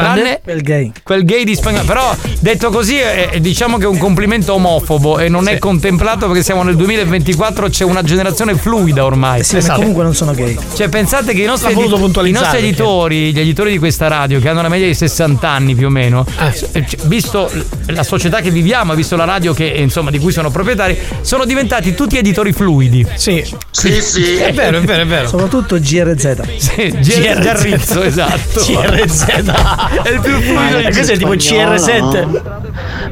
Tranne 0.00 0.38
Quel 0.44 0.62
gay. 0.62 0.92
quel 1.02 1.24
gay 1.24 1.42
di 1.42 1.56
spagnolo. 1.56 1.82
Però 1.84 2.14
detto 2.38 2.70
così, 2.70 2.94
è- 2.98 3.30
è- 3.30 3.40
diciamo 3.40 3.76
che 3.76 3.86
è 3.86 3.88
un 3.88 3.98
complimento 3.98 4.54
omofobo 4.54 5.18
e 5.18 5.28
non 5.28 5.48
è 5.48 5.58
contemplato 5.58 6.28
perché 6.28 6.44
siamo 6.44 6.62
nel 6.62 6.76
2024, 6.76 7.68
c'è 7.68 7.82
una 7.82 8.04
generazione 8.04 8.54
fluida 8.54 9.04
ormai. 9.04 9.42
Sì, 9.42 9.56
ma 9.66 9.74
comunque 9.74 10.04
non 10.04 10.14
sono 10.14 10.32
gay. 10.32 10.56
Cioè, 10.76 10.88
pensate 10.88 11.34
che 11.34 11.42
i 11.42 11.44
nostri, 11.44 11.72
edit- 11.72 11.86
i 11.86 11.90
nostri 12.30 12.30
perché- 12.30 12.58
editori, 12.58 13.32
gli 13.32 13.40
editori 13.40 13.72
di 13.72 13.78
questa 13.78 14.06
radio, 14.06 14.38
che 14.38 14.48
hanno 14.48 14.60
una 14.60 14.68
media 14.68 14.86
di 14.86 14.94
60 14.94 15.48
anni 15.48 15.74
più 15.74 15.86
o 15.86 15.90
meno, 15.90 16.24
eh, 16.70 16.84
c- 16.84 17.06
visto 17.06 17.50
la 17.86 18.04
società 18.04 18.40
che 18.40 18.50
viviamo, 18.52 18.94
visto 18.94 19.16
la 19.16 19.24
radio 19.24 19.52
che, 19.52 19.72
eh, 19.72 19.82
insomma, 19.82 20.12
di 20.12 20.20
cui 20.20 20.30
sono 20.30 20.52
proprietari, 20.52 20.96
sono 21.22 21.44
diventati 21.44 21.94
tutti 21.96 22.16
editori 22.16 22.52
fluidi. 22.52 23.04
Sì. 23.16 23.44
Sì, 23.72 24.00
sì. 24.00 24.36
È 24.36 24.52
vero, 24.52 24.78
è 24.78 24.82
vero, 24.82 25.02
è 25.02 25.06
vero. 25.06 25.26
Soprattutto 25.26 25.80
GRZ. 25.80 26.42
Sì, 26.58 26.90
G- 27.00 27.40
Giarrizzo, 27.40 28.02
esatto. 28.02 28.60
CRZ. 28.60 29.78
È 30.02 30.08
il 30.08 30.20
più 30.20 30.40
fluido 30.40 30.78
di 30.78 30.92
questo 30.92 31.12
è 31.12 31.16
tipo 31.16 31.32
CR7. 31.32 32.40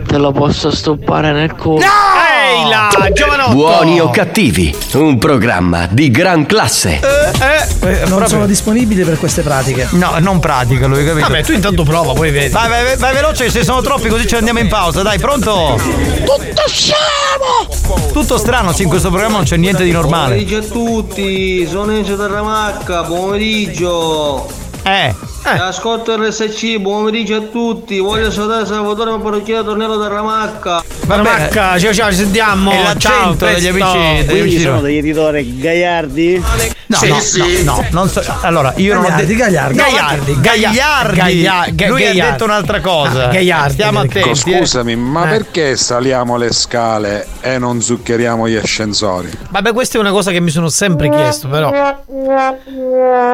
Te 0.06 0.16
lo 0.18 0.32
posso 0.32 0.70
stoppare 0.70 1.32
nel 1.32 1.54
culo. 1.54 1.80
Ehi 1.80 2.68
là, 2.68 2.88
giovanotto. 3.12 3.54
Buoni 3.54 4.00
o 4.00 4.10
cattivi, 4.10 4.74
un 4.94 5.18
programma 5.18 5.86
di 5.90 6.10
gran 6.10 6.46
classe. 6.46 7.00
Eh, 7.00 7.88
eh, 7.88 7.98
Non 8.00 8.06
proprio- 8.08 8.28
sono 8.28 8.46
disponibili 8.46 9.02
per 9.04 9.18
queste 9.18 9.42
pratiche. 9.42 9.88
No, 9.92 10.14
non 10.18 10.38
pratica 10.38 10.86
lui, 10.86 11.04
capito? 11.04 11.26
Vabbè, 11.28 11.42
tu 11.42 11.52
intanto 11.52 11.82
prova, 11.82 12.12
poi 12.12 12.30
vedi. 12.30 12.48
Vai, 12.52 12.68
vai, 12.68 12.96
vai, 12.96 13.14
veloce, 13.14 13.50
se 13.50 13.64
sono 13.64 13.80
troppi 13.80 14.08
così 14.08 14.26
ci 14.26 14.34
andiamo 14.34 14.58
in 14.60 14.68
pausa, 14.68 15.02
dai, 15.02 15.18
pronto? 15.18 15.78
Tutto 15.78 16.62
scemo! 16.66 18.10
Tutto 18.12 18.38
strano, 18.38 18.72
sì, 18.72 18.82
in 18.82 18.88
questo 18.88 19.08
programma 19.10 19.36
non 19.36 19.44
c'è 19.44 19.56
niente 19.56 19.84
di 19.84 19.90
normale. 19.92 20.36
a 20.38 20.60
tutti, 20.62 21.66
sono 21.66 21.92
Enzo 21.92 22.16
Terramacca, 22.16 23.02
pomeriggio. 23.02 24.46
Eh, 24.82 25.14
Ascolto 25.56 26.14
RSC, 26.16 26.76
buon 26.78 27.04
pomeriggio 27.04 27.36
a 27.36 27.40
tutti. 27.40 27.98
Voglio 27.98 28.30
salutare 28.30 28.66
Salvatore 28.66 29.18
Parrocchiere 29.18 29.64
Tornello 29.64 29.98
Terramacca. 30.00 30.82
va 31.06 31.16
bene. 31.16 31.28
Macca, 31.38 31.78
ciao 31.78 31.94
ciao, 31.94 32.10
ci 32.10 32.16
sentiamo. 32.16 32.70
È 32.70 32.94
Ciao, 32.98 33.32
degli 33.34 33.66
amici, 33.66 34.24
degli 34.26 34.40
amici 34.40 34.56
di 34.58 34.64
Roma. 34.64 34.80
degli 34.82 34.96
editori 34.98 35.58
Gaiardi. 35.58 36.44
No, 36.90 36.96
Sì, 36.96 37.08
no, 37.08 37.20
sì. 37.20 37.62
no, 37.64 37.74
no, 37.76 37.86
non 37.90 38.08
so. 38.08 38.22
Allora, 38.40 38.72
io 38.76 38.94
non 38.94 39.04
ho 39.04 39.08
Gagliardi, 39.08 39.26
detto. 39.34 39.44
Gagliardi. 39.44 39.76
Gagliardi, 39.76 40.40
Gagliardi. 40.40 41.16
Gaia- 41.16 41.64
Ga- 41.70 41.86
Lui 41.88 42.02
ha 42.02 42.06
Gagliardi. 42.08 42.30
detto 42.32 42.44
un'altra 42.44 42.80
cosa. 42.80 43.24
Ah, 43.24 43.28
Gagliardi, 43.32 43.72
Stiamo 43.72 43.98
attenti. 44.00 44.18
eh. 44.18 44.20
Ecco, 44.22 44.34
Scusami, 44.34 44.96
ma 44.96 45.26
Eh. 45.26 45.28
perché 45.28 45.76
saliamo 45.76 46.36
le 46.38 46.50
scale 46.52 47.26
e 47.40 47.58
non 47.58 47.82
zuccheriamo 47.82 48.48
gli 48.48 48.56
ascensori? 48.56 49.30
Vabbè, 49.50 49.72
questa 49.74 49.98
è 49.98 50.00
una 50.00 50.12
cosa 50.12 50.30
che 50.30 50.40
mi 50.40 50.50
sono 50.50 50.68
sempre 50.70 51.10
chiesto, 51.10 51.48
però. 51.48 51.70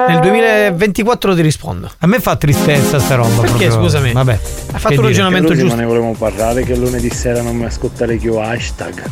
Nel 0.07 0.19
2024 0.21 1.35
ti 1.35 1.41
rispondo. 1.43 1.91
A 2.05 2.07
me 2.07 2.21
fa 2.21 2.37
tristezza 2.37 2.99
sta 2.99 3.15
roba. 3.15 3.41
Perché, 3.41 3.69
proprio. 3.69 3.73
scusami? 3.81 4.13
Vabbè. 4.13 4.33
Ha 4.33 4.73
Che 4.75 4.79
fatto 4.79 5.01
un 5.01 5.07
ragionamento 5.07 5.55
giusto. 5.55 5.75
ne 5.75 5.87
volevamo 5.87 6.13
parlare 6.13 6.63
che 6.63 6.77
lunedì 6.77 7.09
sera 7.09 7.41
non 7.41 7.57
mi 7.57 7.65
ascoltare 7.65 8.17
più 8.17 8.35
hashtag. 8.35 9.03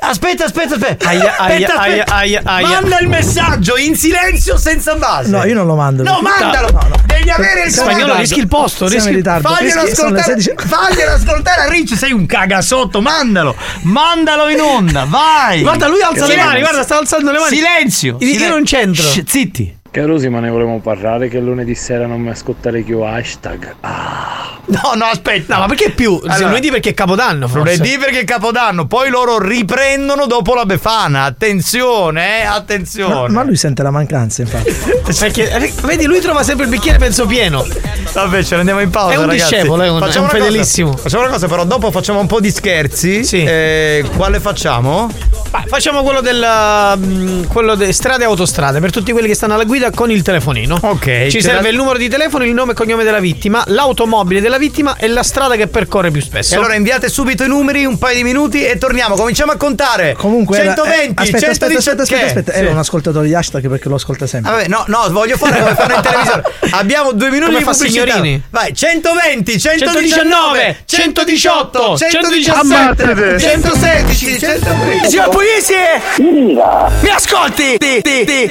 Aspetta, 0.00 0.44
aspetta, 0.44 0.74
aspetta. 0.74 1.08
Aia, 1.08 1.30
aspetta, 1.38 1.78
aia, 1.78 2.02
aspetta. 2.02 2.14
aia, 2.16 2.42
aia. 2.44 2.68
Manda 2.68 2.98
il 3.00 3.08
messaggio 3.08 3.78
in 3.78 3.96
silenzio 3.96 4.58
senza 4.58 4.94
base. 4.96 5.30
No, 5.30 5.42
io 5.44 5.54
non 5.54 5.64
lo 5.64 5.74
mando. 5.74 6.02
No, 6.02 6.20
mandalo! 6.20 6.70
No, 6.70 6.86
no. 6.86 6.96
Devi 7.06 7.30
avere 7.30 7.62
il 7.64 7.72
Spagnolo, 7.72 8.14
rischi 8.16 8.40
il 8.40 8.48
posto, 8.48 8.86
rischi 8.86 9.08
il- 9.08 9.14
ritardo. 9.16 9.48
Faglielo 9.48 9.84
le 9.84 9.90
ascoltare, 9.90 10.22
16. 10.42 10.52
faglielo 10.66 11.10
ascoltare 11.12 11.60
a 11.62 11.68
Ricci, 11.70 11.96
sei 11.96 12.12
un 12.12 12.26
cagasotto, 12.26 13.00
mandalo, 13.00 13.56
mandalo 13.84 14.48
in 14.50 14.60
onda, 14.60 15.06
vai. 15.08 15.62
Guarda, 15.62 15.88
lui 15.88 16.02
alza 16.02 16.26
le 16.26 16.32
Silenzio. 16.32 16.44
mani, 16.46 16.60
guarda, 16.60 16.82
sta 16.82 16.98
alzando 16.98 17.30
le 17.30 17.38
mani. 17.38 17.56
Silenzio. 17.56 18.16
Io 18.20 18.32
Silen- 18.34 18.48
non 18.50 18.64
c'entro. 18.64 19.02
Shh, 19.02 19.22
zitti. 19.26 19.78
Caro 19.94 20.18
sì, 20.18 20.28
ma 20.28 20.40
ne 20.40 20.50
volevamo 20.50 20.80
parlare 20.80 21.28
che 21.28 21.38
lunedì 21.38 21.76
sera 21.76 22.06
non 22.06 22.20
mi 22.20 22.28
ascoltare 22.30 22.80
più 22.82 22.98
hashtag. 23.02 23.76
No, 24.66 24.94
no, 24.96 25.04
aspetta. 25.04 25.54
No, 25.54 25.60
ma 25.60 25.66
perché 25.68 25.90
più? 25.90 26.20
Allora, 26.24 26.48
lunedì 26.48 26.70
perché 26.70 26.88
è 26.90 26.94
Capodanno, 26.94 27.46
forse. 27.46 27.76
Lunedì 27.76 27.96
perché 27.98 28.20
è 28.20 28.24
Capodanno, 28.24 28.86
poi 28.86 29.08
loro 29.10 29.38
riprendono 29.38 30.26
dopo 30.26 30.54
la 30.54 30.64
Befana. 30.64 31.22
Attenzione, 31.24 32.40
eh, 32.42 32.44
Ma, 32.46 32.54
attenzione. 32.54 33.28
ma 33.28 33.44
lui 33.44 33.54
sente 33.54 33.84
la 33.84 33.92
mancanza, 33.92 34.42
infatti. 34.42 34.72
Perché, 35.16 35.50
eh, 35.50 35.72
vedi, 35.82 36.06
lui 36.06 36.18
trova 36.20 36.42
sempre 36.42 36.64
il 36.64 36.70
bicchiere 36.72 36.98
mezzo 36.98 37.26
pieno. 37.26 37.64
Vabbè, 38.14 38.42
ce 38.42 38.54
ne 38.54 38.60
andiamo 38.60 38.80
in 38.80 38.90
pausa. 38.90 39.12
È 39.12 39.16
un 39.16 39.26
ragazzi. 39.26 39.54
discepolo, 39.54 39.82
è 39.82 39.88
un- 39.90 40.00
è 40.00 40.06
un 40.06 40.08
una 40.08 40.08
cosa. 40.08 40.28
fedelissimo. 40.28 40.96
Facciamo 40.96 41.22
una 41.24 41.32
cosa, 41.32 41.46
però 41.46 41.64
dopo 41.64 41.90
facciamo 41.90 42.18
un 42.20 42.26
po' 42.26 42.40
di 42.40 42.50
scherzi. 42.50 43.22
Sì. 43.22 43.44
Eh, 43.44 44.04
quale 44.16 44.40
facciamo? 44.40 45.08
Vai, 45.50 45.64
facciamo 45.66 46.02
quello 46.02 46.20
del 46.22 46.44
mm, 46.96 47.44
quello 47.44 47.74
de 47.76 47.92
strade 47.92 48.24
e 48.24 48.26
autostrade 48.26 48.80
per 48.80 48.90
tutti 48.90 49.12
quelli 49.12 49.28
che 49.28 49.34
stanno 49.34 49.54
alla 49.54 49.64
guida 49.64 49.83
con 49.90 50.10
il 50.10 50.22
telefonino. 50.22 50.78
Ok. 50.82 51.26
Ci 51.28 51.40
serve 51.42 51.62
la- 51.62 51.68
il 51.68 51.76
numero 51.76 51.98
di 51.98 52.08
telefono, 52.08 52.44
il 52.44 52.52
nome 52.52 52.72
e 52.72 52.74
cognome 52.74 53.04
della 53.04 53.20
vittima, 53.20 53.62
l'automobile 53.68 54.40
della 54.40 54.58
vittima 54.58 54.96
e 54.96 55.08
la 55.08 55.22
strada 55.22 55.56
che 55.56 55.66
percorre 55.66 56.10
più 56.10 56.20
spesso. 56.20 56.54
E 56.54 56.56
allora 56.56 56.74
inviate 56.74 57.08
subito 57.08 57.44
i 57.44 57.48
numeri, 57.48 57.84
un 57.84 57.98
paio 57.98 58.16
di 58.16 58.22
minuti 58.24 58.64
e 58.64 58.78
torniamo. 58.78 59.14
Cominciamo 59.14 59.52
a 59.52 59.56
contare. 59.56 60.14
Comunque. 60.16 60.58
era- 60.58 60.74
120, 60.74 61.22
eh, 61.22 61.24
aspetta, 61.24 61.50
aspetta, 61.50 61.80
117. 61.80 62.02
aspetta, 62.02 62.02
aspetta, 62.02 62.26
aspetta. 62.26 62.52
Sì. 62.52 62.58
Era 62.58 62.70
un 62.70 62.78
ascoltatore 62.78 63.26
di 63.26 63.34
hashtag 63.34 63.68
perché 63.68 63.88
lo 63.88 63.94
ascolta 63.96 64.26
sempre. 64.26 64.50
Vabbè, 64.52 64.68
no, 64.68 64.84
no, 64.88 65.06
voglio 65.10 65.36
fare 65.36 65.58
come 65.58 65.74
fanno 65.74 65.94
in 65.94 66.00
televisione. 66.02 66.42
Abbiamo 66.70 67.12
due 67.12 67.30
minuti 67.30 67.46
Come 67.52 67.58
di 67.58 67.64
fa 67.64 67.70
pubblicità. 67.72 68.04
signorini? 68.12 68.42
Vai, 68.50 68.74
120, 68.74 69.58
119, 69.58 70.76
118, 70.84 71.96
117, 71.96 72.42
117, 72.50 73.38
116, 73.38 74.38
120. 74.38 75.08
Signor 75.10 75.28
Pugliese! 75.28 76.00
Mi 77.00 77.08
ascolti? 77.10 77.76
Ti, 77.78 78.00
ti, 78.02 78.24
ti. 78.24 78.50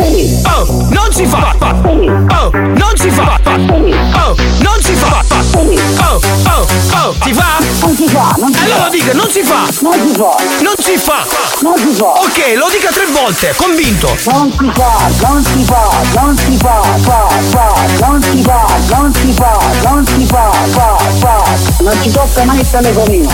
Oh, 0.00 0.86
non 0.90 1.12
si 1.12 1.26
fa! 1.26 1.54
Oh, 1.60 2.50
non 2.52 2.96
si 2.96 3.10
fa! 3.10 3.40
Oh, 3.44 4.34
non 4.60 4.80
si 4.80 4.94
fa! 4.94 5.24
Oh, 5.30 6.20
oh, 6.46 6.66
oh, 6.94 7.14
si 7.24 7.32
fa? 7.32 7.58
Non 7.80 7.96
si 7.96 8.08
fa, 8.08 8.34
non 8.38 8.52
si 8.52 8.60
Allora 8.64 8.82
fa. 8.84 8.88
dica, 8.90 9.12
non 9.12 9.28
si 9.30 9.42
fa! 9.42 9.66
Non 9.80 9.92
si 9.92 10.14
fa. 10.14 10.36
Non 10.62 10.74
si 10.78 10.96
fa! 10.96 11.26
Non 11.62 11.76
si 11.78 11.92
fa. 11.94 12.06
Ok, 12.06 12.54
lo 12.56 12.68
dica 12.70 12.90
tre 12.92 13.06
volte, 13.12 13.52
convinto! 13.56 14.16
Non 14.26 14.52
si 14.56 14.70
fa, 14.72 15.10
non 15.26 15.44
si 15.44 15.64
fa, 15.64 15.88
non 16.14 16.36
si 16.36 16.56
fa, 16.56 16.80
fa, 16.98 17.26
fa, 17.50 17.74
non 18.06 18.22
si 18.22 18.42
fa, 18.42 18.66
non 18.94 19.12
si 19.14 19.32
fa, 19.32 19.58
non 19.84 20.06
si 20.06 20.26
fa, 20.26 20.50
fa, 20.68 20.96
fa, 21.18 21.44
non 21.82 22.02
ci 22.02 22.10
tocca 22.12 22.44
mai 22.44 22.60
il 22.60 22.70
telefonino, 22.70 23.28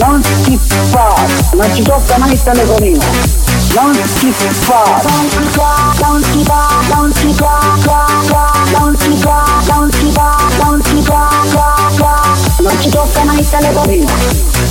non 0.00 0.22
si 0.22 0.58
fa, 0.58 1.14
non 1.52 1.74
ci 1.74 1.82
tocca 1.82 2.16
mai 2.16 2.32
il 2.32 2.42
telefonino, 2.42 3.04
non 3.74 3.94
si 4.18 4.32
fa, 4.32 5.02
non 5.02 5.28
si 5.30 5.48
fa, 5.50 5.92
non 6.00 6.22
si 6.22 6.42
fa, 6.42 6.82
non 6.88 7.12
si 7.12 7.32
fa, 7.34 7.58
non 8.78 8.96
si 8.96 9.16
fa, 9.16 9.44
non 9.76 9.92
si 9.92 10.10
fa, 10.10 10.36
non 10.62 10.82
si 10.82 11.02
fa, 11.02 11.28
non 12.62 12.80
ci 12.80 12.88
tocca 12.88 13.24
mai 13.24 13.38
il 13.38 13.48
telefonino, 13.48 14.10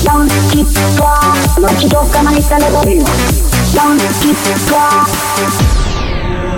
non 0.06 0.30
si 0.50 0.66
fa, 0.96 1.34
non 1.60 1.80
ci 1.80 1.88
tocca 1.88 2.22
mai 2.22 2.38
il 2.38 2.48
telefonino, 2.48 3.06
non 3.74 4.00
si 4.20 4.34
fa. 4.34 5.08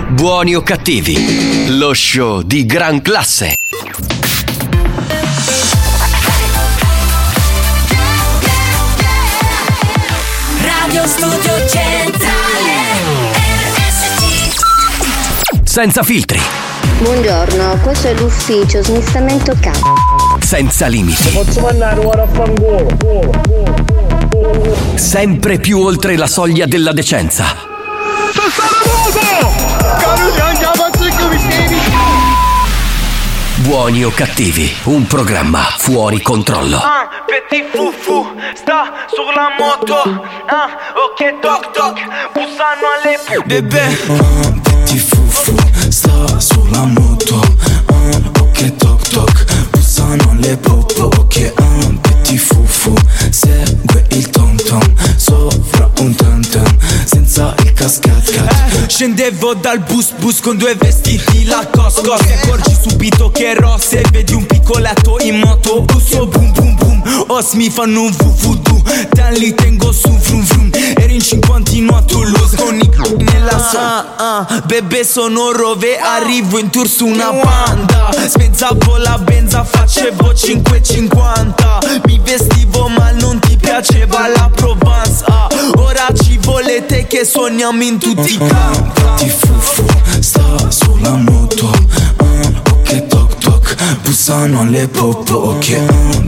Buoni 0.08 0.54
o 0.54 0.62
cattivi, 0.62 1.76
lo 1.76 1.92
show 1.92 2.40
di 2.40 2.64
gran 2.64 3.02
classe. 3.02 3.56
Radio 11.02 11.08
Studio 11.08 11.68
Centrale 11.68 12.74
Senza 15.64 16.04
filtri, 16.04 16.40
Buongiorno, 17.00 17.76
questo 17.82 18.06
è 18.06 18.14
l'ufficio 18.14 18.84
smistamento 18.84 19.52
capo. 19.60 19.94
senza 20.40 20.86
limiti, 20.86 21.28
Posso 21.30 21.60
mandare 21.60 22.04
ora 22.04 22.22
a 22.22 22.26
fangolo? 22.28 22.86
sempre 24.94 25.58
più 25.58 25.80
oltre 25.80 26.16
la 26.16 26.28
soglia 26.28 26.66
della 26.66 26.92
decenza. 26.92 27.46
Buoni 33.62 34.04
o 34.04 34.10
cattivi, 34.10 34.74
un 34.84 35.06
programma 35.06 35.60
fuori 35.78 36.20
controllo. 36.20 36.78
Ah, 36.78 37.08
petit 37.26 37.64
foufou, 37.70 38.26
sta 38.54 39.06
sulla 39.06 39.54
moto. 39.56 40.02
Ah, 40.46 40.68
ok, 40.94 41.38
toc 41.40 41.70
toc, 41.70 42.00
bussano 42.32 42.86
alle 42.98 43.42
bebè. 43.46 44.62
Petit 44.92 44.98
fufu 44.98 45.54
sta 45.88 46.38
sulla 46.38 46.84
moto 46.84 47.40
ah, 47.86 48.42
Ok 48.42 48.76
toc 48.76 49.08
toc 49.08 49.44
Bussano 49.70 50.36
le 50.38 50.56
popo 50.58 51.04
Ok 51.18 51.52
ah, 51.56 51.92
petit 52.00 52.38
fufu 52.38 52.94
Segue 53.30 54.04
il 54.10 54.28
tom 54.30 54.56
tom 54.56 54.80
un 54.82 55.48
tam 55.48 55.71
Senza 57.32 57.54
il 57.64 57.72
cascat 57.72 58.30
cat 58.30 58.86
Scendevo 58.88 59.54
dal 59.54 59.78
bus 59.78 60.12
bus 60.18 60.40
con 60.40 60.58
due 60.58 60.74
vestiti 60.74 61.46
la 61.46 61.66
cosco. 61.72 62.14
Ti 62.14 62.30
accorgi 62.30 62.76
subito 62.78 63.30
che 63.30 63.54
rosse 63.54 64.02
Vedi 64.10 64.34
un 64.34 64.44
piccoletto 64.44 65.16
in 65.20 65.38
moto. 65.38 65.80
Busso 65.80 66.26
boom 66.26 66.52
boom 66.52 66.74
boom 66.74 67.24
Os 67.28 67.52
mi 67.52 67.70
fanno 67.70 68.02
un 68.02 68.10
vuvudu 68.10 68.82
Dan 69.12 69.32
li 69.32 69.54
tengo 69.54 69.92
su 69.92 70.10
vrum 70.10 70.44
vrum. 70.44 70.70
Eri 70.94 71.14
in 71.14 71.22
cinquantino 71.22 71.96
a 71.96 72.02
Toulouse 72.02 72.54
Con 72.56 72.78
i 72.78 72.90
nella 73.16 73.70
ah, 73.76 74.14
ah, 74.16 74.62
Bebe 74.66 75.02
sono 75.02 75.52
rove. 75.52 75.96
Arrivo 75.96 76.58
in 76.58 76.68
tour 76.68 76.86
su 76.86 77.06
una 77.06 77.30
banda. 77.30 78.10
Spezzavo 78.28 78.98
la 78.98 79.16
benza 79.16 79.64
Facevo 79.64 80.32
5,50 80.32 82.02
Mi 82.04 82.20
vestivo 82.22 82.88
ma 82.88 83.10
non 83.12 83.38
ti 83.38 83.56
piaceva 83.56 84.28
la 84.28 84.50
Provence. 84.54 85.24
Ah, 85.26 85.48
Ora 85.76 86.08
ci 86.22 86.38
volete 86.38 87.06
che 87.06 87.21
suoniamo 87.24 87.82
in 87.82 87.98
tutti 87.98 88.34
i 88.34 88.36
campi 88.38 89.00
Petit 89.16 89.30
fufu 89.30 89.84
sta 90.20 90.70
sulla 90.70 91.14
moto. 91.16 91.70
Ok 92.72 93.06
toc 93.06 93.38
toc 93.38 93.76
Bussano 94.02 94.64
le 94.64 94.88
popo 94.88 95.34
Ok. 95.34 95.80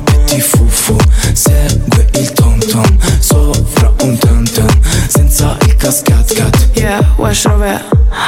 Petit 0.04 0.40
fufu 0.40 0.96
Segue 1.32 2.08
il 2.14 2.32
tom 2.32 2.58
tom 2.58 2.96
Sopra 3.18 3.92
un 4.02 4.16
tam 4.18 4.44
tam 4.44 4.68
Senza 5.08 5.56
il 5.66 5.76
cascat 5.76 6.32
cat. 6.34 6.68
Yeah, 6.74 7.04
Wesh 7.16 7.44
Rover 7.46 7.84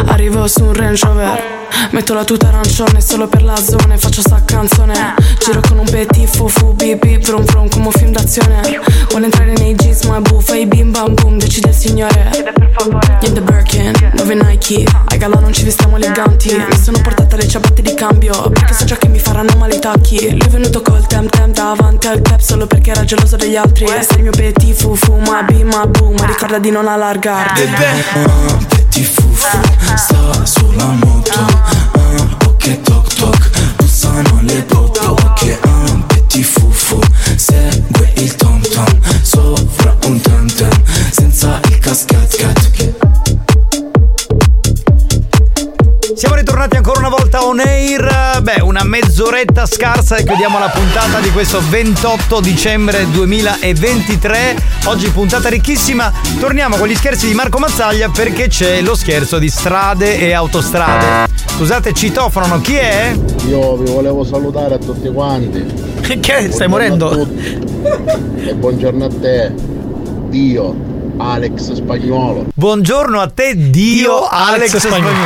Arrivo 0.06 0.46
su 0.48 0.64
un 0.64 0.72
Range 0.74 1.06
Rover 1.06 1.54
Metto 1.90 2.14
la 2.14 2.24
tuta 2.24 2.48
arancione 2.48 3.00
solo 3.00 3.26
per 3.28 3.42
la 3.42 3.56
zona 3.56 3.96
faccio 3.96 4.20
sta 4.20 4.42
canzone. 4.44 5.14
Giro 5.38 5.60
con 5.66 5.78
un 5.78 5.88
petit 5.88 6.28
fufu 6.28 6.74
bip 6.74 7.04
bip 7.04 7.24
vrum 7.24 7.44
vrum 7.44 7.68
come 7.68 7.86
un 7.86 7.92
film 7.92 8.12
d'azione. 8.12 8.60
Vuole 9.10 9.26
entrare 9.26 9.52
nei 9.52 9.74
jeans 9.74 10.04
ma 10.04 10.20
buffa 10.20 10.56
i 10.56 10.66
bim 10.66 10.90
bam 10.90 11.14
boom 11.14 11.38
decide 11.38 11.68
il 11.68 11.74
signore. 11.74 12.28
Chiede 12.32 12.52
per 12.52 12.70
favore. 12.76 13.18
In 13.22 13.32
the 13.32 13.40
Birkin, 13.40 13.92
dove 14.14 14.34
Nike? 14.34 14.84
Ai 15.06 15.18
gala 15.18 15.40
non 15.40 15.52
ci 15.52 15.64
vestiamo 15.64 15.96
eleganti. 15.96 16.54
Mi 16.54 16.76
sono 16.82 17.00
portata 17.00 17.36
le 17.36 17.46
ciabatte 17.48 17.82
di 17.82 17.94
cambio 17.94 18.50
Perché 18.50 18.74
so 18.74 18.84
già 18.84 18.96
che 18.96 19.08
mi 19.08 19.18
faranno 19.18 19.54
male 19.56 19.76
i 19.76 19.78
tacchi 19.78 20.30
Lui 20.30 20.46
è 20.46 20.48
venuto 20.48 20.82
col 20.82 21.06
tem 21.06 21.28
tem 21.28 21.52
davanti 21.52 22.06
al 22.06 22.20
club 22.20 22.40
Solo 22.40 22.66
perché 22.66 22.90
era 22.90 23.04
geloso 23.04 23.36
degli 23.36 23.56
altri. 23.56 23.86
Sei 23.86 24.16
il 24.16 24.22
mio 24.22 24.32
petit 24.32 24.74
fufu 24.74 25.16
ma 25.16 25.42
bim 25.42 25.68
ma 25.68 25.86
boom 25.86 26.14
Ma 26.18 26.26
ricorda 26.26 26.58
di 26.58 26.70
non 26.70 26.86
allargarti 26.88 28.75
Petit 28.96 29.12
fufu 29.12 29.58
sta 29.94 30.46
sulla 30.46 30.86
moto 30.86 31.30
ah, 31.34 32.46
Ok 32.46 32.80
toc 32.80 33.12
toc. 33.12 33.50
Bussano 33.76 34.38
le 34.40 34.62
popo 34.62 35.10
Ok 35.10 35.58
ah, 35.64 36.02
petit 36.06 36.42
fufu 36.42 36.98
Segue 37.36 38.12
il 38.16 38.34
tom 38.36 38.58
tom 38.62 38.86
Sopra 39.20 39.94
un 40.06 40.18
tam 40.22 40.46
tam 40.48 40.70
Senza 41.10 41.60
il 41.68 41.78
cascat 41.78 42.36
cat. 42.36 42.64
Siamo 46.14 46.34
ritornati 46.34 46.76
ancora 46.76 46.98
una 47.00 47.10
volta 47.10 47.25
on 47.38 47.60
air. 47.60 48.40
Beh, 48.42 48.60
una 48.62 48.84
mezz'oretta 48.84 49.66
scarsa 49.66 50.16
e 50.16 50.24
chiudiamo 50.24 50.58
la 50.58 50.68
puntata 50.68 51.20
di 51.20 51.30
questo 51.30 51.60
28 51.68 52.40
dicembre 52.40 53.08
2023. 53.10 54.56
Oggi 54.84 55.08
puntata 55.10 55.48
ricchissima. 55.48 56.12
Torniamo 56.38 56.76
con 56.76 56.88
gli 56.88 56.94
scherzi 56.94 57.26
di 57.26 57.34
Marco 57.34 57.58
Mazzaglia 57.58 58.08
perché 58.08 58.48
c'è 58.48 58.80
lo 58.80 58.94
scherzo 58.94 59.38
di 59.38 59.48
strade 59.48 60.18
e 60.18 60.32
autostrade. 60.32 61.28
Scusate, 61.46 61.92
citofono, 61.92 62.60
chi 62.60 62.74
è? 62.74 63.16
Io 63.46 63.76
vi 63.76 63.90
volevo 63.90 64.24
salutare 64.24 64.74
a 64.74 64.78
tutti 64.78 65.08
quanti. 65.08 65.84
Che? 66.20 66.52
Stai 66.52 66.68
morendo? 66.68 67.26
E 68.36 68.54
buongiorno 68.54 69.04
a 69.04 69.08
te, 69.08 69.52
Dio. 70.28 70.95
Alex 71.18 71.72
Spagnolo. 71.72 72.46
Buongiorno 72.54 73.20
a 73.20 73.28
te, 73.28 73.52
Dio, 73.70 74.26
Alex, 74.28 74.76
Spagnolo. 74.76 75.12
No. 75.12 75.24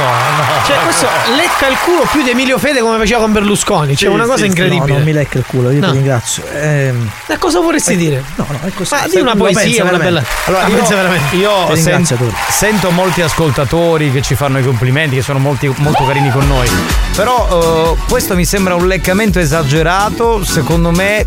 Cioè, 0.67 0.77
questo 0.85 1.07
lecca 1.35 1.67
il 1.69 1.77
culo 1.85 2.07
più 2.13 2.23
di 2.23 2.31
Emilio 2.31 2.59
Fede 2.59 2.81
come 2.81 2.97
faceva 2.99 3.21
con 3.21 3.33
Berlusconi. 3.33 3.97
Cioè, 3.97 4.09
Sì, 4.09 4.15
una 4.15 4.25
cosa 4.25 4.39
sì, 4.43 4.47
incredibile. 4.47 4.87
No, 4.87 4.95
non 4.95 5.03
mi 5.03 5.13
lecca 5.13 5.39
il 5.39 5.45
culo, 5.47 5.71
io 5.71 5.81
No. 5.81 5.87
ti 5.89 5.93
ringrazio. 5.95 6.45
Ehm, 6.55 7.11
Ma 7.27 7.39
cosa 7.39 7.61
vorresti 7.61 7.97
dire? 7.97 8.23
No, 8.37 8.47
no, 8.49 8.59
è 8.67 8.71
così. 8.73 8.95
Ma 8.95 9.05
di 9.05 9.11
Se- 9.11 9.21
una 9.21 9.35
poesia, 9.35 9.63
pensa 9.63 9.83
una 9.83 9.99
bella. 9.99 10.23
Allora, 10.45 10.63
La 10.63 10.69
io, 10.69 10.77
pensa 10.77 10.95
veramente. 10.95 11.37
io 11.37 11.75
sen- 11.77 12.07
sento 12.49 12.91
molti 12.91 13.23
ascoltatori 13.23 14.13
che 14.13 14.23
ci 14.23 14.35
fanno 14.37 14.59
i 14.59 14.65
complimenti, 14.65 15.17
che 15.17 15.23
sono 15.23 15.39
molti- 15.41 15.73
molto 15.79 16.05
carini 16.07 16.31
con 16.31 16.47
noi. 16.47 16.69
Però 17.17 17.97
eh, 17.99 18.09
questo 18.09 18.35
mi 18.37 18.45
sembra 18.45 18.75
un 18.77 18.87
leccamento 18.87 19.39
esagerato. 19.41 20.45
Secondo 20.45 20.91
me 20.93 21.27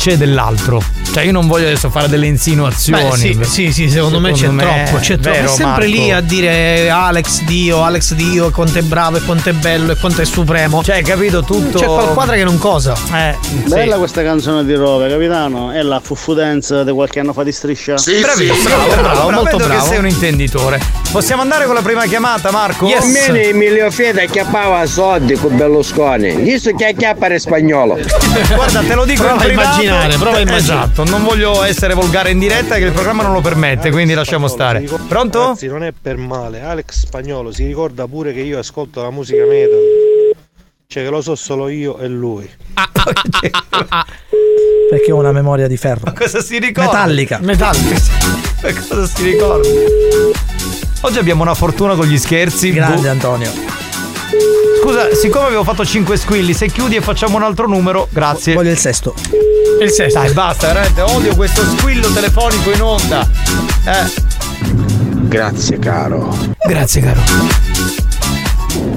c'è 0.00 0.16
dell'altro. 0.16 0.82
Cioè, 1.12 1.24
io 1.24 1.32
non 1.32 1.46
voglio 1.46 1.66
adesso 1.66 1.90
fare 1.90 2.08
delle 2.08 2.26
insinuazioni. 2.26 3.34
Beh, 3.34 3.44
sì, 3.44 3.66
sì, 3.66 3.72
sì, 3.72 3.90
secondo, 3.90 4.18
me 4.18 4.32
c'è 4.32 4.48
troppo, 4.48 4.96
c'è 4.98 5.18
troppo. 5.18 5.36
vero, 5.36 5.44
È 5.44 5.54
sempre 5.54 5.66
Marco? 5.66 5.84
lì 5.84 6.10
a 6.10 6.20
dire 6.20 6.88
Alex 6.88 7.42
Dio, 7.42 7.82
Alex 7.82 8.14
Dio, 8.14 8.48
e 8.48 8.50
quanto 8.50 8.78
è 8.78 8.82
bravo, 8.82 9.18
e 9.18 9.20
quanto 9.20 9.50
è 9.50 9.52
bello, 9.52 9.92
e 9.92 9.96
quanto 9.96 10.22
è 10.22 10.24
supremo. 10.24 10.82
Cioè, 10.82 11.02
capito 11.02 11.42
tutto. 11.42 11.78
C'è 11.78 11.84
qualquadra 11.84 12.34
che 12.36 12.44
non 12.44 12.56
cosa. 12.56 12.96
Eh, 13.12 13.36
Bella 13.66 13.98
questa 13.98 14.22
canzone 14.22 14.64
di 14.64 14.74
Rove, 14.74 15.10
capitano? 15.10 15.70
È 15.70 15.82
la 15.82 16.00
fuffudenza 16.00 16.82
di 16.82 16.92
qualche 16.92 17.20
anno 17.20 17.34
fa 17.34 17.42
di 17.42 17.52
striscia? 17.52 17.96
Bravissimo, 17.96 18.76
bravo, 19.02 19.28
bravo, 19.28 19.42
vedo 19.42 19.68
che 19.68 19.80
sei 19.80 19.98
un 19.98 20.06
intenditore. 20.06 20.80
Possiamo 21.12 21.42
andare 21.42 21.66
con 21.66 21.74
la 21.74 21.82
prima 21.82 22.06
chiamata, 22.06 22.50
Marco? 22.50 22.86
Almeno 22.86 23.36
Emilio 23.36 23.90
Fede 23.90 24.22
acchiappava 24.22 24.86
soldi 24.86 25.34
con 25.34 25.56
Berlusconi. 25.56 26.36
Visto 26.36 26.72
che 26.72 26.86
acchiappa 26.86 27.30
in 27.30 27.38
spagnolo. 27.38 27.98
Guarda, 28.54 28.80
te 28.80 28.94
lo 28.94 29.04
dico 29.04 29.24
Prova 29.24 29.42
in 29.42 29.48
privato. 29.48 29.89
Immaginare, 29.90 30.16
prova 30.16 30.36
a 30.36 30.40
immaginare. 30.40 30.84
Esatto, 30.84 31.04
non 31.04 31.22
voglio 31.22 31.62
essere 31.62 31.94
volgare 31.94 32.30
in 32.30 32.38
diretta 32.38 32.76
che 32.76 32.84
il 32.84 32.92
programma 32.92 33.22
non 33.22 33.32
lo 33.32 33.40
permette, 33.40 33.90
quindi 33.90 34.14
lasciamo 34.14 34.48
stare. 34.48 34.80
Pronto? 35.08 35.40
Ragazzi, 35.40 35.66
non 35.66 35.84
è 35.84 35.92
per 35.92 36.16
male. 36.16 36.62
Alex 36.62 37.06
Spagnolo 37.06 37.52
si 37.52 37.66
ricorda 37.66 38.06
pure 38.06 38.32
che 38.32 38.40
io 38.40 38.58
ascolto 38.58 39.02
la 39.02 39.10
musica 39.10 39.44
metal. 39.44 39.78
Cioè 40.86 41.04
che 41.04 41.10
lo 41.10 41.22
so 41.22 41.36
solo 41.36 41.68
io 41.68 41.98
e 41.98 42.08
lui. 42.08 42.50
Perché 44.90 45.12
ho 45.12 45.16
una 45.16 45.30
memoria 45.30 45.68
di 45.68 45.76
ferro. 45.76 46.12
Cosa 46.12 46.40
si 46.40 46.58
ricorda? 46.58 46.90
Metallica. 46.90 47.38
Metallica. 47.40 48.00
Cosa 48.88 49.06
si 49.06 49.22
ricorda? 49.22 49.68
Oggi 51.02 51.18
abbiamo 51.18 51.42
una 51.42 51.54
fortuna 51.54 51.94
con 51.94 52.06
gli 52.06 52.18
scherzi. 52.18 52.72
Grande 52.72 53.02
Boh. 53.02 53.10
Antonio. 53.10 53.79
Scusa, 54.80 55.14
siccome 55.14 55.46
avevo 55.46 55.62
fatto 55.62 55.84
5 55.84 56.16
squilli, 56.16 56.54
se 56.54 56.68
chiudi 56.68 56.96
e 56.96 57.02
facciamo 57.02 57.36
un 57.36 57.42
altro 57.42 57.68
numero, 57.68 58.08
grazie. 58.10 58.54
Voglio 58.54 58.70
il 58.70 58.78
sesto. 58.78 59.14
Il 59.78 59.90
sesto. 59.90 60.18
Dai, 60.18 60.32
basta, 60.32 60.68
veramente 60.68 61.02
odio 61.02 61.36
questo 61.36 61.62
squillo 61.76 62.08
telefonico 62.10 62.70
in 62.70 62.80
onda. 62.80 63.28
Eh. 63.84 64.10
Grazie 65.28 65.78
caro. 65.78 66.34
Grazie 66.66 67.02
caro. 67.02 67.20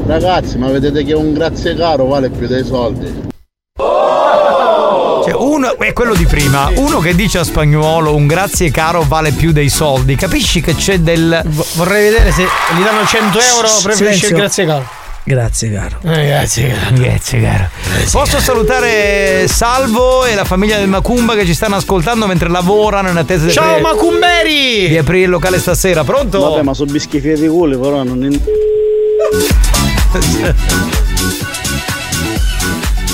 Ragazzi, 0.06 0.58
ma 0.58 0.70
vedete 0.70 1.04
che 1.04 1.14
un 1.14 1.34
grazie 1.34 1.76
caro 1.76 2.06
vale 2.06 2.30
più 2.30 2.48
dei 2.48 2.64
soldi. 2.64 3.32
Cioè, 3.76 5.34
uno 5.36 5.78
è 5.78 5.92
quello 5.92 6.16
di 6.16 6.26
prima. 6.26 6.72
Uno 6.76 7.00
che 7.00 7.14
dice 7.14 7.40
a 7.40 7.44
spagnolo 7.44 8.16
un 8.16 8.26
grazie 8.26 8.72
caro 8.72 9.04
vale 9.06 9.32
più 9.32 9.52
dei 9.52 9.70
soldi. 9.70 10.16
Capisci 10.16 10.62
che 10.62 10.76
c'è 10.76 11.00
del. 11.00 11.42
Vorrei 11.76 12.10
vedere 12.10 12.32
se 12.32 12.44
gli 12.44 12.84
danno 12.84 13.06
100 13.06 13.40
euro, 13.40 13.68
preferisce 13.84 14.28
il 14.28 14.34
grazie 14.34 14.66
caro. 14.66 15.02
Grazie 15.26 15.72
caro. 15.72 15.98
Eh, 16.04 16.26
grazie 16.28 16.68
caro. 16.74 16.96
Grazie 16.96 17.42
caro. 17.42 17.70
Posso 18.12 18.40
salutare 18.40 19.48
Salvo 19.48 20.26
e 20.26 20.36
la 20.36 20.44
famiglia 20.44 20.78
del 20.78 20.90
Macumba 20.90 21.34
che 21.36 21.46
ci 21.46 21.54
stanno 21.54 21.76
ascoltando 21.78 22.28
mentre 22.28 22.50
lavorano 22.50 23.10
in 23.10 23.16
attesa 23.18 23.46
di 23.46 23.52
Ciao 23.54 23.80
Macumberi! 23.80 24.90
di 24.90 24.98
aprire 24.98 25.24
il 25.24 25.30
locale 25.30 25.60
stasera. 25.60 26.04
Pronto? 26.04 26.40
Vabbè, 26.42 26.62
ma 26.64 26.74
sono 26.74 26.92
bischifi 26.92 27.34
di 27.36 27.48
culo, 27.48 27.80
però 27.80 28.04
non. 28.04 28.22
in- 28.24 28.40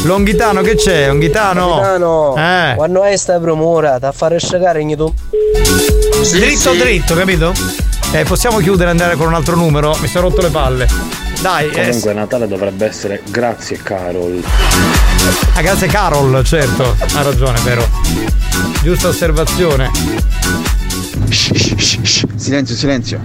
Longhitano 0.03 0.61
che 0.61 0.75
c'è? 0.75 1.07
Longhitano? 1.07 1.75
Capitano, 1.75 2.35
Eh. 2.37 2.73
quando 2.75 3.01
hai 3.03 3.17
sta 3.17 3.37
promura, 3.39 3.99
da 3.99 4.11
fare 4.11 4.39
scegare 4.39 4.79
ogni 4.79 4.95
tu. 4.95 5.13
dritto 6.31 6.71
dritto, 6.73 7.15
capito? 7.15 7.53
Eh, 8.13 8.23
possiamo 8.23 8.57
chiudere 8.59 8.87
e 8.87 8.91
andare 8.91 9.15
con 9.15 9.27
un 9.27 9.33
altro 9.35 9.55
numero? 9.55 9.95
Mi 9.99 10.07
sono 10.07 10.29
rotto 10.29 10.41
le 10.41 10.49
palle. 10.49 10.87
Dai, 11.41 11.69
eh, 11.69 11.85
Comunque 11.85 12.13
Natale 12.13 12.47
dovrebbe 12.47 12.85
essere 12.85 13.21
grazie 13.29 13.77
Carol. 13.81 14.43
Ah, 15.53 15.61
grazie 15.61 15.87
Carol, 15.87 16.43
certo. 16.43 16.95
Ha 17.13 17.21
ragione, 17.21 17.59
vero. 17.61 17.87
Giusta 18.83 19.07
osservazione. 19.07 19.89
Silenzio, 21.29 22.75
silenzio. 22.75 23.21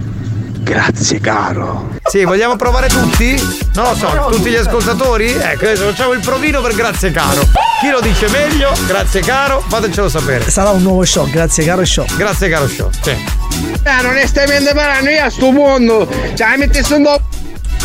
Grazie 0.59 1.19
caro. 1.19 1.89
Sì, 2.09 2.23
vogliamo 2.23 2.55
provare 2.55 2.87
tutti? 2.87 3.35
Non 3.73 3.89
lo 3.89 3.95
so, 3.95 4.27
tutti 4.31 4.49
gli 4.49 4.55
ascoltatori? 4.55 5.31
Ecco, 5.31 5.65
adesso 5.65 5.85
facciamo 5.85 6.13
il 6.13 6.21
provino 6.21 6.61
per 6.61 6.73
grazie 6.73 7.11
caro. 7.11 7.41
Chi 7.81 7.89
lo 7.89 7.99
dice 7.99 8.29
meglio? 8.29 8.71
Grazie 8.87 9.21
caro, 9.21 9.61
fatecelo 9.67 10.07
sapere. 10.07 10.49
Sarà 10.49 10.69
un 10.69 10.81
nuovo 10.81 11.03
show, 11.03 11.29
grazie 11.29 11.65
caro 11.65 11.85
show. 11.85 12.05
Grazie 12.15 12.49
caro 12.49 12.67
show. 12.67 12.89
Sì. 13.01 13.09
Eh, 13.11 14.01
non 14.01 14.11
onestamente 14.11 14.73
parlando, 14.73 15.09
io 15.09 15.25
a 15.25 15.29
sto 15.29 15.51
mondo. 15.51 16.07
Cioè, 16.33 16.55
metti 16.57 16.83
su 16.83 16.95
un 16.95 17.03
do... 17.03 17.21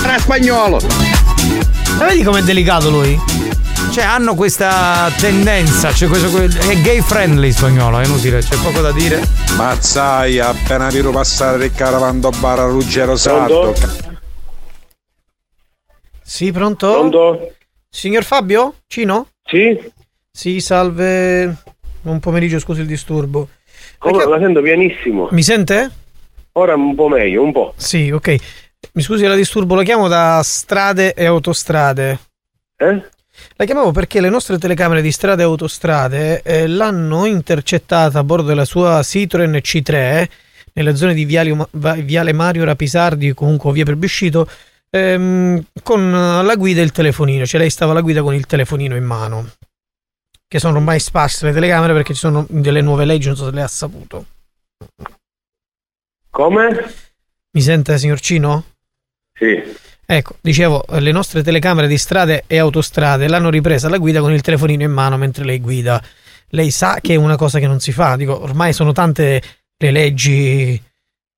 Era 0.03 0.19
spagnolo. 0.19 0.81
Ma 1.99 2.07
vedi 2.07 2.23
com'è 2.23 2.41
delicato 2.41 2.91
lui? 2.91 3.19
Cioè, 3.93 4.05
hanno 4.05 4.35
questa 4.35 5.11
tendenza, 5.19 5.93
cioè 5.93 6.09
questo 6.09 6.37
è 6.39 6.81
gay 6.81 7.01
friendly 7.01 7.51
spagnolo, 7.51 7.99
è 7.99 8.05
inutile, 8.05 8.41
c'è 8.41 8.57
poco 8.63 8.81
da 8.81 8.93
dire. 8.93 9.21
Mazzai, 9.57 10.39
appena 10.39 10.89
visto 10.91 11.11
passare 11.11 11.65
il 11.65 11.75
caravando 11.75 12.31
bar 12.39 12.61
a 12.61 12.67
Ruggero 12.67 13.17
Sardo. 13.17 13.75
Sì, 16.23 16.53
pronto? 16.53 16.93
Pronto? 16.93 17.55
Signor 17.89 18.23
Fabio? 18.23 18.75
Cino? 18.87 19.27
Sì? 19.45 19.77
Sì, 20.31 20.61
salve. 20.61 21.57
Buon 22.01 22.21
pomeriggio, 22.21 22.61
scusi 22.61 22.83
il 22.83 22.87
disturbo. 22.87 23.49
Come? 23.99 24.25
La 24.25 24.39
sento 24.39 24.63
pianissimo. 24.63 25.29
Mi 25.33 25.43
sente? 25.43 25.91
Ora 26.53 26.75
un 26.75 26.95
po' 26.95 27.09
meglio, 27.09 27.43
un 27.43 27.53
po'. 27.53 27.75
Sì, 27.77 28.11
ok. 28.11 28.37
Mi 28.93 29.03
scusi 29.03 29.25
la 29.25 29.35
disturbo, 29.35 29.75
la 29.75 29.83
chiamo 29.83 30.09
da 30.09 30.41
strade 30.43 31.15
e 31.15 31.25
autostrade. 31.25 32.19
Eh? 32.77 33.09
La 33.57 33.65
chiamavo 33.65 33.93
perché 33.93 34.21
le 34.21 34.29
nostre 34.29 34.59
telecamere 34.59 35.03
di 35.03 35.13
strade 35.13 35.43
e 35.43 35.45
autostrade 35.45 36.43
eh, 36.43 36.67
l'hanno 36.67 37.25
intercettata 37.25 38.19
a 38.19 38.25
bordo 38.25 38.49
della 38.49 38.65
sua 38.65 39.03
Citroen 39.03 39.53
C3 39.53 40.29
nelle 40.73 40.97
zone 40.97 41.15
di 41.15 41.25
Viale, 41.25 41.69
Viale 41.71 42.33
Mario 42.33 42.65
Rapisardi, 42.65 43.35
comunque 43.35 43.73
via 43.73 43.85
per 43.85 43.97
Biscito, 43.97 44.49
ehm, 44.91 45.65
con 45.83 46.11
la 46.11 46.55
guida 46.57 46.81
e 46.81 46.85
il 46.85 46.93
telefonino. 46.93 47.47
Cioè 47.47 47.61
lei 47.61 47.71
stava 47.71 47.93
alla 47.93 48.01
guida 48.01 48.23
con 48.23 48.35
il 48.35 48.47
telefonino 48.47 48.97
in 48.97 49.05
mano. 49.05 49.51
Che 50.47 50.59
sono 50.59 50.79
ormai 50.79 50.99
sparse 50.99 51.47
le 51.47 51.53
telecamere 51.53 51.93
perché 51.93 52.13
ci 52.13 52.21
sono 52.21 52.45
delle 52.49 52.81
nuove 52.81 53.05
leggi, 53.05 53.29
non 53.29 53.37
so 53.37 53.45
se 53.45 53.51
lei 53.53 53.63
ha 53.63 53.69
saputo. 53.69 54.27
Come? 56.31 56.95
Mi 57.53 57.61
sente, 57.61 57.99
signor 57.99 58.21
Cino? 58.21 58.65
Sì. 59.41 59.79
Ecco, 60.05 60.35
dicevo, 60.41 60.85
le 60.99 61.13
nostre 61.13 61.43
telecamere 61.43 61.87
di 61.87 61.97
strade 61.97 62.45
e 62.47 62.59
autostrade 62.59 63.27
l'hanno 63.27 63.49
ripresa 63.49 63.87
alla 63.87 63.97
guida 63.97 64.21
con 64.21 64.33
il 64.33 64.43
telefonino 64.43 64.83
in 64.83 64.91
mano 64.91 65.17
mentre 65.17 65.45
lei 65.45 65.61
guida. 65.61 66.03
Lei 66.49 66.71
sa 66.71 66.99
che 67.01 67.15
è 67.15 67.17
una 67.17 67.37
cosa 67.37 67.59
che 67.59 67.67
non 67.67 67.81
si 67.81 67.93
fa, 67.93 68.17
dico, 68.17 68.43
ormai 68.43 68.73
sono 68.73 68.93
tante 68.93 69.41
le 69.79 69.91
leggi 69.91 70.81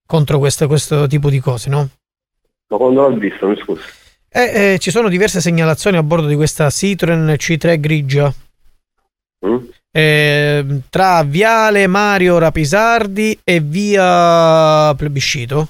contro 0.04 0.38
questo, 0.38 0.66
questo 0.66 1.06
tipo 1.06 1.30
di 1.30 1.38
cose, 1.38 1.70
no? 1.70 1.88
Ma 2.68 2.76
quando 2.78 3.08
l'ho 3.08 3.16
visto, 3.16 3.46
mi 3.46 3.56
scusi. 3.56 3.82
Eh, 4.28 4.72
eh, 4.72 4.78
ci 4.78 4.90
sono 4.90 5.10
diverse 5.10 5.40
segnalazioni 5.40 5.98
a 5.98 6.02
bordo 6.02 6.26
di 6.26 6.34
questa 6.34 6.70
Citroen 6.70 7.26
C3 7.38 7.78
grigia. 7.78 8.32
Mm? 9.46 9.56
Eh, 9.90 10.80
tra 10.88 11.22
Viale 11.22 11.86
Mario 11.86 12.38
Rapisardi 12.38 13.38
e 13.44 13.60
via 13.60 14.94
Plebiscito. 14.96 15.68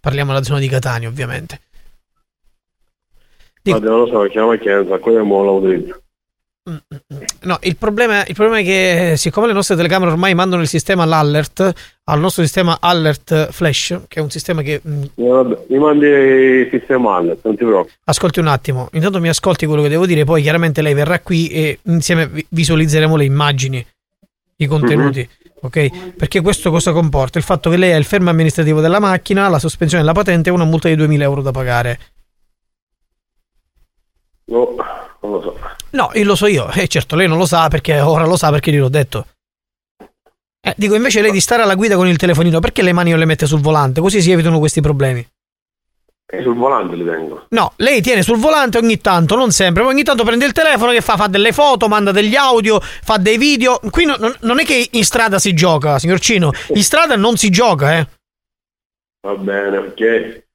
Parliamo 0.00 0.32
della 0.32 0.44
zona 0.44 0.58
di 0.58 0.68
Catania, 0.68 1.08
ovviamente. 1.08 1.60
Guarda, 3.70 3.90
non 3.90 4.00
lo 4.00 4.06
so, 4.06 4.18
perché 4.20 4.38
la 4.38 4.46
macchina 4.46 4.74
è 4.74 4.78
un 4.78 4.86
tempo 4.86 5.10
non 5.10 5.44
la 5.44 5.50
utilizzo. 5.52 6.02
No, 7.42 7.58
il 7.62 7.76
problema, 7.76 8.26
il 8.26 8.34
problema 8.34 8.58
è 8.58 8.62
che 8.62 9.12
eh, 9.12 9.16
siccome 9.16 9.46
le 9.46 9.54
nostre 9.54 9.74
telecamere 9.74 10.10
ormai 10.10 10.34
mandano 10.34 10.60
il 10.60 10.68
sistema 10.68 11.04
all'alert, 11.04 11.72
al 12.04 12.20
nostro 12.20 12.42
sistema 12.42 12.76
alert 12.80 13.50
flash, 13.52 14.00
che 14.06 14.20
è 14.20 14.22
un 14.22 14.30
sistema 14.30 14.60
che... 14.60 14.74
Eh, 14.84 15.10
vabbè, 15.14 15.64
mi 15.68 15.78
mandi 15.78 16.06
il 16.06 16.68
sistema 16.70 17.16
Allet, 17.16 17.38
non 17.42 17.56
ti 17.56 17.64
preoccupare. 17.64 17.98
ascolti 18.04 18.38
un 18.40 18.48
attimo, 18.48 18.88
intanto 18.92 19.18
mi 19.20 19.28
ascolti 19.28 19.64
quello 19.64 19.82
che 19.82 19.88
devo 19.88 20.04
dire, 20.04 20.24
poi 20.24 20.42
chiaramente 20.42 20.82
lei 20.82 20.92
verrà 20.92 21.20
qui 21.20 21.48
e 21.48 21.78
insieme 21.84 22.26
vi- 22.26 22.44
visualizzeremo 22.48 23.16
le 23.16 23.24
immagini, 23.24 23.86
i 24.56 24.66
contenuti. 24.66 25.26
Ok? 25.60 26.14
Perché 26.16 26.40
questo 26.40 26.70
cosa 26.70 26.92
comporta? 26.92 27.38
Il 27.38 27.44
fatto 27.44 27.70
che 27.70 27.76
lei 27.76 27.92
ha 27.92 27.96
il 27.96 28.04
fermo 28.04 28.30
amministrativo 28.30 28.80
della 28.80 29.00
macchina, 29.00 29.48
la 29.48 29.58
sospensione 29.58 30.04
della 30.04 30.14
patente 30.14 30.50
e 30.50 30.52
una 30.52 30.64
multa 30.64 30.88
di 30.88 30.94
2000 30.96 31.24
euro 31.24 31.42
da 31.42 31.50
pagare. 31.50 31.98
No, 34.48 34.74
non 35.22 35.32
lo 35.32 35.40
so. 35.42 35.58
No, 35.90 36.10
io 36.14 36.24
lo 36.24 36.34
so 36.34 36.46
io. 36.46 36.70
E 36.72 36.88
certo, 36.88 37.16
lei 37.16 37.28
non 37.28 37.38
lo 37.38 37.46
sa 37.46 37.68
perché 37.68 38.00
ora 38.00 38.24
lo 38.24 38.36
sa 38.36 38.50
perché 38.50 38.70
gliel'ho 38.70 38.88
detto. 38.88 39.26
Eh, 40.60 40.74
dico 40.76 40.94
invece 40.94 41.22
lei 41.22 41.30
di 41.30 41.40
stare 41.40 41.62
alla 41.62 41.74
guida 41.74 41.96
con 41.96 42.08
il 42.08 42.16
telefonino, 42.16 42.60
perché 42.60 42.82
le 42.82 42.92
mani 42.92 43.10
non 43.10 43.18
le 43.20 43.24
mette 43.26 43.46
sul 43.46 43.60
volante? 43.60 44.00
Così 44.00 44.20
si 44.20 44.30
evitano 44.30 44.58
questi 44.58 44.80
problemi. 44.80 45.26
E 46.30 46.42
sul 46.42 46.56
volante 46.56 46.94
li 46.94 47.04
tengo. 47.04 47.46
No, 47.50 47.72
lei 47.76 48.02
tiene 48.02 48.22
sul 48.22 48.36
volante 48.36 48.76
ogni 48.76 49.00
tanto, 49.00 49.34
non 49.34 49.50
sempre, 49.50 49.82
ma 49.82 49.88
ogni 49.88 50.02
tanto 50.02 50.24
prende 50.24 50.44
il 50.44 50.52
telefono 50.52 50.92
che 50.92 51.00
fa, 51.00 51.16
fa 51.16 51.26
delle 51.26 51.52
foto, 51.52 51.88
manda 51.88 52.12
degli 52.12 52.36
audio, 52.36 52.80
fa 52.80 53.16
dei 53.16 53.38
video. 53.38 53.80
Qui 53.90 54.04
no- 54.04 54.34
non 54.40 54.60
è 54.60 54.64
che 54.64 54.88
in 54.90 55.04
strada 55.04 55.38
si 55.38 55.54
gioca, 55.54 55.98
signor 55.98 56.20
Cino. 56.20 56.50
In 56.74 56.82
strada 56.82 57.16
non 57.16 57.36
si 57.36 57.48
gioca, 57.48 57.96
eh. 57.96 58.06
Va 59.26 59.34
bene, 59.36 59.76
ok. 59.78 60.46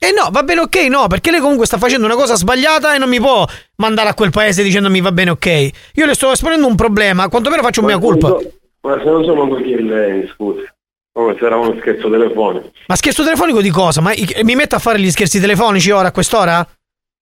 Eh 0.00 0.12
no, 0.12 0.28
va 0.30 0.44
bene 0.44 0.60
ok, 0.60 0.76
no, 0.88 1.08
perché 1.08 1.32
lei 1.32 1.40
comunque 1.40 1.66
sta 1.66 1.76
facendo 1.76 2.06
una 2.06 2.14
cosa 2.14 2.36
sbagliata 2.36 2.94
e 2.94 2.98
non 2.98 3.08
mi 3.08 3.18
può 3.18 3.44
mandare 3.76 4.08
a 4.10 4.14
quel 4.14 4.30
paese 4.30 4.62
dicendomi 4.62 5.00
va 5.00 5.10
bene 5.10 5.30
ok. 5.30 5.70
Io 5.94 6.06
le 6.06 6.14
sto 6.14 6.30
esponendo 6.30 6.68
un 6.68 6.76
problema, 6.76 7.28
quantomeno 7.28 7.62
faccio 7.62 7.82
mia 7.82 7.98
colpa. 7.98 8.36
Ma 8.82 8.96
se 8.98 9.04
non 9.04 9.24
sono 9.24 9.48
così 9.48 9.74
lei, 9.82 10.30
scusi. 10.34 10.64
Come 11.12 11.34
se 11.36 11.44
era 11.44 11.56
uno 11.56 11.76
scherzo 11.80 12.08
telefonico. 12.08 12.70
Ma 12.86 12.94
scherzo 12.94 13.24
telefonico 13.24 13.60
di 13.60 13.70
cosa? 13.70 14.00
Ma 14.00 14.12
mi 14.44 14.54
metto 14.54 14.76
a 14.76 14.78
fare 14.78 15.00
gli 15.00 15.10
scherzi 15.10 15.40
telefonici 15.40 15.90
ora 15.90 16.08
a 16.08 16.12
quest'ora? 16.12 16.64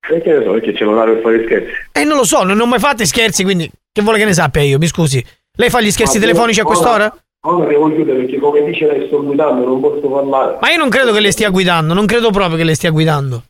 E 0.09 0.21
che 0.21 0.33
ne 0.39 0.45
so, 0.45 0.53
perché 0.53 0.73
c'è 0.75 0.85
l'orario 0.85 1.15
per 1.15 1.23
fare 1.23 1.45
scherzi? 1.47 1.71
Eh, 1.93 2.05
non 2.05 2.19
lo 2.19 2.25
so, 2.25 2.43
non 2.43 2.61
ho 2.61 2.67
mai 2.67 2.79
fatto 2.79 3.07
scherzi, 3.07 3.43
quindi 3.43 3.71
che 3.91 4.03
vuole 4.03 4.19
che 4.19 4.27
ne 4.27 4.35
sappia 4.35 4.61
io, 4.61 4.77
mi 4.79 4.87
scusi. 4.87 5.25
Lei 5.57 5.71
fa 5.71 5.81
gli 5.81 5.91
scherzi 5.91 6.19
Ma 6.19 6.27
telefonici 6.27 6.61
a 6.61 6.65
ora- 6.67 6.75
quest'ora? 6.75 7.17
Ora 7.41 7.67
devo 7.67 7.89
chiudere 7.95 8.21
perché 8.21 8.39
come 8.39 8.65
dice 8.65 8.87
lei 8.87 9.07
sto 9.07 9.23
guidando, 9.23 9.65
non 9.65 9.81
posso 9.81 10.09
parlare. 10.09 10.59
Ma 10.61 10.71
io 10.71 10.79
non 10.79 10.89
credo 10.89 11.13
che 11.13 11.21
lei 11.21 11.33
stia 11.33 11.51
guidando, 11.51 11.95
non 11.95 12.07
credo 12.07 12.31
proprio 12.31 12.57
che 12.57 12.65
lei 12.65 12.75
stia 12.75 12.91
guidando. 12.91 13.43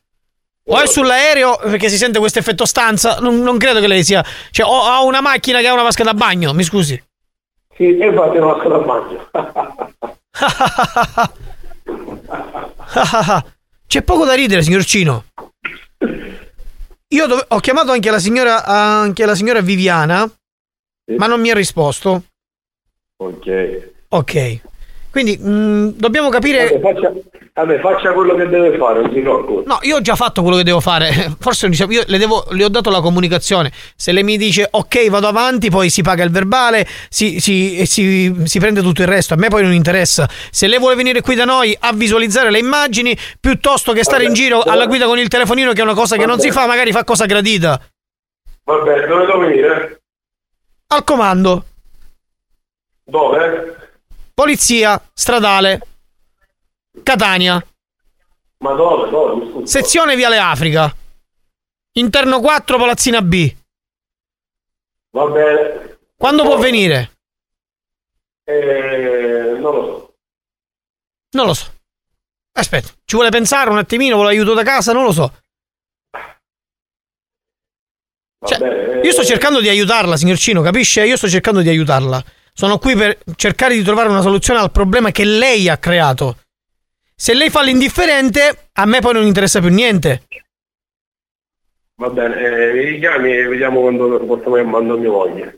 O 0.69 0.79
è 0.81 0.85
sull'aereo 0.85 1.59
perché 1.63 1.87
si 1.89 1.97
sente 1.97 2.19
questo 2.19 2.39
effetto 2.39 2.65
stanza, 2.65 3.19
non, 3.19 3.39
non 3.39 3.57
credo 3.57 3.79
che 3.79 3.87
lei 3.87 4.03
sia. 4.03 4.23
Cioè, 4.51 4.67
o 4.67 4.83
ha 4.83 5.01
una 5.01 5.21
macchina 5.21 5.59
che 5.61 5.67
ha 5.67 5.73
una 5.73 5.83
vasca 5.83 6.03
da 6.03 6.13
bagno, 6.13 6.53
mi 6.53 6.63
scusi. 6.63 7.01
Sì, 7.75 7.97
e 7.97 8.05
infatti 8.07 8.37
non 8.37 8.51
vasca 8.51 8.67
da 8.67 8.79
bagno. 8.79 9.29
C'è 13.87 14.01
poco 14.01 14.25
da 14.25 14.33
ridere, 14.33 14.61
signor 14.61 14.83
Cino. 14.83 15.23
Io 17.09 17.25
dove- 17.25 17.45
ho 17.47 17.59
chiamato 17.59 17.91
anche 17.91 18.11
la 18.11 18.19
signora, 18.19 18.65
anche 18.65 19.25
la 19.25 19.35
signora 19.35 19.61
Viviana, 19.61 20.29
ma 21.15 21.27
non 21.27 21.39
mi 21.39 21.49
ha 21.49 21.53
risposto. 21.53 22.23
Ok. 23.17 23.89
Ok. 24.09 24.59
Quindi 25.09 25.37
mh, 25.37 25.93
dobbiamo 25.95 26.29
capire. 26.29 26.67
Vabbè 26.67 26.79
faccia, 26.93 27.13
vabbè, 27.53 27.79
faccia 27.79 28.13
quello 28.13 28.35
che 28.35 28.47
deve 28.47 28.77
fare, 28.77 29.01
non 29.01 29.11
si 29.11 29.19
preoccupi. 29.19 29.67
No, 29.67 29.79
io 29.81 29.95
ho 29.95 30.01
già 30.01 30.15
fatto 30.15 30.41
quello 30.43 30.57
che 30.57 30.63
devo 30.63 30.79
fare. 30.79 31.35
Forse 31.39 31.67
diciamo, 31.69 31.91
io 31.93 32.03
le, 32.05 32.17
devo- 32.19 32.45
le 32.51 32.63
ho 32.63 32.69
dato 32.69 32.91
la 32.91 33.01
comunicazione. 33.01 33.71
Se 33.95 34.11
lei 34.11 34.23
mi 34.23 34.37
dice 34.37 34.67
ok, 34.69 35.09
vado 35.09 35.27
avanti, 35.27 35.71
poi 35.71 35.89
si 35.89 36.03
paga 36.03 36.23
il 36.23 36.29
verbale, 36.29 36.85
si, 37.09 37.39
si- 37.39 37.85
si- 37.87 38.41
si 38.43 38.59
prende 38.59 38.81
tutto 38.81 39.01
il 39.01 39.07
resto. 39.07 39.33
A 39.33 39.37
me 39.37 39.47
poi 39.47 39.63
non 39.63 39.73
interessa. 39.73 40.29
Se 40.51 40.67
lei 40.67 40.77
vuole 40.77 40.95
venire 40.95 41.21
qui 41.21 41.33
da 41.33 41.45
noi 41.45 41.75
a 41.79 41.91
visualizzare 41.93 42.51
le 42.51 42.59
immagini, 42.59 43.17
piuttosto 43.39 43.93
che 43.93 44.03
stare 44.03 44.25
in 44.25 44.33
giro 44.33 44.61
alla 44.61 44.85
guida 44.85 45.07
con 45.07 45.17
il 45.17 45.27
telefonino, 45.29 45.73
che 45.73 45.79
è 45.79 45.83
una 45.83 45.95
cosa 45.95 46.15
che 46.17 46.27
non 46.27 46.39
si 46.39 46.51
fa, 46.51 46.67
magari 46.67 46.91
fa 46.91 47.03
cosa 47.03 47.25
gradita. 47.25 47.81
Vabbè, 48.65 49.07
dove 49.07 49.25
devo 49.25 49.39
venire? 49.39 50.01
Al 50.89 51.03
comando. 51.03 51.63
Dove? 53.09 53.89
Polizia 54.33 55.01
stradale. 55.13 55.79
Catania. 57.03 57.65
Ma 58.59 58.73
dove? 58.73 59.09
Dove? 59.09 59.45
Mi 59.45 59.49
scusi. 59.51 59.67
Sezione 59.67 60.17
Viale 60.17 60.37
Africa. 60.37 60.93
Interno 61.93 62.41
4, 62.41 62.77
Palazzina 62.77 63.21
B. 63.21 63.55
Va 65.11 65.25
bene. 65.27 65.99
Quando 66.17 66.43
può 66.43 66.57
venire? 66.57 67.13
Eh, 68.43 69.57
non 69.57 69.73
lo 69.73 69.83
so. 69.83 70.15
Non 71.31 71.45
lo 71.45 71.53
so. 71.53 71.71
Aspetta, 72.57 72.89
ci 73.05 73.15
vuole 73.15 73.29
pensare 73.29 73.69
un 73.69 73.77
attimino, 73.77 74.15
vuole 74.15 74.31
aiuto 74.31 74.53
da 74.53 74.63
casa? 74.63 74.91
Non 74.91 75.05
lo 75.05 75.11
so. 75.13 75.41
Cioè. 78.45 79.01
Io 79.01 79.11
sto 79.13 79.23
cercando 79.23 79.61
di 79.61 79.69
aiutarla, 79.69 80.17
signor 80.17 80.37
Cino, 80.37 80.61
capisce? 80.61 81.05
Io 81.05 81.15
sto 81.15 81.29
cercando 81.29 81.61
di 81.61 81.69
aiutarla. 81.69 82.23
Sono 82.57 82.79
qui 82.79 82.95
per 82.95 83.19
cercare 83.35 83.75
di 83.75 83.83
trovare 83.83 84.09
una 84.09 84.21
soluzione 84.21 84.59
al 84.59 84.71
problema 84.71 85.11
che 85.11 85.23
lei 85.23 85.69
ha 85.69 85.77
creato. 85.77 86.37
Se 87.15 87.35
lei 87.35 87.51
fa 87.51 87.61
l'indifferente, 87.61 88.69
a 88.73 88.85
me 88.85 88.99
poi 88.99 89.13
non 89.13 89.27
interessa 89.27 89.59
più 89.59 89.69
niente. 89.69 90.23
Va 92.01 92.09
bene, 92.09 92.35
eh, 92.35 92.73
mi 92.73 92.83
richiami 92.85 93.31
e 93.31 93.47
vediamo 93.47 93.81
quando 93.81 94.17
quando 94.17 94.97
mi 94.97 95.05
voglia. 95.05 95.53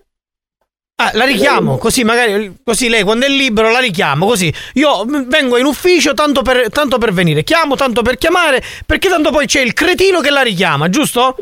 Ah, 1.01 1.11
la 1.13 1.23
richiamo, 1.23 1.77
così 1.77 2.03
magari 2.03 2.57
così 2.61 2.89
lei 2.89 3.03
quando 3.03 3.27
è 3.27 3.29
libero 3.29 3.71
la 3.71 3.79
richiamo, 3.79 4.25
così. 4.25 4.53
Io 4.73 5.05
vengo 5.05 5.55
in 5.55 5.67
ufficio 5.67 6.13
tanto 6.13 6.41
per, 6.41 6.69
tanto 6.69 6.97
per 6.97 7.13
venire, 7.13 7.43
chiamo 7.43 7.77
tanto 7.77 8.01
per 8.01 8.17
chiamare, 8.17 8.61
perché 8.85 9.07
tanto 9.07 9.31
poi 9.31 9.45
c'è 9.45 9.61
il 9.61 9.71
cretino 9.71 10.19
che 10.19 10.31
la 10.31 10.41
richiama, 10.41 10.89
giusto? 10.89 11.37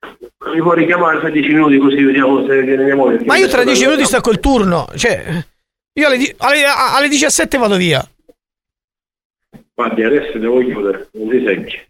Mi 0.00 0.60
può 0.62 0.72
richiamare 0.72 1.18
tra 1.18 1.30
10 1.30 1.48
minuti 1.48 1.78
così 1.78 2.02
vediamo 2.02 2.46
se 2.46 2.94
moglie. 2.94 3.24
Ma 3.24 3.36
io 3.36 3.48
tra 3.48 3.64
10 3.64 3.84
minuti 3.84 4.04
stacco 4.04 4.30
il 4.30 4.40
turno, 4.40 4.88
cioè 4.94 5.44
io 5.92 6.06
alle, 6.06 6.34
alle- 6.38 6.64
alle 6.64 7.08
17 7.08 7.58
vado 7.58 7.76
via. 7.76 8.06
Guardi, 9.74 10.02
adesso 10.02 10.38
devo 10.38 10.60
chiudere, 10.60 11.08
non 11.12 11.28
si 11.30 11.44
secchi. 11.44 11.86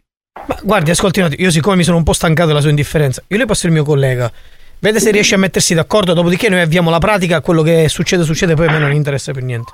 Ma 0.47 0.57
guardi, 0.63 0.91
ascolti 0.91 1.23
io 1.37 1.51
siccome 1.51 1.75
mi 1.75 1.83
sono 1.83 1.97
un 1.97 2.03
po' 2.03 2.13
stancato 2.13 2.47
della 2.47 2.61
sua 2.61 2.69
indifferenza, 2.69 3.21
io 3.27 3.37
le 3.37 3.45
passo 3.45 3.67
il 3.67 3.73
mio 3.73 3.83
collega. 3.83 4.31
Vede 4.81 4.99
se 4.99 5.11
riesce 5.11 5.35
a 5.35 5.37
mettersi 5.37 5.73
d'accordo, 5.73 6.13
dopodiché 6.13 6.47
noi 6.49 6.61
avviamo 6.61 6.89
la 6.89 6.99
pratica, 6.99 7.41
quello 7.41 7.61
che 7.61 7.89
succede 7.89 8.23
succede, 8.23 8.55
poi 8.55 8.67
a 8.67 8.71
me 8.71 8.79
non 8.79 8.93
interessa 8.93 9.33
per 9.33 9.43
niente. 9.43 9.71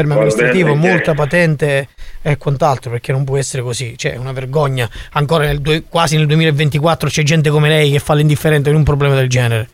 Fermo 0.00 0.14
amministrativo, 0.14 0.74
multa, 0.74 1.12
patente 1.12 1.88
e 2.22 2.38
quant'altro, 2.38 2.90
perché 2.90 3.12
non 3.12 3.24
può 3.24 3.36
essere 3.36 3.62
così, 3.62 3.98
cioè 3.98 4.14
è 4.14 4.16
una 4.16 4.32
vergogna. 4.32 4.88
Ancora 5.12 5.44
nel 5.44 5.60
due- 5.60 5.82
quasi 5.86 6.16
nel 6.16 6.26
2024 6.26 7.10
c'è 7.10 7.22
gente 7.22 7.50
come 7.50 7.68
lei 7.68 7.90
che 7.90 7.98
fa 7.98 8.14
l'indifferente 8.14 8.70
in 8.70 8.76
un 8.76 8.82
problema 8.82 9.14
del 9.14 9.28
genere. 9.28 9.68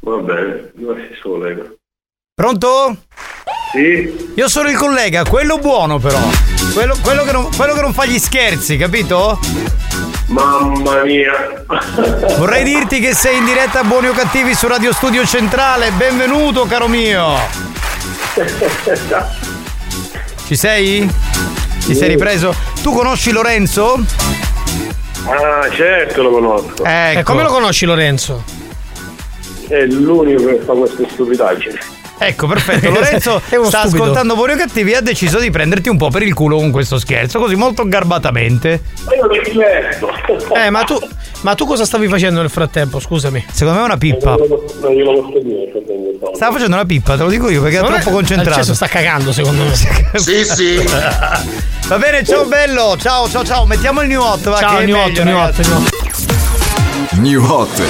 Va 0.00 0.16
bene, 0.18 0.72
si 0.74 1.20
collega? 1.22 1.62
Pronto? 2.34 2.98
Sì? 3.72 4.32
Io 4.34 4.48
sono 4.48 4.68
il 4.68 4.76
collega, 4.76 5.24
quello 5.24 5.56
buono 5.56 5.98
però. 5.98 6.20
Quello, 6.74 6.94
quello 7.02 7.24
che, 7.24 7.32
non, 7.32 7.48
quello 7.56 7.72
che 7.72 7.80
non 7.80 7.94
fa 7.94 8.04
gli 8.04 8.18
scherzi, 8.18 8.76
capito? 8.76 9.38
Mamma 10.26 11.02
mia. 11.02 11.64
Vorrei 12.36 12.62
dirti 12.62 13.00
che 13.00 13.14
sei 13.14 13.38
in 13.38 13.46
diretta 13.46 13.80
a 13.80 13.84
Buoni 13.84 14.08
o 14.08 14.12
Cattivi 14.12 14.54
su 14.54 14.68
Radio 14.68 14.92
Studio 14.92 15.24
Centrale. 15.24 15.92
Benvenuto, 15.92 16.66
caro 16.66 16.88
mio. 16.88 17.24
Ci 20.46 20.56
sei? 20.56 21.10
Ti 21.86 21.94
sei 21.94 22.08
ripreso? 22.08 22.54
Tu 22.82 22.92
conosci 22.92 23.32
Lorenzo? 23.32 24.04
Ah, 25.26 25.68
certo 25.70 26.22
lo 26.22 26.30
conosco. 26.30 26.84
Ecco. 26.84 27.18
E 27.18 27.22
come 27.22 27.42
lo 27.42 27.48
conosci 27.48 27.86
Lorenzo? 27.86 28.44
È 29.68 29.84
l'unico 29.86 30.44
che 30.46 30.60
fa 30.64 30.74
queste 30.74 31.08
stupidaggini. 31.10 31.78
Ecco, 32.18 32.46
perfetto. 32.46 32.88
Lorenzo 32.90 33.40
sta 33.44 33.80
stupido. 33.80 34.02
ascoltando 34.02 34.34
Buoni 34.34 34.52
o 34.52 34.56
Cattivi 34.56 34.92
e 34.92 34.96
ha 34.96 35.00
deciso 35.00 35.38
di 35.38 35.50
prenderti 35.50 35.88
un 35.88 35.96
po' 35.96 36.08
per 36.08 36.22
il 36.22 36.34
culo 36.34 36.56
con 36.56 36.70
questo 36.70 36.98
scherzo, 36.98 37.38
così 37.38 37.54
molto 37.56 37.86
garbatamente. 37.86 38.80
Ma 39.04 39.14
io 39.14 39.26
mi 39.28 39.40
diverto. 39.44 40.08
Eh, 40.54 40.70
ma 40.70 40.84
tu, 40.84 40.98
ma 41.42 41.54
tu 41.54 41.66
cosa 41.66 41.84
stavi 41.84 42.08
facendo 42.08 42.40
nel 42.40 42.50
frattempo? 42.50 43.00
Scusami. 43.00 43.44
Secondo 43.52 43.78
me 43.80 43.84
è 43.84 43.88
una 43.88 43.98
pippa. 43.98 44.36
Non 44.36 44.92
glielo 44.92 45.20
posso 45.20 45.38
dire. 45.40 45.70
Stava 46.34 46.52
facendo 46.52 46.76
una 46.76 46.84
pippa, 46.86 47.16
te 47.16 47.22
lo 47.22 47.28
dico 47.28 47.48
io 47.50 47.60
perché 47.62 47.80
è- 47.80 47.84
troppo 47.84 48.10
concentrato. 48.10 48.50
Acceso 48.58 48.74
sta 48.74 48.86
cagando, 48.86 49.32
secondo 49.32 49.64
me. 49.64 49.74
Sì, 50.16 50.44
sì. 50.44 50.82
Va 51.88 51.98
bene, 51.98 52.24
ciao 52.24 52.46
bello. 52.46 52.96
Ciao, 52.98 53.28
ciao, 53.28 53.44
ciao. 53.44 53.66
Mettiamo 53.66 54.00
il 54.00 54.08
new 54.08 54.20
hot, 54.22 54.48
va 54.48 54.58
Ciao, 54.58 54.76
che 54.78 54.82
è 54.82 54.86
new 54.86 54.96
hot, 54.96 55.08
meglio, 55.08 55.24
new 55.24 55.36
ragazzi. 55.36 55.60
hot, 55.60 55.68
new 55.68 55.76
hot. 55.78 55.92
New 57.12 57.44
Hot. 57.44 57.82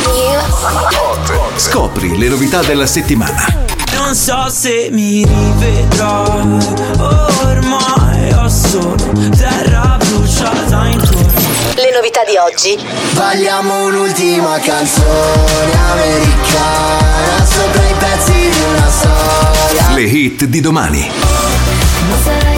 Scopri 1.56 2.18
le 2.18 2.28
novità 2.28 2.60
della 2.62 2.86
settimana. 2.86 3.65
Non 3.96 4.14
so 4.14 4.48
se 4.48 4.88
mi 4.92 5.24
rivedrai 5.24 6.58
Ormai 6.98 8.32
ho 8.32 8.48
solo 8.48 8.94
terra 9.36 9.96
bruciata 9.98 10.86
intorno 10.86 11.32
Le 11.74 11.90
novità 11.92 12.22
di 12.24 12.36
oggi. 12.36 12.78
Balliamo 13.12 13.86
un'ultima 13.86 14.58
canzone 14.60 15.72
americana 15.92 17.44
sopra 17.44 17.82
i 17.82 17.94
pezzi 17.98 18.32
di 18.32 18.62
una 18.72 18.88
storia. 18.90 19.94
Le 19.94 20.02
hit 20.02 20.44
di 20.44 20.60
domani. 20.60 21.10
Non 22.08 22.18
sarai 22.22 22.55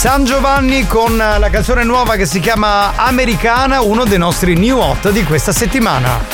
San 0.00 0.24
Giovanni 0.24 0.86
con 0.86 1.14
la 1.14 1.50
canzone 1.50 1.84
nuova 1.84 2.16
che 2.16 2.24
si 2.24 2.40
chiama 2.40 2.96
Americana, 2.96 3.82
uno 3.82 4.06
dei 4.06 4.16
nostri 4.16 4.54
new 4.54 4.78
hot 4.78 5.10
di 5.10 5.22
questa 5.24 5.52
settimana. 5.52 6.24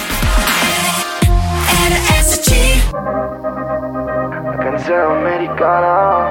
La 4.44 4.56
canzone 4.56 5.02
americana. 5.02 6.30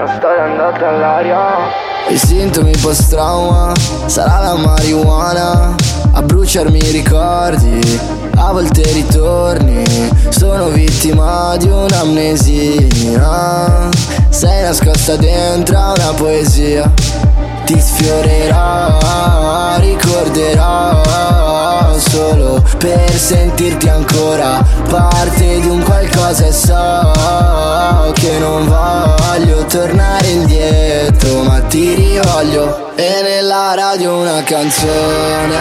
La 0.00 0.14
storia 0.16 0.46
è 0.46 0.48
andata 0.48 0.88
all'aria. 0.88 1.40
I 2.08 2.16
sintomi 2.16 2.74
post-trauma 2.80 3.74
sarà 4.06 4.38
la 4.38 4.54
marijuana 4.54 5.74
a 6.16 6.22
bruciarmi 6.22 6.78
i 6.78 6.90
ricordi, 6.92 8.00
a 8.36 8.50
volte 8.50 8.82
ritorni. 8.92 9.84
Sono 10.30 10.68
vittima 10.68 11.54
di 11.58 11.68
un'amnesia. 11.68 13.20
Sei 14.30 14.62
nascosta 14.62 15.16
dentro 15.16 15.76
a 15.76 15.92
una 15.92 16.12
poesia. 16.16 16.90
Ti 17.66 17.78
sfiorerà, 17.78 19.76
ricorderò 19.78 21.02
solo 21.98 22.62
per 22.78 23.10
sentirti 23.12 23.88
ancora 23.88 24.64
parte 24.88 25.60
di 25.60 25.68
un 25.68 25.82
qualcosa 25.82 26.46
e 26.46 26.52
so 26.52 28.12
che 28.12 28.38
non 28.38 28.66
voglio 28.66 29.64
tornare 29.66 30.28
indietro, 30.28 31.42
ma 31.42 31.60
ti 31.60 31.94
rivoglio. 31.94 32.94
E 32.94 33.20
nella 33.22 33.74
radio 33.74 34.16
una 34.20 34.42
canzone 34.42 35.56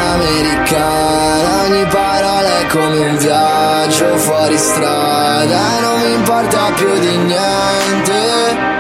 americana, 0.76 1.64
ogni 1.64 1.86
parola 1.86 2.60
è 2.60 2.66
come 2.68 3.00
un 3.00 3.18
viaggio 3.18 4.18
fuori 4.18 4.58
strada, 4.58 5.80
non 5.80 6.02
mi 6.02 6.14
importa 6.14 6.72
più 6.76 7.00
di 7.00 7.18
niente. 7.18 8.74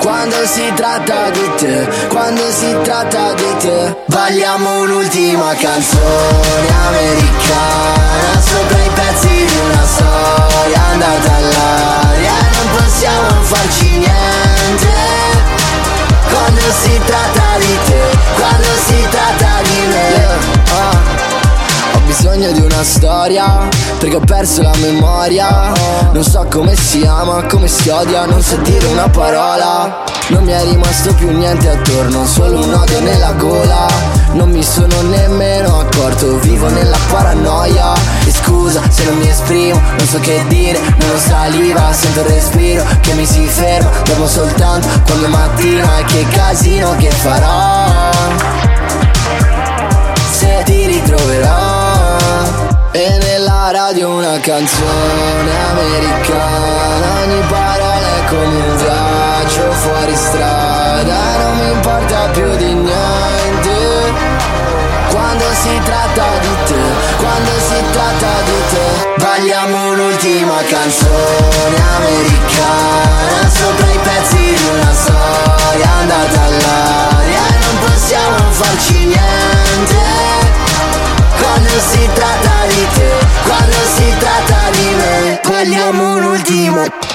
Quando 0.00 0.36
si 0.46 0.70
tratta 0.74 1.30
di 1.30 1.50
te, 1.56 1.88
quando 2.08 2.42
si 2.50 2.76
tratta 2.82 3.32
di 3.32 3.56
te 3.58 3.96
Balliamo 4.04 4.82
un'ultima 4.82 5.54
canzone 5.54 6.68
americana 6.88 8.40
Sopra 8.42 8.82
i 8.84 8.90
pezzi 8.90 9.28
di 9.28 9.58
una 9.64 9.82
storia 9.86 10.82
andata 10.92 11.34
all'aria 11.36 12.32
Non 12.52 12.76
possiamo 12.76 13.28
farci 13.44 13.96
niente 13.96 14.94
Quando 16.30 16.60
si 16.82 17.00
tratta 17.06 17.58
di 17.58 17.78
te, 17.86 18.18
quando 18.34 18.68
si 18.86 19.06
tratta 19.10 19.62
di 19.62 19.86
me 19.86 20.53
bisogno 22.24 22.52
di 22.52 22.60
una 22.60 22.82
storia 22.82 23.68
Perché 23.98 24.16
ho 24.16 24.20
perso 24.20 24.62
la 24.62 24.74
memoria. 24.80 25.72
Non 26.10 26.24
so 26.24 26.46
come 26.50 26.74
si 26.74 27.04
ama, 27.04 27.44
come 27.44 27.68
si 27.68 27.90
odia 27.90 28.24
Non 28.24 28.40
so 28.40 28.56
dire 28.56 28.86
una 28.86 29.08
parola. 29.10 30.02
Non 30.28 30.42
mi 30.42 30.52
è 30.52 30.64
rimasto 30.64 31.12
più 31.14 31.30
niente 31.30 31.68
attorno 31.68 32.24
Solo 32.24 32.64
un 32.64 32.72
odio 32.72 33.00
nella 33.00 33.32
gola. 33.32 33.86
Non 34.32 34.50
mi 34.50 34.62
sono 34.62 35.02
nemmeno 35.02 35.80
accorto 35.80 36.38
Vivo 36.38 36.68
nella 36.70 36.96
paranoia. 37.10 37.92
E 38.24 38.32
scusa 38.32 38.80
se 38.88 39.04
non 39.04 39.18
mi 39.18 39.28
esprimo 39.28 39.78
Non 39.98 40.06
so 40.06 40.18
che 40.20 40.42
dire, 40.48 40.78
non 40.80 41.10
ho 41.10 41.18
saliva 41.18 41.92
Sento 41.92 42.20
il 42.20 42.26
respiro 42.26 42.84
che 43.00 43.12
mi 43.12 43.26
si 43.26 43.46
ferma 43.46 43.90
Dopo 44.02 44.26
soltanto 44.26 44.88
quando 45.04 45.26
è 45.26 45.28
mattina. 45.28 45.98
E 45.98 46.04
che 46.04 46.26
casino 46.28 46.96
che 46.96 47.10
farò? 47.10 48.10
Se 50.30 50.62
ti 50.64 50.86
ritroverò 50.86 51.83
E 52.96 53.18
nella 53.18 53.72
radio 53.72 54.08
una 54.08 54.38
canzone 54.38 55.50
americana. 55.70 57.22
Ogni 57.24 57.40
parola 57.48 58.16
è 58.18 58.24
come 58.28 58.56
un 58.56 58.76
viaggio 58.76 59.72
fuori 59.72 60.14
strada. 60.14 61.36
Non 61.42 61.56
mi 61.58 61.72
importa 61.72 62.28
più 62.28 62.54
di 62.54 62.72
niente. 62.72 64.12
Quando 65.10 65.44
si 65.60 65.80
tratta 65.82 66.24
di 66.38 66.56
te, 66.66 66.82
quando 67.16 67.50
si 67.58 67.82
tratta 67.90 68.30
di 68.44 68.62
te 68.70 69.12
Balliamo 69.18 69.90
un'ultima 69.90 70.62
canzone 70.68 71.76
americana. 71.96 73.50
Sopra 73.50 73.86
i 73.90 73.98
pezzi 74.04 74.36
di 74.36 74.68
una 74.72 74.92
storia 74.92 75.90
andata 75.98 76.42
all'aria. 76.44 77.42
Non 77.58 77.90
possiamo 77.90 78.36
farci 78.50 79.06
niente 79.06 79.43
Quando 81.74 81.90
si 81.90 82.08
tratta 82.14 82.66
di 82.68 82.86
te, 82.94 83.10
quando 83.42 83.76
si 83.96 84.14
tratta 84.20 84.70
di 84.70 84.94
me. 84.94 85.40
Balliamo 85.44 86.14
un'ultima 86.14 86.84
San 86.84 87.13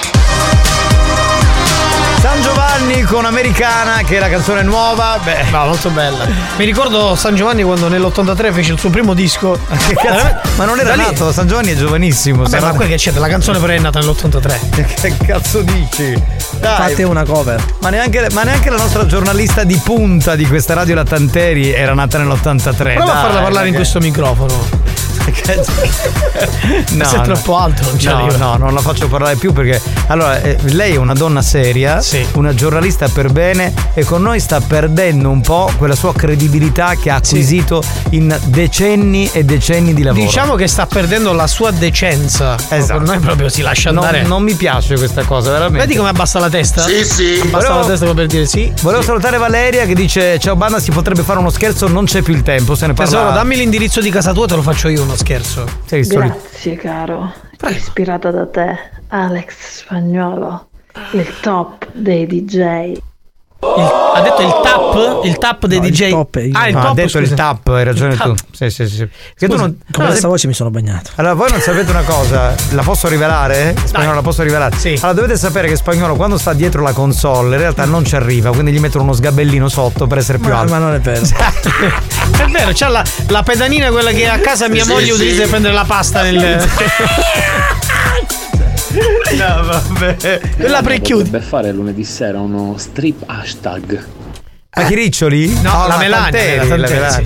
Giovanni 2.80 3.02
con 3.02 3.24
Americana, 3.26 4.00
che 4.06 4.16
è 4.16 4.20
la 4.20 4.30
canzone 4.30 4.62
nuova. 4.62 5.18
Beh, 5.22 5.50
no, 5.50 5.66
molto 5.66 5.90
bella. 5.90 6.26
Mi 6.56 6.64
ricordo 6.64 7.14
San 7.14 7.34
Giovanni 7.34 7.62
quando 7.62 7.88
nell'83 7.88 8.52
fece 8.54 8.72
il 8.72 8.78
suo 8.78 8.88
primo 8.88 9.12
disco. 9.12 9.58
Che 9.86 9.94
cazzo? 9.94 10.48
Ma 10.56 10.64
non 10.64 10.78
era 10.80 10.90
Da 10.90 10.94
lì- 10.96 11.02
nato, 11.02 11.30
San 11.30 11.46
Giovanni 11.46 11.72
è 11.72 11.76
giovanissimo. 11.76 12.42
Vabbè, 12.44 12.60
ma 12.60 12.70
quel 12.72 12.88
che 12.88 12.96
c'è, 12.96 13.12
la 13.12 13.28
canzone 13.28 13.58
però 13.58 13.72
è 13.74 13.78
nata 13.78 13.98
nell'83. 14.00 14.94
che 14.98 15.14
cazzo 15.26 15.60
dici? 15.60 16.14
Dai. 16.58 16.88
Fate 16.88 17.02
una 17.02 17.24
cover. 17.24 17.62
Ma 17.80 17.90
neanche, 17.90 18.28
ma 18.32 18.44
neanche 18.44 18.70
la 18.70 18.76
nostra 18.78 19.04
giornalista 19.04 19.62
di 19.64 19.78
punta 19.84 20.34
di 20.34 20.46
questa 20.46 20.72
radio 20.72 20.94
La 20.94 21.04
Tanteri 21.04 21.70
era 21.72 21.92
nata 21.92 22.16
nell'83. 22.16 22.94
Prova 22.94 23.12
a 23.12 23.20
farla 23.20 23.40
parlare 23.42 23.68
in 23.68 23.74
perché- 23.74 23.76
questo 23.76 23.98
microfono. 24.00 24.88
No, 26.92 27.04
Se 27.04 27.16
è 27.18 27.20
troppo 27.22 27.56
alto, 27.56 27.82
non 27.84 27.98
ci 27.98 28.06
no, 28.06 28.16
arriva. 28.16 28.36
no, 28.36 28.56
non 28.56 28.74
la 28.74 28.80
faccio 28.80 29.08
parlare 29.08 29.36
più 29.36 29.52
perché 29.52 29.80
allora 30.08 30.40
eh, 30.40 30.56
lei 30.72 30.94
è 30.94 30.96
una 30.96 31.12
donna 31.12 31.42
seria, 31.42 32.00
una 32.34 32.54
giornalista 32.54 33.08
per 33.08 33.30
bene 33.30 33.72
e 33.94 34.04
con 34.04 34.22
noi 34.22 34.40
sta 34.40 34.60
perdendo 34.60 35.28
un 35.30 35.40
po' 35.40 35.70
quella 35.78 35.94
sua 35.94 36.12
credibilità 36.14 36.94
che 36.96 37.10
ha 37.10 37.16
acquisito 37.16 37.82
in 38.10 38.36
decenni 38.46 39.28
e 39.32 39.44
decenni 39.44 39.94
di 39.94 40.02
lavoro. 40.02 40.24
Diciamo 40.24 40.54
che 40.54 40.66
sta 40.66 40.86
perdendo 40.86 41.32
la 41.32 41.46
sua 41.46 41.70
decenza. 41.70 42.56
Esatto. 42.68 42.98
Per 42.98 43.08
noi 43.08 43.18
proprio 43.18 43.48
si 43.48 43.62
lascia 43.62 43.90
Non- 43.90 44.04
andare. 44.04 44.22
Non, 44.26 44.42
mi 44.42 44.54
piace 44.54 44.96
questa 44.96 45.22
cosa, 45.24 45.50
veramente. 45.52 45.86
Vedi 45.86 45.96
come 45.96 46.08
abbassa 46.10 46.38
la 46.38 46.48
testa? 46.48 46.82
Sì, 46.82 47.04
sì. 47.04 47.40
Abbassa 47.42 47.66
Volevo- 47.68 47.80
la 47.80 47.86
testa 47.86 48.06
come 48.06 48.16
per 48.20 48.26
dire 48.26 48.46
sì. 48.46 48.72
Volevo 48.82 49.02
salutare 49.02 49.38
Valeria 49.38 49.84
che 49.86 49.94
dice 49.94 50.38
Ciao 50.38 50.56
banda 50.56 50.80
si 50.80 50.90
potrebbe 50.90 51.22
fare 51.22 51.38
uno 51.38 51.50
scherzo 51.50 51.86
Non 51.88 52.04
c'è 52.04 52.22
più 52.22 52.34
il 52.34 52.42
tempo 52.42 52.74
Se 52.74 52.86
ne 52.86 52.94
parla 52.94 53.10
Tesoro, 53.10 53.32
dammi 53.32 53.56
l'indirizzo 53.56 54.00
di 54.00 54.10
casa 54.10 54.32
tua, 54.32 54.46
te 54.46 54.54
lo 54.56 54.62
faccio 54.62 54.88
io 54.88 55.04
uno 55.10 55.18
scherzo. 55.18 55.66
Sei 55.86 56.06
Grazie 56.06 56.76
caro, 56.76 57.32
ispirata 57.68 58.30
da 58.30 58.46
te, 58.46 58.78
Alex 59.08 59.80
Spagnolo, 59.80 60.68
il 61.14 61.40
top 61.40 61.88
dei 61.92 62.26
DJ. 62.26 62.96
Ha 63.62 64.20
detto 64.22 64.40
il 64.42 64.60
tap? 64.62 65.24
Il 65.24 65.36
tap 65.38 65.66
dei 65.66 65.78
No, 65.80 65.84
il 65.86 65.92
DJ. 65.92 66.10
top 66.10 66.36
è- 66.38 66.48
ah, 66.52 66.68
il 66.68 66.74
No, 66.74 66.80
top, 66.80 66.90
ha 66.90 66.94
detto 66.94 67.18
il 67.18 67.24
scusa. 67.24 67.34
tap, 67.34 67.66
hai 67.68 67.84
ragione 67.84 68.14
Il 68.14 68.18
tu. 68.20 68.34
tap. 68.34 68.46
Sì, 68.52 68.70
sì, 68.70 68.88
sì. 68.88 69.08
Che 69.36 69.46
tu 69.46 69.52
Scusa, 69.52 69.56
non, 69.62 69.78
con 69.92 70.06
questa 70.06 70.28
voce 70.28 70.46
mi 70.46 70.54
sono 70.54 70.70
bagnato. 70.70 71.10
Allora, 71.16 71.34
voi 71.34 71.50
non 71.50 71.60
sapete 71.60 71.90
una 71.90 72.02
cosa, 72.02 72.54
la 72.70 72.82
posso 72.82 73.08
rivelare? 73.08 73.74
Spagnolo, 73.84 74.14
la 74.14 74.22
posso 74.22 74.42
rivelare? 74.42 74.76
Sì. 74.76 74.94
Allora, 75.00 75.12
dovete 75.12 75.36
sapere 75.36 75.68
che 75.68 75.76
Spagnolo, 75.76 76.14
quando 76.16 76.38
sta 76.38 76.52
dietro 76.54 76.82
la 76.82 76.92
console, 76.92 77.54
in 77.56 77.60
realtà 77.60 77.84
non 77.84 78.04
ci 78.04 78.16
arriva, 78.16 78.50
quindi 78.50 78.72
gli 78.72 78.80
mettono 78.80 79.04
uno 79.04 79.12
sgabellino 79.12 79.68
sotto 79.68 80.06
per 80.06 80.18
essere 80.18 80.38
più 80.38 80.48
Ma, 80.50 80.60
alto. 80.60 80.72
ma 80.72 80.78
non 80.78 80.94
è 80.94 81.00
vero. 81.00 81.20
È 82.40 82.46
vero, 82.46 82.70
c'ha 82.72 82.88
la, 82.88 83.04
la 83.28 83.42
pedanina 83.42 83.90
quella 83.90 84.10
che 84.12 84.26
a 84.26 84.38
casa 84.38 84.68
mia 84.68 84.82
Sì, 84.84 84.90
moglie 84.90 85.04
sì. 85.06 85.10
utilizza 85.12 85.40
per 85.42 85.48
prendere 85.50 85.74
la 85.74 85.84
pasta 85.84 86.22
nel. 86.22 86.38
no, 89.36 89.62
vabbè. 89.64 90.40
Quella 90.56 90.82
prechiudi. 90.82 91.24
Potrebbe 91.24 91.44
fare 91.44 91.72
lunedì 91.72 92.04
sera 92.04 92.40
uno 92.40 92.74
strip 92.76 93.22
hashtag. 93.26 94.06
Ma 94.74 94.84
chi 94.84 94.94
riccioli? 94.94 95.60
No, 95.62 95.86
la 95.86 95.96
Melania, 95.96 96.56
la 96.56 96.64
Melania. 96.64 97.10
sì. 97.10 97.22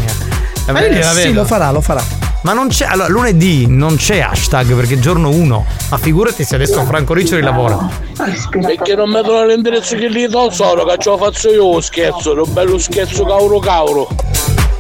La 0.67 0.73
Melania. 0.73 1.13
Sì, 1.13 1.33
lo 1.33 1.45
farà, 1.45 1.71
lo 1.71 1.81
farà. 1.81 2.03
Ma 2.43 2.53
non 2.53 2.69
c'è. 2.69 2.87
Allora, 2.87 3.09
lunedì 3.09 3.67
non 3.67 3.97
c'è 3.97 4.21
hashtag 4.21 4.75
perché 4.75 4.95
è 4.95 4.99
giorno 4.99 5.31
1. 5.31 5.67
Ma 5.91 5.99
figurati 5.99 6.45
se 6.45 6.55
adesso 6.55 6.85
Franco 6.85 7.15
Riccioli 7.15 7.41
lavora. 7.41 7.89
Perché 8.51 8.95
non 8.95 9.11
mettono 9.11 9.47
l'indirizzo 9.47 9.97
che 9.97 10.09
lì 10.09 10.29
non 10.29 10.53
so, 10.53 10.75
che 10.75 10.97
ce 10.99 11.09
lo 11.09 11.17
faccio 11.17 11.51
io 11.51 11.73
lo 11.73 11.81
scherzo, 11.81 12.35
un 12.35 12.53
bello 12.53 12.79
scherzo 12.79 13.25
cauro 13.25 13.59
cauro. 13.59 14.09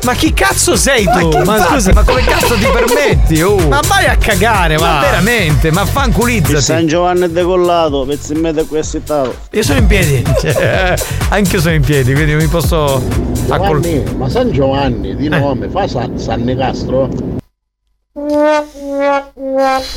Ma 0.04 0.12
chi 0.12 0.34
cazzo 0.34 0.76
sei 0.76 1.04
tu? 1.04 1.28
Ma, 1.38 1.44
Ma, 1.44 1.58
scusa, 1.66 1.92
ma 1.94 2.02
come 2.04 2.20
cazzo 2.22 2.54
ti 2.56 2.66
permetti? 2.72 3.40
Oh? 3.40 3.56
Ma 3.68 3.80
vai 3.88 4.04
a 4.06 4.16
cagare, 4.16 4.76
Ma 4.78 4.94
va. 4.94 5.00
veramente, 5.00 5.70
ma 5.72 5.80
Il 5.82 5.88
fanculizzati. 5.88 6.60
San 6.62 6.86
Giovanni 6.86 7.22
è 7.22 7.28
decollato, 7.30 8.04
pezzi 8.06 8.34
in 8.34 8.40
mezzo 8.40 8.60
a 8.60 8.64
questo 8.66 9.00
stato. 9.02 9.34
Io 9.52 9.62
sono 9.62 9.78
in 9.78 9.86
piedi. 9.86 10.22
Cioè, 10.44 10.94
anche 11.30 11.56
io 11.56 11.60
sono 11.62 11.74
in 11.74 11.82
piedi, 11.82 12.12
quindi 12.12 12.34
mi 12.34 12.46
posso 12.48 13.02
accol- 13.48 13.80
Giovanni, 13.80 14.14
ma 14.16 14.28
San 14.28 14.50
Giovanni 14.52 15.16
di 15.16 15.28
nome 15.28 15.68
fa 15.70 15.88
San, 15.88 16.18
San 16.18 16.42
Nicastro? 16.42 17.08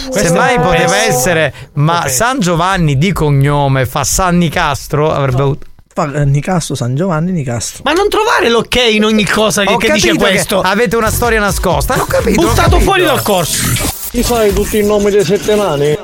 Semmai 0.10 0.60
poteva 0.60 0.96
essere, 1.04 1.54
ma 1.74 2.08
San 2.08 2.40
Giovanni 2.40 2.98
di 2.98 3.12
cognome 3.12 3.86
fa 3.86 4.04
San 4.06 4.38
Nicastro 4.38 5.12
avrebbe 5.12 5.42
avuto. 5.42 5.66
Fa 5.98 6.14
eh, 6.14 6.26
Nicastro, 6.26 6.76
San 6.76 6.94
Giovanni, 6.94 7.32
Nicastro. 7.32 7.82
Ma 7.84 7.92
non 7.94 8.08
trovare 8.08 8.50
l'ok 8.50 8.76
in 8.92 9.04
ogni 9.04 9.26
cosa 9.26 9.64
che, 9.64 9.76
che 9.78 9.94
dice 9.94 10.10
capito 10.10 10.26
che 10.26 10.30
questo. 10.32 10.62
Avete 10.62 10.96
una 10.96 11.10
storia 11.10 11.40
nascosta. 11.40 12.00
Ho 12.00 12.06
capito. 12.06 12.40
ho 12.40 12.50
Buttato 12.50 12.70
capito. 12.70 12.80
fuori 12.82 13.02
dal 13.02 13.24
corso. 13.24 13.64
Ti 14.12 14.22
sai 14.22 14.54
tutti 14.54 14.78
i 14.78 14.86
nomi 14.86 15.10
dei 15.10 15.24
sette 15.26 15.56
nani? 15.56 15.98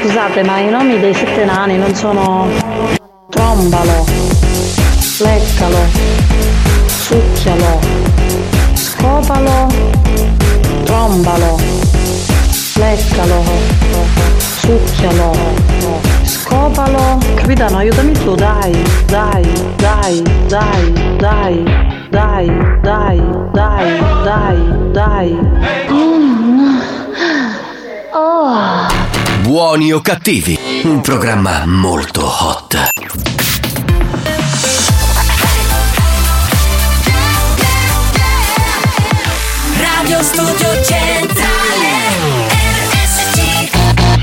Scusate, 0.00 0.42
ma 0.44 0.60
i 0.60 0.70
nomi 0.70 0.98
dei 0.98 1.12
sette 1.12 1.44
nani 1.44 1.76
non 1.76 1.94
sono 1.94 2.48
trombalo, 3.28 4.06
leccalo, 5.18 5.78
succhialo, 6.86 7.80
scopalo, 8.72 9.66
trombalo, 10.84 11.60
leccalo, 12.76 13.44
succhialo, 14.38 15.32
scopalo, 16.42 16.72
spagnolo. 16.72 17.18
Capitano, 17.34 17.78
aiutami 17.78 18.12
tu, 18.12 18.34
dai, 18.34 18.72
dai, 19.06 19.42
dai, 19.76 20.22
dai, 20.48 20.92
dai, 21.18 21.64
dai, 22.10 22.46
dai, 22.82 23.20
dai, 23.52 24.00
dai, 24.22 24.90
dai. 24.92 25.38
Mm. 25.90 26.80
Oh. 28.12 28.86
Buoni 29.42 29.92
o 29.92 30.00
cattivi, 30.00 30.58
un 30.84 31.00
programma 31.00 31.64
molto 31.66 32.24
hot. 32.24 32.90
Radio 39.78 40.22
Studio 40.22 40.82
Centrale 40.84 41.21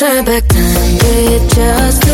time 0.00 0.24
back 0.24 0.48
time. 0.48 0.98
it 1.02 1.50
just 1.50 2.09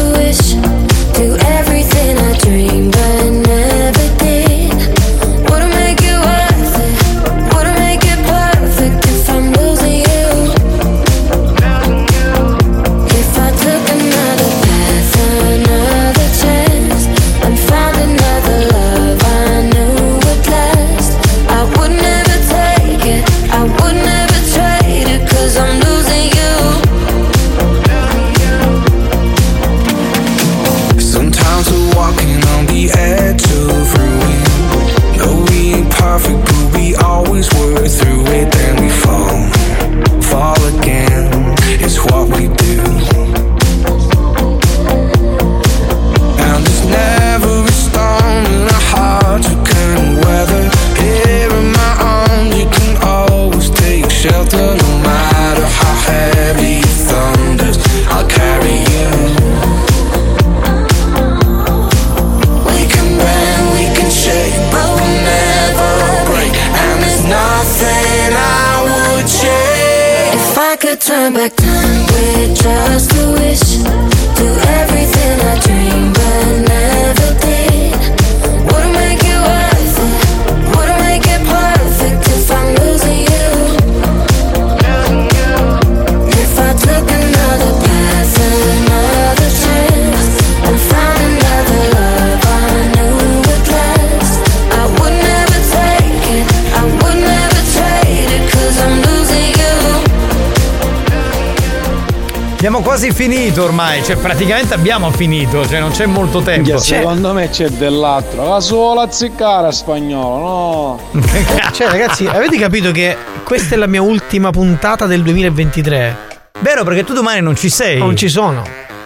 Abbiamo 102.77 102.95
quasi 102.95 103.11
finito 103.11 103.65
ormai, 103.65 104.05
cioè 104.05 104.17
praticamente 104.17 104.75
abbiamo 104.75 105.11
finito, 105.11 105.67
cioè 105.67 105.81
non 105.81 105.93
c'è 105.93 106.05
molto 106.05 106.43
tempo. 106.43 106.73
Minchia, 106.73 106.79
secondo 106.79 107.33
me 107.33 107.49
c'è 107.49 107.71
dell'altro. 107.71 108.47
La 108.51 108.61
sola 108.61 109.11
ziccare 109.11 109.73
spagnolo, 109.73 110.39
no? 110.39 111.01
Cioè, 111.73 111.89
ragazzi, 111.89 112.27
avete 112.27 112.59
capito 112.59 112.91
che 112.91 113.17
questa 113.45 113.77
è 113.77 113.79
la 113.79 113.87
mia 113.87 114.03
ultima 114.03 114.51
puntata 114.51 115.07
del 115.07 115.23
2023? 115.23 116.17
Vero, 116.61 116.85
perché 116.85 117.03
tu 117.03 117.15
domani 117.15 117.41
non 117.41 117.57
ci 117.57 117.71
sei. 117.71 117.97
Non 117.97 118.15
ci 118.15 118.29
sono. 118.29 118.63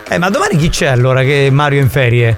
Eh, 0.09 0.19
ma 0.19 0.31
domani 0.31 0.57
chi 0.57 0.69
c'è 0.69 0.87
allora 0.87 1.23
che 1.23 1.49
Mario 1.53 1.79
è 1.79 1.83
in 1.83 1.91
ferie? 1.91 2.37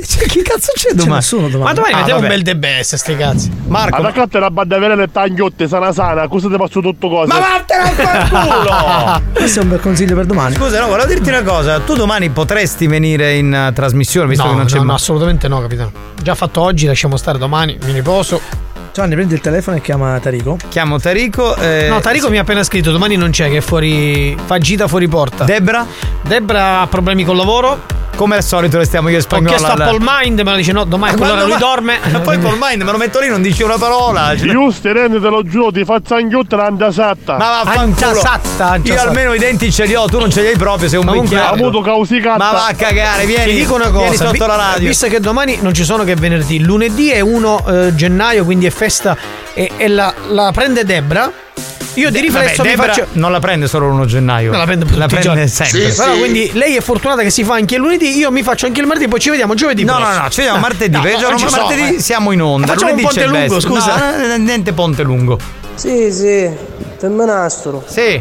Cioè, 0.06 0.26
chi 0.26 0.42
cazzo 0.42 0.72
c'è 0.74 0.88
C'è 0.88 0.94
domani? 0.94 1.14
nessuno 1.14 1.48
domani. 1.48 1.64
Ma 1.64 1.72
domani 1.72 1.92
Ah, 1.94 1.96
mettiamo 1.98 2.20
un 2.20 2.26
vabbè. 2.26 2.42
bel 2.42 2.44
The 2.44 2.56
Best, 2.56 2.94
sti 2.96 3.16
cazzi. 3.16 3.50
Marco. 3.66 4.02
Ma 4.02 4.10
da 4.10 4.38
la 4.40 4.50
banda 4.50 4.78
vera 4.78 4.94
le 4.94 5.10
tagliotte 5.10 5.68
sana 5.68 5.92
sana, 5.92 6.28
cosa 6.28 6.48
ti 6.48 6.54
faccio 6.56 6.80
tutto 6.80 7.08
cosa? 7.08 7.32
Ma 7.34 7.40
vattene 7.40 7.82
a 7.82 7.90
far 7.92 8.28
culo! 8.28 9.22
Questo 9.32 9.60
è 9.60 9.62
un 9.62 9.68
bel 9.70 9.80
consiglio 9.80 10.14
per 10.14 10.26
domani. 10.26 10.54
Scusa, 10.54 10.80
no, 10.80 10.88
volevo 10.88 11.08
dirti 11.08 11.28
una 11.28 11.42
cosa. 11.42 11.80
Tu 11.80 11.94
domani 11.94 12.28
potresti 12.30 12.86
venire 12.86 13.34
in 13.36 13.66
uh, 13.68 13.72
trasmissione, 13.72 14.26
visto 14.28 14.44
no, 14.44 14.50
che 14.50 14.56
non 14.56 14.66
c'è 14.66 14.74
no, 14.74 14.80
no, 14.80 14.86
ma- 14.86 14.94
assolutamente 14.94 15.48
no, 15.48 15.60
capitano. 15.60 15.90
Già 16.22 16.34
fatto 16.34 16.60
oggi, 16.60 16.86
lasciamo 16.86 17.16
stare 17.16 17.38
domani, 17.38 17.76
mi 17.84 17.92
riposo. 17.92 18.40
Giovanni, 18.96 19.14
prendi 19.14 19.34
il 19.34 19.40
telefono 19.42 19.76
e 19.76 19.82
chiama 19.82 20.18
Tarico. 20.20 20.56
Chiamo 20.70 20.98
Tarico. 20.98 21.54
eh, 21.56 21.86
no, 21.90 22.00
Tarico 22.00 22.26
sì. 22.26 22.30
mi 22.30 22.38
ha 22.38 22.40
appena 22.40 22.62
scritto, 22.64 22.90
domani 22.92 23.16
non 23.16 23.28
c'è, 23.30 23.50
che 23.50 23.58
è 23.58 23.60
fuori. 23.60 24.34
fa 24.46 24.56
gita 24.56 24.88
fuori 24.88 25.06
porta. 25.06 25.44
Debra? 25.44 25.84
Debra 26.22 26.80
ha 26.80 26.86
problemi 26.86 27.22
col 27.24 27.36
lavoro. 27.36 27.92
Come 28.16 28.36
al 28.36 28.42
solito 28.42 28.78
restiamo 28.78 29.10
io 29.10 29.16
e 29.16 29.18
Ho 29.18 29.22
spagnolo. 29.22 29.48
chiesto 29.50 29.66
a 29.66 29.72
alla- 29.74 29.84
Paul 29.88 29.98
Mind, 30.00 30.40
ma 30.40 30.56
dice 30.56 30.72
no, 30.72 30.84
domani 30.84 31.12
Ma 31.12 31.18
quell'ora 31.18 31.40
quando 31.44 31.54
lui 31.54 31.62
va- 31.62 31.74
dorme. 31.74 31.98
Ma 32.10 32.20
poi 32.20 32.38
Paul 32.38 32.56
Mind 32.58 32.80
me 32.80 32.90
lo 32.90 32.96
metto 32.96 33.20
lì, 33.20 33.28
non 33.28 33.42
dice 33.42 33.62
una 33.62 33.76
parola. 33.76 34.34
Cioè- 34.34 34.48
Giusto, 34.48 34.90
te 34.90 35.06
lo 35.18 35.42
giuro, 35.42 35.70
ti 35.70 35.84
faccio 35.84 36.14
anchiotte 36.14 36.56
l'andasatta. 36.56 37.36
Ma 37.36 37.62
vaffanculo. 37.62 38.06
Angiasatta, 38.06 38.78
Io 38.84 38.98
almeno 38.98 39.34
i 39.34 39.38
denti 39.38 39.70
ce 39.70 39.84
li 39.84 39.94
ho, 39.94 40.06
tu 40.06 40.18
non 40.18 40.30
ce 40.30 40.40
li 40.40 40.46
hai 40.46 40.56
proprio, 40.56 40.88
sei 40.88 40.98
un 40.98 41.04
Comunque, 41.04 41.36
bicchiere. 41.36 41.54
avuto 41.60 41.82
causicata. 41.82 42.38
Ma 42.38 42.52
va 42.52 42.66
a 42.68 42.74
cagare, 42.74 43.26
vieni. 43.26 43.50
Ti 43.52 43.56
dico 43.58 43.74
una 43.74 43.90
Vieni 43.90 44.06
cosa, 44.08 44.16
sotto 44.24 44.30
vi- 44.32 44.38
la 44.38 44.56
radio. 44.56 44.88
visto 44.88 45.06
che 45.08 45.20
domani 45.20 45.58
non 45.60 45.74
ci 45.74 45.84
sono 45.84 46.02
che 46.02 46.14
venerdì, 46.14 46.60
lunedì 46.60 47.10
è 47.10 47.20
1 47.20 47.66
eh, 47.68 47.94
gennaio, 47.94 48.46
quindi 48.46 48.64
è 48.64 48.70
festa 48.70 48.84
e, 49.54 49.70
e 49.76 49.88
la, 49.88 50.12
la 50.28 50.50
prende 50.52 50.84
Debra. 50.84 51.30
Io 51.94 52.10
di 52.10 52.20
riflesso 52.20 52.56
Vabbè, 52.62 52.68
mi 52.68 52.76
Debra 52.76 52.92
faccio. 52.92 53.06
non 53.12 53.32
la 53.32 53.38
prende 53.40 53.66
solo 53.68 53.88
l'1 53.88 54.04
gennaio. 54.04 54.52
No, 54.52 54.58
la 54.58 54.64
prende 54.66 54.84
La 54.96 55.06
prende 55.06 55.46
sempre. 55.48 55.88
Però 55.96 56.14
quindi 56.18 56.50
lei 56.52 56.76
è 56.76 56.80
fortunata 56.82 57.22
che 57.22 57.30
si 57.30 57.42
fa 57.42 57.54
anche 57.54 57.76
il 57.76 57.80
lunedì, 57.80 58.18
io 58.18 58.30
mi 58.30 58.42
faccio 58.42 58.66
anche 58.66 58.80
il 58.80 58.86
martedì, 58.86 59.08
poi 59.08 59.18
ci 59.18 59.30
vediamo 59.30 59.54
giovedì. 59.54 59.82
No, 59.84 59.94
no, 59.94 60.00
prossimo. 60.00 60.22
no, 60.22 60.28
ci 60.28 60.36
vediamo 60.36 60.58
No, 60.58 60.62
martedì. 60.62 60.92
no, 60.92 61.30
no, 61.30 61.38
ci 61.38 61.44
martedì 61.46 61.94
eh. 61.94 62.00
siamo 62.00 62.32
in 62.32 62.42
onda. 62.42 62.66
Facciamo 62.66 62.90
un 62.92 62.96
Lunedì 62.98 63.02
ponte 63.02 63.20
c'è 63.20 63.26
il 63.26 63.32
lungo, 63.32 63.60
scusa. 63.60 64.16
No, 64.18 64.26
no, 64.26 64.36
niente 64.36 64.72
ponte 64.74 65.02
lungo. 65.04 65.38
Sì, 65.74 66.12
sì, 66.12 66.50
femminastro. 66.98 67.82
Sì. 67.86 68.20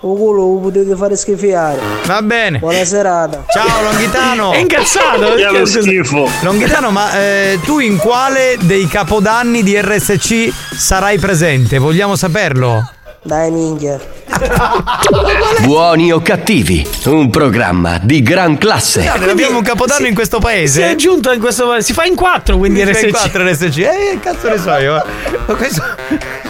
O 0.00 0.14
culo 0.14 0.54
lo 0.54 0.60
potete 0.60 0.94
fare 0.94 1.16
schifiare. 1.16 1.80
Va 2.06 2.22
bene. 2.22 2.58
Buona 2.58 2.84
serata. 2.84 3.44
Ciao 3.48 3.82
Longhitano. 3.82 4.52
È 4.52 4.58
incazzato. 4.58 5.34
Che 5.34 5.46
è 5.46 5.50
lo 5.50 5.66
schifo. 5.66 6.28
Longhitano, 6.42 6.90
ma 6.90 7.18
eh, 7.18 7.58
tu 7.64 7.80
in 7.80 7.96
quale 7.96 8.56
dei 8.60 8.86
capodanni 8.86 9.64
di 9.64 9.80
RSC 9.80 10.52
sarai 10.76 11.18
presente? 11.18 11.78
Vogliamo 11.78 12.14
saperlo? 12.14 12.92
Dai 13.22 13.50
minchia. 13.50 13.98
Buoni 15.64 16.12
o 16.12 16.20
cattivi, 16.20 16.86
un 17.06 17.30
programma 17.30 17.98
di 18.00 18.22
gran 18.22 18.56
classe. 18.58 19.02
Guarda, 19.02 19.30
abbiamo 19.32 19.58
un 19.58 19.64
capodanno 19.64 20.06
in 20.06 20.14
questo 20.14 20.38
paese. 20.38 20.80
Si 20.82 20.86
è 20.86 20.90
aggiunto 20.92 21.32
in 21.32 21.40
questo 21.40 21.80
si 21.80 21.92
fa 21.92 22.04
in 22.04 22.14
quattro 22.14 22.56
quindi 22.56 22.80
Si 22.80 22.86
fa 22.92 22.98
in 23.00 23.06
RSC. 23.06 23.10
quattro 23.10 23.42
RSC. 23.48 23.78
Eh, 23.78 24.18
cazzo 24.22 24.48
ne 24.48 24.58
so 24.58 24.76
io. 24.76 25.04
Ma 25.46 25.54
questo- 25.54 25.82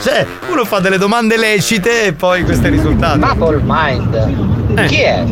Cioè, 0.02 0.26
uno 0.50 0.64
fa 0.64 0.78
delle 0.80 0.98
domande 0.98 1.36
lecite 1.36 2.04
e 2.04 2.12
poi 2.12 2.44
questo 2.44 2.66
è 2.66 2.68
il 2.68 2.74
risultato. 2.76 3.18
Paul 3.36 3.60
Mind. 3.64 4.86
Chi 4.86 5.00
è? 5.00 5.24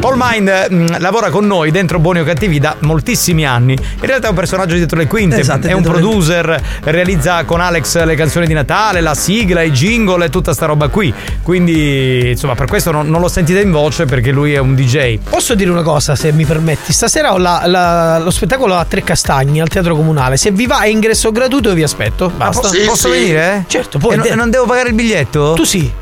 Paul 0.00 0.14
Mind 0.16 0.66
mh, 0.70 0.98
lavora 1.00 1.28
con 1.28 1.46
noi 1.46 1.70
dentro 1.70 1.98
Buoni 1.98 2.20
o 2.20 2.24
Cattivi 2.24 2.58
da 2.58 2.74
moltissimi 2.80 3.44
anni. 3.46 3.74
In 3.74 4.06
realtà 4.06 4.28
è 4.28 4.30
un 4.30 4.34
personaggio 4.36 4.74
dietro 4.74 4.96
le 4.96 5.06
quinte, 5.06 5.38
Esatto, 5.38 5.66
è 5.66 5.72
un 5.72 5.82
dietro 5.82 5.92
le- 5.98 6.00
producer, 6.00 6.62
realizza 6.84 7.44
con 7.44 7.60
Alex 7.60 8.02
le 8.04 8.14
canzoni 8.14 8.46
di 8.46 8.54
Natale, 8.54 9.02
la 9.02 9.14
sigla, 9.14 9.60
i 9.60 9.70
jingle 9.70 10.24
e 10.24 10.30
tutta 10.30 10.54
sta 10.54 10.64
roba 10.64 10.88
qui. 10.88 11.12
Quindi, 11.42 12.30
insomma, 12.30 12.54
per 12.54 12.66
questo 12.66 12.90
non, 12.90 13.08
non 13.10 13.20
lo 13.20 13.28
sentite 13.28 13.60
in 13.60 13.70
voce 13.70 14.06
perché 14.06 14.30
lui 14.30 14.54
è 14.54 14.58
un 14.58 14.74
DJ. 14.74 15.18
Posso 15.28 15.54
dire 15.54 15.68
una 15.70 15.82
cosa, 15.82 16.16
se 16.16 16.32
mi 16.32 16.46
permetti? 16.46 16.94
Stasera 16.94 17.34
ho 17.34 17.38
la- 17.38 17.62
la- 17.66 18.18
lo 18.20 18.30
spettacolo 18.30 18.76
a 18.76 18.84
Tre 18.86 19.02
Castagni 19.04 19.60
al 19.60 19.68
Teatro 19.68 19.94
Comunale. 19.94 20.38
Se 20.38 20.50
vi 20.50 20.66
va 20.66 20.80
è 20.80 20.86
ingresso 20.88 21.30
gratuito, 21.30 21.74
vi 21.74 21.82
aspetto. 21.82 22.32
Basta. 22.34 22.68
posso- 22.68 22.84
posso 22.86 23.08
venire? 23.10 23.64
Certo, 23.68 23.98
puoi. 23.98 24.14
E 24.14 24.16
non- 24.16 24.28
non 24.38 24.50
devo 24.50 24.64
pagare 24.64 24.88
il 24.88 24.94
biglietto? 24.94 25.52
Tu 25.54 25.64
sì. 25.64 25.92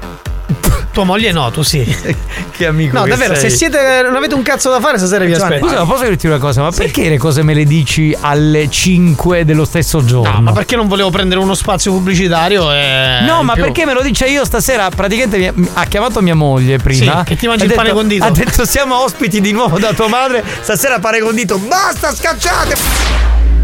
Tua 0.98 1.06
moglie 1.06 1.30
no, 1.30 1.48
tu 1.52 1.62
sì. 1.62 1.84
che 2.50 2.66
amico 2.66 2.98
No, 2.98 3.04
che 3.04 3.10
davvero, 3.10 3.36
sei. 3.36 3.50
se 3.50 3.56
siete. 3.56 4.02
non 4.02 4.16
avete 4.16 4.34
un 4.34 4.42
cazzo 4.42 4.68
da 4.68 4.80
fare, 4.80 4.98
stasera 4.98 5.24
vi 5.24 5.32
aspetto. 5.32 5.64
Scusa, 5.64 5.78
ma 5.78 5.84
posso 5.84 6.02
dirti 6.02 6.26
una 6.26 6.38
cosa? 6.38 6.60
Ma 6.60 6.72
perché 6.72 7.08
le 7.08 7.18
cose 7.18 7.44
me 7.44 7.54
le 7.54 7.62
dici 7.62 8.16
alle 8.20 8.68
5 8.68 9.44
dello 9.44 9.64
stesso 9.64 10.04
giorno? 10.04 10.32
No, 10.32 10.40
ma 10.40 10.50
perché 10.50 10.74
non 10.74 10.88
volevo 10.88 11.10
prendere 11.10 11.40
uno 11.40 11.54
spazio 11.54 11.92
pubblicitario 11.92 12.72
e. 12.72 13.20
No, 13.24 13.44
ma 13.44 13.52
più. 13.52 13.62
perché 13.62 13.86
me 13.86 13.94
lo 13.94 14.02
dice 14.02 14.26
io 14.26 14.44
stasera? 14.44 14.88
Praticamente 14.88 15.54
ha 15.74 15.84
chiamato 15.84 16.20
mia 16.20 16.34
moglie 16.34 16.78
prima. 16.78 17.18
Sì, 17.18 17.24
che 17.26 17.36
ti 17.36 17.46
mangi 17.46 17.62
il 17.62 17.68
detto- 17.68 17.80
pane 17.80 17.92
condito. 17.94 18.24
Ha 18.24 18.30
detto 18.32 18.66
siamo 18.66 19.00
ospiti 19.00 19.40
di 19.40 19.52
nuovo 19.52 19.78
da 19.78 19.92
tua 19.92 20.08
madre. 20.08 20.42
Stasera 20.62 20.98
pane 20.98 21.20
condito. 21.20 21.58
Basta, 21.58 22.12
scacciate! 22.12 22.74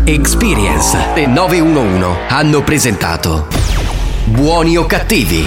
Experience 0.05 0.97
e 1.15 1.27
911 1.27 2.07
hanno 2.29 2.63
presentato 2.63 3.74
Buoni 4.25 4.77
o 4.77 4.87
cattivi. 4.87 5.47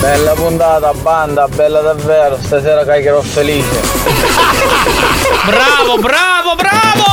Bella 0.00 0.32
puntata, 0.32 0.92
banda, 0.92 1.48
bella 1.48 1.80
davvero, 1.80 2.38
stasera 2.40 2.84
caricherò 2.84 3.20
felice. 3.20 3.80
Bravo, 5.46 5.98
bravo, 5.98 6.54
bravo! 6.56 7.10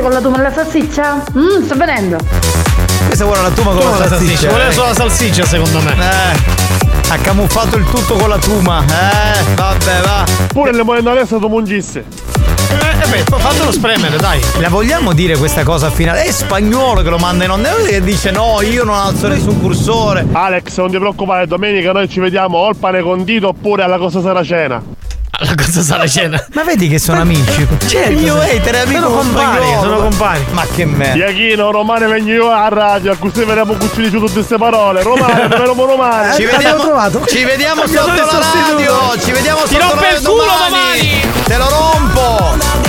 Con 0.00 0.16
la 0.16 0.22
tuma 0.22 0.38
alla 0.38 0.52
salsiccia? 0.52 1.22
Mmm, 1.34 1.64
sta 1.64 1.74
venendo. 1.74 2.67
Questa 3.08 3.24
vuole 3.24 3.42
la 3.42 3.50
tuma 3.50 3.70
con 3.72 3.80
Tuma 3.80 3.90
la 3.92 3.98
la 3.98 4.06
salsiccia. 4.08 4.26
salsiccia, 4.34 4.50
voleva 4.52 4.70
solo 4.72 4.86
la 4.88 4.94
salsiccia, 4.94 5.44
secondo 5.46 5.80
me. 5.80 5.92
Eh, 5.92 7.10
ha 7.10 7.16
camuffato 7.16 7.76
il 7.76 7.84
tutto 7.84 8.14
con 8.14 8.28
la 8.28 8.38
tuma. 8.38 8.84
Eh, 8.84 9.54
vabbè, 9.54 10.00
va. 10.02 10.24
Pure 10.48 10.72
le 10.72 10.82
monete 10.82 11.08
adesso 11.08 11.38
tu 11.38 11.48
mungisse. 11.48 12.04
Eh, 12.70 13.06
beh, 13.08 13.24
fatelo 13.38 13.72
spremere, 13.72 14.18
dai. 14.18 14.40
La 14.58 14.68
vogliamo 14.68 15.14
dire 15.14 15.36
questa 15.38 15.62
cosa 15.64 15.90
finale? 15.90 16.24
È 16.24 16.30
spagnolo 16.30 17.02
che 17.02 17.08
lo 17.08 17.16
manda 17.18 17.44
in 17.44 17.50
onda. 17.50 17.70
Che 17.86 18.02
dice 18.02 18.30
no, 18.30 18.60
io 18.60 18.84
non 18.84 18.94
alzo 18.94 19.26
nessun 19.28 19.58
cursore. 19.60 20.26
Alex, 20.30 20.76
non 20.76 20.90
ti 20.90 20.98
preoccupare, 20.98 21.46
domenica 21.46 21.92
noi 21.92 22.08
ci 22.08 22.20
vediamo 22.20 22.58
o 22.58 22.66
al 22.68 22.76
pane 22.76 23.00
condito 23.00 23.48
oppure 23.48 23.82
alla 23.82 23.96
cosa 23.98 24.20
saracena. 24.20 24.82
Alla 25.30 25.54
cosa 25.54 25.82
saracena. 25.82 26.42
Ma 26.54 26.64
vedi 26.64 26.88
che 26.88 26.98
sono 26.98 27.20
amici. 27.20 27.66
Certo, 27.86 28.10
il 28.10 28.16
mio 28.18 28.40
hater 28.40 28.74
è 28.74 28.78
amico 28.80 29.08
Sono 29.08 29.22
spagnolo. 29.22 29.80
sono 29.82 29.96
compari. 29.98 30.44
Ma 30.50 30.64
che 30.74 30.84
merda. 30.84 31.14
Iachino, 31.26 31.70
Romane 31.70 32.06
vengo 32.06 32.30
io 32.30 32.50
a 32.50 32.68
radio, 32.68 33.16
così 33.18 33.44
vediamo 33.44 33.74
cucini 33.74 34.08
su 34.10 34.18
tutte 34.18 34.32
queste 34.32 34.56
parole. 34.56 35.02
Romane, 35.02 35.46
vediamo 35.48 35.84
Romane. 35.84 36.34
Ci 36.34 36.44
vediamo, 36.44 36.82
ci 37.26 37.44
vediamo 37.44 37.86
sotto 37.86 38.10
il 38.10 38.16
la 38.16 38.52
radio. 38.54 39.20
Ci 39.22 39.30
vediamo 39.32 39.60
Ti 39.62 39.74
sotto 39.74 39.86
rompe 39.88 40.00
la 40.00 40.06
il 40.06 40.12
radio 40.14 40.30
culo 40.30 40.42
domani. 40.42 40.70
domani. 40.70 41.44
Te 41.44 41.56
lo 41.56 41.68
rompo. 41.68 42.87